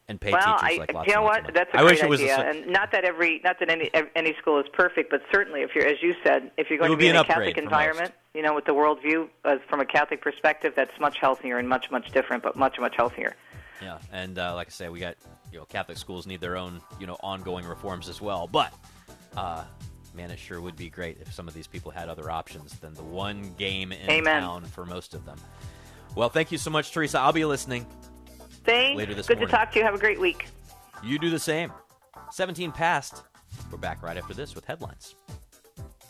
and 0.08 0.20
pay 0.20 0.32
well, 0.32 0.60
teachers 0.60 0.78
I, 0.78 0.80
like 0.80 0.94
lots 0.94 1.08
you 1.08 1.14
know 1.16 1.24
what? 1.24 1.54
That's 1.54 1.74
a 1.74 1.78
I 1.78 1.82
great 1.82 1.92
wish 1.92 2.04
it 2.04 2.10
was 2.10 2.22
idea, 2.22 2.38
a, 2.38 2.50
and 2.50 2.68
not 2.68 2.92
that 2.92 3.06
every, 3.06 3.42
not 3.44 3.60
that 3.60 3.70
any 3.70 3.90
any 4.16 4.36
school 4.42 4.60
is 4.60 4.66
perfect, 4.74 5.10
but 5.10 5.22
certainly 5.32 5.62
if 5.62 5.72
you're, 5.76 5.86
as 5.86 6.02
you 6.02 6.14
said, 6.24 6.52
if 6.58 6.70
you're 6.70 6.80
going 6.80 6.92
to 6.92 6.98
be, 6.98 7.06
be 7.06 7.10
in 7.10 7.16
a 7.16 7.24
Catholic 7.24 7.58
environment, 7.58 8.14
you 8.34 8.42
know, 8.42 8.54
with 8.54 8.66
the 8.66 8.74
worldview 8.74 9.30
uh, 9.46 9.58
from 9.70 9.80
a 9.80 9.86
Catholic 9.86 10.22
perspective, 10.22 10.74
that's 10.76 11.00
much 11.00 11.18
healthier 11.20 11.58
and 11.58 11.70
much 11.70 11.90
much 11.90 12.12
different, 12.12 12.44
but 12.44 12.56
much 12.56 12.80
much 12.80 12.96
healthier. 12.96 13.36
Yeah, 13.82 14.00
and 14.12 14.38
uh, 14.38 14.56
like 14.56 14.68
I 14.68 14.72
say, 14.72 14.90
we 14.90 15.00
got 15.00 15.16
you 15.52 15.60
know 15.60 15.66
Catholic 15.66 15.98
schools 15.98 16.28
need 16.28 16.42
their 16.42 16.58
own 16.58 16.82
you 17.00 17.08
know 17.08 17.18
ongoing 17.22 17.66
reforms 17.66 18.10
as 18.10 18.22
well, 18.22 18.48
but. 18.52 18.74
Uh, 19.36 19.64
man, 20.16 20.30
it 20.30 20.38
sure 20.38 20.62
would 20.62 20.76
be 20.76 20.92
great 20.92 21.18
if 21.22 21.34
some 21.34 21.48
of 21.48 21.56
these 21.56 21.66
people 21.66 21.90
had 21.90 22.08
other 22.08 22.30
options 22.30 22.78
than 22.78 22.94
the 22.94 23.02
one 23.02 23.52
game 23.58 23.92
in 23.92 24.08
Amen. 24.12 24.44
town 24.44 24.64
for 24.66 24.86
most 24.86 25.16
of 25.16 25.26
them. 25.26 25.40
Well, 26.16 26.30
thank 26.30 26.52
you 26.52 26.60
so 26.60 26.70
much, 26.70 26.92
Teresa. 26.92 27.20
I'll 27.20 27.34
be 27.34 27.46
listening. 27.46 27.88
Thanks. 28.64 28.98
Later 28.98 29.14
this 29.14 29.28
Good 29.28 29.38
morning. 29.38 29.50
to 29.50 29.56
talk 29.56 29.72
to 29.72 29.80
you. 29.80 29.86
Have 29.86 29.96
a 29.96 30.00
great 30.00 30.20
week. 30.20 30.46
You 31.04 31.20
do 31.20 31.30
the 31.30 31.40
same. 31.40 31.72
17 32.32 32.72
past. 32.72 33.24
We're 33.72 33.78
back 33.78 34.02
right 34.02 34.18
after 34.18 34.34
this 34.34 34.56
with 34.56 34.66
headlines. 34.66 35.16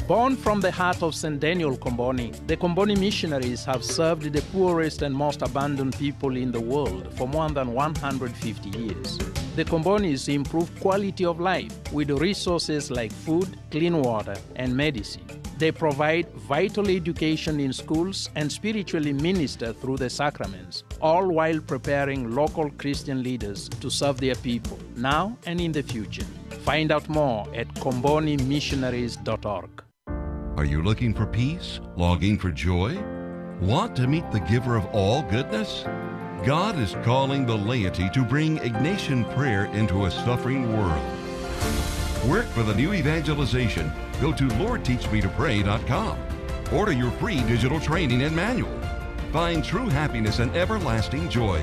Born 0.08 0.36
from 0.36 0.60
the 0.60 0.70
heart 0.70 1.02
of 1.02 1.16
St. 1.16 1.40
Daniel 1.40 1.78
Comboni, 1.78 2.36
the 2.46 2.58
Comboni 2.58 3.00
missionaries 3.00 3.64
have 3.64 3.86
served 3.86 4.34
the 4.34 4.42
poorest 4.52 5.02
and 5.02 5.16
most 5.16 5.42
abandoned 5.42 5.98
people 5.98 6.36
in 6.36 6.52
the 6.52 6.60
world 6.60 7.08
for 7.18 7.26
more 7.26 7.50
than 7.50 7.72
150 7.74 8.78
years. 8.78 9.18
The 9.56 9.64
Combonis 9.64 10.28
improve 10.34 10.78
quality 10.82 11.24
of 11.24 11.40
life 11.40 11.72
with 11.94 12.10
resources 12.12 12.92
like 12.92 13.14
food, 13.14 13.58
clean 13.72 14.02
water, 14.02 14.36
and 14.58 14.76
medicine. 14.76 15.26
They 15.58 15.72
provide 15.72 16.30
vital 16.32 16.90
education 16.90 17.60
in 17.60 17.74
schools 17.74 18.30
and 18.36 18.52
spiritually 18.52 19.14
minister 19.14 19.74
through 19.74 19.98
the 19.98 20.10
sacraments, 20.10 20.84
all 21.02 21.28
while 21.28 21.60
preparing 21.60 22.34
local 22.34 22.70
Christian 22.72 23.24
leaders 23.24 23.70
to 23.70 23.90
serve 23.90 24.20
their 24.20 24.36
people 24.36 24.80
now 24.96 25.38
and 25.46 25.62
in 25.62 25.72
the 25.72 25.84
future. 25.84 26.26
Find 26.66 26.92
out 26.92 27.08
more 27.10 27.48
at 27.54 27.68
combonimissionaries.org. 27.76 29.84
Are 30.58 30.66
you 30.66 30.84
looking 30.84 31.14
for 31.14 31.26
peace? 31.26 31.80
Longing 31.96 32.38
for 32.38 32.52
joy? 32.52 32.98
Want 33.60 33.96
to 33.96 34.08
meet 34.08 34.30
the 34.32 34.40
giver 34.42 34.76
of 34.76 34.86
all 34.88 35.24
goodness? 35.24 35.84
God 36.46 36.78
is 36.78 36.96
calling 37.04 37.46
the 37.46 37.56
laity 37.56 38.10
to 38.10 38.24
bring 38.24 38.58
Ignatian 38.58 39.34
prayer 39.34 39.66
into 39.68 40.06
a 40.06 40.12
suffering 40.12 40.78
world. 40.78 41.02
Work 42.28 42.48
for 42.48 42.64
the 42.64 42.74
new 42.74 42.94
evangelization. 42.94 43.92
Go 44.22 44.32
to 44.32 44.46
LordTeachMeToPray.com. 44.46 46.18
Order 46.72 46.94
your 46.94 47.12
free 47.12 47.44
digital 47.44 47.82
training 47.82 48.24
and 48.24 48.34
manual. 48.34 48.72
Find 49.34 49.62
true 49.64 49.90
happiness 49.90 50.40
and 50.40 50.56
everlasting 50.56 51.30
joy. 51.30 51.62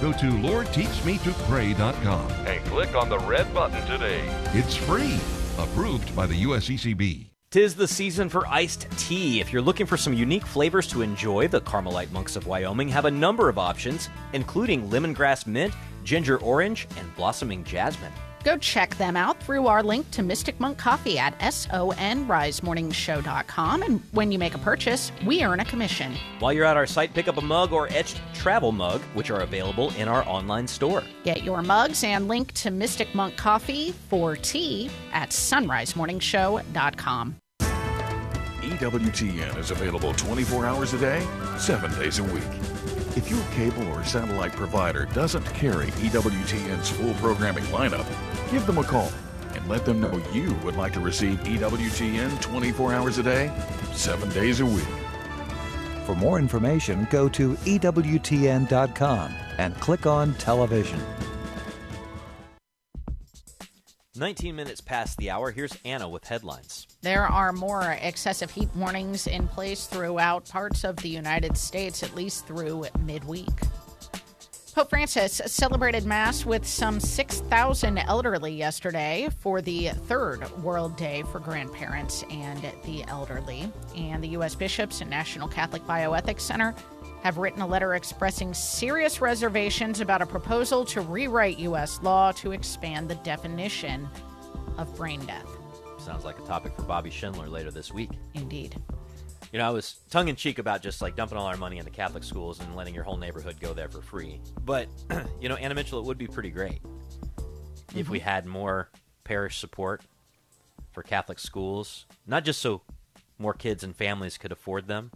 Go 0.00 0.12
to 0.12 0.26
LordTeachMeToPray.com. 0.26 2.30
And 2.46 2.64
click 2.64 2.94
on 2.94 3.10
the 3.10 3.18
red 3.18 3.52
button 3.52 3.86
today. 3.86 4.22
It's 4.54 4.74
free. 4.74 5.20
Approved 5.58 6.16
by 6.16 6.26
the 6.26 6.42
USCCB. 6.44 7.26
Tis 7.50 7.74
the 7.74 7.86
season 7.86 8.30
for 8.30 8.46
iced 8.46 8.86
tea. 8.96 9.40
If 9.40 9.52
you're 9.52 9.60
looking 9.60 9.84
for 9.84 9.98
some 9.98 10.14
unique 10.14 10.46
flavors 10.46 10.86
to 10.86 11.02
enjoy, 11.02 11.48
the 11.48 11.60
Carmelite 11.60 12.10
Monks 12.10 12.34
of 12.34 12.46
Wyoming 12.46 12.88
have 12.88 13.04
a 13.04 13.10
number 13.10 13.50
of 13.50 13.58
options, 13.58 14.08
including 14.32 14.88
lemongrass 14.88 15.46
mint, 15.46 15.74
ginger 16.02 16.38
orange, 16.38 16.88
and 16.96 17.14
blossoming 17.14 17.62
jasmine. 17.62 18.12
Go 18.44 18.56
check 18.56 18.96
them 18.96 19.16
out 19.16 19.40
through 19.42 19.66
our 19.68 19.82
link 19.82 20.10
to 20.12 20.22
Mystic 20.22 20.58
Monk 20.60 20.78
Coffee 20.78 21.18
at 21.18 21.38
sonrisemorningshow.com. 21.38 23.82
And 23.82 24.00
when 24.12 24.32
you 24.32 24.38
make 24.38 24.54
a 24.54 24.58
purchase, 24.58 25.12
we 25.24 25.44
earn 25.44 25.60
a 25.60 25.64
commission. 25.64 26.14
While 26.40 26.52
you're 26.52 26.64
at 26.64 26.76
our 26.76 26.86
site, 26.86 27.14
pick 27.14 27.28
up 27.28 27.36
a 27.36 27.42
mug 27.42 27.72
or 27.72 27.88
etched 27.88 28.20
travel 28.34 28.72
mug, 28.72 29.00
which 29.14 29.30
are 29.30 29.40
available 29.40 29.90
in 29.92 30.08
our 30.08 30.26
online 30.26 30.66
store. 30.66 31.02
Get 31.24 31.44
your 31.44 31.62
mugs 31.62 32.04
and 32.04 32.28
link 32.28 32.52
to 32.54 32.70
Mystic 32.70 33.14
Monk 33.14 33.36
Coffee 33.36 33.92
for 34.08 34.36
tea 34.36 34.90
at 35.12 35.30
sonrisemorningshow.com. 35.30 37.36
EWTN 38.62 39.58
is 39.58 39.70
available 39.70 40.14
24 40.14 40.66
hours 40.66 40.94
a 40.94 40.98
day, 40.98 41.24
7 41.58 41.92
days 42.00 42.18
a 42.18 42.24
week. 42.24 42.42
If 43.14 43.30
your 43.30 43.42
cable 43.54 43.86
or 43.88 44.02
satellite 44.04 44.52
provider 44.52 45.04
doesn't 45.06 45.44
carry 45.54 45.88
EWTN's 45.88 46.88
full 46.88 47.12
programming 47.14 47.64
lineup, 47.64 48.06
give 48.52 48.66
them 48.66 48.76
a 48.76 48.84
call 48.84 49.10
and 49.54 49.66
let 49.66 49.86
them 49.86 49.98
know 49.98 50.22
you 50.30 50.52
would 50.62 50.76
like 50.76 50.92
to 50.92 51.00
receive 51.00 51.40
EWTN 51.40 52.40
24 52.42 52.92
hours 52.92 53.16
a 53.16 53.22
day, 53.22 53.50
7 53.92 54.28
days 54.28 54.60
a 54.60 54.66
week. 54.66 54.84
For 56.04 56.14
more 56.14 56.38
information, 56.38 57.06
go 57.10 57.30
to 57.30 57.54
EWTN.com 57.54 59.34
and 59.56 59.74
click 59.76 60.06
on 60.06 60.34
television. 60.34 61.00
19 64.14 64.54
minutes 64.54 64.82
past 64.82 65.16
the 65.16 65.30
hour, 65.30 65.50
here's 65.50 65.74
Anna 65.86 66.06
with 66.06 66.24
headlines. 66.24 66.86
There 67.00 67.26
are 67.26 67.52
more 67.52 67.96
excessive 68.02 68.50
heat 68.50 68.68
warnings 68.76 69.26
in 69.26 69.48
place 69.48 69.86
throughout 69.86 70.46
parts 70.50 70.84
of 70.84 70.96
the 70.96 71.08
United 71.08 71.56
States, 71.56 72.02
at 72.02 72.14
least 72.14 72.46
through 72.46 72.84
midweek. 73.06 73.48
Pope 74.74 74.88
Francis 74.88 75.42
celebrated 75.44 76.06
Mass 76.06 76.46
with 76.46 76.66
some 76.66 76.98
6,000 76.98 77.98
elderly 77.98 78.52
yesterday 78.52 79.28
for 79.38 79.60
the 79.60 79.88
third 79.88 80.50
World 80.62 80.96
Day 80.96 81.22
for 81.30 81.40
Grandparents 81.40 82.24
and 82.30 82.58
the 82.84 83.04
Elderly. 83.04 83.70
And 83.94 84.24
the 84.24 84.28
U.S. 84.28 84.54
Bishops 84.54 85.02
and 85.02 85.10
National 85.10 85.46
Catholic 85.46 85.82
Bioethics 85.82 86.40
Center 86.40 86.74
have 87.22 87.36
written 87.36 87.60
a 87.60 87.66
letter 87.66 87.96
expressing 87.96 88.54
serious 88.54 89.20
reservations 89.20 90.00
about 90.00 90.22
a 90.22 90.26
proposal 90.26 90.86
to 90.86 91.02
rewrite 91.02 91.58
U.S. 91.58 92.00
law 92.02 92.32
to 92.32 92.52
expand 92.52 93.10
the 93.10 93.16
definition 93.16 94.08
of 94.78 94.94
brain 94.96 95.20
death. 95.26 95.46
Sounds 95.98 96.24
like 96.24 96.38
a 96.38 96.46
topic 96.46 96.74
for 96.74 96.82
Bobby 96.82 97.10
Schindler 97.10 97.46
later 97.46 97.70
this 97.70 97.92
week. 97.92 98.10
Indeed. 98.32 98.80
You 99.52 99.58
know, 99.58 99.66
I 99.66 99.70
was 99.70 100.00
tongue 100.08 100.28
in 100.28 100.36
cheek 100.36 100.58
about 100.58 100.82
just 100.82 101.02
like 101.02 101.14
dumping 101.14 101.36
all 101.36 101.44
our 101.46 101.58
money 101.58 101.76
into 101.76 101.90
Catholic 101.90 102.24
schools 102.24 102.58
and 102.58 102.74
letting 102.74 102.94
your 102.94 103.04
whole 103.04 103.18
neighborhood 103.18 103.60
go 103.60 103.74
there 103.74 103.88
for 103.88 104.00
free. 104.00 104.40
But, 104.64 104.88
you 105.42 105.50
know, 105.50 105.56
Anna 105.56 105.74
Mitchell, 105.74 105.98
it 105.98 106.06
would 106.06 106.16
be 106.16 106.26
pretty 106.26 106.50
great 106.50 106.80
if 107.94 108.08
we 108.08 108.18
had 108.18 108.46
more 108.46 108.88
parish 109.24 109.58
support 109.58 110.00
for 110.92 111.02
Catholic 111.02 111.38
schools, 111.38 112.06
not 112.26 112.46
just 112.46 112.60
so 112.60 112.80
more 113.38 113.52
kids 113.52 113.84
and 113.84 113.94
families 113.94 114.38
could 114.38 114.52
afford 114.52 114.88
them 114.88 115.10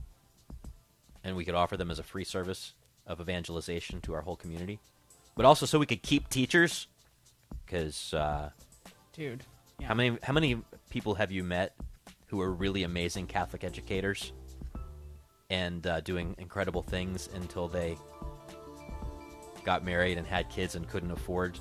and 1.25 1.35
we 1.35 1.45
could 1.45 1.55
offer 1.55 1.79
them 1.79 1.91
as 1.91 1.99
a 1.99 2.03
free 2.03 2.25
service 2.25 2.75
of 3.07 3.23
evangelization 3.23 4.03
to 4.03 4.13
our 4.13 4.21
whole 4.21 4.37
community, 4.37 4.79
but 5.35 5.47
also 5.47 5.65
so 5.65 5.79
we 5.79 5.87
could 5.87 6.03
keep 6.03 6.29
teachers. 6.29 6.89
Because, 7.65 8.13
uh, 8.13 8.51
dude, 9.15 9.45
how 9.83 9.95
many 9.95 10.19
how 10.23 10.33
many 10.33 10.63
people 10.91 11.15
have 11.15 11.33
you 11.33 11.43
met 11.43 11.75
who 12.27 12.41
are 12.41 12.53
really 12.53 12.83
amazing 12.83 13.27
Catholic 13.27 13.65
educators 13.65 14.33
and 15.51 15.87
uh, 15.87 16.01
doing 16.01 16.35
incredible 16.39 16.83
things 16.83 17.29
until 17.35 17.69
they 17.69 17.97
got 19.65 19.85
married 19.85 20.19
and 20.19 20.27
had 20.27 20.49
kids 20.51 20.75
and 20.75 20.89
couldn't 20.89 21.11
afford 21.11 21.59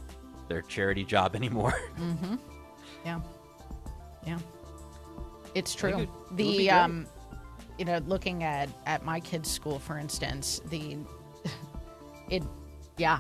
their 0.48 0.62
charity 0.64 1.04
job 1.04 1.36
anymore? 1.36 1.74
Mm-hmm. 2.00 2.36
Yeah. 3.06 3.22
Yeah. 4.26 4.40
It's 5.54 5.74
It 5.74 5.78
true. 5.78 5.96
would- 5.98 6.10
it 6.32 6.38
the 6.38 6.70
um, 6.72 7.06
you 7.78 7.86
know, 7.86 7.98
looking 8.08 8.44
at 8.44 8.70
at 8.86 9.04
my 9.06 9.20
kids' 9.20 9.52
school, 9.52 9.80
for 9.80 9.98
instance, 9.98 10.62
the 10.70 10.98
it, 12.30 12.44
yeah, 12.98 13.20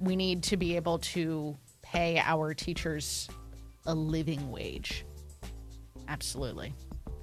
we 0.00 0.16
need 0.16 0.42
to 0.44 0.56
be 0.56 0.76
able 0.76 0.98
to 0.98 1.56
pay 1.82 2.18
our 2.18 2.54
teachers 2.54 3.28
a 3.86 3.94
living 3.94 4.50
wage. 4.50 5.04
Absolutely, 6.10 6.74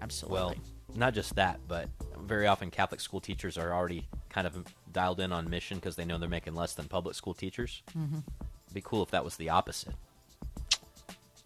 absolutely. 0.01 0.35
Well, 0.39 0.55
not 0.95 1.13
just 1.13 1.35
that, 1.35 1.59
but 1.67 1.89
very 2.21 2.47
often 2.47 2.71
Catholic 2.71 3.01
school 3.01 3.19
teachers 3.19 3.57
are 3.57 3.73
already 3.73 4.07
kind 4.29 4.47
of 4.47 4.63
dialed 4.93 5.19
in 5.19 5.31
on 5.33 5.49
mission 5.49 5.77
because 5.77 5.97
they 5.97 6.05
know 6.05 6.17
they're 6.17 6.29
making 6.29 6.55
less 6.55 6.73
than 6.73 6.87
public 6.87 7.13
school 7.13 7.33
teachers. 7.33 7.83
Mhm. 7.95 8.23
It'd 8.65 8.73
be 8.73 8.81
cool 8.81 9.03
if 9.03 9.11
that 9.11 9.23
was 9.25 9.35
the 9.35 9.49
opposite. 9.49 9.93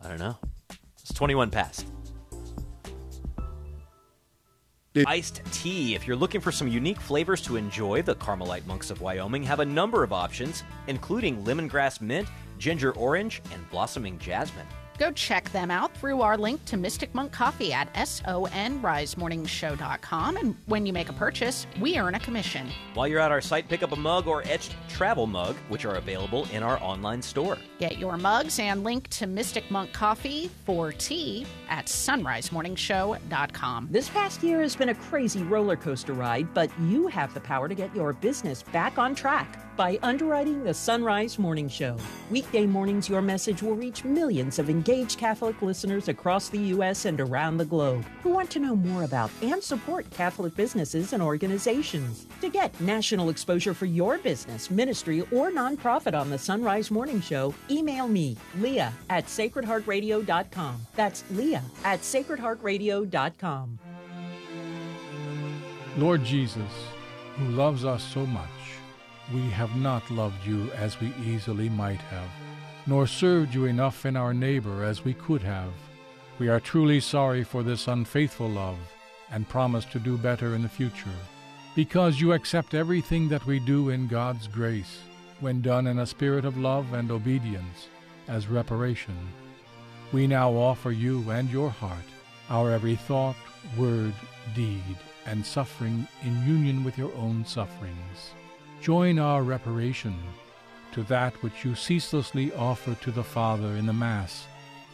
I 0.04 0.08
don't 0.08 0.20
know. 0.20 0.38
It's 1.00 1.14
21 1.14 1.50
past. 1.50 1.88
Iced 5.08 5.42
tea. 5.52 5.96
If 5.96 6.06
you're 6.06 6.18
looking 6.18 6.42
for 6.42 6.52
some 6.52 6.68
unique 6.68 7.00
flavors 7.00 7.42
to 7.44 7.56
enjoy, 7.56 8.02
the 8.02 8.14
Carmelite 8.16 8.66
Monks 8.68 8.92
of 8.92 9.02
Wyoming 9.02 9.42
have 9.44 9.62
a 9.62 9.66
number 9.66 10.04
of 10.04 10.14
options, 10.14 10.64
including 10.88 11.44
lemongrass 11.44 12.02
mint, 12.02 12.28
ginger 12.58 12.92
orange, 12.92 13.42
and 13.54 13.68
blossoming 13.72 14.20
jasmine. 14.20 14.68
Go 15.02 15.12
check 15.12 15.52
them 15.52 15.70
out 15.72 15.98
through 15.98 16.22
our 16.22 16.38
link 16.38 16.64
to 16.66 16.78
Mystic 16.78 17.16
Monk 17.16 17.32
Coffee 17.32 17.74
at 17.74 17.92
sonrisemorningshow.com. 17.96 20.38
And 20.38 20.56
when 20.68 20.86
you 20.86 20.94
make 20.94 21.10
a 21.10 21.14
purchase, 21.14 21.66
we 21.80 21.98
earn 21.98 22.14
a 22.14 22.20
commission. 22.20 22.70
While 22.94 23.08
you're 23.08 23.20
at 23.20 23.32
our 23.32 23.42
site, 23.42 23.68
pick 23.68 23.82
up 23.82 23.94
a 23.94 23.96
mug 23.96 24.28
or 24.28 24.44
etched 24.44 24.76
travel 24.88 25.26
mug, 25.26 25.56
which 25.70 25.86
are 25.86 25.96
available 25.96 26.46
in 26.54 26.62
our 26.62 26.80
online 26.84 27.24
store. 27.24 27.58
Get 27.80 27.98
your 27.98 28.16
mugs 28.16 28.60
and 28.60 28.84
link 28.84 29.08
to 29.08 29.26
Mystic 29.26 29.72
Monk 29.72 29.92
Coffee 29.92 30.52
for 30.68 30.92
tea 30.92 31.48
at 31.68 31.88
sonrisemorningshow.com. 31.88 33.88
This 33.90 34.08
past 34.08 34.44
year 34.44 34.62
has 34.62 34.76
been 34.76 34.90
a 34.90 34.96
crazy 34.96 35.42
roller 35.42 35.78
coaster 35.78 36.14
ride, 36.14 36.54
but 36.54 36.70
you 36.82 37.08
have 37.08 37.34
the 37.34 37.42
power 37.42 37.68
to 37.68 37.74
get 37.74 37.96
your 37.96 38.14
business 38.14 38.62
back 38.62 39.00
on 39.00 39.16
track 39.16 39.61
by 39.76 39.98
underwriting 40.02 40.64
the 40.64 40.72
Sonrise 40.72 41.40
Morning 41.40 41.68
Show. 41.68 41.98
Weekday 42.30 42.66
mornings, 42.66 43.10
your 43.10 43.22
message 43.22 43.62
will 43.62 43.76
reach 43.76 44.04
millions 44.04 44.60
of 44.60 44.70
engaged 44.70 45.18
Catholic 45.18 45.62
listeners 45.62 46.08
across 46.08 46.50
the 46.50 46.60
U.S. 46.76 47.06
and 47.06 47.20
around 47.20 47.58
the 47.58 47.66
globe 47.66 48.06
who 48.24 48.30
want 48.30 48.50
to 48.52 48.60
know 48.60 48.76
more 48.76 49.04
about 49.04 49.32
and 49.42 49.62
support 49.62 50.10
Catholic 50.12 50.56
businesses 50.56 51.14
and 51.14 51.22
organizations. 51.22 52.28
To 52.42 52.50
get 52.50 52.80
national 52.82 53.30
exposure 53.30 53.74
for 53.74 53.86
your 53.86 54.18
business, 54.18 54.70
ministry, 54.70 55.22
or 55.32 55.52
nonprofit 55.52 56.20
on 56.20 56.30
the 56.30 56.38
Sonrise 56.38 56.92
Morning 56.92 57.22
Show, 57.22 57.54
email 57.70 58.08
me, 58.08 58.38
Leah 58.60 58.94
at 59.10 59.26
sacredheartradio.com. 59.26 60.82
That's 60.96 61.24
Leah 61.32 61.64
at 61.84 62.02
sacredheartradio.com. 62.02 63.80
Lord 65.98 66.24
Jesus, 66.24 66.72
who 67.36 67.46
loves 67.50 67.84
us 67.84 68.02
so 68.02 68.26
much, 68.26 68.50
we 69.34 69.50
have 69.50 69.76
not 69.76 70.10
loved 70.12 70.46
you 70.46 70.72
as 70.72 71.00
we 71.00 71.14
easily 71.24 71.70
might 71.70 72.02
have, 72.02 72.30
nor 72.88 73.08
served 73.08 73.54
you 73.54 73.66
enough 73.66 74.06
in 74.06 74.16
our 74.16 74.34
neighbor 74.34 74.84
as 74.84 75.06
we 75.06 75.14
could 75.14 75.42
have. 75.42 75.72
We 76.40 76.50
are 76.50 76.60
truly 76.60 77.00
sorry 77.00 77.44
for 77.44 77.64
this 77.64 77.88
unfaithful 77.88 78.50
love 78.50 78.78
and 79.32 79.48
promise 79.48 79.86
to 79.86 80.00
do 80.00 80.18
better 80.18 80.56
in 80.56 80.62
the 80.64 80.70
future, 80.70 81.10
because 81.76 82.20
you 82.20 82.34
accept 82.34 82.74
everything 82.74 83.30
that 83.30 83.46
we 83.46 83.60
do 83.60 83.90
in 83.90 84.08
God's 84.08 84.48
grace, 84.48 85.00
when 85.40 85.62
done 85.62 85.88
in 85.88 86.00
a 86.00 86.06
spirit 86.06 86.46
of 86.46 86.58
love 86.58 86.94
and 86.94 87.12
obedience, 87.12 87.88
as 88.28 88.48
reparation. 88.48 89.16
We 90.12 90.28
now 90.28 90.52
offer 90.52 90.92
you 90.92 91.30
and 91.30 91.50
your 91.50 91.70
heart 91.70 91.98
our 92.50 92.72
every 92.72 92.98
thought, 92.98 93.38
word, 93.78 94.14
deed, 94.54 94.98
and 95.26 95.46
suffering 95.46 96.06
in 96.24 96.46
union 96.46 96.84
with 96.84 96.98
your 96.98 97.14
own 97.16 97.46
sufferings. 97.46 98.34
Join 98.82 99.20
our 99.20 99.44
reparation 99.44 100.18
to 100.94 101.04
that 101.04 101.34
which 101.44 101.64
you 101.64 101.76
ceaselessly 101.76 102.52
offer 102.54 102.96
to 102.96 103.12
the 103.12 103.24
Father 103.24 103.76
in 103.76 103.86
the 103.86 103.94
Mass 103.94 104.48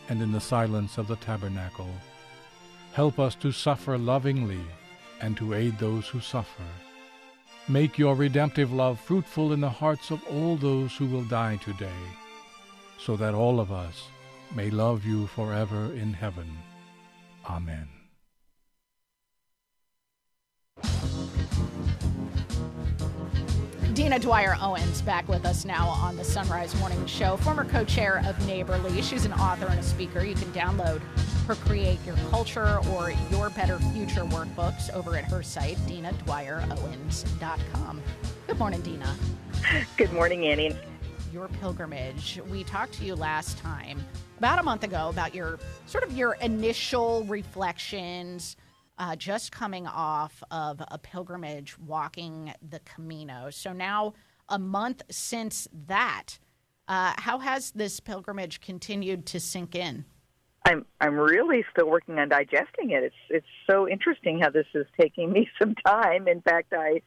and 0.10 0.22
in 0.22 0.34
the 0.34 0.42
silence 0.42 0.98
of 0.98 1.08
the 1.08 1.16
tabernacle. 1.16 1.90
Help 2.92 3.18
us 3.18 3.34
to 3.36 3.54
suffer 3.54 3.98
lovingly 3.98 4.60
and 5.22 5.38
to 5.38 5.54
aid 5.54 5.80
those 5.80 6.06
who 6.08 6.20
suffer. 6.20 6.64
Make 7.70 7.98
your 7.98 8.16
redemptive 8.16 8.74
love 8.74 9.00
fruitful 9.00 9.54
in 9.54 9.62
the 9.62 9.70
hearts 9.70 10.12
of 10.12 10.22
all 10.28 10.58
those 10.58 10.94
who 10.96 11.06
will 11.06 11.24
die 11.24 11.56
today, 11.56 12.02
so 13.00 13.16
that 13.16 13.34
all 13.34 13.60
of 13.60 13.72
us 13.72 14.10
may 14.54 14.70
love 14.70 15.06
you 15.06 15.28
forever 15.28 15.94
in 15.94 16.12
heaven. 16.12 16.58
Amen. 17.50 17.88
Dina 23.98 24.20
Dwyer 24.20 24.56
Owens 24.62 25.02
back 25.02 25.28
with 25.28 25.44
us 25.44 25.66
now 25.66 25.88
on 25.88 26.16
the 26.16 26.22
Sonrise 26.22 26.80
Morning 26.80 27.04
Show, 27.08 27.36
former 27.38 27.66
co 27.66 27.84
chair 27.84 28.22
of 28.28 28.46
Neighborly. 28.46 29.02
She's 29.02 29.26
an 29.26 29.34
author 29.34 29.66
and 29.66 29.80
a 29.80 29.84
speaker. 29.84 30.24
You 30.24 30.36
can 30.36 30.54
download 30.54 31.00
her 31.48 31.56
Create 31.56 31.98
Your 32.06 32.16
Culture 32.30 32.80
or 32.92 33.12
Your 33.32 33.50
Better 33.50 33.80
Future 33.80 34.22
workbooks 34.22 34.94
over 34.94 35.18
at 35.18 35.24
her 35.24 35.42
site, 35.42 35.78
dinadwyerowens.com. 35.88 38.04
Good 38.46 38.60
morning, 38.60 38.82
Dina. 38.82 39.16
Good 39.98 40.14
morning, 40.14 40.46
Annie. 40.46 40.76
Your 41.34 41.48
pilgrimage. 41.48 42.40
We 42.52 42.64
talked 42.66 42.94
to 43.00 43.04
you 43.04 43.16
last 43.16 43.58
time, 43.58 44.06
about 44.38 44.60
a 44.60 44.64
month 44.64 44.84
ago, 44.84 45.10
about 45.10 45.34
your 45.34 45.58
sort 45.88 46.04
of 46.04 46.16
your 46.16 46.36
initial 46.36 47.24
reflections 47.24 48.58
uh, 48.98 49.16
just 49.16 49.52
coming 49.52 49.88
off 49.88 50.42
of 50.52 50.82
a 50.90 50.98
pilgrimage 50.98 51.78
walking 51.80 52.54
the 52.68 52.80
Camino. 52.80 53.50
So 53.50 53.74
now, 53.74 54.14
a 54.50 54.58
month 54.58 55.04
since 55.10 55.68
that, 55.88 56.40
uh, 56.88 57.14
how 57.18 57.40
has 57.40 57.72
this 57.72 58.00
pilgrimage 58.00 58.62
continued 58.62 59.26
to 59.28 59.40
sink 59.40 59.76
in? 59.76 60.06
I'm 60.66 60.86
I'm 61.00 61.16
really 61.16 61.64
still 61.72 61.90
working 61.90 62.20
on 62.20 62.30
digesting 62.30 62.92
it. 62.92 63.04
It's 63.04 63.16
it's 63.30 63.48
so 63.70 63.88
interesting 63.88 64.40
how 64.40 64.50
this 64.50 64.66
is 64.74 64.86
taking 65.00 65.32
me 65.32 65.50
some 65.60 65.76
time. 65.76 66.28
In 66.28 66.42
fact, 66.42 66.74
I 66.74 67.02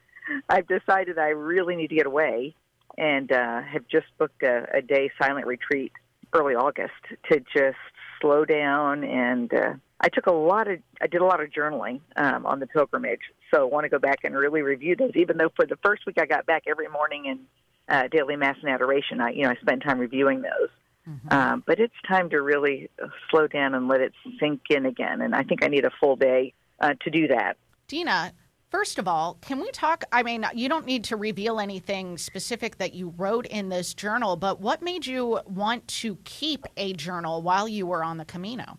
I've 0.49 0.67
decided 0.67 1.19
I 1.19 1.29
really 1.29 1.77
need 1.77 1.89
to 1.89 1.97
get 1.97 2.07
away, 2.07 2.55
and 2.97 3.31
uh, 3.31 3.62
have 3.62 3.87
just 3.89 4.07
booked 4.19 4.43
a, 4.43 4.67
a 4.75 4.83
day 4.83 5.11
silent 5.21 5.47
retreat 5.47 5.93
early 6.33 6.55
August 6.55 6.93
to 7.31 7.41
just 7.55 7.77
slow 8.21 8.45
down 8.45 9.03
and 9.05 9.53
uh, 9.53 9.73
I 10.01 10.09
took 10.09 10.27
a 10.27 10.32
lot 10.32 10.68
of, 10.68 10.78
I 11.01 11.06
did 11.06 11.20
a 11.20 11.24
lot 11.24 11.40
of 11.40 11.51
journaling 11.51 12.01
um, 12.16 12.47
on 12.47 12.59
the 12.59 12.66
pilgrimage. 12.66 13.20
So 13.52 13.60
I 13.60 13.64
want 13.64 13.85
to 13.85 13.90
go 13.90 13.98
back 13.98 14.24
and 14.24 14.35
really 14.35 14.62
review 14.62 14.97
those. 14.97 15.12
Even 15.14 15.36
though 15.36 15.51
for 15.55 15.66
the 15.66 15.77
first 15.85 16.06
week 16.06 16.18
I 16.18 16.27
got 16.27 16.47
back 16.47 16.64
every 16.66 16.89
morning 16.89 17.27
in 17.27 17.40
uh, 17.89 18.09
daily 18.09 18.36
mass 18.36 18.56
and 18.62 18.70
adoration, 18.70 19.20
I, 19.20 19.31
you 19.31 19.43
know, 19.43 19.51
I 19.51 19.56
spent 19.56 19.82
time 19.82 19.98
reviewing 19.98 20.43
those. 20.43 20.70
Mm-hmm. 21.09 21.32
Um, 21.32 21.64
but 21.66 21.81
it's 21.81 21.94
time 22.06 22.31
to 22.31 22.40
really 22.40 22.89
uh, 23.02 23.09
slow 23.31 23.47
down 23.47 23.74
and 23.74 23.89
let 23.89 24.01
it 24.01 24.12
sink 24.39 24.62
in 24.70 24.86
again. 24.86 25.20
And 25.20 25.35
I 25.35 25.43
think 25.43 25.64
I 25.64 25.68
need 25.68 25.85
a 25.85 25.90
full 26.01 26.16
day 26.16 26.55
uh, 26.78 26.94
to 27.02 27.10
do 27.10 27.28
that. 27.28 27.56
Dina, 27.89 28.32
first 28.70 28.98
of 28.98 29.09
all, 29.09 29.36
can 29.40 29.60
we 29.60 29.70
talk? 29.70 30.05
I 30.12 30.22
mean, 30.22 30.47
you 30.55 30.68
don't 30.68 30.86
need 30.86 31.05
to 31.05 31.16
reveal 31.16 31.59
anything 31.59 32.16
specific 32.16 32.78
that 32.78 32.94
you 32.94 33.12
wrote 33.16 33.47
in 33.47 33.68
this 33.68 33.93
journal, 33.93 34.36
but 34.36 34.60
what 34.60 34.82
made 34.82 35.06
you 35.06 35.40
want 35.47 35.89
to 35.89 36.16
keep 36.24 36.66
a 36.77 36.93
journal 36.93 37.43
while 37.43 37.66
you 37.66 37.86
were 37.86 38.05
on 38.05 38.16
the 38.16 38.24
Camino? 38.24 38.78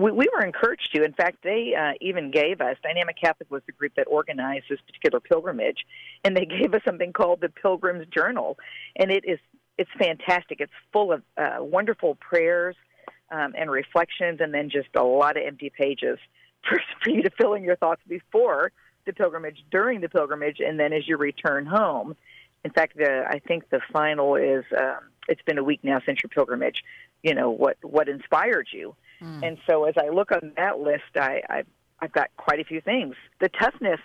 We, 0.00 0.10
we 0.12 0.28
were 0.34 0.42
encouraged 0.42 0.90
to. 0.94 1.04
In 1.04 1.12
fact, 1.12 1.38
they 1.44 1.74
uh, 1.78 1.92
even 2.00 2.30
gave 2.30 2.60
us 2.60 2.76
Dynamic 2.82 3.16
Catholic 3.20 3.50
was 3.50 3.62
the 3.66 3.72
group 3.72 3.92
that 3.96 4.06
organized 4.08 4.64
this 4.70 4.80
particular 4.86 5.20
pilgrimage, 5.20 5.84
and 6.24 6.36
they 6.36 6.46
gave 6.60 6.74
us 6.74 6.80
something 6.84 7.12
called 7.12 7.40
the 7.40 7.50
Pilgrim's 7.50 8.06
Journal, 8.06 8.58
and 8.96 9.10
it 9.10 9.24
is 9.26 9.38
it's 9.78 9.90
fantastic. 9.98 10.60
It's 10.60 10.72
full 10.92 11.12
of 11.12 11.22
uh, 11.36 11.56
wonderful 11.60 12.16
prayers 12.16 12.76
um, 13.30 13.54
and 13.56 13.70
reflections, 13.70 14.40
and 14.40 14.52
then 14.52 14.70
just 14.70 14.88
a 14.94 15.02
lot 15.02 15.36
of 15.36 15.42
empty 15.46 15.70
pages 15.70 16.18
for, 16.68 16.80
for 17.02 17.10
you 17.10 17.22
to 17.22 17.30
fill 17.38 17.54
in 17.54 17.62
your 17.62 17.76
thoughts 17.76 18.02
before 18.08 18.72
the 19.06 19.12
pilgrimage, 19.12 19.64
during 19.70 20.00
the 20.00 20.08
pilgrimage, 20.08 20.60
and 20.60 20.78
then 20.80 20.92
as 20.92 21.06
you 21.06 21.16
return 21.16 21.66
home. 21.66 22.16
In 22.62 22.70
fact, 22.70 22.96
the, 22.96 23.24
I 23.26 23.38
think 23.38 23.68
the 23.70 23.80
final 23.92 24.36
is. 24.36 24.64
Um, 24.78 25.00
it's 25.28 25.42
been 25.42 25.58
a 25.58 25.64
week 25.64 25.80
now 25.84 26.00
since 26.04 26.18
your 26.22 26.30
pilgrimage. 26.30 26.82
You 27.22 27.34
know 27.34 27.50
what 27.50 27.76
what 27.82 28.08
inspired 28.08 28.68
you 28.72 28.96
Mm. 29.22 29.46
And 29.46 29.58
so 29.68 29.84
as 29.84 29.94
I 29.96 30.08
look 30.08 30.32
on 30.32 30.52
that 30.56 30.78
list, 30.80 31.16
I, 31.16 31.42
I 31.48 31.62
I've 32.02 32.12
got 32.12 32.30
quite 32.36 32.60
a 32.60 32.64
few 32.64 32.80
things. 32.80 33.14
The 33.40 33.48
toughness 33.48 34.00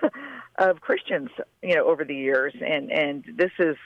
of 0.58 0.80
Christians, 0.80 1.30
you 1.62 1.74
know, 1.74 1.84
over 1.84 2.04
the 2.04 2.14
years, 2.14 2.54
and 2.60 2.90
and 2.90 3.24
this 3.36 3.52
is. 3.58 3.76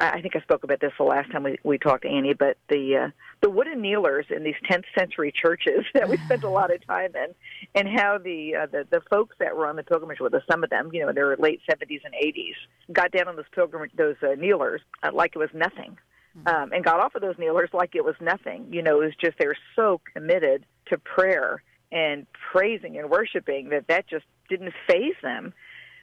I 0.00 0.20
think 0.20 0.36
I 0.36 0.40
spoke 0.42 0.62
about 0.62 0.78
this 0.78 0.92
the 0.96 1.02
last 1.02 1.32
time 1.32 1.42
we, 1.42 1.58
we 1.64 1.76
talked, 1.76 2.04
Annie. 2.04 2.32
But 2.32 2.56
the 2.68 2.96
uh, 2.96 3.10
the 3.40 3.50
wooden 3.50 3.80
kneelers 3.82 4.26
in 4.30 4.44
these 4.44 4.54
10th 4.70 4.84
century 4.96 5.32
churches 5.32 5.84
that 5.94 6.08
we 6.08 6.18
spent 6.18 6.44
a 6.44 6.48
lot 6.48 6.72
of 6.72 6.86
time 6.86 7.16
in, 7.16 7.34
and 7.74 7.88
how 7.88 8.18
the 8.18 8.54
uh, 8.54 8.66
the 8.66 8.86
the 8.88 9.00
folks 9.10 9.34
that 9.40 9.56
were 9.56 9.66
on 9.66 9.74
the 9.74 9.82
pilgrimage 9.82 10.20
with 10.20 10.34
us, 10.34 10.42
some 10.48 10.62
of 10.62 10.70
them, 10.70 10.90
you 10.92 11.00
know, 11.00 11.08
in 11.08 11.16
their 11.16 11.36
late 11.36 11.60
70s 11.68 12.02
and 12.04 12.14
80s, 12.14 12.54
got 12.92 13.10
down 13.10 13.26
on 13.26 13.34
those 13.34 13.46
pilgrimage 13.52 13.90
those 13.96 14.14
uh, 14.22 14.36
kneelers 14.36 14.82
uh, 15.02 15.10
like 15.12 15.32
it 15.34 15.38
was 15.38 15.50
nothing 15.52 15.98
um, 16.46 16.72
and 16.72 16.84
got 16.84 17.00
off 17.00 17.14
of 17.14 17.22
those 17.22 17.38
kneelers 17.38 17.70
like 17.72 17.94
it 17.94 18.04
was 18.04 18.14
nothing. 18.20 18.66
You 18.70 18.82
know, 18.82 19.00
it 19.00 19.06
was 19.06 19.14
just 19.20 19.38
they 19.38 19.46
were 19.46 19.56
so 19.76 20.00
committed 20.14 20.64
to 20.86 20.98
prayer 20.98 21.62
and 21.90 22.26
praising 22.52 22.98
and 22.98 23.10
worshiping 23.10 23.70
that 23.70 23.86
that 23.88 24.06
just 24.08 24.24
didn't 24.48 24.72
phase 24.86 25.16
them. 25.22 25.52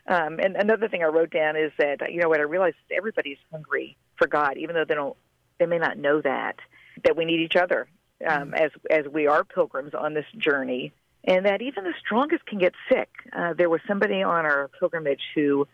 Um, 0.07 0.39
and 0.39 0.55
another 0.55 0.87
thing 0.87 1.03
I 1.03 1.07
wrote 1.07 1.31
down 1.31 1.55
is 1.55 1.71
that 1.77 2.11
you 2.11 2.21
know 2.21 2.29
what 2.29 2.39
I 2.39 2.43
realized 2.43 2.75
is 2.89 2.97
everybody's 2.97 3.37
hungry 3.51 3.97
for 4.17 4.27
God, 4.27 4.57
even 4.57 4.75
though 4.75 4.85
they 4.85 4.93
don't, 4.93 5.17
they 5.59 5.65
may 5.65 5.79
not 5.79 5.97
know 5.97 6.21
that 6.21 6.57
that 7.03 7.17
we 7.17 7.25
need 7.25 7.41
each 7.41 7.55
other 7.55 7.87
um, 8.27 8.53
as 8.53 8.71
as 8.89 9.05
we 9.07 9.27
are 9.27 9.43
pilgrims 9.43 9.93
on 9.93 10.13
this 10.13 10.25
journey, 10.37 10.93
and 11.23 11.45
that 11.45 11.61
even 11.61 11.83
the 11.83 11.93
strongest 11.99 12.45
can 12.45 12.59
get 12.59 12.73
sick. 12.89 13.09
Uh, 13.33 13.53
there 13.53 13.69
was 13.69 13.81
somebody 13.87 14.21
on 14.21 14.45
our 14.45 14.69
pilgrimage 14.79 15.21
who, 15.33 15.67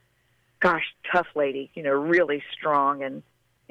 gosh, 0.59 0.83
tough 1.11 1.27
lady, 1.35 1.69
you 1.73 1.83
know, 1.83 1.91
really 1.91 2.41
strong 2.53 3.03
and 3.03 3.21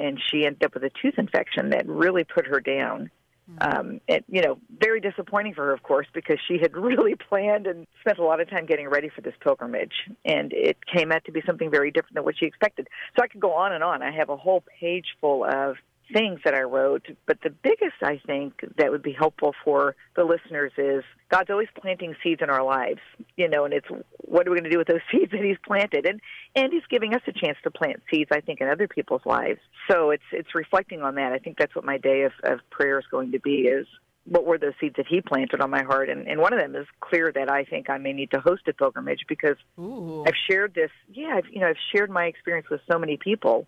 and 0.00 0.20
she 0.30 0.46
ended 0.46 0.64
up 0.64 0.74
with 0.74 0.84
a 0.84 0.90
tooth 1.02 1.18
infection 1.18 1.70
that 1.70 1.86
really 1.86 2.24
put 2.24 2.46
her 2.46 2.60
down. 2.60 3.10
Mm-hmm. 3.50 3.78
Um, 3.78 4.00
it, 4.08 4.24
you 4.28 4.42
know, 4.42 4.58
very 4.80 5.00
disappointing 5.00 5.54
for 5.54 5.66
her, 5.66 5.72
of 5.72 5.82
course, 5.82 6.06
because 6.14 6.38
she 6.46 6.58
had 6.60 6.76
really 6.76 7.14
planned 7.14 7.66
and 7.66 7.86
spent 8.00 8.18
a 8.18 8.24
lot 8.24 8.40
of 8.40 8.48
time 8.48 8.66
getting 8.66 8.88
ready 8.88 9.08
for 9.08 9.20
this 9.20 9.34
pilgrimage, 9.40 9.92
and 10.24 10.52
it 10.52 10.78
came 10.86 11.12
out 11.12 11.24
to 11.24 11.32
be 11.32 11.42
something 11.46 11.70
very 11.70 11.90
different 11.90 12.14
than 12.14 12.24
what 12.24 12.36
she 12.38 12.46
expected. 12.46 12.88
So 13.16 13.22
I 13.22 13.28
could 13.28 13.40
go 13.40 13.52
on 13.52 13.72
and 13.72 13.84
on. 13.84 14.02
I 14.02 14.10
have 14.12 14.28
a 14.28 14.36
whole 14.36 14.64
page 14.80 15.06
full 15.20 15.44
of 15.44 15.76
things 16.12 16.40
that 16.44 16.54
I 16.54 16.62
wrote, 16.62 17.06
but 17.26 17.38
the 17.42 17.50
biggest 17.50 17.96
I 18.02 18.20
think 18.26 18.64
that 18.76 18.90
would 18.90 19.02
be 19.02 19.12
helpful 19.12 19.54
for 19.64 19.96
the 20.16 20.24
listeners 20.24 20.72
is 20.76 21.04
God's 21.30 21.50
always 21.50 21.68
planting 21.80 22.14
seeds 22.22 22.40
in 22.42 22.50
our 22.50 22.64
lives, 22.64 23.00
you 23.36 23.48
know, 23.48 23.64
and 23.64 23.74
it's 23.74 23.86
what 24.18 24.46
are 24.46 24.50
we 24.50 24.56
going 24.58 24.64
to 24.64 24.70
do 24.70 24.78
with 24.78 24.88
those 24.88 25.00
seeds 25.12 25.32
that 25.32 25.44
He's 25.44 25.58
planted, 25.66 26.06
and 26.06 26.20
and 26.54 26.72
He's 26.72 26.86
giving 26.90 27.14
us 27.14 27.22
a 27.26 27.32
chance 27.32 27.58
to 27.64 27.70
plant 27.70 28.02
seeds, 28.12 28.30
I 28.32 28.40
think, 28.40 28.60
in 28.60 28.68
other 28.68 28.88
people's 28.88 29.24
lives. 29.24 29.60
So 29.90 30.10
it's 30.10 30.22
it's 30.32 30.54
reflecting 30.54 31.02
on 31.02 31.14
that. 31.16 31.32
I 31.32 31.38
think 31.38 31.58
that's 31.58 31.74
what 31.74 31.84
my 31.84 31.98
day 31.98 32.22
of, 32.22 32.32
of 32.44 32.60
prayer 32.70 32.98
is 32.98 33.06
going 33.10 33.32
to 33.32 33.40
be 33.40 33.62
is 33.62 33.86
what 34.24 34.44
were 34.44 34.58
those 34.58 34.74
seeds 34.80 34.96
that 34.96 35.06
he 35.08 35.20
planted 35.20 35.60
on 35.60 35.70
my 35.70 35.82
heart 35.82 36.10
and, 36.10 36.28
and 36.28 36.40
one 36.40 36.52
of 36.52 36.60
them 36.60 36.76
is 36.76 36.86
clear 37.00 37.32
that 37.34 37.50
i 37.50 37.64
think 37.64 37.88
i 37.88 37.96
may 37.96 38.12
need 38.12 38.30
to 38.30 38.38
host 38.38 38.62
a 38.68 38.72
pilgrimage 38.72 39.20
because 39.26 39.56
Ooh. 39.78 40.22
i've 40.26 40.34
shared 40.48 40.74
this 40.74 40.90
yeah 41.10 41.36
I've, 41.36 41.46
you 41.50 41.60
know 41.60 41.68
i've 41.68 41.76
shared 41.94 42.10
my 42.10 42.26
experience 42.26 42.68
with 42.70 42.82
so 42.90 42.98
many 42.98 43.16
people 43.16 43.66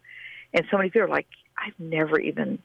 and 0.52 0.64
so 0.70 0.76
many 0.76 0.90
people 0.90 1.02
are 1.02 1.08
like 1.08 1.26
I've 1.56 1.78
never 1.78 2.18
even 2.18 2.58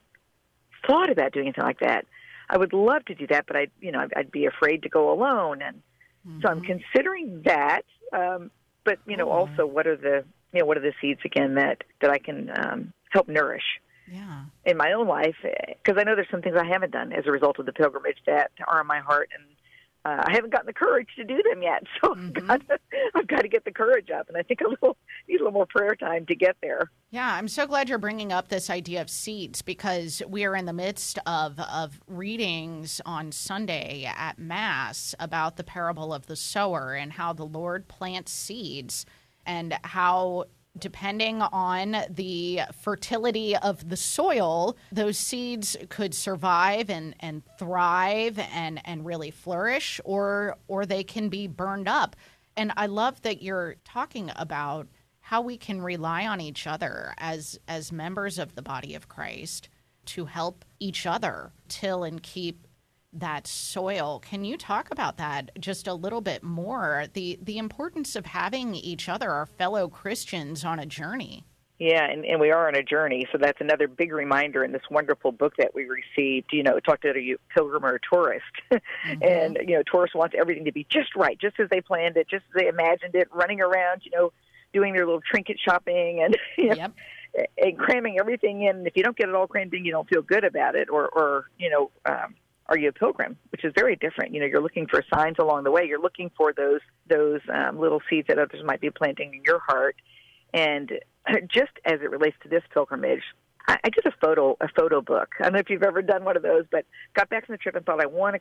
thought 0.86 1.10
about 1.10 1.32
doing 1.32 1.46
anything 1.46 1.64
like 1.64 1.80
that. 1.80 2.06
I 2.50 2.56
would 2.56 2.72
love 2.72 3.04
to 3.06 3.14
do 3.14 3.26
that, 3.28 3.46
but 3.46 3.56
I, 3.56 3.66
you 3.80 3.92
know, 3.92 4.00
I'd, 4.00 4.12
I'd 4.16 4.30
be 4.30 4.46
afraid 4.46 4.82
to 4.82 4.88
go 4.88 5.12
alone, 5.12 5.60
and 5.62 5.82
mm-hmm. 6.26 6.40
so 6.40 6.48
I'm 6.48 6.60
mm-hmm. 6.60 6.78
considering 6.78 7.42
that. 7.44 7.82
Um, 8.12 8.50
but 8.84 8.98
you 9.06 9.16
know, 9.16 9.30
also, 9.30 9.66
what 9.66 9.86
are 9.86 9.96
the, 9.96 10.24
you 10.52 10.60
know, 10.60 10.66
what 10.66 10.78
are 10.78 10.80
the 10.80 10.94
seeds 11.00 11.20
again 11.24 11.54
that 11.56 11.84
that 12.00 12.10
I 12.10 12.18
can 12.18 12.50
um, 12.56 12.92
help 13.10 13.28
nourish? 13.28 13.80
Yeah. 14.10 14.44
In 14.64 14.78
my 14.78 14.92
own 14.92 15.06
life, 15.06 15.36
because 15.42 16.00
I 16.00 16.04
know 16.04 16.14
there's 16.14 16.30
some 16.30 16.40
things 16.40 16.56
I 16.58 16.64
haven't 16.64 16.92
done 16.92 17.12
as 17.12 17.26
a 17.26 17.30
result 17.30 17.58
of 17.58 17.66
the 17.66 17.74
pilgrimage 17.74 18.16
that 18.24 18.50
are 18.66 18.80
on 18.80 18.86
my 18.86 19.00
heart, 19.00 19.28
and 19.36 19.44
uh, 20.04 20.22
I 20.26 20.32
haven't 20.32 20.52
gotten 20.52 20.66
the 20.66 20.72
courage 20.72 21.08
to 21.16 21.24
do 21.24 21.42
them 21.50 21.62
yet. 21.62 21.82
So 22.00 22.14
mm-hmm. 22.14 22.50
I've, 22.50 22.66
got 22.68 22.80
to, 22.80 22.98
I've 23.16 23.26
got 23.26 23.40
to 23.42 23.48
get 23.48 23.64
the 23.64 23.72
courage 23.72 24.10
up, 24.10 24.28
and 24.28 24.36
I 24.36 24.42
think 24.42 24.60
a 24.60 24.68
little 24.68 24.96
need 25.28 25.36
a 25.36 25.38
little 25.38 25.52
more 25.52 25.66
prayer 25.66 25.96
time 25.96 26.26
to 26.26 26.34
get 26.36 26.56
there. 26.62 26.90
Yeah, 27.10 27.34
I'm 27.34 27.48
so 27.48 27.66
glad 27.66 27.88
you're 27.88 27.98
bringing 27.98 28.32
up 28.32 28.48
this 28.48 28.70
idea 28.70 29.00
of 29.00 29.10
seeds 29.10 29.62
because 29.62 30.22
we 30.28 30.44
are 30.44 30.54
in 30.54 30.66
the 30.66 30.72
midst 30.72 31.18
of 31.26 31.58
of 31.58 32.00
readings 32.06 33.00
on 33.04 33.32
Sunday 33.32 34.04
at 34.04 34.38
Mass 34.38 35.14
about 35.18 35.56
the 35.56 35.64
parable 35.64 36.14
of 36.14 36.26
the 36.26 36.36
sower 36.36 36.94
and 36.94 37.12
how 37.12 37.32
the 37.32 37.46
Lord 37.46 37.88
plants 37.88 38.30
seeds 38.30 39.04
and 39.44 39.76
how 39.82 40.44
depending 40.78 41.42
on 41.42 41.96
the 42.10 42.60
fertility 42.80 43.56
of 43.56 43.88
the 43.88 43.96
soil, 43.96 44.76
those 44.92 45.18
seeds 45.18 45.76
could 45.88 46.14
survive 46.14 46.90
and, 46.90 47.14
and 47.20 47.42
thrive 47.58 48.38
and, 48.38 48.80
and 48.84 49.04
really 49.04 49.30
flourish, 49.30 50.00
or 50.04 50.56
or 50.68 50.86
they 50.86 51.04
can 51.04 51.28
be 51.28 51.46
burned 51.46 51.88
up. 51.88 52.16
And 52.56 52.72
I 52.76 52.86
love 52.86 53.22
that 53.22 53.42
you're 53.42 53.76
talking 53.84 54.30
about 54.36 54.88
how 55.20 55.42
we 55.42 55.56
can 55.56 55.82
rely 55.82 56.26
on 56.26 56.40
each 56.40 56.66
other 56.66 57.14
as 57.18 57.58
as 57.68 57.92
members 57.92 58.38
of 58.38 58.54
the 58.54 58.62
body 58.62 58.94
of 58.94 59.08
Christ 59.08 59.68
to 60.06 60.24
help 60.24 60.64
each 60.80 61.04
other 61.04 61.52
till 61.68 62.02
and 62.02 62.22
keep 62.22 62.66
that 63.12 63.46
soil. 63.46 64.20
Can 64.20 64.44
you 64.44 64.56
talk 64.56 64.90
about 64.90 65.16
that 65.16 65.50
just 65.58 65.86
a 65.86 65.94
little 65.94 66.20
bit 66.20 66.42
more? 66.42 67.06
The 67.12 67.38
the 67.42 67.58
importance 67.58 68.16
of 68.16 68.26
having 68.26 68.74
each 68.74 69.08
other, 69.08 69.30
our 69.30 69.46
fellow 69.46 69.88
Christians, 69.88 70.64
on 70.64 70.78
a 70.78 70.86
journey. 70.86 71.44
Yeah, 71.78 72.10
and, 72.10 72.24
and 72.24 72.40
we 72.40 72.50
are 72.50 72.66
on 72.66 72.74
a 72.74 72.82
journey, 72.82 73.24
so 73.30 73.38
that's 73.40 73.60
another 73.60 73.86
big 73.86 74.12
reminder 74.12 74.64
in 74.64 74.72
this 74.72 74.82
wonderful 74.90 75.30
book 75.30 75.54
that 75.58 75.76
we 75.76 75.84
received. 75.84 76.48
You 76.52 76.64
know, 76.64 76.80
talk 76.80 77.02
to 77.02 77.10
a 77.10 77.36
pilgrim 77.54 77.84
or 77.84 77.94
a 77.94 78.00
tourist, 78.12 78.44
mm-hmm. 78.72 79.22
and 79.22 79.58
you 79.66 79.76
know, 79.76 79.82
tourist 79.90 80.14
wants 80.14 80.34
everything 80.38 80.64
to 80.64 80.72
be 80.72 80.86
just 80.90 81.14
right, 81.14 81.38
just 81.40 81.60
as 81.60 81.68
they 81.70 81.80
planned 81.80 82.16
it, 82.16 82.28
just 82.28 82.44
as 82.48 82.62
they 82.62 82.66
imagined 82.66 83.14
it, 83.14 83.28
running 83.32 83.60
around, 83.60 84.02
you 84.04 84.10
know, 84.10 84.32
doing 84.72 84.92
their 84.92 85.06
little 85.06 85.20
trinket 85.20 85.58
shopping 85.64 86.20
and 86.22 86.36
you 86.58 86.70
know, 86.70 86.74
Yep. 86.74 86.92
and 87.58 87.78
cramming 87.78 88.18
everything 88.18 88.62
in. 88.62 88.84
If 88.84 88.96
you 88.96 89.04
don't 89.04 89.16
get 89.16 89.28
it 89.28 89.34
all 89.36 89.46
crammed 89.46 89.72
in, 89.72 89.84
you 89.84 89.92
don't 89.92 90.08
feel 90.08 90.22
good 90.22 90.42
about 90.42 90.74
it, 90.74 90.88
or 90.90 91.08
or 91.08 91.44
you 91.58 91.70
know, 91.70 91.92
um, 92.06 92.34
are 92.68 92.78
you 92.78 92.88
a 92.90 92.92
pilgrim? 92.92 93.36
Which 93.50 93.64
is 93.64 93.72
very 93.74 93.96
different. 93.96 94.34
You 94.34 94.40
know, 94.40 94.46
you're 94.46 94.62
looking 94.62 94.86
for 94.86 95.02
signs 95.12 95.36
along 95.38 95.64
the 95.64 95.70
way. 95.70 95.84
You're 95.86 96.00
looking 96.00 96.30
for 96.36 96.52
those 96.52 96.80
those 97.08 97.40
um, 97.52 97.78
little 97.78 98.00
seeds 98.10 98.28
that 98.28 98.38
others 98.38 98.60
might 98.64 98.80
be 98.80 98.90
planting 98.90 99.34
in 99.34 99.42
your 99.44 99.60
heart. 99.60 99.96
And 100.52 100.92
just 101.52 101.72
as 101.84 102.00
it 102.02 102.10
relates 102.10 102.36
to 102.42 102.48
this 102.48 102.62
pilgrimage, 102.72 103.22
I, 103.66 103.78
I 103.84 103.88
did 103.90 104.06
a 104.06 104.12
photo 104.20 104.56
a 104.60 104.68
photo 104.68 105.00
book. 105.00 105.30
I 105.40 105.44
don't 105.44 105.54
know 105.54 105.60
if 105.60 105.70
you've 105.70 105.82
ever 105.82 106.02
done 106.02 106.24
one 106.24 106.36
of 106.36 106.42
those, 106.42 106.64
but 106.70 106.84
got 107.14 107.30
back 107.30 107.46
from 107.46 107.54
the 107.54 107.58
trip 107.58 107.74
and 107.74 107.84
thought 107.86 108.02
I 108.02 108.06
want 108.06 108.36
to 108.36 108.40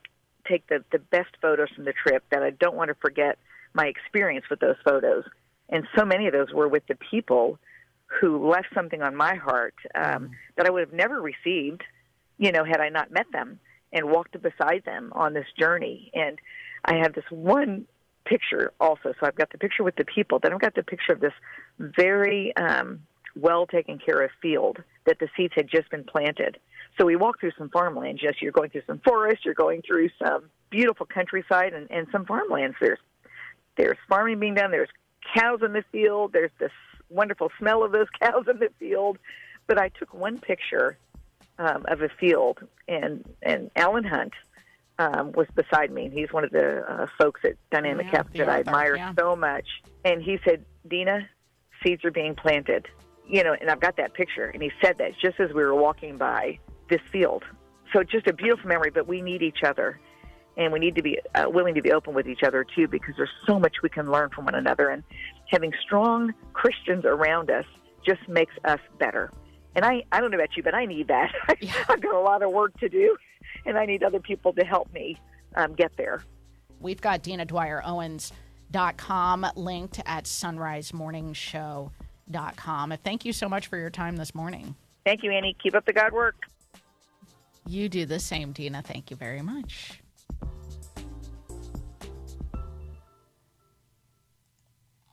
take 0.49 0.68
the 0.68 0.84
the 0.91 0.99
best 0.99 1.30
photos 1.41 1.70
from 1.74 1.86
the 1.86 1.94
trip 1.94 2.24
that 2.32 2.44
I 2.44 2.49
don't 2.49 2.76
want 2.76 2.90
to 2.90 2.95
forget 2.95 3.38
my 3.74 3.86
experience 3.86 4.45
with 4.49 4.60
those 4.60 4.78
photos. 4.84 5.24
And 5.70 5.86
so 5.98 6.06
many 6.06 6.28
of 6.28 6.34
those 6.34 6.52
were 6.54 6.68
with 6.68 6.86
the 6.88 6.98
people 7.12 7.60
who 8.22 8.49
left 8.49 8.68
something 8.74 9.02
on 9.02 9.16
my 9.16 9.36
heart 9.36 9.76
um, 9.94 10.32
that 10.56 10.66
I 10.66 10.70
would 10.70 10.80
have 10.80 10.94
never 10.94 11.22
received, 11.22 11.84
you 12.38 12.54
know, 12.54 12.64
had 12.64 12.80
I 12.80 12.88
not 12.88 13.12
met 13.12 13.26
them 13.34 13.60
and 13.94 14.10
walked 14.10 14.42
beside 14.42 14.84
them 14.86 15.12
on 15.16 15.34
this 15.34 15.48
journey. 15.58 16.12
And 16.14 16.40
I 16.86 16.96
have 16.98 17.14
this 17.14 17.26
one 17.30 17.86
picture 18.26 18.74
also. 18.80 19.14
So 19.20 19.26
I've 19.26 19.36
got 19.36 19.52
the 19.52 19.58
picture 19.58 19.84
with 19.84 19.96
the 19.96 20.06
people, 20.06 20.40
then 20.40 20.54
I've 20.54 20.62
got 20.62 20.76
the 20.76 20.84
picture 20.84 21.14
of 21.14 21.20
this 21.20 21.34
very 21.80 22.56
um, 22.58 23.02
well 23.36 23.66
taken 23.66 23.98
care 23.98 24.22
of 24.22 24.32
field 24.42 24.78
that 25.06 25.20
the 25.20 25.30
seeds 25.36 25.54
had 25.56 25.68
just 25.70 25.90
been 25.90 26.04
planted. 26.04 26.58
So 27.00 27.06
we 27.06 27.16
walk 27.16 27.40
through 27.40 27.52
some 27.58 27.70
farmland. 27.70 28.20
Yes, 28.22 28.36
you're 28.42 28.52
going 28.52 28.70
through 28.70 28.82
some 28.88 29.00
forest, 29.00 29.46
you're 29.46 29.54
going 29.54 29.82
through 29.82 30.10
some 30.24 30.46
beautiful 30.70 31.06
countryside 31.06 31.74
and, 31.74 31.90
and 31.92 32.08
some 32.12 32.26
farmlands. 32.26 32.76
There's 32.82 33.00
there's 33.78 33.98
farming 34.10 34.40
being 34.40 34.56
done. 34.56 34.72
There's 34.72 34.90
cows 35.36 35.60
in 35.64 35.74
the 35.74 35.84
field. 35.92 36.34
There's 36.34 36.52
this 36.60 36.72
wonderful 37.10 37.52
smell 37.60 37.84
of 37.84 37.92
those 37.92 38.08
cows 38.22 38.46
in 38.50 38.58
the 38.58 38.70
field. 38.80 39.18
But 39.68 39.80
I 39.80 39.90
took 39.90 40.14
one 40.14 40.40
picture 40.40 40.98
um, 41.60 41.86
of 41.88 42.02
a 42.02 42.10
field, 42.20 42.60
and 42.88 43.24
and 43.42 43.72
Allen 43.76 44.04
Hunt 44.04 44.34
um, 45.00 45.32
was 45.34 45.48
beside 45.56 45.92
me. 45.92 46.06
And 46.06 46.14
he's 46.14 46.32
one 46.32 46.44
of 46.44 46.52
the 46.52 46.84
uh, 46.90 47.08
folks 47.20 47.42
at 47.44 47.54
Dynamic 47.72 48.08
Yeah, 48.12 48.24
the 48.24 48.40
that 48.40 48.50
I 48.50 48.60
admire 48.60 48.96
yeah. 48.96 49.14
so 49.18 49.36
much. 49.36 49.66
And 50.06 50.22
he 50.22 50.40
said, 50.46 50.66
"Dina, 50.88 51.28
seeds 51.84 52.04
are 52.06 52.12
being 52.12 52.36
planted." 52.36 52.88
You 53.28 53.44
know, 53.44 53.54
and 53.60 53.70
I've 53.70 53.82
got 53.82 53.98
that 53.98 54.14
picture. 54.14 54.46
And 54.46 54.64
he 54.64 54.72
said 54.82 54.98
that 55.00 55.12
just 55.22 55.40
as 55.40 55.50
we 55.50 55.64
were 55.64 55.76
walking 55.76 56.18
by 56.18 56.60
this 56.90 57.02
field. 57.12 57.44
So 57.94 58.02
just 58.04 58.28
a 58.28 58.34
beautiful 58.34 58.70
memory. 58.70 58.90
But 58.90 59.08
we 59.08 59.22
need 59.22 59.42
each 59.42 59.64
other 59.66 60.00
and 60.58 60.74
we 60.74 60.80
need 60.80 60.96
to 60.96 61.04
be 61.04 61.20
uh, 61.36 61.46
willing 61.48 61.76
to 61.76 61.82
be 61.82 61.92
open 61.92 62.14
with 62.14 62.28
each 62.28 62.44
other 62.44 62.66
too 62.76 62.88
because 62.88 63.16
there's 63.16 63.30
so 63.46 63.60
much 63.60 63.76
we 63.84 63.90
can 63.90 64.12
learn 64.12 64.30
from 64.30 64.46
one 64.46 64.56
another 64.56 64.90
and 64.90 65.04
having 65.50 65.72
strong 65.82 66.34
christians 66.54 67.06
around 67.06 67.50
us 67.50 67.66
just 68.06 68.28
makes 68.28 68.54
us 68.66 68.80
better 69.00 69.32
and 69.78 69.86
i 69.86 70.04
i 70.12 70.20
don't 70.20 70.32
know 70.32 70.38
about 70.38 70.58
you 70.58 70.64
but 70.64 70.74
i 70.74 70.86
need 70.86 71.08
that 71.08 71.32
i've 71.88 72.02
got 72.02 72.14
a 72.14 72.20
lot 72.20 72.44
of 72.44 72.52
work 72.52 72.78
to 72.80 72.90
do 72.90 73.16
and 73.66 73.78
i 73.78 73.86
need 73.86 74.04
other 74.04 74.20
people 74.20 74.52
to 74.52 74.66
help 74.66 74.91
me 74.94 75.18
um, 75.56 75.74
get 75.74 75.95
there 75.95 76.22
We've 76.80 77.02
got 77.02 77.24
Dina 77.24 77.44
Dwyer 77.45 77.82
Owens.com 77.84 79.48
linked 79.56 79.99
at 80.06 80.26
Sonrise 80.26 80.94
Morning 80.94 81.34
sonrisemorningshow.com. 81.34 82.94
Thank 83.04 83.26
you 83.26 83.34
so 83.34 83.49
much 83.49 83.66
for 83.66 83.78
your 83.78 83.90
time 83.90 84.18
this 84.18 84.36
morning. 84.36 84.76
thank 85.06 85.24
you 85.24 85.32
annie 85.32 85.56
keep 85.64 85.74
up 85.74 85.86
the 85.86 85.94
god 85.94 86.12
work 86.14 86.36
You 87.68 87.90
do 87.90 88.06
the 88.06 88.20
same, 88.20 88.52
Dina. 88.54 88.82
Thank 88.82 89.10
you 89.12 89.18
very 89.18 89.41
much. 89.41 90.02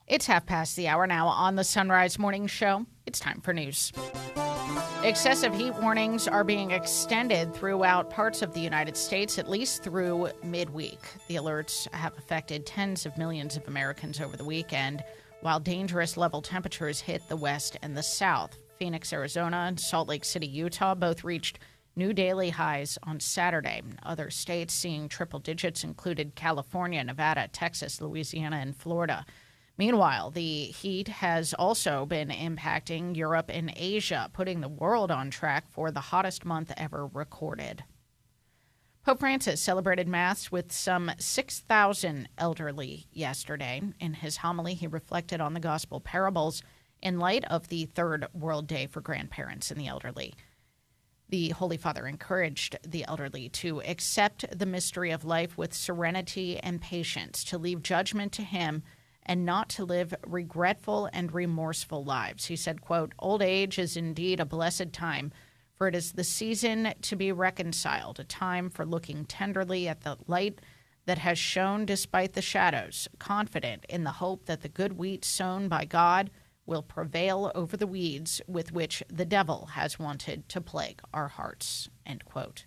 It's 0.07 0.27
half 0.27 0.45
past 0.45 0.75
the 0.75 0.87
hour 0.87 1.07
now 1.07 1.27
on 1.27 1.55
the 1.55 1.63
Sonrise 1.63 2.19
Morning 2.19 2.47
Show. 2.47 2.85
It's 3.05 3.19
time 3.19 3.41
for 3.41 3.53
news. 3.53 3.91
Excessive 5.03 5.53
heat 5.53 5.73
warnings 5.75 6.27
are 6.27 6.43
being 6.43 6.71
extended 6.71 7.53
throughout 7.53 8.09
parts 8.09 8.41
of 8.41 8.53
the 8.53 8.59
United 8.59 8.97
States, 8.97 9.37
at 9.37 9.49
least 9.49 9.83
through 9.83 10.29
midweek. 10.43 10.99
The 11.27 11.35
alerts 11.35 11.91
have 11.93 12.17
affected 12.17 12.65
tens 12.65 13.05
of 13.05 13.17
millions 13.17 13.55
of 13.55 13.67
Americans 13.67 14.19
over 14.19 14.35
the 14.35 14.43
weekend, 14.43 15.03
while 15.41 15.59
dangerous 15.59 16.17
level 16.17 16.41
temperatures 16.41 16.99
hit 16.99 17.21
the 17.29 17.35
west 17.35 17.77
and 17.83 17.95
the 17.95 18.03
south. 18.03 18.57
Phoenix, 18.79 19.13
Arizona, 19.13 19.65
and 19.67 19.79
Salt 19.79 20.07
Lake 20.07 20.25
City, 20.25 20.47
Utah 20.47 20.95
both 20.95 21.23
reached 21.23 21.59
new 21.95 22.11
daily 22.11 22.49
highs 22.49 22.97
on 23.03 23.19
Saturday. 23.19 23.81
Other 24.03 24.29
states 24.29 24.73
seeing 24.73 25.07
triple 25.07 25.39
digits 25.39 25.83
included 25.83 26.35
California, 26.35 27.03
Nevada, 27.03 27.47
Texas, 27.53 28.01
Louisiana, 28.01 28.57
and 28.57 28.75
Florida. 28.75 29.25
Meanwhile, 29.77 30.31
the 30.31 30.65
heat 30.65 31.09
has 31.09 31.53
also 31.53 32.05
been 32.05 32.29
impacting 32.29 33.15
Europe 33.15 33.49
and 33.49 33.73
Asia, 33.75 34.29
putting 34.31 34.61
the 34.61 34.69
world 34.69 35.11
on 35.11 35.29
track 35.29 35.69
for 35.69 35.91
the 35.91 35.99
hottest 35.99 36.45
month 36.45 36.71
ever 36.77 37.07
recorded. 37.07 37.83
Pope 39.03 39.19
Francis 39.19 39.61
celebrated 39.61 40.07
Mass 40.07 40.49
with 40.49 40.71
some 40.71 41.11
6,000 41.19 42.27
elderly 42.37 43.05
yesterday. 43.11 43.81
In 43.99 44.13
his 44.15 44.37
homily, 44.37 44.73
he 44.73 44.87
reflected 44.87 45.41
on 45.41 45.53
the 45.53 45.59
gospel 45.59 45.99
parables 45.99 46.63
in 47.03 47.19
light 47.19 47.45
of 47.45 47.67
the 47.67 47.85
Third 47.85 48.25
World 48.33 48.65
Day 48.65 48.87
for 48.87 49.01
grandparents 49.01 49.69
and 49.69 49.79
the 49.79 49.87
elderly. 49.87 50.33
The 51.29 51.49
Holy 51.49 51.77
Father 51.77 52.07
encouraged 52.07 52.77
the 52.83 53.05
elderly 53.07 53.49
to 53.49 53.81
accept 53.81 54.57
the 54.57 54.65
mystery 54.65 55.11
of 55.11 55.25
life 55.25 55.57
with 55.57 55.73
serenity 55.73 56.57
and 56.59 56.81
patience, 56.81 57.43
to 57.43 57.57
leave 57.57 57.83
judgment 57.83 58.31
to 58.33 58.43
Him, 58.43 58.81
and 59.25 59.45
not 59.45 59.69
to 59.69 59.85
live 59.85 60.13
regretful 60.25 61.09
and 61.11 61.33
remorseful 61.33 62.03
lives. 62.03 62.45
He 62.45 62.55
said, 62.55 62.81
quote, 62.81 63.13
Old 63.19 63.41
age 63.41 63.79
is 63.79 63.97
indeed 63.97 64.39
a 64.39 64.45
blessed 64.45 64.93
time, 64.93 65.31
for 65.73 65.87
it 65.87 65.95
is 65.95 66.13
the 66.13 66.23
season 66.23 66.93
to 67.01 67.15
be 67.15 67.31
reconciled, 67.31 68.19
a 68.19 68.23
time 68.23 68.69
for 68.69 68.85
looking 68.85 69.25
tenderly 69.25 69.87
at 69.87 70.01
the 70.01 70.17
light 70.27 70.59
that 71.05 71.17
has 71.19 71.37
shone 71.37 71.85
despite 71.85 72.33
the 72.33 72.41
shadows, 72.41 73.07
confident 73.19 73.85
in 73.89 74.03
the 74.03 74.11
hope 74.11 74.45
that 74.45 74.61
the 74.61 74.69
good 74.69 74.93
wheat 74.93 75.23
sown 75.23 75.67
by 75.67 75.85
God 75.85 76.29
will 76.65 76.81
prevail 76.81 77.51
over 77.53 77.77
the 77.77 77.87
weeds 77.87 78.41
with 78.47 78.71
which 78.71 79.03
the 79.07 79.25
devil 79.25 79.67
has 79.73 79.99
wanted 79.99 80.49
to 80.49 80.61
plague 80.61 81.01
our 81.13 81.27
hearts. 81.27 81.89
End 82.05 82.25
quote. 82.25 82.65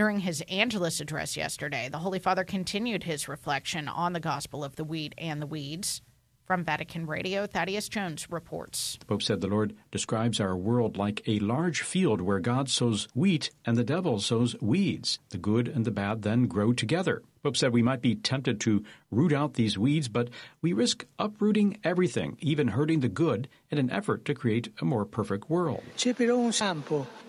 During 0.00 0.20
his 0.20 0.42
Angelus 0.48 1.02
address 1.02 1.36
yesterday, 1.36 1.90
the 1.90 1.98
Holy 1.98 2.18
Father 2.18 2.42
continued 2.42 3.02
his 3.04 3.28
reflection 3.28 3.86
on 3.86 4.14
the 4.14 4.18
gospel 4.18 4.64
of 4.64 4.76
the 4.76 4.82
wheat 4.82 5.14
and 5.18 5.42
the 5.42 5.46
weeds. 5.46 6.00
From 6.46 6.64
Vatican 6.64 7.06
Radio, 7.06 7.46
Thaddeus 7.46 7.86
Jones 7.90 8.26
reports. 8.30 8.96
The 8.98 9.04
Pope 9.04 9.22
said 9.22 9.42
the 9.42 9.46
Lord 9.46 9.74
describes 9.90 10.40
our 10.40 10.56
world 10.56 10.96
like 10.96 11.22
a 11.28 11.38
large 11.40 11.82
field 11.82 12.22
where 12.22 12.40
God 12.40 12.70
sows 12.70 13.08
wheat 13.14 13.50
and 13.66 13.76
the 13.76 13.84
devil 13.84 14.18
sows 14.20 14.56
weeds. 14.62 15.18
The 15.28 15.36
good 15.36 15.68
and 15.68 15.84
the 15.84 15.90
bad 15.90 16.22
then 16.22 16.46
grow 16.46 16.72
together. 16.72 17.22
Pope 17.42 17.56
said 17.56 17.72
we 17.72 17.82
might 17.82 18.02
be 18.02 18.14
tempted 18.14 18.60
to 18.60 18.84
root 19.10 19.32
out 19.32 19.54
these 19.54 19.78
weeds, 19.78 20.08
but 20.08 20.28
we 20.60 20.72
risk 20.72 21.06
uprooting 21.18 21.78
everything, 21.84 22.36
even 22.40 22.68
hurting 22.68 23.00
the 23.00 23.08
good, 23.08 23.48
in 23.70 23.78
an 23.78 23.90
effort 23.90 24.24
to 24.24 24.34
create 24.34 24.72
a 24.80 24.84
more 24.84 25.04
perfect 25.04 25.48
world. 25.48 25.82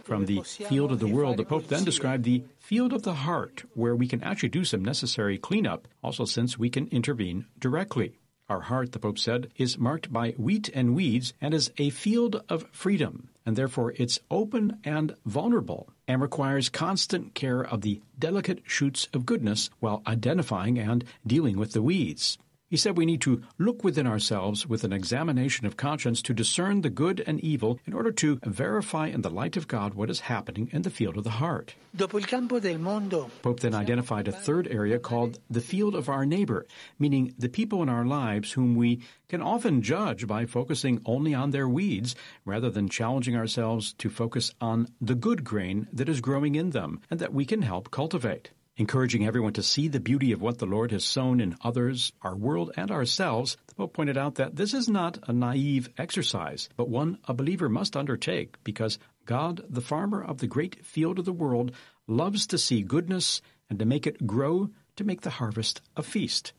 From 0.04 0.26
the 0.26 0.42
field 0.42 0.92
of 0.92 1.00
the 1.00 1.08
world, 1.08 1.38
the 1.38 1.46
Pope 1.46 1.68
then 1.68 1.86
described 1.86 2.24
the 2.24 2.44
field 2.72 2.94
of 2.94 3.04
the 3.04 3.14
heart, 3.14 3.66
where 3.74 3.94
we 3.94 4.08
can 4.08 4.24
actually 4.24 4.48
do 4.48 4.64
some 4.64 4.82
necessary 4.82 5.38
cleanup, 5.38 5.90
also 6.02 6.24
since 6.24 6.58
we 6.58 6.70
can 6.70 6.88
intervene 6.88 7.46
directly. 7.60 8.18
Our 8.48 8.62
heart, 8.62 8.94
the 8.94 9.00
Pope 9.00 9.20
said, 9.20 9.50
is 9.58 9.78
marked 9.78 10.14
by 10.14 10.30
wheat 10.38 10.70
and 10.74 10.96
weeds 10.96 11.34
and 11.42 11.54
is 11.54 11.70
a 11.78 11.90
field 11.90 12.42
of 12.48 12.66
freedom, 12.72 13.28
and 13.46 13.58
therefore 13.58 13.94
it's 13.98 14.22
open 14.32 14.80
and 14.86 15.14
vulnerable 15.26 15.90
and 16.08 16.22
requires 16.22 16.70
constant 16.70 17.34
care 17.34 17.62
of 17.62 17.82
the 17.82 18.00
delicate 18.18 18.62
shoots 18.64 19.10
of 19.14 19.26
goodness 19.26 19.70
while 19.82 20.02
identifying 20.08 20.80
and 20.80 21.04
dealing 21.28 21.58
with 21.58 21.74
the 21.74 21.82
weeds. 21.82 22.38
He 22.72 22.78
said 22.78 22.96
we 22.98 23.06
need 23.06 23.20
to 23.24 23.44
look 23.58 23.84
within 23.84 24.08
ourselves 24.08 24.66
with 24.66 24.86
an 24.86 24.94
examination 24.94 25.66
of 25.66 25.76
conscience 25.76 26.22
to 26.22 26.34
discern 26.34 26.80
the 26.80 26.90
good 26.90 27.22
and 27.28 27.38
evil 27.42 27.78
in 27.86 27.94
order 27.94 28.14
to 28.14 28.40
verify 28.46 29.08
in 29.08 29.24
the 29.24 29.30
light 29.30 29.58
of 29.58 29.68
God 29.68 29.94
what 29.94 30.10
is 30.10 30.22
happening 30.22 30.70
in 30.72 30.84
the 30.84 30.90
field 30.90 31.18
of 31.18 31.26
the 31.26 31.32
heart. 31.32 31.76
Pope 31.98 33.60
then 33.60 33.76
identified 33.76 34.30
a 34.30 34.32
third 34.32 34.70
area 34.70 35.00
called 35.00 35.38
the 35.50 35.60
field 35.60 35.96
of 35.96 36.08
our 36.08 36.26
neighbor, 36.26 36.66
meaning 36.98 37.34
the 37.38 37.50
people 37.50 37.84
in 37.84 37.90
our 37.90 38.06
lives 38.06 38.54
whom 38.54 38.76
we 38.76 39.02
can 39.28 39.42
often 39.42 39.82
judge 39.82 40.26
by 40.26 40.46
focusing 40.46 41.02
only 41.06 41.34
on 41.34 41.52
their 41.52 41.68
weeds 41.68 42.16
rather 42.46 42.70
than 42.70 42.88
challenging 42.88 43.36
ourselves 43.36 43.92
to 43.98 44.10
focus 44.10 44.54
on 44.62 44.88
the 45.02 45.16
good 45.16 45.44
grain 45.44 45.90
that 45.92 46.08
is 46.08 46.22
growing 46.22 46.56
in 46.56 46.70
them 46.70 47.02
and 47.12 47.20
that 47.20 47.34
we 47.34 47.44
can 47.44 47.64
help 47.64 47.92
cultivate. 47.92 48.52
Encouraging 48.82 49.28
everyone 49.28 49.54
to 49.54 49.62
see 49.62 49.88
the 49.88 50.00
beauty 50.00 50.32
of 50.32 50.42
what 50.42 50.58
the 50.58 50.66
Lord 50.66 50.90
has 50.90 51.04
sown 51.04 51.40
in 51.40 51.56
others, 51.62 52.14
our 52.24 52.36
world, 52.36 52.72
and 52.76 52.90
ourselves, 52.90 53.56
the 53.68 53.76
Pope 53.76 53.94
pointed 53.94 54.18
out 54.18 54.34
that 54.36 54.56
this 54.56 54.74
is 54.74 54.90
not 54.90 55.20
a 55.28 55.32
naive 55.32 55.88
exercise, 56.00 56.68
but 56.78 56.90
one 56.90 57.20
a 57.28 57.34
believer 57.36 57.70
must 57.70 57.96
undertake 57.96 58.56
because 58.64 58.98
God, 59.28 59.62
the 59.70 59.82
farmer 59.82 60.24
of 60.24 60.40
the 60.40 60.48
great 60.48 60.84
field 60.84 61.20
of 61.20 61.26
the 61.26 61.32
world, 61.32 61.74
loves 62.08 62.48
to 62.48 62.58
see 62.58 62.82
goodness 62.82 63.44
and 63.70 63.78
to 63.78 63.86
make 63.86 64.08
it 64.08 64.26
grow 64.26 64.72
to 64.96 65.04
make 65.04 65.22
the 65.22 65.30
harvest 65.30 65.82
a 65.96 66.02
feast. 66.02 66.54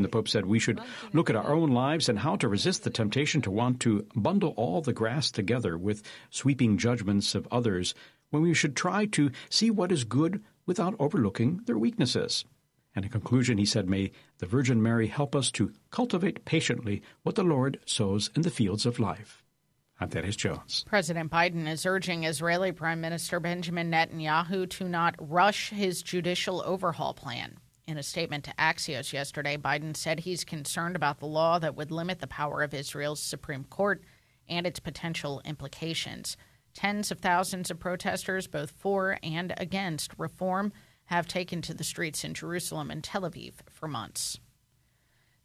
The 0.00 0.08
Pope 0.08 0.28
said 0.28 0.46
we 0.46 0.58
should 0.58 0.80
look 1.12 1.30
at 1.30 1.36
our 1.36 1.52
own 1.52 1.70
lives 1.70 2.08
and 2.08 2.18
how 2.18 2.34
to 2.36 2.48
resist 2.48 2.82
the 2.82 2.90
temptation 2.90 3.42
to 3.42 3.52
want 3.52 3.80
to 3.80 4.04
bundle 4.16 4.54
all 4.56 4.80
the 4.80 4.92
grass 4.92 5.30
together 5.30 5.78
with 5.78 6.02
sweeping 6.30 6.76
judgments 6.78 7.36
of 7.36 7.46
others 7.52 7.94
when 8.30 8.42
we 8.42 8.54
should 8.54 8.76
try 8.76 9.06
to 9.06 9.30
see 9.48 9.70
what 9.70 9.92
is 9.92 10.04
good 10.04 10.42
without 10.66 10.94
overlooking 10.98 11.62
their 11.66 11.78
weaknesses. 11.78 12.44
And 12.94 13.04
in 13.04 13.10
conclusion, 13.10 13.58
he 13.58 13.64
said, 13.64 13.88
May 13.88 14.10
the 14.38 14.46
Virgin 14.46 14.82
Mary 14.82 15.06
help 15.06 15.36
us 15.36 15.50
to 15.52 15.72
cultivate 15.90 16.44
patiently 16.44 17.02
what 17.22 17.36
the 17.36 17.44
Lord 17.44 17.78
sows 17.84 18.30
in 18.34 18.42
the 18.42 18.50
fields 18.50 18.86
of 18.86 18.98
life. 18.98 19.44
I'm 20.00 20.08
Dennis 20.08 20.36
Jones. 20.36 20.84
President 20.86 21.30
Biden 21.30 21.68
is 21.68 21.84
urging 21.84 22.24
Israeli 22.24 22.70
Prime 22.70 23.00
Minister 23.00 23.40
Benjamin 23.40 23.90
Netanyahu 23.90 24.68
to 24.70 24.84
not 24.84 25.16
rush 25.18 25.70
his 25.70 26.02
judicial 26.02 26.62
overhaul 26.64 27.14
plan. 27.14 27.56
In 27.88 27.98
a 27.98 28.02
statement 28.02 28.44
to 28.44 28.54
Axios 28.58 29.12
yesterday, 29.12 29.56
Biden 29.56 29.96
said 29.96 30.20
he's 30.20 30.44
concerned 30.44 30.94
about 30.94 31.18
the 31.18 31.26
law 31.26 31.58
that 31.58 31.74
would 31.74 31.90
limit 31.90 32.20
the 32.20 32.26
power 32.26 32.62
of 32.62 32.74
Israel's 32.74 33.20
Supreme 33.20 33.64
Court 33.64 34.02
and 34.48 34.66
its 34.66 34.78
potential 34.78 35.40
implications. 35.44 36.36
Tens 36.78 37.10
of 37.10 37.18
thousands 37.18 37.72
of 37.72 37.80
protesters, 37.80 38.46
both 38.46 38.70
for 38.70 39.18
and 39.20 39.52
against 39.56 40.12
reform, 40.16 40.72
have 41.06 41.26
taken 41.26 41.60
to 41.62 41.74
the 41.74 41.82
streets 41.82 42.22
in 42.22 42.34
Jerusalem 42.34 42.88
and 42.88 43.02
Tel 43.02 43.22
Aviv 43.22 43.54
for 43.68 43.88
months. 43.88 44.38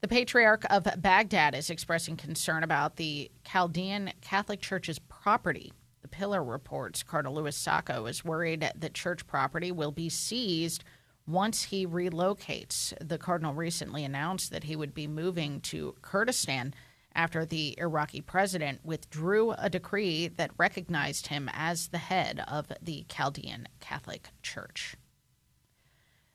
The 0.01 0.07
Patriarch 0.07 0.63
of 0.69 0.87
Baghdad 1.01 1.55
is 1.55 1.71
expressing 1.71 2.17
concern 2.17 2.61
about 2.61 2.97
the 2.97 3.31
Chaldean 3.43 4.13
Catholic 4.21 4.61
Church's 4.61 4.99
property. 4.99 5.73
The 6.03 6.07
Pillar 6.07 6.43
reports 6.43 7.01
Cardinal 7.01 7.33
Louis 7.33 7.55
Sako 7.55 8.05
is 8.05 8.23
worried 8.23 8.69
that 8.75 8.93
church 8.93 9.25
property 9.25 9.71
will 9.71 9.91
be 9.91 10.09
seized 10.09 10.83
once 11.25 11.63
he 11.63 11.87
relocates. 11.87 12.93
The 13.01 13.17
cardinal 13.17 13.55
recently 13.55 14.03
announced 14.03 14.51
that 14.51 14.65
he 14.65 14.75
would 14.75 14.93
be 14.93 15.07
moving 15.07 15.61
to 15.61 15.95
Kurdistan 16.03 16.75
after 17.15 17.45
the 17.45 17.75
Iraqi 17.77 18.21
president 18.21 18.79
withdrew 18.83 19.51
a 19.51 19.69
decree 19.69 20.27
that 20.27 20.51
recognized 20.57 21.27
him 21.27 21.49
as 21.53 21.89
the 21.89 21.97
head 21.97 22.43
of 22.47 22.71
the 22.81 23.05
Chaldean 23.09 23.67
Catholic 23.79 24.29
Church. 24.41 24.95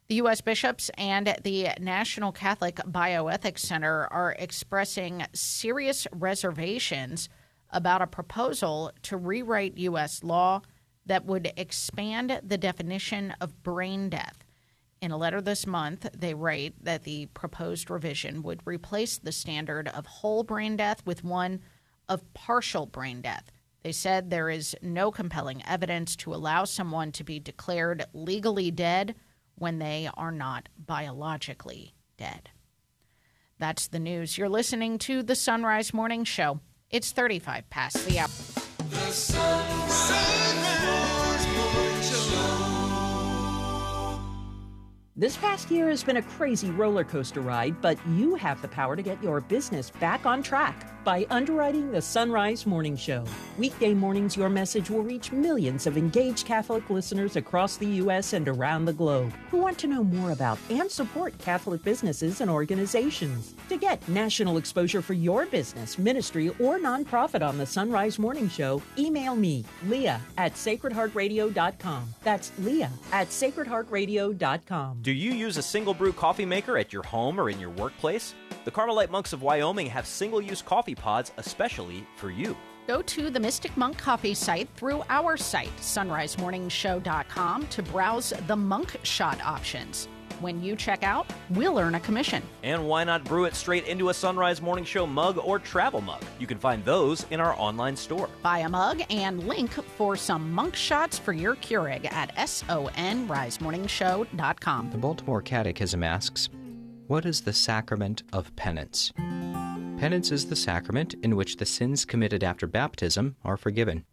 The 0.09 0.17
U.S. 0.17 0.41
bishops 0.41 0.91
and 0.97 1.37
the 1.43 1.69
National 1.79 2.33
Catholic 2.33 2.77
Bioethics 2.77 3.59
Center 3.59 4.07
are 4.07 4.35
expressing 4.39 5.27
serious 5.35 6.07
reservations 6.13 7.29
about 7.71 8.01
a 8.01 8.07
proposal 8.07 8.93
to 9.03 9.19
rewrite 9.19 9.77
U.S. 9.77 10.25
law 10.25 10.63
that 11.05 11.27
would 11.27 11.53
expand 11.57 12.41
the 12.43 12.57
definition 12.57 13.35
of 13.41 13.63
brain 13.63 14.09
death 14.09 14.45
in 15.01 15.11
a 15.11 15.17
letter 15.17 15.41
this 15.41 15.67
month, 15.67 16.09
they 16.17 16.35
write 16.35 16.75
that 16.83 17.05
the 17.05 17.27
proposed 17.27 17.91
revision 17.91 18.43
would 18.43 18.61
replace 18.65 19.19
the 19.19 19.33
standard 19.33 19.89
of 19.89 20.07
whole 20.07 20.43
brain 20.43 20.77
death 20.77 21.03
with 21.07 21.25
one 21.25 21.61
of 22.09 22.33
partial 22.35 22.87
brain 22.87 23.21
death. 23.21 23.51
They 23.83 23.93
said 23.93 24.31
there 24.31 24.51
is 24.51 24.77
no 24.83 25.11
compelling 25.11 25.63
evidence 25.67 26.17
to 26.17 26.35
allow 26.35 26.65
someone 26.65 27.13
to 27.13 27.25
be 27.25 27.39
declared 27.39 28.05
legally 28.13 28.71
dead 28.71 29.15
when 29.55 29.79
they 29.79 30.11
are 30.15 30.33
not 30.33 30.69
biologically 30.79 31.95
dead. 32.17 32.51
That's 33.59 33.89
the 33.89 33.99
news. 33.99 34.39
You're 34.39 34.49
listening 34.49 34.99
to 34.99 35.23
the 35.23 35.35
Sonrise 35.35 35.93
Morning 35.93 36.25
Show. 36.25 36.61
It's 36.91 37.13
35 37.13 37.69
past 37.71 38.07
the 38.07 38.21
hour. 38.21 38.29
This 45.19 45.37
past 45.37 45.69
year 45.73 45.89
has 45.89 46.05
been 46.05 46.19
a 46.19 46.23
crazy 46.23 46.71
roller 46.71 47.03
coaster 47.03 47.41
ride, 47.41 47.81
but 47.81 47.99
you 48.07 48.37
have 48.37 48.63
the 48.63 48.69
power 48.69 48.95
to 48.95 49.03
get 49.03 49.21
your 49.21 49.41
business 49.41 49.91
back 49.91 50.27
on 50.27 50.45
track 50.45 50.98
by 51.09 51.25
underwriting 51.31 51.91
the 51.91 51.97
Sonrise 51.97 52.67
Morning 52.67 52.95
Show. 52.95 53.25
Weekday 53.57 53.95
mornings, 53.95 54.37
your 54.37 54.51
message 54.51 54.91
will 54.91 55.03
reach 55.03 55.33
millions 55.33 55.87
of 55.87 55.97
engaged 55.97 56.45
Catholic 56.45 56.91
listeners 56.91 57.37
across 57.37 57.79
the 57.79 57.87
U.S. 58.03 58.35
and 58.35 58.47
around 58.47 58.85
the 58.85 58.93
globe 58.93 59.33
who 59.51 59.57
want 59.57 59.79
to 59.79 59.87
know 59.87 60.05
more 60.05 60.33
about 60.33 60.59
and 60.69 60.91
support 60.91 61.39
Catholic 61.39 61.83
businesses 61.83 62.43
and 62.43 62.51
organizations. 62.51 63.55
To 63.71 63.79
get 63.79 64.07
national 64.07 64.59
exposure 64.59 65.01
for 65.01 65.15
your 65.15 65.47
business, 65.47 65.97
ministry, 65.97 66.51
or 66.61 66.79
nonprofit 66.79 67.41
on 67.41 67.57
the 67.57 67.65
Sonrise 67.65 68.19
Morning 68.19 68.51
Show, 68.51 68.83
email 68.99 69.35
me, 69.35 69.65
Leah 69.87 70.21
at 70.37 70.57
sacredheartradio.com. 70.57 72.05
That's 72.23 72.53
Leah 72.59 72.91
at 73.13 73.29
sacredheartradio.com. 73.29 74.99
Do 75.01 75.13
you 75.13 75.33
use 75.33 75.57
a 75.57 75.63
single 75.63 75.95
brew 75.95 76.13
coffee 76.13 76.45
maker 76.45 76.77
at 76.77 76.93
your 76.93 77.03
home 77.03 77.41
or 77.41 77.49
in 77.49 77.59
your 77.59 77.71
workplace? 77.71 78.35
The 78.65 78.73
Carmelite 78.73 79.09
monks 79.09 79.33
of 79.33 79.41
Wyoming 79.41 79.87
have 79.87 80.07
single 80.07 80.43
use 80.43 80.61
coffee 80.61 80.95
pods 80.99 81.33
especially 81.37 82.07
for 82.17 82.31
you. 82.31 82.57
Go 82.87 83.03
to 83.03 83.29
the 83.29 83.39
Mystic 83.39 83.77
Monk 83.77 83.99
Coffee 83.99 84.35
site 84.35 84.69
through 84.75 85.03
our 85.11 85.37
site, 85.37 85.77
sonrisemorningshow.com, 85.79 87.67
to 87.67 87.83
browse 87.83 88.33
the 88.47 88.57
monk 88.57 88.97
shot 89.03 89.45
options. 89.45 90.09
When 90.41 90.63
you 90.63 90.77
check 90.77 91.03
out, 91.03 91.27
we'll 91.51 91.79
earn 91.79 91.97
a 91.97 92.01
commission. 92.01 92.43
And 92.63 92.87
why 92.87 93.03
not 93.05 93.25
brew 93.25 93.45
it 93.45 93.55
straight 93.55 93.87
into 93.87 94.11
a 94.11 94.13
Sonrise 94.13 94.61
Morning 94.63 94.85
Show 94.85 95.07
mug 95.07 95.39
or 95.39 95.59
travel 95.59 96.01
mug? 96.01 96.25
You 96.39 96.47
can 96.47 96.59
find 96.59 96.85
those 96.85 97.27
in 97.31 97.41
our 97.41 97.59
online 97.59 97.97
store. 97.97 98.31
Buy 98.43 98.61
a 98.61 98.69
mug 98.69 99.03
and 99.11 99.49
link 99.49 99.73
for 99.73 100.15
some 100.17 100.53
monk 100.53 100.77
shots 100.77 101.19
for 101.19 101.33
your 101.33 101.57
Keurig 101.57 102.05
at 102.13 102.33
sonrisemorningshow.com. 102.37 104.91
The 104.91 104.99
Baltimore 104.99 105.43
Catechism 105.43 106.05
asks, 106.05 106.49
what 107.09 107.27
is 107.27 107.41
the 107.41 107.53
sacrament 107.53 108.23
of 108.33 108.55
penance? 108.55 109.13
Penance 109.99 110.31
is 110.31 110.47
the 110.47 110.55
sacrament 110.55 111.15
in 111.25 111.35
which 111.35 111.57
the 111.57 111.67
sins 111.67 112.05
committed 112.05 112.45
after 112.45 112.69
baptism 112.69 113.35
are 113.43 113.57
forgiven. 113.57 114.05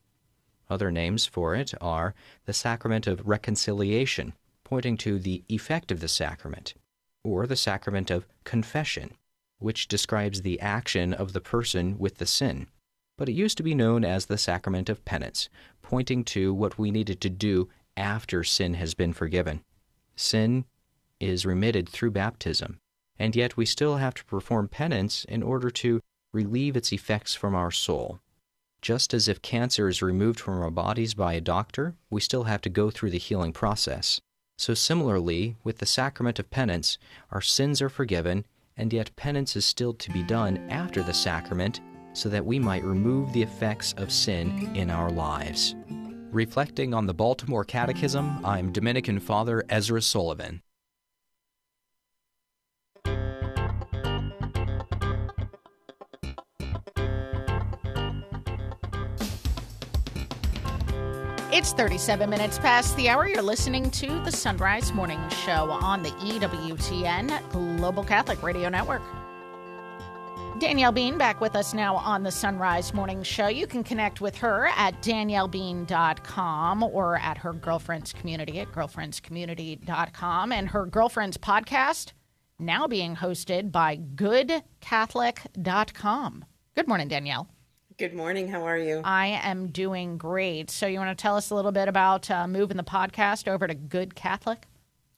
Other 0.68 0.90
names 0.90 1.28
for 1.28 1.54
it 1.54 1.76
are 1.80 2.16
the 2.46 2.54
sacrament 2.54 3.06
of 3.06 3.28
reconciliation, 3.28 4.34
pointing 4.64 4.98
to 4.98 5.20
the 5.20 5.44
effect 5.48 5.92
of 5.92 6.00
the 6.00 6.08
sacrament, 6.08 6.74
or 7.24 7.46
the 7.46 7.56
sacrament 7.56 8.10
of 8.10 8.26
confession, 8.46 9.12
which 9.60 9.88
describes 9.88 10.42
the 10.42 10.60
action 10.60 11.14
of 11.14 11.34
the 11.34 11.40
person 11.40 12.00
with 12.00 12.18
the 12.18 12.26
sin. 12.26 12.66
But 13.16 13.30
it 13.30 13.34
used 13.34 13.58
to 13.58 13.64
be 13.64 13.76
known 13.76 14.04
as 14.04 14.26
the 14.26 14.40
sacrament 14.40 14.90
of 14.90 15.06
penance, 15.06 15.50
pointing 15.84 16.24
to 16.26 16.52
what 16.52 16.80
we 16.80 16.90
needed 16.90 17.22
to 17.22 17.30
do 17.30 17.70
after 17.96 18.44
sin 18.44 18.74
has 18.74 18.96
been 18.96 19.14
forgiven. 19.14 19.62
Sin 20.16 20.66
is 21.20 21.46
remitted 21.46 21.88
through 21.88 22.10
baptism 22.10 22.80
and 23.18 23.36
yet 23.36 23.58
we 23.58 23.66
still 23.66 23.98
have 23.98 24.14
to 24.16 24.26
perform 24.26 24.68
penance 24.68 25.26
in 25.26 25.44
order 25.44 25.70
to 25.70 26.02
relieve 26.34 26.76
its 26.76 26.92
effects 26.92 27.34
from 27.34 27.56
our 27.56 27.72
soul. 27.72 28.20
Just 28.82 29.14
as 29.14 29.28
if 29.28 29.42
cancer 29.42 29.88
is 29.88 30.02
removed 30.02 30.40
from 30.40 30.62
our 30.62 30.70
bodies 30.70 31.14
by 31.14 31.34
a 31.34 31.42
doctor, 31.42 31.96
we 32.10 32.22
still 32.22 32.44
have 32.44 32.62
to 32.62 32.70
go 32.70 32.92
through 32.92 33.10
the 33.10 33.18
healing 33.18 33.52
process. 33.52 34.22
So, 34.58 34.74
similarly, 34.74 35.56
with 35.64 35.80
the 35.80 35.86
sacrament 35.86 36.40
of 36.40 36.50
penance, 36.50 36.98
our 37.32 37.42
sins 37.42 37.82
are 37.82 37.90
forgiven, 37.90 38.46
and 38.78 38.94
yet 38.94 39.16
penance 39.16 39.56
is 39.56 39.66
still 39.66 39.94
to 39.94 40.12
be 40.12 40.24
done 40.24 40.70
after 40.70 41.02
the 41.02 41.14
sacrament 41.14 41.82
so 42.14 42.30
that 42.30 42.46
we 42.46 42.60
might 42.60 42.84
remove 42.84 43.34
the 43.34 43.42
effects 43.42 43.94
of 43.98 44.12
sin 44.12 44.72
in 44.76 44.90
our 44.90 45.10
lives. 45.10 45.76
Reflecting 46.32 46.94
on 46.94 47.06
the 47.06 47.14
Baltimore 47.14 47.66
Catechism, 47.66 48.46
I'm 48.46 48.72
Dominican 48.72 49.20
Father 49.20 49.64
Ezra 49.70 50.02
Sullivan. 50.02 50.62
It's 61.56 61.72
37 61.72 62.30
minutes 62.30 62.60
past 62.60 62.98
the 62.98 63.08
hour. 63.08 63.30
You're 63.30 63.42
listening 63.42 63.90
to 63.92 64.08
the 64.08 64.30
Sonrise 64.30 64.94
Morning 64.94 65.22
Show 65.30 65.72
on 65.72 66.04
the 66.04 66.10
EWTN 66.10 67.50
Global 67.50 68.04
Catholic 68.04 68.44
Radio 68.44 68.68
Network. 68.68 69.02
Danielle 70.60 70.92
Bean 70.92 71.18
back 71.18 71.40
with 71.40 71.56
us 71.56 71.74
now 71.74 71.96
on 71.96 72.24
the 72.24 72.30
Sonrise 72.30 72.94
Morning 72.94 73.24
Show. 73.24 73.48
You 73.48 73.68
can 73.68 73.86
connect 73.86 74.20
with 74.20 74.36
her 74.36 74.68
at 74.76 75.02
daniellebean.com 75.02 76.84
or 76.84 77.20
at 77.20 77.38
her 77.38 77.54
girlfriend's 77.54 78.12
community 78.12 78.60
at 78.60 78.74
girlfriendscommunity.com 78.74 80.52
and 80.52 80.68
her 80.68 80.86
girlfriend's 80.86 81.38
podcast 81.38 82.12
now 82.60 82.86
being 82.86 83.16
hosted 83.16 83.72
by 83.72 83.96
goodcatholic.com. 83.96 86.46
Good 86.76 86.88
morning, 86.90 87.08
Danielle. 87.08 87.48
Good 87.98 88.14
morning. 88.14 88.50
How 88.50 88.64
are 88.64 88.78
you? 88.78 89.00
I 89.06 89.40
am 89.42 89.68
doing 89.68 90.18
great. 90.18 90.70
So, 90.70 90.86
you 90.86 91.00
want 91.00 91.18
to 91.18 91.22
tell 91.22 91.38
us 91.38 91.50
a 91.50 91.56
little 91.56 91.72
bit 91.72 91.88
about 91.88 92.30
uh, 92.30 92.46
moving 92.46 92.76
the 92.76 92.84
podcast 92.84 93.48
over 93.48 93.68
to 93.68 93.74
Good 93.74 94.16
Catholic? 94.16 94.68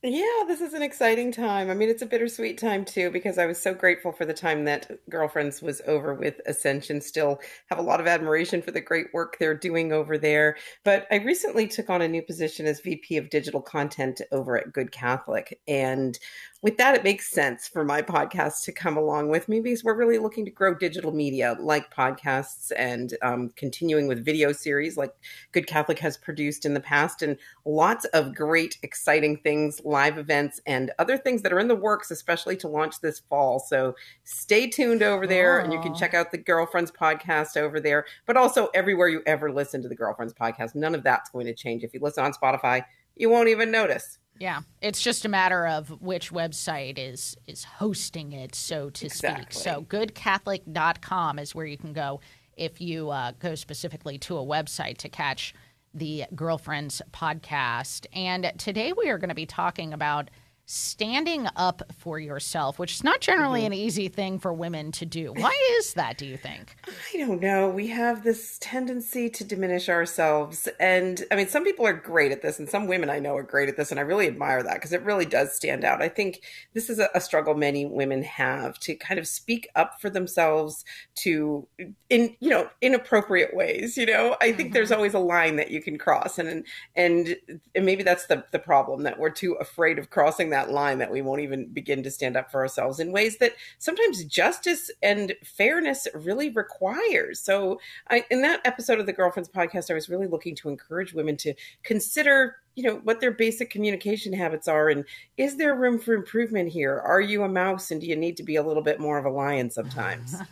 Yeah, 0.03 0.43
this 0.47 0.61
is 0.61 0.73
an 0.75 0.83
exciting 0.83 1.31
time. 1.31 1.71
I 1.71 1.73
mean, 1.73 1.89
it's 1.89 2.03
a 2.03 2.05
bittersweet 2.05 2.59
time 2.59 2.85
too 2.85 3.09
because 3.09 3.39
I 3.39 3.47
was 3.47 3.59
so 3.59 3.73
grateful 3.73 4.11
for 4.11 4.25
the 4.25 4.33
time 4.33 4.63
that 4.65 4.91
Girlfriends 5.09 5.59
was 5.59 5.81
over 5.87 6.13
with 6.13 6.39
Ascension. 6.45 7.01
Still 7.01 7.39
have 7.71 7.79
a 7.79 7.81
lot 7.81 7.99
of 7.99 8.05
admiration 8.05 8.61
for 8.61 8.69
the 8.69 8.79
great 8.79 9.07
work 9.11 9.37
they're 9.39 9.57
doing 9.57 9.91
over 9.91 10.19
there. 10.19 10.55
But 10.85 11.07
I 11.09 11.15
recently 11.15 11.67
took 11.67 11.89
on 11.89 12.03
a 12.03 12.07
new 12.07 12.21
position 12.21 12.67
as 12.67 12.79
VP 12.79 13.17
of 13.17 13.31
Digital 13.31 13.59
Content 13.59 14.21
over 14.31 14.55
at 14.55 14.71
Good 14.71 14.91
Catholic. 14.91 15.59
And 15.67 16.17
with 16.63 16.77
that, 16.77 16.95
it 16.95 17.03
makes 17.03 17.29
sense 17.29 17.67
for 17.67 17.83
my 17.85 18.01
podcast 18.01 18.63
to 18.63 18.71
come 18.71 18.97
along 18.97 19.29
with 19.29 19.47
me 19.47 19.59
because 19.59 19.83
we're 19.83 19.95
really 19.95 20.17
looking 20.17 20.43
to 20.45 20.51
grow 20.51 20.73
digital 20.73 21.11
media 21.11 21.55
like 21.59 21.93
podcasts 21.93 22.71
and 22.75 23.13
um, 23.21 23.51
continuing 23.55 24.07
with 24.07 24.25
video 24.25 24.51
series 24.51 24.97
like 24.97 25.13
Good 25.51 25.67
Catholic 25.67 25.99
has 25.99 26.17
produced 26.17 26.65
in 26.65 26.73
the 26.73 26.79
past, 26.79 27.21
and 27.21 27.37
lots 27.63 28.05
of 28.05 28.33
great, 28.33 28.77
exciting 28.81 29.37
things, 29.37 29.81
live 29.85 30.17
events, 30.17 30.59
and 30.65 30.91
other 30.97 31.17
things 31.17 31.43
that 31.43 31.53
are 31.53 31.59
in 31.59 31.67
the 31.67 31.75
works, 31.75 32.09
especially 32.09 32.57
to 32.57 32.67
launch 32.67 33.01
this 33.01 33.19
fall. 33.19 33.59
So 33.59 33.95
stay 34.23 34.67
tuned 34.67 35.03
over 35.03 35.27
there, 35.27 35.59
and 35.59 35.71
you 35.71 35.79
can 35.79 35.93
check 35.93 36.15
out 36.15 36.31
the 36.31 36.39
Girlfriends 36.39 36.91
podcast 36.91 37.55
over 37.55 37.79
there, 37.79 38.05
but 38.25 38.35
also 38.35 38.69
everywhere 38.73 39.09
you 39.09 39.21
ever 39.27 39.51
listen 39.51 39.83
to 39.83 39.87
the 39.87 39.95
Girlfriends 39.95 40.33
podcast. 40.33 40.73
None 40.73 40.95
of 40.95 41.03
that's 41.03 41.29
going 41.29 41.45
to 41.45 41.53
change. 41.53 41.83
If 41.83 41.93
you 41.93 41.99
listen 42.01 42.23
on 42.23 42.33
Spotify, 42.33 42.83
you 43.15 43.29
won't 43.29 43.49
even 43.49 43.69
notice. 43.69 44.17
Yeah, 44.39 44.61
it's 44.81 45.01
just 45.01 45.25
a 45.25 45.29
matter 45.29 45.65
of 45.67 46.01
which 46.01 46.31
website 46.31 46.97
is 46.97 47.35
is 47.47 47.63
hosting 47.63 48.31
it, 48.33 48.55
so 48.55 48.89
to 48.91 49.05
Exactly. 49.05 49.45
speak. 49.51 49.63
So 49.63 49.81
goodcatholic.com 49.83 51.39
is 51.39 51.55
where 51.55 51.65
you 51.65 51.77
can 51.77 51.93
go 51.93 52.19
if 52.55 52.81
you 52.81 53.09
uh, 53.09 53.33
go 53.39 53.55
specifically 53.55 54.17
to 54.19 54.37
a 54.37 54.43
website 54.45 54.97
to 54.97 55.09
catch 55.09 55.53
the 55.93 56.25
Girlfriends 56.35 57.01
podcast. 57.11 58.05
And 58.13 58.51
today 58.57 58.93
we 58.93 59.09
are 59.09 59.17
going 59.17 59.29
to 59.29 59.35
be 59.35 59.45
talking 59.45 59.93
about 59.93 60.29
standing 60.69 61.47
up 61.55 61.81
for 61.97 62.19
yourself, 62.19 62.77
which 62.77 62.91
is 62.91 63.03
not 63.03 63.21
generally 63.21 63.61
Mhm. 63.61 63.67
an 63.67 63.73
easy 63.73 64.09
thing 64.09 64.37
for 64.37 64.53
women 64.53 64.91
to 64.91 65.05
do. 65.05 65.31
Why 65.31 65.57
is 65.79 65.93
that, 65.93 66.17
do 66.17 66.25
you 66.25 66.35
think? 66.35 66.75
I 67.13 67.17
don't 67.19 67.41
know. 67.41 67.69
We 67.69 67.87
have 67.87 68.23
this 68.25 68.57
tendency 68.59 69.29
to 69.29 69.45
diminish 69.45 69.87
ourselves. 69.87 70.67
And 70.77 71.23
I 71.31 71.37
mean, 71.37 71.47
some 71.47 71.63
people 71.63 71.87
are 71.87 71.93
great 71.93 72.33
at 72.33 72.41
this, 72.41 72.59
and 72.59 72.69
some 72.69 72.85
women 72.85 73.09
I 73.09 73.19
know 73.19 73.37
are 73.37 73.43
great 73.43 73.69
at 73.69 73.77
this. 73.77 73.91
And 73.91 73.99
I 73.99 74.03
really 74.03 74.27
admire 74.27 74.61
that 74.61 74.73
because 74.73 74.91
it 74.91 75.01
really 75.03 75.25
does 75.25 75.55
stand 75.55 75.85
out. 75.85 76.01
I 76.01 76.09
think 76.09 76.41
this 76.73 76.89
is 76.89 76.99
a, 76.99 77.07
a 77.15 77.21
struggle 77.21 77.53
many 77.55 77.85
women 77.85 78.21
have 78.23 78.77
to 78.79 78.93
kind 78.95 79.19
of 79.19 79.25
speak 79.25 79.69
up 79.73 80.01
for 80.01 80.09
themselves 80.09 80.83
to, 81.15 81.65
in, 82.09 82.35
you 82.41 82.49
know, 82.49 82.69
inappropriate 82.81 83.55
ways. 83.55 83.95
You 83.95 84.07
know, 84.07 84.35
I 84.41 84.51
think 84.51 84.73
there's 84.73 84.91
always 84.91 85.13
a 85.13 85.19
line 85.19 85.55
that 85.55 85.71
you 85.71 85.81
can 85.81 85.97
cross. 85.97 86.37
And, 86.37 86.65
and, 86.93 87.37
and 87.73 87.85
maybe 87.85 88.03
that's 88.03 88.25
the, 88.25 88.43
the 88.51 88.59
problem 88.59 89.03
that 89.03 89.17
we're 89.17 89.29
too 89.29 89.53
afraid 89.53 89.97
of 89.97 90.09
crossing 90.09 90.49
that 90.49 90.56
line 90.65 90.97
that 90.97 91.11
we 91.11 91.21
won't 91.21 91.41
even 91.41 91.67
begin 91.67 92.03
to 92.03 92.11
stand 92.11 92.35
up 92.35 92.51
for 92.51 92.61
ourselves 92.61 92.99
in 92.99 93.11
ways 93.11 93.37
that 93.37 93.53
sometimes 93.77 94.23
justice 94.25 94.89
and 95.01 95.33
fairness 95.43 96.07
really 96.13 96.49
requires. 96.49 97.39
So, 97.39 97.79
I, 98.09 98.25
in 98.31 98.41
that 98.41 98.61
episode 98.65 98.99
of 98.99 99.05
the 99.05 99.13
Girlfriends 99.13 99.49
podcast, 99.49 99.91
I 99.91 99.93
was 99.93 100.09
really 100.09 100.27
looking 100.27 100.55
to 100.55 100.69
encourage 100.69 101.13
women 101.13 101.37
to 101.37 101.53
consider, 101.83 102.57
you 102.75 102.83
know, 102.83 102.95
what 103.03 103.21
their 103.21 103.31
basic 103.31 103.69
communication 103.69 104.33
habits 104.33 104.67
are, 104.67 104.89
and 104.89 105.05
is 105.37 105.57
there 105.57 105.75
room 105.75 105.99
for 105.99 106.13
improvement 106.13 106.69
here? 106.69 106.99
Are 106.99 107.21
you 107.21 107.43
a 107.43 107.49
mouse, 107.49 107.91
and 107.91 108.01
do 108.01 108.07
you 108.07 108.15
need 108.15 108.37
to 108.37 108.43
be 108.43 108.55
a 108.55 108.63
little 108.63 108.83
bit 108.83 108.99
more 108.99 109.17
of 109.17 109.25
a 109.25 109.29
lion 109.29 109.69
sometimes? 109.69 110.35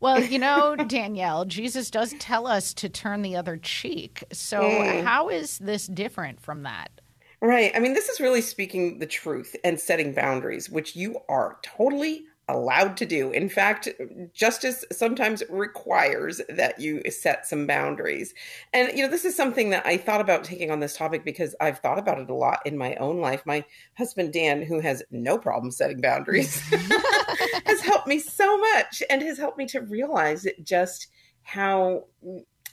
Well, 0.00 0.22
you 0.22 0.38
know, 0.38 0.76
Danielle, 0.76 1.44
Jesus 1.44 1.90
does 1.90 2.14
tell 2.18 2.46
us 2.46 2.72
to 2.74 2.88
turn 2.88 3.20
the 3.20 3.36
other 3.36 3.58
cheek. 3.58 4.24
So, 4.32 4.62
Mm. 4.62 5.04
how 5.04 5.28
is 5.28 5.58
this 5.58 5.86
different 5.86 6.40
from 6.40 6.62
that? 6.62 6.90
Right. 7.42 7.72
I 7.74 7.78
mean, 7.78 7.94
this 7.94 8.08
is 8.08 8.20
really 8.20 8.42
speaking 8.42 8.98
the 8.98 9.06
truth 9.06 9.56
and 9.64 9.80
setting 9.80 10.12
boundaries, 10.12 10.68
which 10.68 10.94
you 10.94 11.20
are 11.28 11.58
totally 11.62 12.24
allowed 12.50 12.96
to 12.98 13.06
do. 13.06 13.30
In 13.30 13.48
fact, 13.48 13.88
justice 14.34 14.84
sometimes 14.92 15.42
requires 15.48 16.40
that 16.48 16.80
you 16.80 17.02
set 17.10 17.46
some 17.46 17.66
boundaries. 17.66 18.34
And, 18.72 18.90
you 18.96 19.04
know, 19.04 19.10
this 19.10 19.24
is 19.24 19.36
something 19.36 19.70
that 19.70 19.86
I 19.86 19.96
thought 19.96 20.20
about 20.20 20.44
taking 20.44 20.70
on 20.70 20.80
this 20.80 20.96
topic 20.96 21.24
because 21.24 21.54
I've 21.60 21.78
thought 21.78 21.98
about 21.98 22.18
it 22.18 22.28
a 22.28 22.34
lot 22.34 22.60
in 22.66 22.76
my 22.76 22.94
own 22.96 23.20
life. 23.20 23.42
My 23.46 23.64
husband, 23.96 24.32
Dan, 24.32 24.62
who 24.62 24.80
has 24.80 25.02
no 25.10 25.38
problem 25.38 25.70
setting 25.70 26.00
boundaries, 26.00 26.60
has 27.66 27.80
helped 27.80 28.08
me 28.08 28.18
so 28.18 28.58
much 28.58 29.02
and 29.08 29.22
has 29.22 29.38
helped 29.38 29.58
me 29.58 29.66
to 29.66 29.80
realize 29.80 30.46
just 30.62 31.08
how 31.42 32.04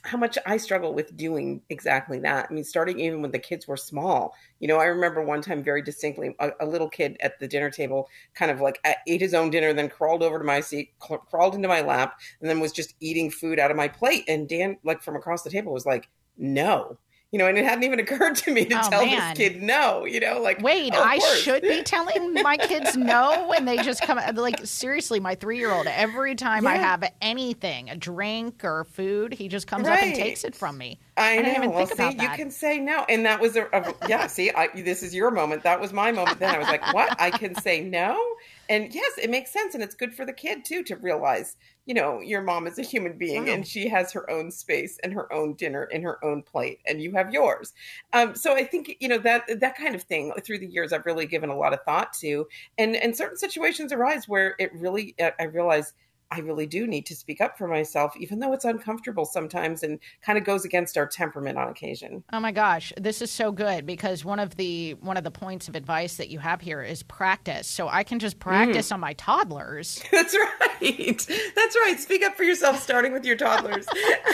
how 0.02 0.18
much 0.18 0.38
I 0.46 0.56
struggle 0.56 0.94
with 0.94 1.16
doing 1.16 1.62
exactly 1.70 2.18
that. 2.20 2.46
I 2.50 2.52
mean, 2.54 2.64
starting 2.64 3.00
even 3.00 3.22
when 3.22 3.30
the 3.30 3.38
kids 3.38 3.66
were 3.66 3.76
small. 3.76 4.34
You 4.60 4.68
know, 4.68 4.78
I 4.78 4.86
remember 4.86 5.22
one 5.22 5.42
time 5.42 5.62
very 5.62 5.82
distinctly 5.82 6.34
a, 6.38 6.50
a 6.60 6.66
little 6.66 6.88
kid 6.88 7.16
at 7.20 7.38
the 7.38 7.48
dinner 7.48 7.70
table 7.70 8.08
kind 8.34 8.50
of 8.50 8.60
like 8.60 8.78
uh, 8.84 8.94
ate 9.06 9.20
his 9.20 9.34
own 9.34 9.50
dinner, 9.50 9.72
then 9.72 9.88
crawled 9.88 10.22
over 10.22 10.38
to 10.38 10.44
my 10.44 10.60
seat, 10.60 10.92
cl- 11.02 11.18
crawled 11.18 11.54
into 11.54 11.68
my 11.68 11.80
lap, 11.80 12.18
and 12.40 12.48
then 12.48 12.60
was 12.60 12.72
just 12.72 12.94
eating 13.00 13.30
food 13.30 13.58
out 13.58 13.70
of 13.70 13.76
my 13.76 13.88
plate. 13.88 14.24
And 14.28 14.48
Dan, 14.48 14.78
like 14.84 15.02
from 15.02 15.16
across 15.16 15.42
the 15.42 15.50
table, 15.50 15.72
was 15.72 15.86
like, 15.86 16.08
no. 16.36 16.98
You 17.30 17.38
know, 17.38 17.46
and 17.46 17.58
it 17.58 17.64
hadn't 17.64 17.84
even 17.84 18.00
occurred 18.04 18.36
to 18.36 18.50
me 18.52 18.64
to 18.64 18.78
Oh, 18.78 18.88
tell 18.88 19.04
man. 19.04 19.34
this 19.34 19.38
kid 19.38 19.62
no, 19.62 20.06
you 20.06 20.18
know, 20.18 20.40
like 20.40 20.62
Wait, 20.62 20.92
oh, 20.96 21.02
I 21.02 21.18
course. 21.18 21.38
should 21.40 21.62
be 21.62 21.82
telling 21.82 22.32
my 22.34 22.56
kids 22.56 22.96
no 22.96 23.46
when 23.48 23.66
they 23.66 23.76
just 23.78 24.00
come. 24.02 24.16
Uh, 24.18 24.32
like 24.34 24.64
seriously, 24.64 25.20
my 25.20 25.34
three-year-old. 25.34 25.86
Every 25.88 26.34
time 26.34 26.66
I 26.66 26.76
have 26.76 27.04
anything, 27.20 27.90
a 27.90 27.96
drink 27.96 28.64
or 28.64 28.84
food, 28.84 29.34
he 29.34 29.48
just 29.48 29.66
comes 29.66 29.86
up 29.86 29.98
and 30.02 30.14
takes 30.14 30.42
it 30.44 30.54
from 30.54 30.78
me. 30.78 30.98
I 31.18 31.36
know. 31.36 31.42
didn't 31.42 31.56
even 31.56 31.72
well, 31.72 31.86
think 31.86 31.98
see, 32.12 32.16
about 32.16 32.22
you 32.22 32.36
can 32.36 32.50
say 32.50 32.78
no, 32.78 33.04
and 33.08 33.26
that 33.26 33.40
was 33.40 33.56
a, 33.56 33.64
a 33.74 33.94
yeah. 34.08 34.26
See, 34.26 34.50
I, 34.50 34.68
this 34.74 35.02
is 35.02 35.14
your 35.14 35.30
moment. 35.30 35.64
That 35.64 35.80
was 35.80 35.92
my 35.92 36.12
moment. 36.12 36.38
Then 36.38 36.54
I 36.54 36.58
was 36.58 36.68
like, 36.68 36.94
"What? 36.94 37.14
I 37.20 37.30
can 37.30 37.54
say 37.56 37.82
no?" 37.82 38.18
And 38.68 38.94
yes, 38.94 39.18
it 39.18 39.30
makes 39.30 39.52
sense, 39.52 39.74
and 39.74 39.82
it's 39.82 39.94
good 39.94 40.14
for 40.14 40.24
the 40.26 40.32
kid 40.32 40.64
too 40.64 40.82
to 40.84 40.96
realize, 40.96 41.56
you 41.86 41.94
know, 41.94 42.20
your 42.20 42.42
mom 42.42 42.66
is 42.66 42.78
a 42.78 42.82
human 42.82 43.16
being, 43.16 43.46
Wow. 43.46 43.52
and 43.54 43.66
she 43.66 43.88
has 43.88 44.12
her 44.12 44.28
own 44.30 44.50
space 44.50 44.98
and 45.02 45.12
her 45.14 45.32
own 45.32 45.54
dinner 45.54 45.84
and 45.84 46.04
her 46.04 46.22
own 46.24 46.42
plate, 46.42 46.80
and 46.86 47.00
you 47.02 47.12
have 47.12 47.32
yours. 47.32 47.72
Um, 48.12 48.34
so 48.34 48.54
I 48.54 48.64
think 48.64 48.96
you 49.00 49.08
know 49.08 49.18
that 49.18 49.60
that 49.60 49.76
kind 49.76 49.94
of 49.94 50.02
thing 50.02 50.32
through 50.44 50.58
the 50.58 50.66
years, 50.66 50.92
I've 50.92 51.06
really 51.06 51.26
given 51.26 51.50
a 51.50 51.56
lot 51.56 51.72
of 51.72 51.82
thought 51.84 52.12
to, 52.20 52.46
and 52.76 52.94
and 52.96 53.16
certain 53.16 53.38
situations 53.38 53.92
arise 53.92 54.28
where 54.28 54.54
it 54.58 54.72
really, 54.74 55.14
I 55.38 55.44
realize. 55.44 55.94
I 56.30 56.40
really 56.40 56.66
do 56.66 56.86
need 56.86 57.06
to 57.06 57.16
speak 57.16 57.40
up 57.40 57.56
for 57.56 57.66
myself, 57.66 58.14
even 58.18 58.38
though 58.38 58.52
it's 58.52 58.64
uncomfortable 58.64 59.24
sometimes 59.24 59.82
and 59.82 59.98
kind 60.20 60.38
of 60.38 60.44
goes 60.44 60.64
against 60.64 60.98
our 60.98 61.06
temperament 61.06 61.56
on 61.56 61.68
occasion. 61.68 62.22
Oh 62.32 62.40
my 62.40 62.52
gosh, 62.52 62.92
this 62.98 63.22
is 63.22 63.30
so 63.30 63.50
good 63.50 63.86
because 63.86 64.24
one 64.24 64.38
of 64.38 64.56
the 64.56 64.92
one 65.00 65.16
of 65.16 65.24
the 65.24 65.30
points 65.30 65.68
of 65.68 65.74
advice 65.74 66.16
that 66.16 66.28
you 66.28 66.38
have 66.38 66.60
here 66.60 66.82
is 66.82 67.02
practice. 67.02 67.66
So 67.66 67.88
I 67.88 68.04
can 68.04 68.18
just 68.18 68.38
practice 68.38 68.88
mm. 68.90 68.94
on 68.94 69.00
my 69.00 69.14
toddlers. 69.14 70.02
That's 70.12 70.36
right. 70.36 71.26
That's 71.56 71.76
right. 71.76 71.96
Speak 71.98 72.22
up 72.22 72.36
for 72.36 72.44
yourself, 72.44 72.82
starting 72.82 73.12
with 73.12 73.24
your 73.24 73.36
toddlers. 73.36 73.86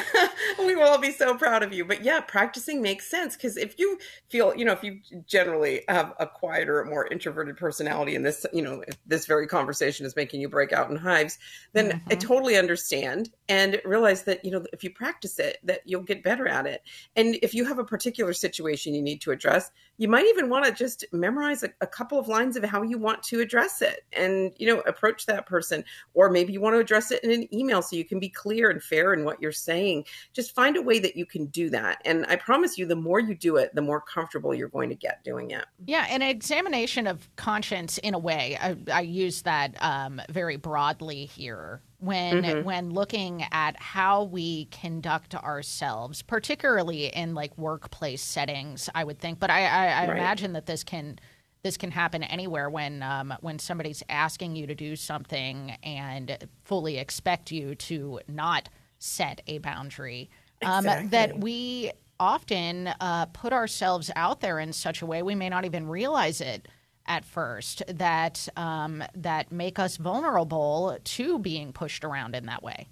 we 0.58 0.74
will 0.74 0.82
all 0.82 0.98
be 0.98 1.12
so 1.12 1.36
proud 1.36 1.62
of 1.62 1.72
you. 1.72 1.84
But 1.84 2.02
yeah, 2.02 2.20
practicing 2.20 2.82
makes 2.82 3.08
sense 3.08 3.36
because 3.36 3.56
if 3.56 3.78
you 3.78 3.98
feel, 4.30 4.54
you 4.54 4.64
know, 4.64 4.72
if 4.72 4.82
you 4.82 5.00
generally 5.26 5.82
have 5.88 6.12
a 6.18 6.26
quieter, 6.26 6.84
more 6.84 7.06
introverted 7.06 7.56
personality, 7.56 8.16
and 8.16 8.24
this, 8.24 8.44
you 8.52 8.62
know, 8.62 8.82
if 8.86 8.96
this 9.06 9.26
very 9.26 9.46
conversation 9.46 10.06
is 10.06 10.16
making 10.16 10.40
you 10.40 10.48
break 10.48 10.72
out 10.72 10.90
in 10.90 10.96
hives, 10.96 11.38
then 11.72 11.83
I 11.92 11.94
mm-hmm. 11.94 12.18
totally 12.18 12.56
understand 12.56 13.30
and 13.48 13.80
realize 13.84 14.22
that, 14.22 14.44
you 14.44 14.50
know, 14.50 14.64
if 14.72 14.82
you 14.82 14.90
practice 14.90 15.38
it, 15.38 15.58
that 15.64 15.80
you'll 15.84 16.02
get 16.02 16.22
better 16.22 16.48
at 16.48 16.66
it. 16.66 16.82
And 17.16 17.36
if 17.42 17.54
you 17.54 17.64
have 17.66 17.78
a 17.78 17.84
particular 17.84 18.32
situation 18.32 18.94
you 18.94 19.02
need 19.02 19.20
to 19.22 19.32
address, 19.32 19.70
you 19.98 20.08
might 20.08 20.26
even 20.26 20.48
want 20.48 20.64
to 20.64 20.72
just 20.72 21.04
memorize 21.12 21.62
a, 21.62 21.70
a 21.80 21.86
couple 21.86 22.18
of 22.18 22.26
lines 22.26 22.56
of 22.56 22.64
how 22.64 22.82
you 22.82 22.98
want 22.98 23.22
to 23.24 23.40
address 23.40 23.82
it 23.82 24.04
and, 24.12 24.52
you 24.58 24.66
know, 24.66 24.80
approach 24.80 25.26
that 25.26 25.46
person. 25.46 25.84
Or 26.14 26.30
maybe 26.30 26.52
you 26.52 26.60
want 26.60 26.74
to 26.74 26.80
address 26.80 27.10
it 27.10 27.22
in 27.22 27.30
an 27.30 27.54
email 27.54 27.82
so 27.82 27.96
you 27.96 28.04
can 28.04 28.18
be 28.18 28.30
clear 28.30 28.70
and 28.70 28.82
fair 28.82 29.12
in 29.12 29.24
what 29.24 29.40
you're 29.42 29.52
saying. 29.52 30.06
Just 30.32 30.54
find 30.54 30.76
a 30.76 30.82
way 30.82 30.98
that 30.98 31.16
you 31.16 31.26
can 31.26 31.46
do 31.46 31.68
that. 31.70 32.00
And 32.04 32.24
I 32.28 32.36
promise 32.36 32.78
you, 32.78 32.86
the 32.86 32.96
more 32.96 33.20
you 33.20 33.34
do 33.34 33.56
it, 33.56 33.74
the 33.74 33.82
more 33.82 34.00
comfortable 34.00 34.54
you're 34.54 34.68
going 34.68 34.88
to 34.88 34.94
get 34.94 35.22
doing 35.22 35.50
it. 35.50 35.66
Yeah, 35.84 36.06
an 36.08 36.22
examination 36.22 37.06
of 37.06 37.28
conscience 37.36 37.98
in 37.98 38.14
a 38.14 38.18
way. 38.18 38.56
I, 38.60 38.76
I 38.92 39.00
use 39.02 39.42
that 39.42 39.74
um, 39.80 40.22
very 40.30 40.56
broadly 40.56 41.26
here 41.26 41.82
when 42.04 42.44
Mhm. 42.44 42.64
when 42.64 42.90
looking 42.90 43.44
at 43.52 43.80
how 43.80 44.24
we 44.24 44.66
conduct 44.66 45.34
ourselves, 45.34 46.22
particularly 46.22 47.06
in 47.06 47.34
like 47.34 47.56
workplace 47.58 48.22
settings. 48.22 48.90
I 48.94 49.04
would 49.04 49.18
think, 49.18 49.38
but 49.40 49.50
I, 49.50 49.66
I, 49.66 49.86
I 50.02 50.06
Right. 50.06 50.16
imagine 50.16 50.52
that 50.54 50.66
this 50.66 50.84
can 50.84 51.18
this 51.62 51.76
can 51.78 51.90
happen 51.90 52.22
anywhere 52.22 52.68
when 52.68 53.02
um, 53.02 53.34
when 53.40 53.58
somebody's 53.58 54.02
asking 54.08 54.54
you 54.56 54.66
to 54.66 54.74
do 54.74 54.96
something 54.96 55.72
and 55.82 56.36
fully 56.64 56.98
expect 56.98 57.50
you 57.50 57.74
to 57.76 58.20
not 58.28 58.68
set 58.98 59.40
a 59.46 59.58
boundary. 59.58 60.30
Um, 60.62 60.84
Exactly. 60.84 61.08
that 61.10 61.38
we 61.40 61.90
often 62.20 62.88
uh, 63.00 63.26
put 63.26 63.52
ourselves 63.52 64.10
out 64.14 64.40
there 64.40 64.58
in 64.58 64.72
such 64.72 65.02
a 65.02 65.06
way 65.06 65.22
we 65.22 65.34
may 65.34 65.48
not 65.48 65.64
even 65.64 65.88
realize 65.88 66.40
it 66.40 66.68
at 67.06 67.24
first 67.24 67.82
that 67.88 68.48
um, 68.56 69.02
that 69.14 69.52
make 69.52 69.78
us 69.78 69.96
vulnerable 69.96 70.98
to 71.04 71.38
being 71.38 71.72
pushed 71.72 72.04
around 72.04 72.34
in 72.34 72.46
that 72.46 72.62
way. 72.62 72.88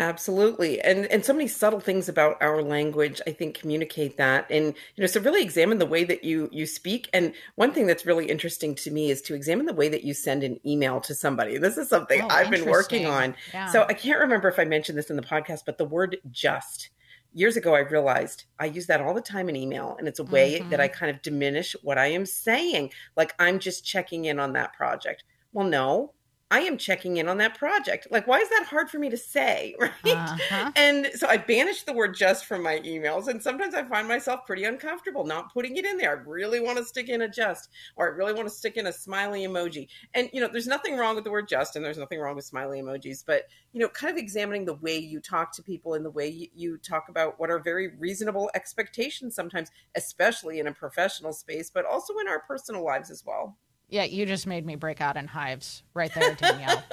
Absolutely. 0.00 0.80
And 0.80 1.04
and 1.06 1.22
so 1.26 1.34
many 1.34 1.46
subtle 1.46 1.78
things 1.78 2.08
about 2.08 2.40
our 2.40 2.62
language 2.62 3.20
I 3.26 3.32
think 3.32 3.54
communicate 3.54 4.16
that. 4.16 4.46
And 4.50 4.74
you 4.96 5.02
know, 5.02 5.06
so 5.06 5.20
really 5.20 5.42
examine 5.42 5.76
the 5.78 5.84
way 5.84 6.04
that 6.04 6.24
you 6.24 6.48
you 6.50 6.64
speak. 6.64 7.10
And 7.12 7.34
one 7.56 7.72
thing 7.72 7.86
that's 7.86 8.06
really 8.06 8.24
interesting 8.24 8.74
to 8.76 8.90
me 8.90 9.10
is 9.10 9.20
to 9.22 9.34
examine 9.34 9.66
the 9.66 9.74
way 9.74 9.90
that 9.90 10.02
you 10.02 10.14
send 10.14 10.42
an 10.42 10.58
email 10.64 11.02
to 11.02 11.14
somebody. 11.14 11.58
This 11.58 11.76
is 11.76 11.90
something 11.90 12.22
Oh, 12.22 12.28
I've 12.30 12.50
been 12.50 12.64
working 12.64 13.06
on. 13.06 13.34
Yeah. 13.52 13.66
So 13.66 13.84
I 13.88 13.92
can't 13.92 14.20
remember 14.20 14.48
if 14.48 14.58
I 14.58 14.64
mentioned 14.64 14.96
this 14.96 15.10
in 15.10 15.16
the 15.16 15.22
podcast, 15.22 15.64
but 15.66 15.76
the 15.76 15.84
word 15.84 16.16
just 16.30 16.88
years 17.32 17.56
ago 17.56 17.74
I 17.74 17.80
realized 17.80 18.44
I 18.58 18.66
use 18.66 18.86
that 18.86 19.00
all 19.00 19.14
the 19.14 19.20
time 19.20 19.48
in 19.48 19.56
email 19.56 19.96
and 19.98 20.08
it's 20.08 20.18
a 20.18 20.24
way 20.24 20.58
Mm-hmm. 20.60 20.70
that 20.70 20.80
I 20.80 20.88
kind 20.88 21.10
of 21.10 21.22
diminish 21.22 21.76
what 21.82 21.98
I 21.98 22.06
am 22.06 22.26
saying. 22.26 22.90
Like 23.16 23.34
I'm 23.38 23.58
just 23.58 23.84
checking 23.84 24.24
in 24.26 24.38
on 24.40 24.52
that 24.54 24.72
project. 24.72 25.24
Well, 25.52 25.66
no. 25.66 26.12
I 26.52 26.60
am 26.60 26.76
checking 26.76 27.18
in 27.18 27.28
on 27.28 27.38
that 27.38 27.56
project. 27.56 28.08
Like, 28.10 28.26
why 28.26 28.38
is 28.38 28.48
that 28.48 28.64
hard 28.64 28.90
for 28.90 28.98
me 28.98 29.10
to 29.10 29.16
say? 29.16 29.76
Right. 30.02 30.14
Uh-huh. 30.14 30.72
And 30.76 31.10
so 31.14 31.26
I 31.28 31.36
banished 31.36 31.84
the 31.86 31.92
word 31.92 32.14
just 32.14 32.46
from 32.46 32.62
my 32.62 32.78
emails. 32.80 33.28
And 33.28 33.42
sometimes 33.42 33.74
I 33.74 33.84
find 33.84 34.08
myself 34.08 34.46
pretty 34.46 34.64
uncomfortable 34.64 35.24
not 35.24 35.52
putting 35.52 35.76
it 35.76 35.84
in 35.84 35.98
there. 35.98 36.10
I 36.10 36.28
really 36.28 36.60
want 36.60 36.78
to 36.78 36.84
stick 36.84 37.08
in 37.08 37.22
a 37.22 37.28
just, 37.28 37.70
or 37.96 38.06
I 38.06 38.16
really 38.16 38.32
want 38.32 38.48
to 38.48 38.54
stick 38.54 38.76
in 38.76 38.86
a 38.86 38.92
smiley 38.92 39.46
emoji. 39.46 39.88
And, 40.14 40.30
you 40.32 40.40
know, 40.40 40.48
there's 40.48 40.66
nothing 40.66 40.96
wrong 40.96 41.14
with 41.14 41.24
the 41.24 41.30
word 41.30 41.48
just, 41.48 41.76
and 41.76 41.84
there's 41.84 41.98
nothing 41.98 42.18
wrong 42.20 42.36
with 42.36 42.44
smiley 42.44 42.80
emojis. 42.80 43.24
But, 43.26 43.44
you 43.72 43.80
know, 43.80 43.88
kind 43.88 44.10
of 44.10 44.16
examining 44.16 44.64
the 44.64 44.74
way 44.74 44.96
you 44.96 45.20
talk 45.20 45.52
to 45.56 45.62
people 45.62 45.94
and 45.94 46.04
the 46.04 46.10
way 46.10 46.28
you, 46.28 46.48
you 46.54 46.78
talk 46.78 47.08
about 47.08 47.38
what 47.38 47.50
are 47.50 47.58
very 47.58 47.88
reasonable 47.98 48.50
expectations 48.54 49.34
sometimes, 49.34 49.70
especially 49.96 50.60
in 50.60 50.66
a 50.66 50.72
professional 50.72 51.32
space, 51.32 51.70
but 51.70 51.84
also 51.84 52.18
in 52.18 52.28
our 52.28 52.40
personal 52.40 52.84
lives 52.84 53.10
as 53.10 53.24
well. 53.24 53.56
Yeah, 53.90 54.04
you 54.04 54.24
just 54.26 54.46
made 54.46 54.64
me 54.64 54.76
break 54.76 55.00
out 55.00 55.16
in 55.16 55.26
hives 55.26 55.82
right 55.94 56.12
there, 56.14 56.34
Danielle. 56.34 56.82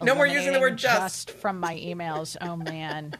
No 0.00 0.14
more 0.14 0.26
using 0.26 0.54
the 0.54 0.58
word 0.60 0.82
Eliminating 0.82 1.00
just. 1.02 1.30
from 1.32 1.60
my 1.60 1.74
emails. 1.74 2.34
Oh 2.40 2.56
man. 2.56 3.12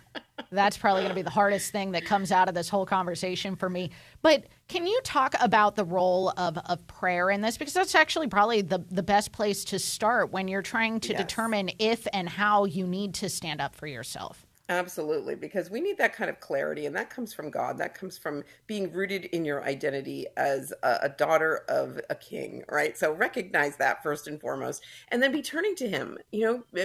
That's 0.50 0.78
probably 0.78 1.02
going 1.02 1.10
to 1.10 1.14
be 1.14 1.20
the 1.20 1.28
hardest 1.28 1.70
thing 1.70 1.90
that 1.92 2.06
comes 2.06 2.32
out 2.32 2.48
of 2.48 2.54
this 2.54 2.70
whole 2.70 2.86
conversation 2.86 3.56
for 3.56 3.68
me. 3.68 3.90
But 4.22 4.44
can 4.66 4.86
you 4.86 4.98
talk 5.04 5.34
about 5.38 5.76
the 5.76 5.84
role 5.84 6.32
of, 6.38 6.56
of 6.56 6.86
prayer 6.86 7.28
in 7.30 7.42
this? 7.42 7.58
Because 7.58 7.74
that's 7.74 7.94
actually 7.94 8.28
probably 8.28 8.62
the, 8.62 8.82
the 8.90 9.02
best 9.02 9.32
place 9.32 9.64
to 9.66 9.78
start 9.78 10.32
when 10.32 10.48
you're 10.48 10.62
trying 10.62 11.00
to 11.00 11.10
Yes. 11.12 11.20
determine 11.20 11.70
if 11.78 12.06
and 12.14 12.26
how 12.26 12.64
you 12.64 12.86
need 12.86 13.12
to 13.16 13.28
stand 13.28 13.60
up 13.60 13.76
for 13.76 13.86
yourself. 13.86 14.45
Absolutely, 14.68 15.36
because 15.36 15.70
we 15.70 15.80
need 15.80 15.96
that 15.98 16.12
kind 16.12 16.28
of 16.28 16.40
clarity, 16.40 16.86
and 16.86 16.96
that 16.96 17.08
comes 17.08 17.32
from 17.32 17.50
God. 17.50 17.78
That 17.78 17.94
comes 17.94 18.18
from 18.18 18.42
being 18.66 18.90
rooted 18.92 19.26
in 19.26 19.44
your 19.44 19.62
identity 19.64 20.26
as 20.36 20.72
a, 20.82 20.98
a 21.02 21.08
daughter 21.08 21.62
of 21.68 22.00
a 22.10 22.16
king, 22.16 22.64
right? 22.68 22.98
So 22.98 23.12
recognize 23.12 23.76
that 23.76 24.02
first 24.02 24.26
and 24.26 24.40
foremost, 24.40 24.82
and 25.08 25.22
then 25.22 25.30
be 25.30 25.40
turning 25.40 25.76
to 25.76 25.88
Him. 25.88 26.18
You 26.32 26.64
know, 26.74 26.84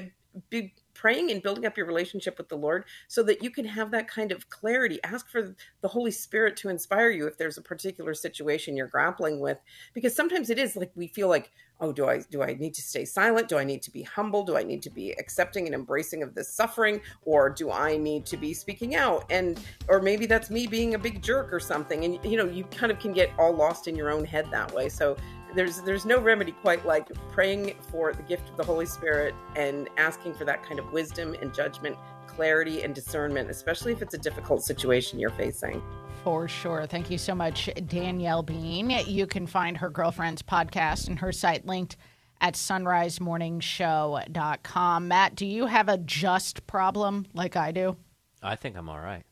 be 0.51 0.73
praying 1.01 1.31
and 1.31 1.41
building 1.41 1.65
up 1.65 1.75
your 1.75 1.87
relationship 1.87 2.37
with 2.37 2.47
the 2.47 2.55
Lord 2.55 2.85
so 3.07 3.23
that 3.23 3.41
you 3.41 3.49
can 3.49 3.65
have 3.65 3.89
that 3.89 4.07
kind 4.07 4.31
of 4.31 4.47
clarity. 4.51 4.99
Ask 5.03 5.27
for 5.31 5.55
the 5.81 5.87
Holy 5.87 6.11
Spirit 6.11 6.55
to 6.57 6.69
inspire 6.69 7.09
you 7.09 7.25
if 7.25 7.39
there's 7.39 7.57
a 7.57 7.61
particular 7.61 8.13
situation 8.13 8.77
you're 8.77 8.85
grappling 8.85 9.39
with, 9.39 9.57
because 9.95 10.15
sometimes 10.15 10.51
it 10.51 10.59
is 10.59 10.75
like 10.75 10.91
we 10.93 11.07
feel 11.07 11.27
like 11.27 11.49
oh 11.79 11.91
do 11.91 12.07
i 12.07 12.21
do 12.29 12.43
i 12.43 12.53
need 12.53 12.75
to 12.75 12.81
stay 12.83 13.03
silent? 13.03 13.47
Do 13.47 13.57
i 13.57 13.63
need 13.63 13.81
to 13.81 13.91
be 13.91 14.03
humble? 14.03 14.43
Do 14.43 14.55
i 14.55 14.61
need 14.61 14.83
to 14.83 14.91
be 14.91 15.13
accepting 15.13 15.65
and 15.65 15.73
embracing 15.73 16.21
of 16.21 16.35
this 16.35 16.53
suffering? 16.53 17.01
Or 17.23 17.49
do 17.49 17.71
i 17.71 17.97
need 17.97 18.27
to 18.27 18.37
be 18.37 18.53
speaking 18.53 18.95
out? 18.95 19.25
And 19.31 19.59
or 19.87 19.99
maybe 20.01 20.27
that's 20.27 20.51
me 20.51 20.67
being 20.67 20.93
a 20.93 20.99
big 20.99 21.23
jerk 21.23 21.51
or 21.51 21.59
something. 21.59 22.05
And 22.05 22.23
you 22.23 22.37
know 22.37 22.45
you 22.45 22.65
kind 22.65 22.91
of 22.91 22.99
can 22.99 23.11
get 23.11 23.31
all 23.39 23.53
lost 23.53 23.87
in 23.87 23.95
your 23.95 24.11
own 24.11 24.23
head 24.23 24.47
that 24.51 24.71
way. 24.71 24.87
So 24.87 25.17
there's 25.55 25.81
there's 25.81 26.05
no 26.05 26.19
remedy 26.19 26.51
quite 26.51 26.85
like 26.85 27.07
praying 27.31 27.75
for 27.89 28.13
the 28.13 28.23
gift 28.23 28.49
of 28.49 28.57
the 28.57 28.63
holy 28.63 28.85
spirit 28.85 29.33
and 29.55 29.89
asking 29.97 30.33
for 30.33 30.45
that 30.45 30.63
kind 30.63 30.79
of 30.79 30.91
wisdom 30.91 31.35
and 31.41 31.53
judgment 31.53 31.95
clarity 32.27 32.83
and 32.83 32.95
discernment 32.95 33.49
especially 33.49 33.91
if 33.91 34.01
it's 34.01 34.13
a 34.13 34.17
difficult 34.17 34.63
situation 34.63 35.19
you're 35.19 35.29
facing 35.31 35.81
For 36.23 36.47
sure. 36.47 36.85
Thank 36.85 37.09
you 37.09 37.17
so 37.17 37.33
much, 37.33 37.67
Danielle 37.87 38.43
Bean. 38.43 38.91
You 39.07 39.25
can 39.25 39.47
find 39.47 39.77
her 39.77 39.89
girlfriend's 39.89 40.43
podcast 40.43 41.07
and 41.07 41.17
her 41.19 41.31
site 41.31 41.65
linked 41.65 41.97
at 42.39 42.53
sonrisemorningshow.com. 42.53 45.07
Matt, 45.07 45.35
do 45.35 45.45
you 45.45 45.65
have 45.65 45.89
a 45.89 45.97
just 45.97 46.65
problem 46.67 47.25
like 47.33 47.55
I 47.55 47.71
do? 47.71 47.97
I 48.41 48.55
think 48.55 48.77
I'm 48.77 48.89
all 48.89 48.99
right. 48.99 49.23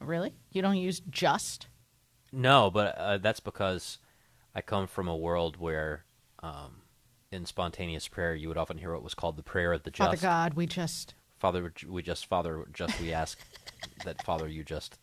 Really? 0.00 0.34
You 0.50 0.62
don't 0.62 0.76
use 0.76 1.00
just? 1.10 1.68
No, 2.32 2.70
but 2.70 2.96
uh, 2.98 3.18
that's 3.18 3.40
because 3.40 3.98
I 4.56 4.62
come 4.62 4.86
from 4.86 5.06
a 5.06 5.14
world 5.14 5.58
where, 5.58 6.06
um, 6.42 6.80
in 7.30 7.44
spontaneous 7.44 8.08
prayer, 8.08 8.34
you 8.34 8.48
would 8.48 8.56
often 8.56 8.78
hear 8.78 8.94
what 8.94 9.02
was 9.02 9.12
called 9.12 9.36
the 9.36 9.42
prayer 9.42 9.74
of 9.74 9.82
the 9.82 9.90
just. 9.90 10.08
Father 10.08 10.16
God, 10.16 10.54
we 10.54 10.66
just. 10.66 11.12
Father, 11.38 11.70
we 11.86 12.02
just, 12.02 12.24
Father, 12.24 12.66
just 12.72 12.98
we 12.98 13.12
ask 13.12 13.38
that 14.06 14.24
Father, 14.24 14.48
you 14.48 14.64
just. 14.64 14.98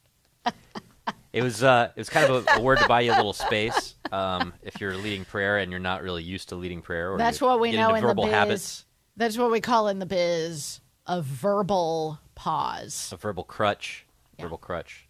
It 1.32 1.44
was 1.44 1.62
uh, 1.62 1.92
it 1.96 2.00
was 2.00 2.10
kind 2.10 2.32
of 2.32 2.48
a, 2.48 2.54
a 2.54 2.62
word 2.62 2.80
to 2.80 2.88
buy 2.88 3.02
you 3.02 3.12
a 3.12 3.16
little 3.16 3.34
space 3.34 3.94
um, 4.12 4.54
if 4.64 4.82
you're 4.82 4.96
leading 4.98 5.24
prayer 5.24 5.60
and 5.60 5.70
you're 5.70 5.80
not 5.80 6.02
really 6.02 6.24
used 6.24 6.50
to 6.50 6.56
leading 6.56 6.82
prayer. 6.82 7.14
Or 7.14 7.20
That's 7.20 7.40
what 7.40 7.60
we 7.60 7.74
know 7.74 7.90
in 7.90 8.02
the 8.02 8.08
verbal 8.08 8.26
biz. 8.26 8.34
habits, 8.34 8.86
That's 9.18 9.38
what 9.38 9.52
we 9.52 9.62
call 9.62 9.88
in 9.88 10.00
the 10.00 10.08
biz 10.08 10.82
a 11.06 11.22
verbal 11.22 12.20
pause. 12.34 13.12
a 13.14 13.18
verbal 13.18 13.44
crutch, 13.44 14.08
verbal 14.40 14.58
crutch. 14.58 15.08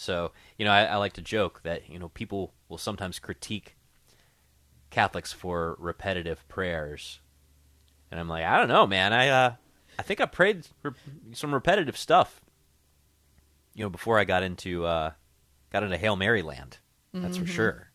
So 0.00 0.32
you 0.60 0.66
know, 0.66 0.72
I, 0.72 0.84
I 0.84 0.96
like 0.96 1.14
to 1.14 1.22
joke 1.22 1.62
that 1.62 1.88
you 1.88 1.98
know 1.98 2.10
people 2.10 2.52
will 2.68 2.76
sometimes 2.76 3.18
critique 3.18 3.78
Catholics 4.90 5.32
for 5.32 5.74
repetitive 5.78 6.46
prayers, 6.48 7.20
and 8.10 8.20
I'm 8.20 8.28
like, 8.28 8.44
I 8.44 8.58
don't 8.58 8.68
know, 8.68 8.86
man. 8.86 9.14
I 9.14 9.28
uh, 9.28 9.52
I 9.98 10.02
think 10.02 10.20
I 10.20 10.26
prayed 10.26 10.66
re- 10.82 10.92
some 11.32 11.54
repetitive 11.54 11.96
stuff. 11.96 12.42
You 13.74 13.84
know, 13.84 13.88
before 13.88 14.18
I 14.18 14.24
got 14.24 14.42
into 14.42 14.84
uh, 14.84 15.12
got 15.72 15.82
into 15.82 15.96
Hail 15.96 16.14
Mary 16.14 16.42
land. 16.42 16.76
That's 17.14 17.38
Mhm. 17.38 17.40
for 17.40 17.46
sure. 17.46 17.90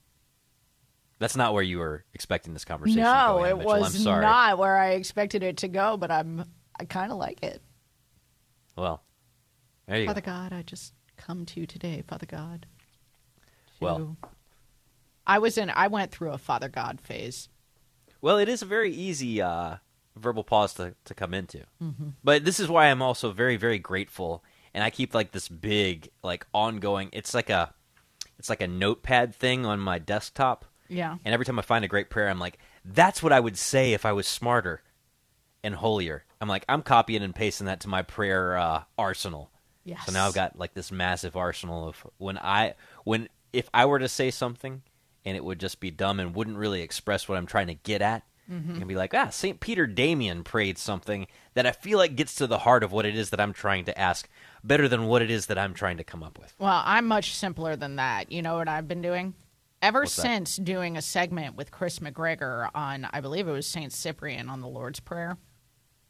That's 1.19 1.35
not 1.35 1.53
where 1.53 1.61
you 1.61 1.77
were 1.77 2.03
expecting 2.15 2.53
this 2.53 2.65
conversation. 2.65 3.03
to 3.03 3.07
No, 3.07 3.43
it 3.43 3.55
Mitchell. 3.59 3.79
was 3.79 4.03
not 4.05 4.57
where 4.57 4.75
I 4.75 4.93
expected 4.93 5.43
it 5.43 5.57
to 5.57 5.67
go, 5.67 5.97
but 5.97 6.09
I'm 6.09 6.45
I 6.79 6.85
kind 6.85 7.11
of 7.11 7.19
like 7.19 7.43
it. 7.43 7.61
Well, 8.75 9.03
there 9.85 9.99
you 9.99 10.07
Father 10.07 10.21
go. 10.21 10.31
God, 10.31 10.51
I 10.51 10.63
just 10.63 10.94
come 11.25 11.45
to 11.45 11.59
you 11.59 11.65
today, 11.65 12.03
Father 12.07 12.25
God. 12.25 12.65
Well, 13.79 14.17
I 15.27 15.39
was 15.39 15.57
in 15.57 15.69
I 15.69 15.87
went 15.87 16.11
through 16.11 16.31
a 16.31 16.37
Father 16.37 16.69
God 16.69 17.01
phase. 17.01 17.49
Well, 18.21 18.37
it 18.37 18.49
is 18.49 18.61
a 18.61 18.65
very 18.65 18.91
easy 18.91 19.41
uh, 19.41 19.77
verbal 20.15 20.43
pause 20.43 20.73
to, 20.75 20.95
to 21.05 21.13
come 21.13 21.33
into. 21.33 21.63
Mhm. 21.81 22.13
But 22.23 22.45
this 22.45 22.59
is 22.59 22.67
why 22.69 22.87
I'm 22.87 23.01
also 23.01 23.31
very, 23.31 23.57
very 23.57 23.79
grateful, 23.79 24.43
and 24.73 24.83
I 24.83 24.89
keep 24.89 25.13
like 25.13 25.31
this 25.31 25.47
big, 25.49 26.09
like 26.23 26.45
ongoing. 26.53 27.09
It's 27.11 27.33
like 27.33 27.49
a, 27.49 27.73
it's 28.39 28.49
like 28.49 28.61
a 28.61 28.67
notepad 28.67 29.35
thing 29.35 29.65
on 29.65 29.79
my 29.79 29.99
desktop. 29.99 30.65
Yeah. 30.87 31.17
And 31.25 31.33
every 31.33 31.45
time 31.45 31.57
I 31.59 31.63
find 31.63 31.83
a 31.83 31.89
great 31.89 32.09
prayer, 32.09 32.29
I'm 32.29 32.39
like, 32.39 32.59
that's 32.83 33.21
what 33.23 33.33
I 33.33 33.39
would 33.39 33.57
say 33.57 33.93
if 33.93 34.05
I 34.05 34.11
was 34.13 34.27
smarter 34.27 34.83
and 35.63 35.75
holier. 35.75 36.23
I'm 36.39 36.47
like, 36.47 36.63
I'm 36.69 36.83
copying 36.83 37.23
and 37.23 37.33
pasting 37.33 37.65
that 37.65 37.79
to 37.81 37.87
my 37.87 38.03
prayer 38.03 38.55
uh, 38.57 38.83
arsenal. 38.97 39.49
Yes. 39.85 40.05
So 40.05 40.11
now 40.11 40.27
I've 40.27 40.33
got 40.33 40.57
like 40.59 40.73
this 40.73 40.91
massive 40.91 41.37
arsenal 41.37 41.87
of 41.87 42.05
when 42.17 42.37
I 42.37 42.73
when 43.05 43.29
if 43.53 43.69
I 43.73 43.85
were 43.85 43.99
to 43.99 44.09
say 44.09 44.31
something 44.31 44.81
and 45.23 45.37
it 45.37 45.43
would 45.45 45.59
just 45.59 45.79
be 45.79 45.91
dumb 45.91 46.19
and 46.19 46.35
wouldn't 46.35 46.57
really 46.57 46.81
express 46.81 47.29
what 47.29 47.37
I'm 47.37 47.45
trying 47.45 47.67
to 47.67 47.73
get 47.75 48.01
at, 48.01 48.23
Mhm. 48.51 48.75
and 48.77 48.87
be 48.87 48.95
like, 48.95 49.13
ah, 49.15 49.29
Saint 49.29 49.59
Peter 49.59 49.87
Damian 49.87 50.43
prayed 50.43 50.77
something 50.77 51.25
that 51.55 51.65
I 51.65 51.71
feel 51.71 51.97
like 51.97 52.15
gets 52.15 52.35
to 52.35 52.45
the 52.45 52.59
heart 52.59 52.83
of 52.83 52.91
what 52.91 53.05
it 53.07 53.15
is 53.15 53.31
that 53.31 53.39
I'm 53.39 53.53
trying 53.53 53.85
to 53.85 53.97
ask, 53.99 54.29
better 54.63 54.87
than 54.87 55.05
what 55.07 55.23
it 55.23 55.31
is 55.31 55.47
that 55.47 55.57
I'm 55.57 55.73
trying 55.73 55.97
to 55.97 56.03
come 56.03 56.21
up 56.21 56.37
with. 56.37 56.53
Well, 56.59 56.83
I'm 56.85 57.07
much 57.07 57.33
simpler 57.33 57.75
than 57.75 57.95
that. 57.95 58.31
You 58.31 58.43
know 58.43 58.55
what 58.57 58.67
I've 58.67 58.87
been 58.87 59.01
doing? 59.01 59.33
Ever 59.81 60.01
What's 60.01 60.15
that? 60.17 60.21
since 60.21 60.57
doing 60.57 60.95
a 60.95 61.01
segment 61.01 61.55
with 61.55 61.71
Chris 61.71 61.97
McGregor 61.99 62.69
on, 62.75 63.07
I 63.11 63.19
believe 63.19 63.47
it 63.47 63.51
was 63.51 63.65
Saint 63.65 63.91
Cyprian 63.93 64.47
on 64.49 64.61
the 64.61 64.67
Lord's 64.67 64.99
Prayer, 64.99 65.37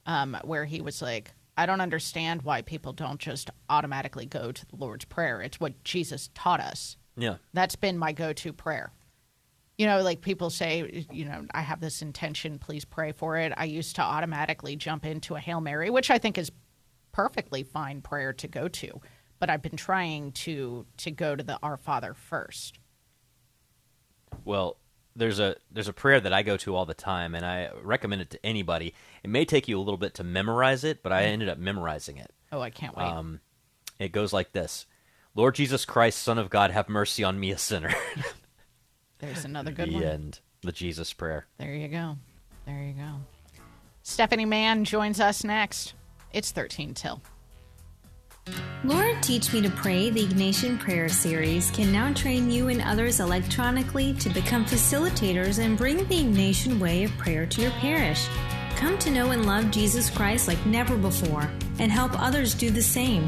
um, 0.05 0.37
where 0.43 0.65
he 0.65 0.81
was 0.81 1.01
like, 1.01 1.31
I 1.57 1.65
don't 1.65 1.81
understand 1.81 2.41
why 2.41 2.61
people 2.61 2.93
don't 2.93 3.19
just 3.19 3.49
automatically 3.69 4.25
go 4.25 4.51
to 4.51 4.65
the 4.65 4.75
Lord's 4.75 5.05
Prayer. 5.05 5.41
It's 5.41 5.59
what 5.59 5.83
Jesus 5.83 6.29
taught 6.33 6.59
us. 6.59 6.97
Yeah. 7.15 7.37
That's 7.53 7.75
been 7.75 7.97
my 7.97 8.11
go 8.11 8.33
to 8.33 8.53
prayer. 8.53 8.91
You 9.77 9.87
know, 9.87 10.01
like 10.01 10.21
people 10.21 10.49
say, 10.49 11.05
you 11.11 11.25
know, 11.25 11.45
I 11.51 11.61
have 11.61 11.81
this 11.81 12.01
intention, 12.01 12.59
please 12.59 12.85
pray 12.85 13.11
for 13.11 13.37
it. 13.37 13.53
I 13.57 13.65
used 13.65 13.95
to 13.97 14.01
automatically 14.01 14.75
jump 14.75 15.05
into 15.05 15.35
a 15.35 15.39
Hail 15.39 15.59
Mary, 15.59 15.89
which 15.89 16.09
I 16.09 16.17
think 16.17 16.37
is 16.37 16.51
perfectly 17.11 17.63
fine 17.63 18.01
prayer 18.01 18.33
to 18.33 18.47
go 18.47 18.67
to, 18.67 19.01
but 19.39 19.49
I've 19.49 19.61
been 19.61 19.77
trying 19.77 20.33
to 20.33 20.85
to 20.97 21.11
go 21.11 21.35
to 21.35 21.43
the 21.43 21.57
Our 21.63 21.77
Father 21.77 22.13
first. 22.13 22.79
Well, 24.43 24.77
there's 25.15 25.39
a 25.39 25.55
there's 25.71 25.87
a 25.87 25.93
prayer 25.93 26.19
that 26.19 26.33
I 26.33 26.43
go 26.43 26.57
to 26.57 26.75
all 26.75 26.85
the 26.85 26.93
time, 26.93 27.35
and 27.35 27.45
I 27.45 27.69
recommend 27.81 28.21
it 28.21 28.29
to 28.31 28.45
anybody. 28.45 28.93
It 29.23 29.29
may 29.29 29.45
take 29.45 29.67
you 29.67 29.77
a 29.77 29.81
little 29.81 29.97
bit 29.97 30.13
to 30.15 30.23
memorize 30.23 30.83
it, 30.83 31.01
but 31.01 31.11
I 31.11 31.23
ended 31.23 31.49
up 31.49 31.57
memorizing 31.57 32.17
it. 32.17 32.31
Oh, 32.51 32.61
I 32.61 32.69
can't 32.69 32.95
wait. 32.95 33.05
Um, 33.05 33.39
it 33.99 34.11
goes 34.11 34.33
like 34.33 34.51
this: 34.51 34.85
Lord 35.33 35.55
Jesus 35.55 35.85
Christ, 35.85 36.19
Son 36.19 36.37
of 36.37 36.49
God, 36.49 36.71
have 36.71 36.89
mercy 36.89 37.23
on 37.23 37.39
me, 37.39 37.51
a 37.51 37.57
sinner. 37.57 37.93
There's 39.19 39.45
another 39.45 39.71
good 39.71 39.89
the 39.89 39.93
one. 39.95 40.03
end. 40.03 40.39
The 40.61 40.71
Jesus 40.71 41.13
prayer. 41.13 41.45
There 41.57 41.73
you 41.73 41.87
go. 41.87 42.17
There 42.65 42.81
you 42.83 42.93
go. 42.93 43.61
Stephanie 44.01 44.45
Mann 44.45 44.83
joins 44.83 45.19
us 45.19 45.43
next. 45.43 45.93
It's 46.33 46.51
13 46.51 46.93
till. 46.93 47.21
Lord 48.85 49.23
Teach 49.23 49.51
Me 49.51 49.61
to 49.63 49.69
Pray, 49.71 50.11
the 50.11 50.27
Ignatian 50.27 50.77
Prayer 50.79 51.09
Series, 51.09 51.71
can 51.71 51.91
now 51.91 52.13
train 52.13 52.51
you 52.51 52.67
and 52.67 52.83
others 52.83 53.19
electronically 53.19 54.13
to 54.13 54.29
become 54.29 54.63
facilitators 54.63 55.57
and 55.57 55.75
bring 55.75 55.97
the 55.97 56.23
Ignatian 56.23 56.79
way 56.79 57.03
of 57.03 57.17
prayer 57.17 57.47
to 57.47 57.61
your 57.63 57.71
parish. 57.71 58.27
Come 58.75 58.99
to 58.99 59.09
know 59.09 59.31
and 59.31 59.47
love 59.47 59.71
Jesus 59.71 60.11
Christ 60.11 60.47
like 60.47 60.63
never 60.67 60.95
before 60.97 61.49
and 61.79 61.91
help 61.91 62.11
others 62.21 62.53
do 62.53 62.69
the 62.69 62.83
same. 62.83 63.27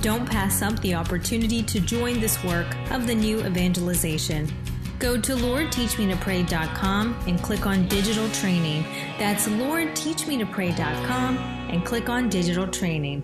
Don't 0.00 0.24
pass 0.26 0.62
up 0.62 0.80
the 0.80 0.94
opportunity 0.94 1.62
to 1.64 1.80
join 1.80 2.18
this 2.18 2.42
work 2.42 2.74
of 2.90 3.06
the 3.06 3.14
new 3.14 3.44
evangelization. 3.44 4.50
Go 4.98 5.20
to 5.20 5.34
LordTeachMeToPray.com 5.34 7.24
and 7.26 7.42
click 7.42 7.66
on 7.66 7.86
Digital 7.88 8.30
Training. 8.30 8.84
That's 9.18 9.46
LordTeachMeToPray.com 9.48 11.36
and 11.36 11.84
click 11.84 12.08
on 12.08 12.30
Digital 12.30 12.66
Training. 12.66 13.22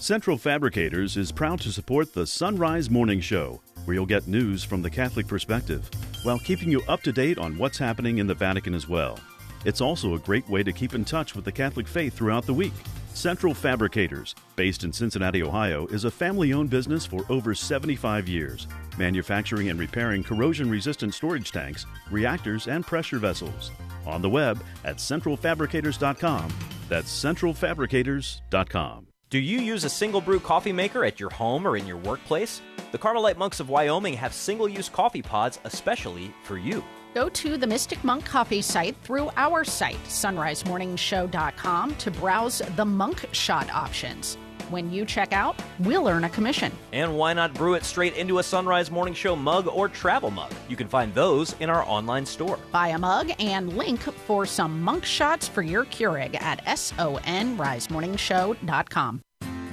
Central 0.00 0.38
Fabricators 0.38 1.16
is 1.16 1.32
proud 1.32 1.60
to 1.60 1.72
support 1.72 2.14
the 2.14 2.22
Sonrise 2.22 2.88
Morning 2.88 3.20
Show, 3.20 3.60
where 3.84 3.94
you'll 3.94 4.06
get 4.06 4.28
news 4.28 4.62
from 4.62 4.80
the 4.80 4.88
Catholic 4.88 5.26
perspective, 5.26 5.90
while 6.22 6.38
keeping 6.38 6.70
you 6.70 6.80
up 6.88 7.02
to 7.02 7.12
date 7.12 7.36
on 7.36 7.58
what's 7.58 7.78
happening 7.78 8.18
in 8.18 8.26
the 8.26 8.34
Vatican 8.34 8.74
as 8.74 8.88
well. 8.88 9.18
It's 9.64 9.80
also 9.80 10.14
a 10.14 10.18
great 10.20 10.48
way 10.48 10.62
to 10.62 10.72
keep 10.72 10.94
in 10.94 11.04
touch 11.04 11.34
with 11.34 11.44
the 11.44 11.52
Catholic 11.52 11.88
faith 11.88 12.14
throughout 12.14 12.46
the 12.46 12.54
week. 12.54 12.72
Central 13.12 13.52
Fabricators, 13.52 14.36
based 14.54 14.84
in 14.84 14.92
Cincinnati, 14.92 15.42
Ohio, 15.42 15.86
is 15.88 16.04
a 16.04 16.10
family 16.10 16.52
owned 16.52 16.70
business 16.70 17.04
for 17.04 17.26
over 17.28 17.52
75 17.52 18.28
years, 18.28 18.68
manufacturing 18.96 19.68
and 19.68 19.80
repairing 19.80 20.22
corrosion 20.22 20.70
resistant 20.70 21.12
storage 21.12 21.50
tanks, 21.50 21.86
reactors, 22.10 22.68
and 22.68 22.86
pressure 22.86 23.18
vessels. 23.18 23.72
On 24.06 24.22
the 24.22 24.30
web 24.30 24.62
at 24.84 24.98
centralfabricators.com. 24.98 26.52
That's 26.88 27.24
centralfabricators.com. 27.24 29.07
Do 29.30 29.38
you 29.38 29.58
use 29.58 29.84
a 29.84 29.90
single 29.90 30.22
brew 30.22 30.40
coffee 30.40 30.72
maker 30.72 31.04
at 31.04 31.20
your 31.20 31.28
home 31.28 31.66
or 31.66 31.76
in 31.76 31.86
your 31.86 31.98
workplace? 31.98 32.62
The 32.92 32.98
Carmelite 32.98 33.36
Monks 33.36 33.60
of 33.60 33.68
Wyoming 33.68 34.14
have 34.14 34.32
single 34.32 34.66
use 34.66 34.88
coffee 34.88 35.20
pods 35.20 35.60
especially 35.64 36.32
for 36.44 36.56
you. 36.56 36.82
Go 37.12 37.28
to 37.28 37.58
the 37.58 37.66
Mystic 37.66 38.02
Monk 38.02 38.24
Coffee 38.24 38.62
site 38.62 38.96
through 39.04 39.28
our 39.36 39.64
site, 39.64 40.02
sonrisemorningshow.com, 40.04 41.94
to 41.96 42.10
browse 42.10 42.62
the 42.76 42.84
monk 42.86 43.28
shot 43.32 43.68
options. 43.70 44.38
When 44.70 44.90
you 44.92 45.04
check 45.06 45.32
out, 45.32 45.58
we'll 45.78 46.08
earn 46.08 46.24
a 46.24 46.28
commission. 46.28 46.70
And 46.92 47.16
why 47.16 47.32
not 47.32 47.54
brew 47.54 47.72
it 47.74 47.84
straight 47.84 48.16
into 48.16 48.38
a 48.38 48.42
Sonrise 48.42 48.90
Morning 48.90 49.14
Show 49.14 49.34
mug 49.34 49.66
or 49.66 49.88
travel 49.88 50.30
mug? 50.30 50.52
You 50.68 50.76
can 50.76 50.88
find 50.88 51.14
those 51.14 51.56
in 51.60 51.70
our 51.70 51.84
online 51.84 52.26
store. 52.26 52.58
Buy 52.70 52.88
a 52.88 52.98
mug 52.98 53.30
and 53.38 53.78
link 53.78 54.00
for 54.00 54.44
some 54.44 54.82
monk 54.82 55.06
shots 55.06 55.48
for 55.48 55.62
your 55.62 55.86
Keurig 55.86 56.38
at 56.40 56.62
sonrisemorningshow.com. 56.66 59.22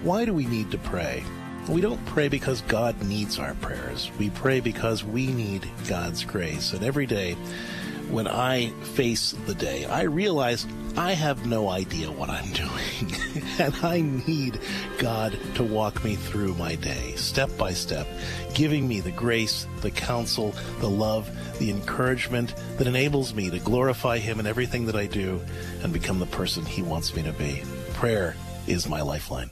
Why 0.04 0.24
do 0.24 0.34
we 0.34 0.46
need 0.46 0.72
to 0.72 0.78
pray? 0.78 1.22
We 1.68 1.82
don't 1.82 2.06
pray 2.06 2.30
because 2.30 2.62
God 2.62 3.02
needs 3.04 3.38
our 3.40 3.56
prayers. 3.56 4.10
We 4.18 4.30
pray 4.30 4.62
because 4.62 5.04
we 5.04 5.28
need 5.28 5.68
God's 5.90 6.24
grace. 6.24 6.72
And 6.74 6.86
every 6.86 7.08
day, 7.08 7.36
when 8.10 8.28
I 8.28 8.70
face 8.96 9.34
the 9.46 9.54
day, 9.56 9.86
I 9.86 10.04
realize 10.04 10.66
I 10.98 11.14
have 11.14 11.46
no 11.46 11.70
idea 11.70 12.12
what 12.12 12.30
I'm 12.30 12.52
doing. 12.54 13.16
and 13.60 13.76
I 13.84 14.02
need 14.02 14.60
God 14.98 15.38
to 15.56 15.64
walk 15.64 16.04
me 16.04 16.16
through 16.16 16.56
my 16.56 16.76
day, 16.76 17.14
step 17.16 17.50
by 17.58 17.74
step, 17.74 18.08
giving 18.54 18.88
me 18.88 19.02
the 19.02 19.12
grace, 19.12 19.68
the 19.82 19.92
counsel, 19.92 20.54
the 20.80 20.90
love, 20.90 21.30
the 21.60 21.70
encouragement 21.70 22.56
that 22.78 22.88
enables 22.88 23.34
me 23.34 23.50
to 23.50 23.60
glorify 23.60 24.18
Him 24.18 24.40
in 24.40 24.48
everything 24.48 24.86
that 24.86 24.96
I 24.96 25.08
do 25.08 25.42
and 25.84 25.92
become 25.92 26.20
the 26.20 26.26
person 26.28 26.66
He 26.66 26.82
wants 26.82 27.16
me 27.16 27.24
to 27.24 27.34
be. 27.34 27.64
Prayer 27.94 28.36
is 28.68 28.88
my 28.88 29.02
lifeline. 29.02 29.50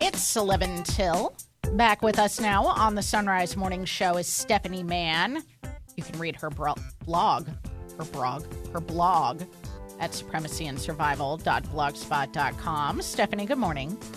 It's 0.00 0.36
11 0.36 0.84
till. 0.84 1.34
Back 1.74 2.02
with 2.02 2.18
us 2.18 2.40
now 2.40 2.66
on 2.66 2.94
the 2.96 3.02
Sonrise 3.02 3.56
Morning 3.56 3.84
Show 3.84 4.16
is 4.16 4.26
Stephanie 4.26 4.82
Mann. 4.82 5.44
You 5.96 6.02
can 6.02 6.18
read 6.18 6.34
her 6.36 6.48
bro- 6.50 6.74
blog, 7.04 7.46
her 7.96 8.04
blog, 8.04 8.44
her 8.72 8.80
blog 8.80 9.42
at 10.00 10.10
supremacyandsurvival.blogspot.com. 10.12 13.02
Stephanie, 13.02 13.46
good 13.46 13.58
morning. 13.58 13.96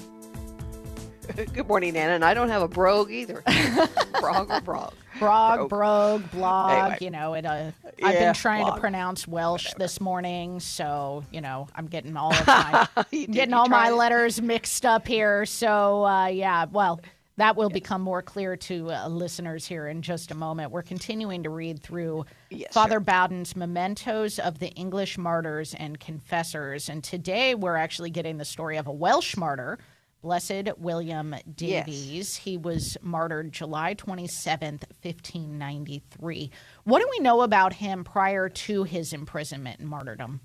Good 1.53 1.67
morning, 1.67 1.95
Anna. 1.95 2.13
And 2.13 2.25
I 2.25 2.33
don't 2.33 2.49
have 2.49 2.63
a 2.63 2.67
brogue 2.67 3.09
either. 3.11 3.41
brog 4.19 4.51
or 4.51 4.59
brog. 4.59 4.93
Brog, 5.19 5.69
brogue, 5.69 6.23
blog. 6.31 6.71
Anyway. 6.71 6.97
You 6.99 7.11
know, 7.11 7.35
it. 7.35 7.45
Uh, 7.45 7.71
I've 8.03 8.17
been 8.19 8.33
trying 8.33 8.63
blog. 8.63 8.75
to 8.75 8.81
pronounce 8.81 9.25
Welsh 9.27 9.71
this 9.77 10.01
morning, 10.01 10.59
so 10.59 11.23
you 11.31 11.39
know 11.39 11.67
I'm 11.75 11.85
getting 11.85 12.17
all 12.21 12.33
of 12.33 12.47
my 12.47 12.87
getting 13.11 13.53
all 13.53 13.69
my 13.69 13.91
letters 13.91 14.41
mixed 14.41 14.83
up 14.85 15.07
here. 15.07 15.45
So 15.45 16.03
uh, 16.05 16.25
yeah, 16.27 16.65
well. 16.71 16.99
That 17.37 17.55
will 17.55 17.69
become 17.69 18.01
more 18.01 18.21
clear 18.21 18.55
to 18.57 18.91
uh, 18.91 19.07
listeners 19.07 19.65
here 19.65 19.87
in 19.87 20.01
just 20.01 20.31
a 20.31 20.35
moment. 20.35 20.71
We're 20.71 20.81
continuing 20.81 21.43
to 21.43 21.49
read 21.49 21.81
through 21.81 22.25
Yes, 22.49 22.73
Father 22.73 22.99
Bowden's 22.99 23.55
Mementos 23.55 24.37
of 24.37 24.59
the 24.59 24.69
English 24.69 25.17
Martyrs 25.17 25.73
and 25.73 25.99
Confessors. 25.99 26.89
And 26.89 27.03
today 27.03 27.55
we're 27.55 27.77
actually 27.77 28.09
getting 28.09 28.37
the 28.37 28.45
story 28.45 28.77
of 28.77 28.87
a 28.87 28.91
Welsh 28.91 29.37
martyr, 29.37 29.79
Blessed 30.21 30.77
William 30.77 31.33
Davies. 31.55 32.35
He 32.35 32.57
was 32.57 32.97
martyred 33.01 33.53
July 33.53 33.95
27th, 33.95 34.83
1593. 35.01 36.51
What 36.83 36.99
do 36.99 37.07
we 37.09 37.19
know 37.19 37.41
about 37.41 37.73
him 37.73 38.03
prior 38.03 38.49
to 38.49 38.83
his 38.83 39.13
imprisonment 39.13 39.79
and 39.79 39.89
martyrdom? 39.89 40.41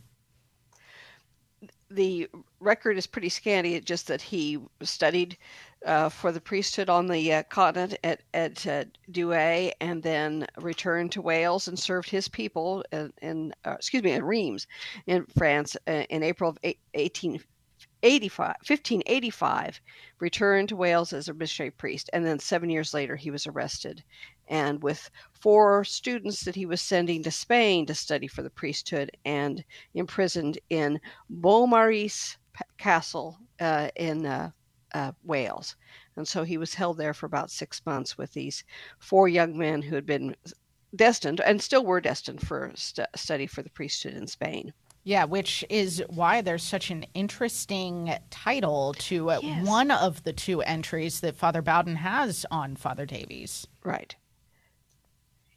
the 1.90 2.28
record 2.60 2.98
is 2.98 3.06
pretty 3.06 3.28
scanty. 3.28 3.74
It's 3.74 3.86
just 3.86 4.08
that 4.08 4.20
he 4.20 4.58
studied 4.82 5.36
uh, 5.84 6.08
for 6.08 6.32
the 6.32 6.40
priesthood 6.40 6.88
on 6.88 7.06
the 7.06 7.32
uh, 7.32 7.42
continent 7.44 7.98
at 8.02 8.22
at 8.32 8.66
uh, 8.66 8.84
Douai, 9.10 9.72
and 9.80 10.02
then 10.02 10.46
returned 10.58 11.12
to 11.12 11.22
Wales 11.22 11.68
and 11.68 11.78
served 11.78 12.10
his 12.10 12.28
people 12.28 12.84
in, 12.92 13.12
in 13.20 13.52
uh, 13.64 13.72
excuse 13.72 14.02
me 14.02 14.12
in 14.12 14.24
Reims, 14.24 14.66
in 15.06 15.26
France, 15.36 15.76
uh, 15.86 16.04
in 16.10 16.22
April 16.22 16.50
of 16.50 16.58
eight- 16.62 16.80
1885, 16.94 18.56
1585. 18.66 19.80
Returned 20.18 20.70
to 20.70 20.76
Wales 20.76 21.12
as 21.12 21.28
a 21.28 21.34
missionary 21.34 21.72
priest, 21.72 22.08
and 22.12 22.24
then 22.24 22.38
seven 22.38 22.70
years 22.70 22.94
later 22.94 23.16
he 23.16 23.30
was 23.30 23.46
arrested, 23.46 24.02
and 24.48 24.82
with 24.82 25.10
four 25.32 25.84
students 25.84 26.44
that 26.44 26.54
he 26.54 26.66
was 26.66 26.80
sending 26.80 27.22
to 27.22 27.30
Spain 27.30 27.86
to 27.86 27.94
study 27.94 28.26
for 28.26 28.42
the 28.42 28.50
priesthood, 28.50 29.10
and 29.24 29.64
imprisoned 29.94 30.58
in 30.70 31.00
Beaumaris 31.30 32.36
Castle 32.78 33.38
in 33.94 34.52
uh, 34.96 35.12
Wales. 35.24 35.76
And 36.16 36.26
so 36.26 36.42
he 36.42 36.56
was 36.56 36.74
held 36.74 36.96
there 36.96 37.12
for 37.12 37.26
about 37.26 37.50
six 37.50 37.84
months 37.84 38.16
with 38.16 38.32
these 38.32 38.64
four 38.98 39.28
young 39.28 39.56
men 39.56 39.82
who 39.82 39.94
had 39.94 40.06
been 40.06 40.34
destined 40.94 41.40
and 41.40 41.60
still 41.60 41.84
were 41.84 42.00
destined 42.00 42.40
for 42.40 42.72
stu- 42.74 43.04
study 43.14 43.46
for 43.46 43.62
the 43.62 43.70
priesthood 43.70 44.14
in 44.14 44.26
Spain. 44.26 44.72
Yeah, 45.04 45.24
which 45.24 45.64
is 45.68 46.02
why 46.08 46.40
there's 46.40 46.64
such 46.64 46.90
an 46.90 47.04
interesting 47.14 48.12
title 48.30 48.94
to 49.00 49.30
uh, 49.30 49.40
one 49.62 49.90
of 49.90 50.24
the 50.24 50.32
two 50.32 50.62
entries 50.62 51.20
that 51.20 51.36
Father 51.36 51.62
Bowden 51.62 51.96
has 51.96 52.44
on 52.50 52.74
Father 52.74 53.06
Davies. 53.06 53.68
Right. 53.84 54.16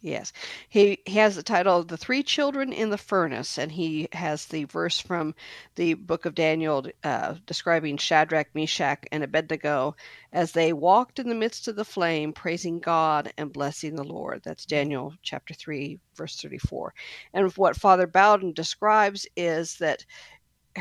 Yes. 0.02 0.32
He, 0.70 1.02
he 1.04 1.18
has 1.18 1.36
the 1.36 1.42
title 1.42 1.78
of 1.78 1.88
The 1.88 1.98
Three 1.98 2.22
Children 2.22 2.72
in 2.72 2.88
the 2.88 2.96
Furnace, 2.96 3.58
and 3.58 3.70
he 3.70 4.08
has 4.12 4.46
the 4.46 4.64
verse 4.64 4.98
from 4.98 5.34
the 5.74 5.92
book 5.92 6.24
of 6.24 6.34
Daniel 6.34 6.86
uh, 7.04 7.34
describing 7.46 7.98
Shadrach, 7.98 8.48
Meshach, 8.54 9.04
and 9.12 9.22
Abednego 9.22 9.94
as 10.32 10.52
they 10.52 10.72
walked 10.72 11.18
in 11.18 11.28
the 11.28 11.34
midst 11.34 11.68
of 11.68 11.76
the 11.76 11.84
flame, 11.84 12.32
praising 12.32 12.80
God 12.80 13.30
and 13.36 13.52
blessing 13.52 13.94
the 13.94 14.02
Lord. 14.04 14.40
That's 14.42 14.64
Daniel 14.64 15.12
chapter 15.22 15.52
3, 15.52 16.00
verse 16.14 16.40
34. 16.40 16.94
And 17.34 17.52
what 17.58 17.76
Father 17.76 18.06
Bowden 18.06 18.54
describes 18.54 19.26
is 19.36 19.76
that 19.78 20.06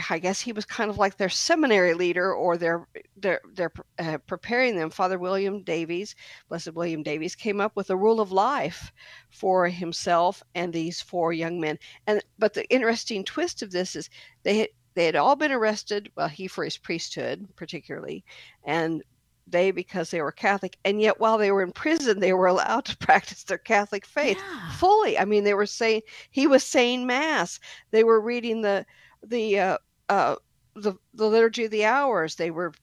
I 0.10 0.20
guess 0.20 0.40
he 0.40 0.52
was 0.52 0.66
kind 0.66 0.90
of 0.90 0.98
like 1.00 1.18
their 1.18 1.30
seminary 1.30 1.94
leader, 1.94 2.34
or 2.34 2.58
their 2.58 2.88
their 3.18 3.42
they're 3.54 3.72
uh, 3.98 4.20
preparing 4.20 4.76
them. 4.76 4.90
Father 4.92 5.18
William 5.18 5.64
Davies, 5.64 6.16
Blessed 6.48 6.74
William 6.74 7.02
Davies, 7.02 7.36
came 7.36 7.60
up 7.60 7.76
with 7.76 7.90
a 7.90 7.98
rule 7.98 8.20
of 8.22 8.32
life 8.32 8.92
for 9.30 9.68
himself 9.68 10.44
and 10.54 10.72
these 10.72 11.02
four 11.02 11.34
young 11.34 11.60
men. 11.60 11.80
And 12.06 12.24
but 12.38 12.54
the 12.54 12.70
interesting 12.70 13.24
twist 13.24 13.62
of 13.64 13.72
this 13.72 13.96
is 13.96 14.10
they 14.44 14.60
had 14.60 14.70
they 14.94 15.06
had 15.06 15.16
all 15.16 15.36
been 15.36 15.52
arrested. 15.52 16.12
Well, 16.16 16.28
he 16.28 16.48
for 16.48 16.64
his 16.64 16.78
priesthood, 16.78 17.48
particularly, 17.56 18.24
and 18.64 19.04
they 19.48 19.72
because 19.72 20.12
they 20.12 20.22
were 20.22 20.32
Catholic, 20.32 20.78
and 20.86 21.02
yet 21.02 21.20
while 21.20 21.40
they 21.40 21.52
were 21.52 21.64
in 21.64 21.72
prison, 21.72 22.20
they 22.20 22.34
were 22.34 22.48
allowed 22.48 22.86
to 22.86 22.98
practice 23.08 23.44
their 23.44 23.58
Catholic 23.58 24.06
faith 24.06 24.40
fully. 24.78 25.18
I 25.18 25.26
mean, 25.26 25.44
they 25.44 25.56
were 25.56 25.66
saying 25.66 26.02
he 26.30 26.46
was 26.46 26.64
saying 26.64 27.08
mass. 27.08 27.60
They 27.92 28.04
were 28.04 28.22
reading 28.22 28.62
the 28.62 28.86
the 29.26 29.60
uh, 29.60 29.78
uh, 30.10 30.36
the 30.76 30.94
the 31.14 31.28
liturgy 31.28 31.66
of 31.66 31.72
the 31.72 31.86
hours. 31.86 32.36
They 32.36 32.52
were 32.52 32.74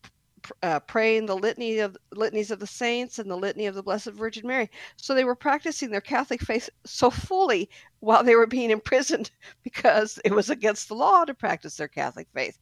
uh, 0.62 0.80
praying 0.80 1.26
the 1.26 1.36
litany 1.36 1.78
of 1.78 1.96
litanies 2.12 2.50
of 2.50 2.60
the 2.60 2.66
saints 2.66 3.18
and 3.18 3.30
the 3.30 3.36
litany 3.36 3.66
of 3.66 3.74
the 3.74 3.82
Blessed 3.82 4.10
Virgin 4.10 4.46
Mary. 4.46 4.70
So 4.96 5.14
they 5.14 5.24
were 5.24 5.34
practicing 5.34 5.90
their 5.90 6.00
Catholic 6.00 6.40
faith 6.40 6.68
so 6.84 7.10
fully 7.10 7.68
while 8.00 8.22
they 8.22 8.36
were 8.36 8.46
being 8.46 8.70
imprisoned 8.70 9.30
because 9.62 10.18
it 10.24 10.32
was 10.32 10.50
against 10.50 10.88
the 10.88 10.94
law 10.94 11.24
to 11.24 11.34
practice 11.34 11.76
their 11.76 11.88
Catholic 11.88 12.28
faith. 12.34 12.58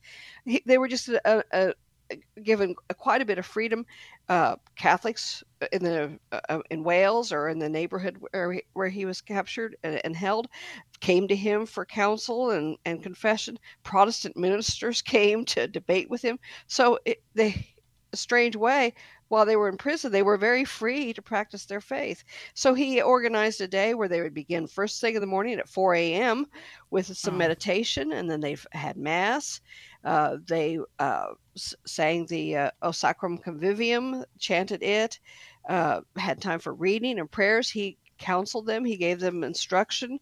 They 0.67 0.79
were 0.79 0.89
just 0.89 1.09
a, 1.09 1.45
a, 1.53 1.75
a 2.11 2.41
given 2.43 2.75
quite 2.97 3.23
a 3.23 3.27
bit 3.27 3.39
of 3.39 3.47
freedom. 3.47 3.87
Uh, 4.29 4.57
Catholics 4.77 5.43
in 5.73 5.83
the 5.83 6.19
uh, 6.33 6.41
uh, 6.49 6.61
in 6.71 6.85
Wales 6.85 7.33
or 7.33 7.49
in 7.49 7.59
the 7.59 7.69
neighborhood 7.69 8.19
where 8.31 8.53
he, 8.53 8.63
where 8.73 8.89
he 8.89 9.05
was 9.05 9.21
captured 9.21 9.77
and, 9.83 10.01
and, 10.05 10.17
held 10.17 10.49
came 11.01 11.29
to 11.29 11.37
him 11.37 11.67
for 11.67 11.85
counsel 11.85 12.51
and, 12.51 12.77
and 12.85 13.03
confession. 13.03 13.59
Protestant 13.83 14.37
ministers 14.37 15.03
came 15.17 15.45
to 15.47 15.69
debate 15.69 16.11
with 16.11 16.23
him. 16.23 16.39
So 16.67 16.99
it, 17.05 17.23
they, 17.35 17.67
a 18.13 18.17
strange 18.17 18.57
way, 18.57 18.95
while 19.29 19.45
they 19.45 19.57
were 19.57 19.69
in 19.69 19.77
prison, 19.77 20.13
they 20.13 20.23
were 20.23 20.37
very 20.37 20.65
free 20.65 21.13
to 21.13 21.21
practice 21.21 21.67
their 21.67 21.81
faith. 21.81 22.23
So 22.55 22.73
he 22.73 23.03
organized 23.03 23.61
a 23.61 23.69
day 23.69 23.95
where 23.95 24.09
they 24.09 24.23
would 24.23 24.35
begin 24.35 24.67
first 24.67 25.01
thing 25.01 25.17
in 25.17 25.21
the 25.21 25.27
morning 25.27 25.59
at 25.59 25.69
4 25.69 25.95
a.m. 25.95 26.47
with 26.91 27.17
some 27.17 27.35
oh. 27.35 27.39
meditation, 27.39 28.13
and 28.13 28.31
then 28.31 28.41
they 28.41 28.57
had 28.73 28.97
mass. 28.97 29.61
Uh, 30.05 30.37
they 30.47 30.79
uh, 30.99 31.29
sang 31.57 32.27
the 32.27 32.57
uh, 32.57 32.71
O 32.83 32.93
Sacrum 32.93 33.39
Convivium, 33.39 34.25
chanted 34.39 34.83
it, 34.83 35.19
uh, 35.69 36.01
had 36.17 36.41
time 36.41 36.59
for 36.59 36.75
reading 36.75 37.19
and 37.19 37.31
prayers. 37.31 37.71
He 37.71 37.99
counseled 38.19 38.67
them, 38.67 38.85
he 38.85 38.97
gave 38.97 39.21
them 39.21 39.45
instruction. 39.45 40.19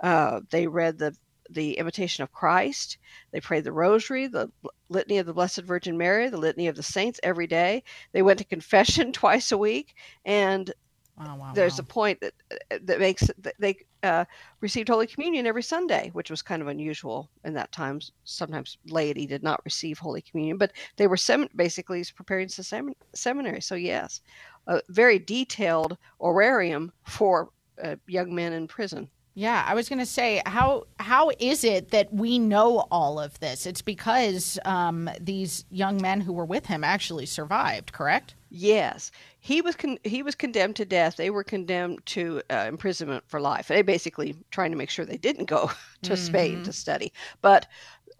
Uh, 0.00 0.40
they 0.50 0.66
read 0.66 0.98
the 0.98 1.14
the 1.50 1.74
imitation 1.74 2.22
of 2.22 2.32
Christ. 2.32 2.96
They 3.30 3.40
prayed 3.40 3.64
the 3.64 3.72
rosary, 3.72 4.26
the 4.26 4.50
litany 4.88 5.18
of 5.18 5.26
the 5.26 5.34
Blessed 5.34 5.60
Virgin 5.62 5.98
Mary, 5.98 6.28
the 6.28 6.38
litany 6.38 6.68
of 6.68 6.76
the 6.76 6.82
saints 6.82 7.20
every 7.22 7.46
day. 7.46 7.82
They 8.12 8.22
went 8.22 8.38
to 8.38 8.44
confession 8.44 9.12
twice 9.12 9.52
a 9.52 9.58
week, 9.58 9.94
and 10.24 10.72
wow, 11.18 11.36
wow, 11.36 11.52
there's 11.54 11.78
wow. 11.78 11.84
a 11.88 11.92
point 11.92 12.20
that 12.20 12.34
that 12.82 12.98
makes 12.98 13.30
that 13.38 13.54
they 13.58 13.76
uh, 14.02 14.24
received 14.60 14.88
Holy 14.88 15.06
Communion 15.06 15.46
every 15.46 15.62
Sunday, 15.62 16.10
which 16.12 16.30
was 16.30 16.42
kind 16.42 16.62
of 16.62 16.68
unusual 16.68 17.30
in 17.44 17.54
that 17.54 17.72
time. 17.72 18.00
Sometimes 18.24 18.78
laity 18.86 19.26
did 19.26 19.42
not 19.42 19.64
receive 19.64 19.98
Holy 19.98 20.22
Communion, 20.22 20.58
but 20.58 20.72
they 20.96 21.06
were 21.06 21.16
sem- 21.16 21.48
basically 21.56 22.04
preparing 22.14 22.48
to 22.48 22.62
sem- 22.62 22.94
seminary. 23.14 23.60
So 23.60 23.74
yes, 23.74 24.20
a 24.66 24.80
very 24.88 25.18
detailed 25.18 25.96
horarium 26.20 26.92
for 27.04 27.50
uh, 27.82 27.96
young 28.06 28.34
men 28.34 28.52
in 28.52 28.68
prison. 28.68 29.08
Yeah, 29.36 29.64
I 29.66 29.74
was 29.74 29.88
going 29.88 29.98
to 29.98 30.06
say 30.06 30.40
how 30.46 30.84
how 31.00 31.30
is 31.40 31.64
it 31.64 31.90
that 31.90 32.12
we 32.12 32.38
know 32.38 32.86
all 32.90 33.18
of 33.18 33.38
this? 33.40 33.66
It's 33.66 33.82
because 33.82 34.58
um, 34.64 35.10
these 35.20 35.64
young 35.70 36.00
men 36.00 36.20
who 36.20 36.32
were 36.32 36.44
with 36.44 36.66
him 36.66 36.84
actually 36.84 37.26
survived, 37.26 37.92
correct? 37.92 38.34
Yes, 38.56 39.10
he 39.40 39.60
was 39.62 39.74
con- 39.74 39.98
he 40.04 40.22
was 40.22 40.36
condemned 40.36 40.76
to 40.76 40.84
death. 40.84 41.16
They 41.16 41.30
were 41.30 41.42
condemned 41.42 42.06
to 42.06 42.40
uh, 42.48 42.66
imprisonment 42.68 43.24
for 43.26 43.40
life. 43.40 43.66
They 43.66 43.82
basically 43.82 44.36
trying 44.52 44.70
to 44.70 44.76
make 44.76 44.90
sure 44.90 45.04
they 45.04 45.16
didn't 45.16 45.46
go 45.46 45.72
to 46.02 46.12
mm-hmm. 46.12 46.24
Spain 46.24 46.62
to 46.62 46.72
study, 46.72 47.12
but 47.42 47.66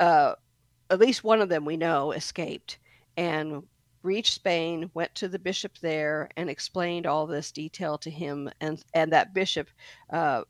uh, 0.00 0.34
at 0.90 0.98
least 0.98 1.22
one 1.22 1.40
of 1.40 1.50
them 1.50 1.64
we 1.64 1.76
know 1.76 2.10
escaped 2.10 2.78
and 3.16 3.62
reached 4.02 4.34
Spain, 4.34 4.90
went 4.92 5.14
to 5.14 5.28
the 5.28 5.38
bishop 5.38 5.78
there, 5.78 6.28
and 6.36 6.50
explained 6.50 7.06
all 7.06 7.28
this 7.28 7.52
detail 7.52 7.96
to 7.98 8.10
him. 8.10 8.50
And 8.60 8.82
and 8.92 9.12
that 9.12 9.34
bishop 9.34 9.68
uh, 10.10 10.42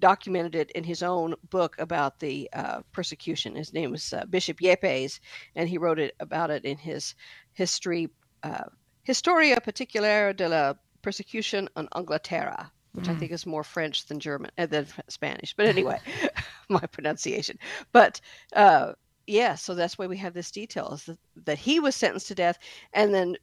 documented 0.00 0.54
it 0.54 0.70
in 0.72 0.84
his 0.84 1.02
own 1.02 1.34
book 1.48 1.76
about 1.78 2.20
the 2.20 2.50
uh, 2.52 2.82
persecution. 2.92 3.56
His 3.56 3.72
name 3.72 3.92
was 3.92 4.12
uh, 4.12 4.26
Bishop 4.26 4.58
Yepes, 4.58 5.18
and 5.54 5.66
he 5.66 5.78
wrote 5.78 5.98
it 5.98 6.14
about 6.20 6.50
it 6.50 6.66
in 6.66 6.76
his 6.76 7.14
history, 7.54 8.10
uh, 8.46 8.64
Historia 9.02 9.60
Particular 9.60 10.32
de 10.32 10.48
la 10.48 10.74
Persecution 11.02 11.68
en 11.76 11.88
Inglaterra, 11.94 12.70
which 12.92 13.06
mm. 13.06 13.12
I 13.12 13.14
think 13.14 13.32
is 13.32 13.46
more 13.46 13.64
French 13.64 14.06
than 14.06 14.18
German 14.18 14.50
uh, 14.58 14.66
than 14.66 14.86
Spanish. 15.08 15.54
But 15.54 15.66
anyway, 15.66 16.00
my 16.68 16.80
pronunciation. 16.80 17.58
But 17.92 18.20
uh, 18.54 18.92
yeah, 19.26 19.54
so 19.54 19.74
that's 19.74 19.98
why 19.98 20.06
we 20.06 20.16
have 20.18 20.34
this 20.34 20.50
detail 20.50 20.92
is 20.92 21.04
that, 21.04 21.18
that 21.44 21.58
he 21.58 21.80
was 21.80 21.94
sentenced 21.94 22.28
to 22.28 22.34
death, 22.34 22.58
and 22.92 23.14
then 23.14 23.36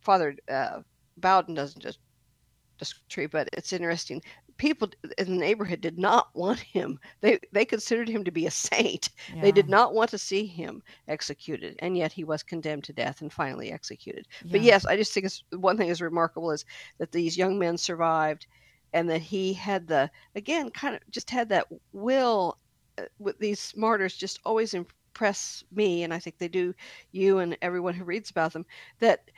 Father 0.00 0.36
uh, 0.50 0.80
Bowden 1.16 1.54
doesn't 1.54 1.82
just 1.82 1.98
just 2.78 3.08
tree, 3.08 3.26
but 3.26 3.48
it's 3.52 3.72
interesting 3.72 4.22
people 4.62 4.88
in 5.18 5.26
the 5.26 5.40
neighborhood 5.40 5.80
did 5.80 5.98
not 5.98 6.28
want 6.34 6.60
him. 6.60 7.00
They 7.20 7.40
they 7.50 7.64
considered 7.64 8.08
him 8.08 8.22
to 8.22 8.30
be 8.30 8.46
a 8.46 8.50
saint. 8.50 9.10
Yeah. 9.34 9.42
They 9.42 9.50
did 9.50 9.68
not 9.68 9.92
want 9.92 10.10
to 10.10 10.18
see 10.18 10.46
him 10.46 10.84
executed, 11.08 11.74
and 11.80 11.96
yet 11.96 12.12
he 12.12 12.22
was 12.22 12.44
condemned 12.44 12.84
to 12.84 12.92
death 12.92 13.22
and 13.22 13.32
finally 13.32 13.72
executed. 13.72 14.28
Yeah. 14.44 14.52
But 14.52 14.60
yes, 14.60 14.86
I 14.86 14.96
just 14.96 15.12
think 15.12 15.26
it's 15.26 15.42
one 15.50 15.76
thing 15.76 15.88
is 15.88 16.00
remarkable 16.00 16.52
is 16.52 16.64
that 16.98 17.10
these 17.10 17.36
young 17.36 17.58
men 17.58 17.76
survived, 17.76 18.46
and 18.92 19.10
that 19.10 19.20
he 19.20 19.52
had 19.52 19.88
the 19.88 20.08
again 20.36 20.70
kind 20.70 20.94
of 20.94 21.00
just 21.10 21.28
had 21.28 21.48
that 21.48 21.66
will. 21.92 22.56
Uh, 22.98 23.04
with 23.18 23.38
these 23.38 23.72
martyrs, 23.74 24.14
just 24.14 24.38
always 24.44 24.74
impress 24.74 25.64
me, 25.72 26.04
and 26.04 26.14
I 26.14 26.20
think 26.20 26.38
they 26.38 26.46
do 26.46 26.74
you 27.10 27.38
and 27.38 27.56
everyone 27.62 27.94
who 27.94 28.04
reads 28.04 28.30
about 28.30 28.52
them. 28.52 28.66
That 29.00 29.30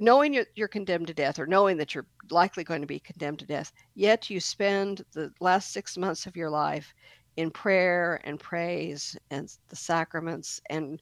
knowing 0.00 0.34
you're, 0.34 0.46
you're, 0.56 0.66
condemned 0.66 1.06
to 1.06 1.14
death 1.14 1.38
or 1.38 1.46
knowing 1.46 1.76
that 1.76 1.94
you're 1.94 2.06
likely 2.30 2.64
going 2.64 2.80
to 2.80 2.86
be 2.86 2.98
condemned 2.98 3.38
to 3.38 3.46
death, 3.46 3.72
yet 3.94 4.28
you 4.30 4.40
spend 4.40 5.04
the 5.12 5.32
last 5.40 5.72
six 5.72 5.96
months 5.96 6.26
of 6.26 6.36
your 6.36 6.50
life 6.50 6.92
in 7.36 7.50
prayer 7.50 8.20
and 8.24 8.40
praise 8.40 9.16
and 9.30 9.56
the 9.68 9.76
sacraments 9.76 10.60
and 10.70 11.00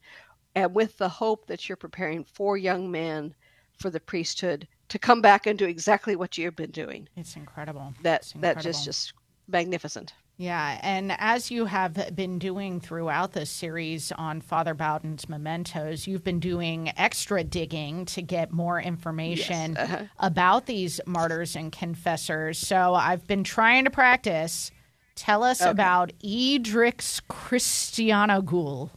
and 0.54 0.74
with 0.74 0.96
the 0.98 1.08
hope 1.08 1.46
that 1.46 1.68
you're 1.68 1.76
preparing 1.76 2.24
four 2.24 2.56
young 2.56 2.90
men 2.90 3.34
for 3.78 3.90
the 3.90 4.00
priesthood 4.00 4.66
to 4.88 4.98
come 4.98 5.20
back 5.20 5.46
and 5.46 5.58
do 5.58 5.66
exactly 5.66 6.16
what 6.16 6.36
you've 6.36 6.56
been 6.56 6.70
doing. 6.70 7.08
It's 7.16 7.36
incredible. 7.36 7.94
That 8.02 8.22
it's 8.22 8.34
incredible. 8.34 8.62
that 8.62 8.68
just 8.68 8.84
just 8.84 9.12
magnificent. 9.46 10.14
Yeah, 10.40 10.78
and 10.85 11.12
as 11.19 11.51
you 11.51 11.65
have 11.65 12.15
been 12.15 12.39
doing 12.39 12.78
throughout 12.78 13.32
this 13.32 13.51
series 13.51 14.12
on 14.12 14.40
Father 14.40 14.73
Bowden's 14.73 15.28
mementos, 15.28 16.06
you've 16.06 16.23
been 16.23 16.39
doing 16.39 16.93
extra 16.97 17.43
digging 17.43 18.05
to 18.06 18.23
get 18.23 18.52
more 18.52 18.81
information 18.81 19.73
yes. 19.73 19.90
uh-huh. 19.90 20.05
about 20.20 20.66
these 20.66 21.01
martyrs 21.06 21.56
and 21.56 21.73
confessors. 21.73 22.56
So 22.56 22.94
I've 22.94 23.27
been 23.27 23.43
trying 23.43 23.82
to 23.86 23.90
practice. 23.90 24.70
Tell 25.16 25.43
us 25.43 25.60
okay. 25.60 25.70
about 25.70 26.12
Idrix 26.23 27.20
Christianogul. 27.28 28.90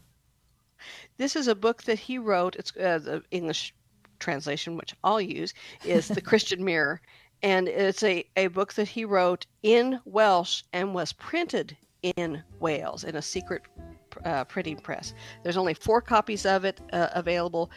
This 1.17 1.35
is 1.35 1.47
a 1.47 1.55
book 1.55 1.81
that 1.83 1.97
he 1.97 2.19
wrote. 2.19 2.55
It's 2.55 2.71
uh, 2.77 2.99
the 2.99 3.23
English 3.31 3.73
translation, 4.19 4.77
which 4.77 4.93
I'll 5.03 5.19
use, 5.19 5.55
is 5.83 6.07
The 6.07 6.21
Christian 6.21 6.63
Mirror 6.63 7.01
and 7.43 7.67
it's 7.67 8.03
a, 8.03 8.25
a 8.37 8.47
book 8.47 8.73
that 8.73 8.87
he 8.87 9.05
wrote 9.05 9.45
in 9.63 9.99
Welsh 10.05 10.63
and 10.73 10.93
was 10.93 11.13
printed 11.13 11.75
in 12.03 12.43
Wales 12.59 13.03
in 13.03 13.15
a 13.15 13.21
secret 13.21 13.63
uh, 14.25 14.43
printing 14.45 14.77
press. 14.77 15.13
There's 15.43 15.57
only 15.57 15.73
four 15.73 16.01
copies 16.01 16.45
of 16.45 16.65
it 16.65 16.79
uh, 16.93 17.07
available 17.13 17.71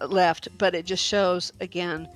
uh, 0.00 0.06
left, 0.06 0.48
but 0.58 0.74
it 0.74 0.84
just 0.84 1.04
shows 1.04 1.52
again, 1.60 2.08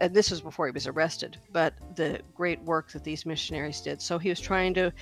and 0.00 0.14
this 0.14 0.30
was 0.30 0.40
before 0.40 0.66
he 0.66 0.72
was 0.72 0.86
arrested, 0.86 1.38
but 1.52 1.74
the 1.96 2.20
great 2.34 2.60
work 2.62 2.90
that 2.92 3.04
these 3.04 3.24
missionaries 3.24 3.80
did. 3.80 4.02
So 4.02 4.18
he 4.18 4.28
was 4.28 4.40
trying 4.40 4.74
to, 4.74 4.92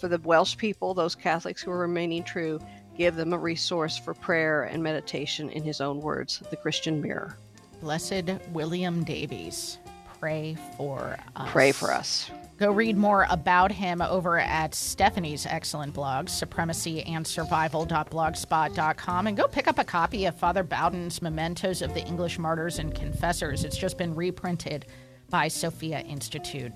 for 0.00 0.08
the 0.08 0.18
Welsh 0.18 0.56
people, 0.56 0.94
those 0.94 1.14
Catholics 1.14 1.62
who 1.62 1.70
were 1.70 1.78
remaining 1.78 2.24
true, 2.24 2.58
give 2.96 3.16
them 3.16 3.32
a 3.32 3.38
resource 3.38 3.98
for 3.98 4.14
prayer 4.14 4.64
and 4.64 4.82
meditation 4.82 5.50
in 5.50 5.62
his 5.62 5.80
own 5.80 6.00
words, 6.00 6.42
the 6.50 6.56
Christian 6.56 7.00
Mirror. 7.00 7.36
Blessed 7.80 8.30
William 8.52 9.04
Davies 9.04 9.78
pray 10.18 10.56
for 10.76 11.16
us. 11.36 11.50
Pray 11.50 11.72
for 11.72 11.92
us. 11.92 12.30
Go 12.58 12.72
read 12.72 12.96
more 12.96 13.26
about 13.28 13.70
him 13.70 14.00
over 14.00 14.38
at 14.38 14.74
Stephanie's 14.74 15.44
excellent 15.44 15.92
blog, 15.92 16.24
supremacyandsurvival.blogspot.com, 16.26 19.26
and 19.26 19.36
go 19.36 19.46
pick 19.46 19.68
up 19.68 19.78
a 19.78 19.84
copy 19.84 20.24
of 20.24 20.34
Father 20.34 20.62
Bowden's 20.62 21.20
Mementos 21.20 21.82
of 21.82 21.92
the 21.92 22.02
English 22.06 22.38
Martyrs 22.38 22.78
and 22.78 22.94
Confessors. 22.94 23.64
It's 23.64 23.76
just 23.76 23.98
been 23.98 24.14
reprinted 24.14 24.86
by 25.28 25.48
Sophia 25.48 26.00
Institute 26.00 26.72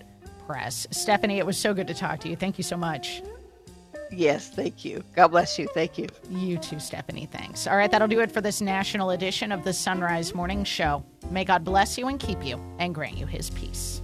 Press. 0.47 0.87
Stephanie, 0.91 1.39
it 1.39 1.47
was 1.47 1.57
so 1.57 1.73
good 1.73 1.87
to 1.87 1.95
talk 1.95 2.21
to 2.21 2.29
you. 2.29 2.37
Thank 2.37 2.59
you 2.59 2.65
so 2.65 2.77
much. 2.77 3.23
Yes, 4.11 4.49
thank 4.49 4.85
you. 4.85 5.05
God 5.15 5.28
bless 5.28 5.59
you. 5.59 5.69
Thank 5.74 5.99
you. 5.99 6.09
You 6.31 6.59
too, 6.59 6.81
Stephanie. 6.81 7.28
Thanks. 7.31 7.66
All 7.66 7.77
right, 7.77 7.91
that'll 7.91 8.09
do 8.09 8.20
it 8.20 8.32
for 8.32 8.41
this 8.41 8.61
national 8.61 9.11
edition 9.11 9.53
of 9.53 9.65
the 9.65 9.70
Sonrise 9.70 10.35
Morning 10.35 10.65
Show. 10.65 11.05
May 11.31 11.45
God 11.45 11.65
bless 11.65 11.97
you 11.97 12.09
and 12.09 12.19
keep 12.19 12.45
you 12.45 12.61
and 12.78 12.95
grant 12.95 13.16
you 13.16 13.27
his 13.27 13.51
peace. 13.51 13.99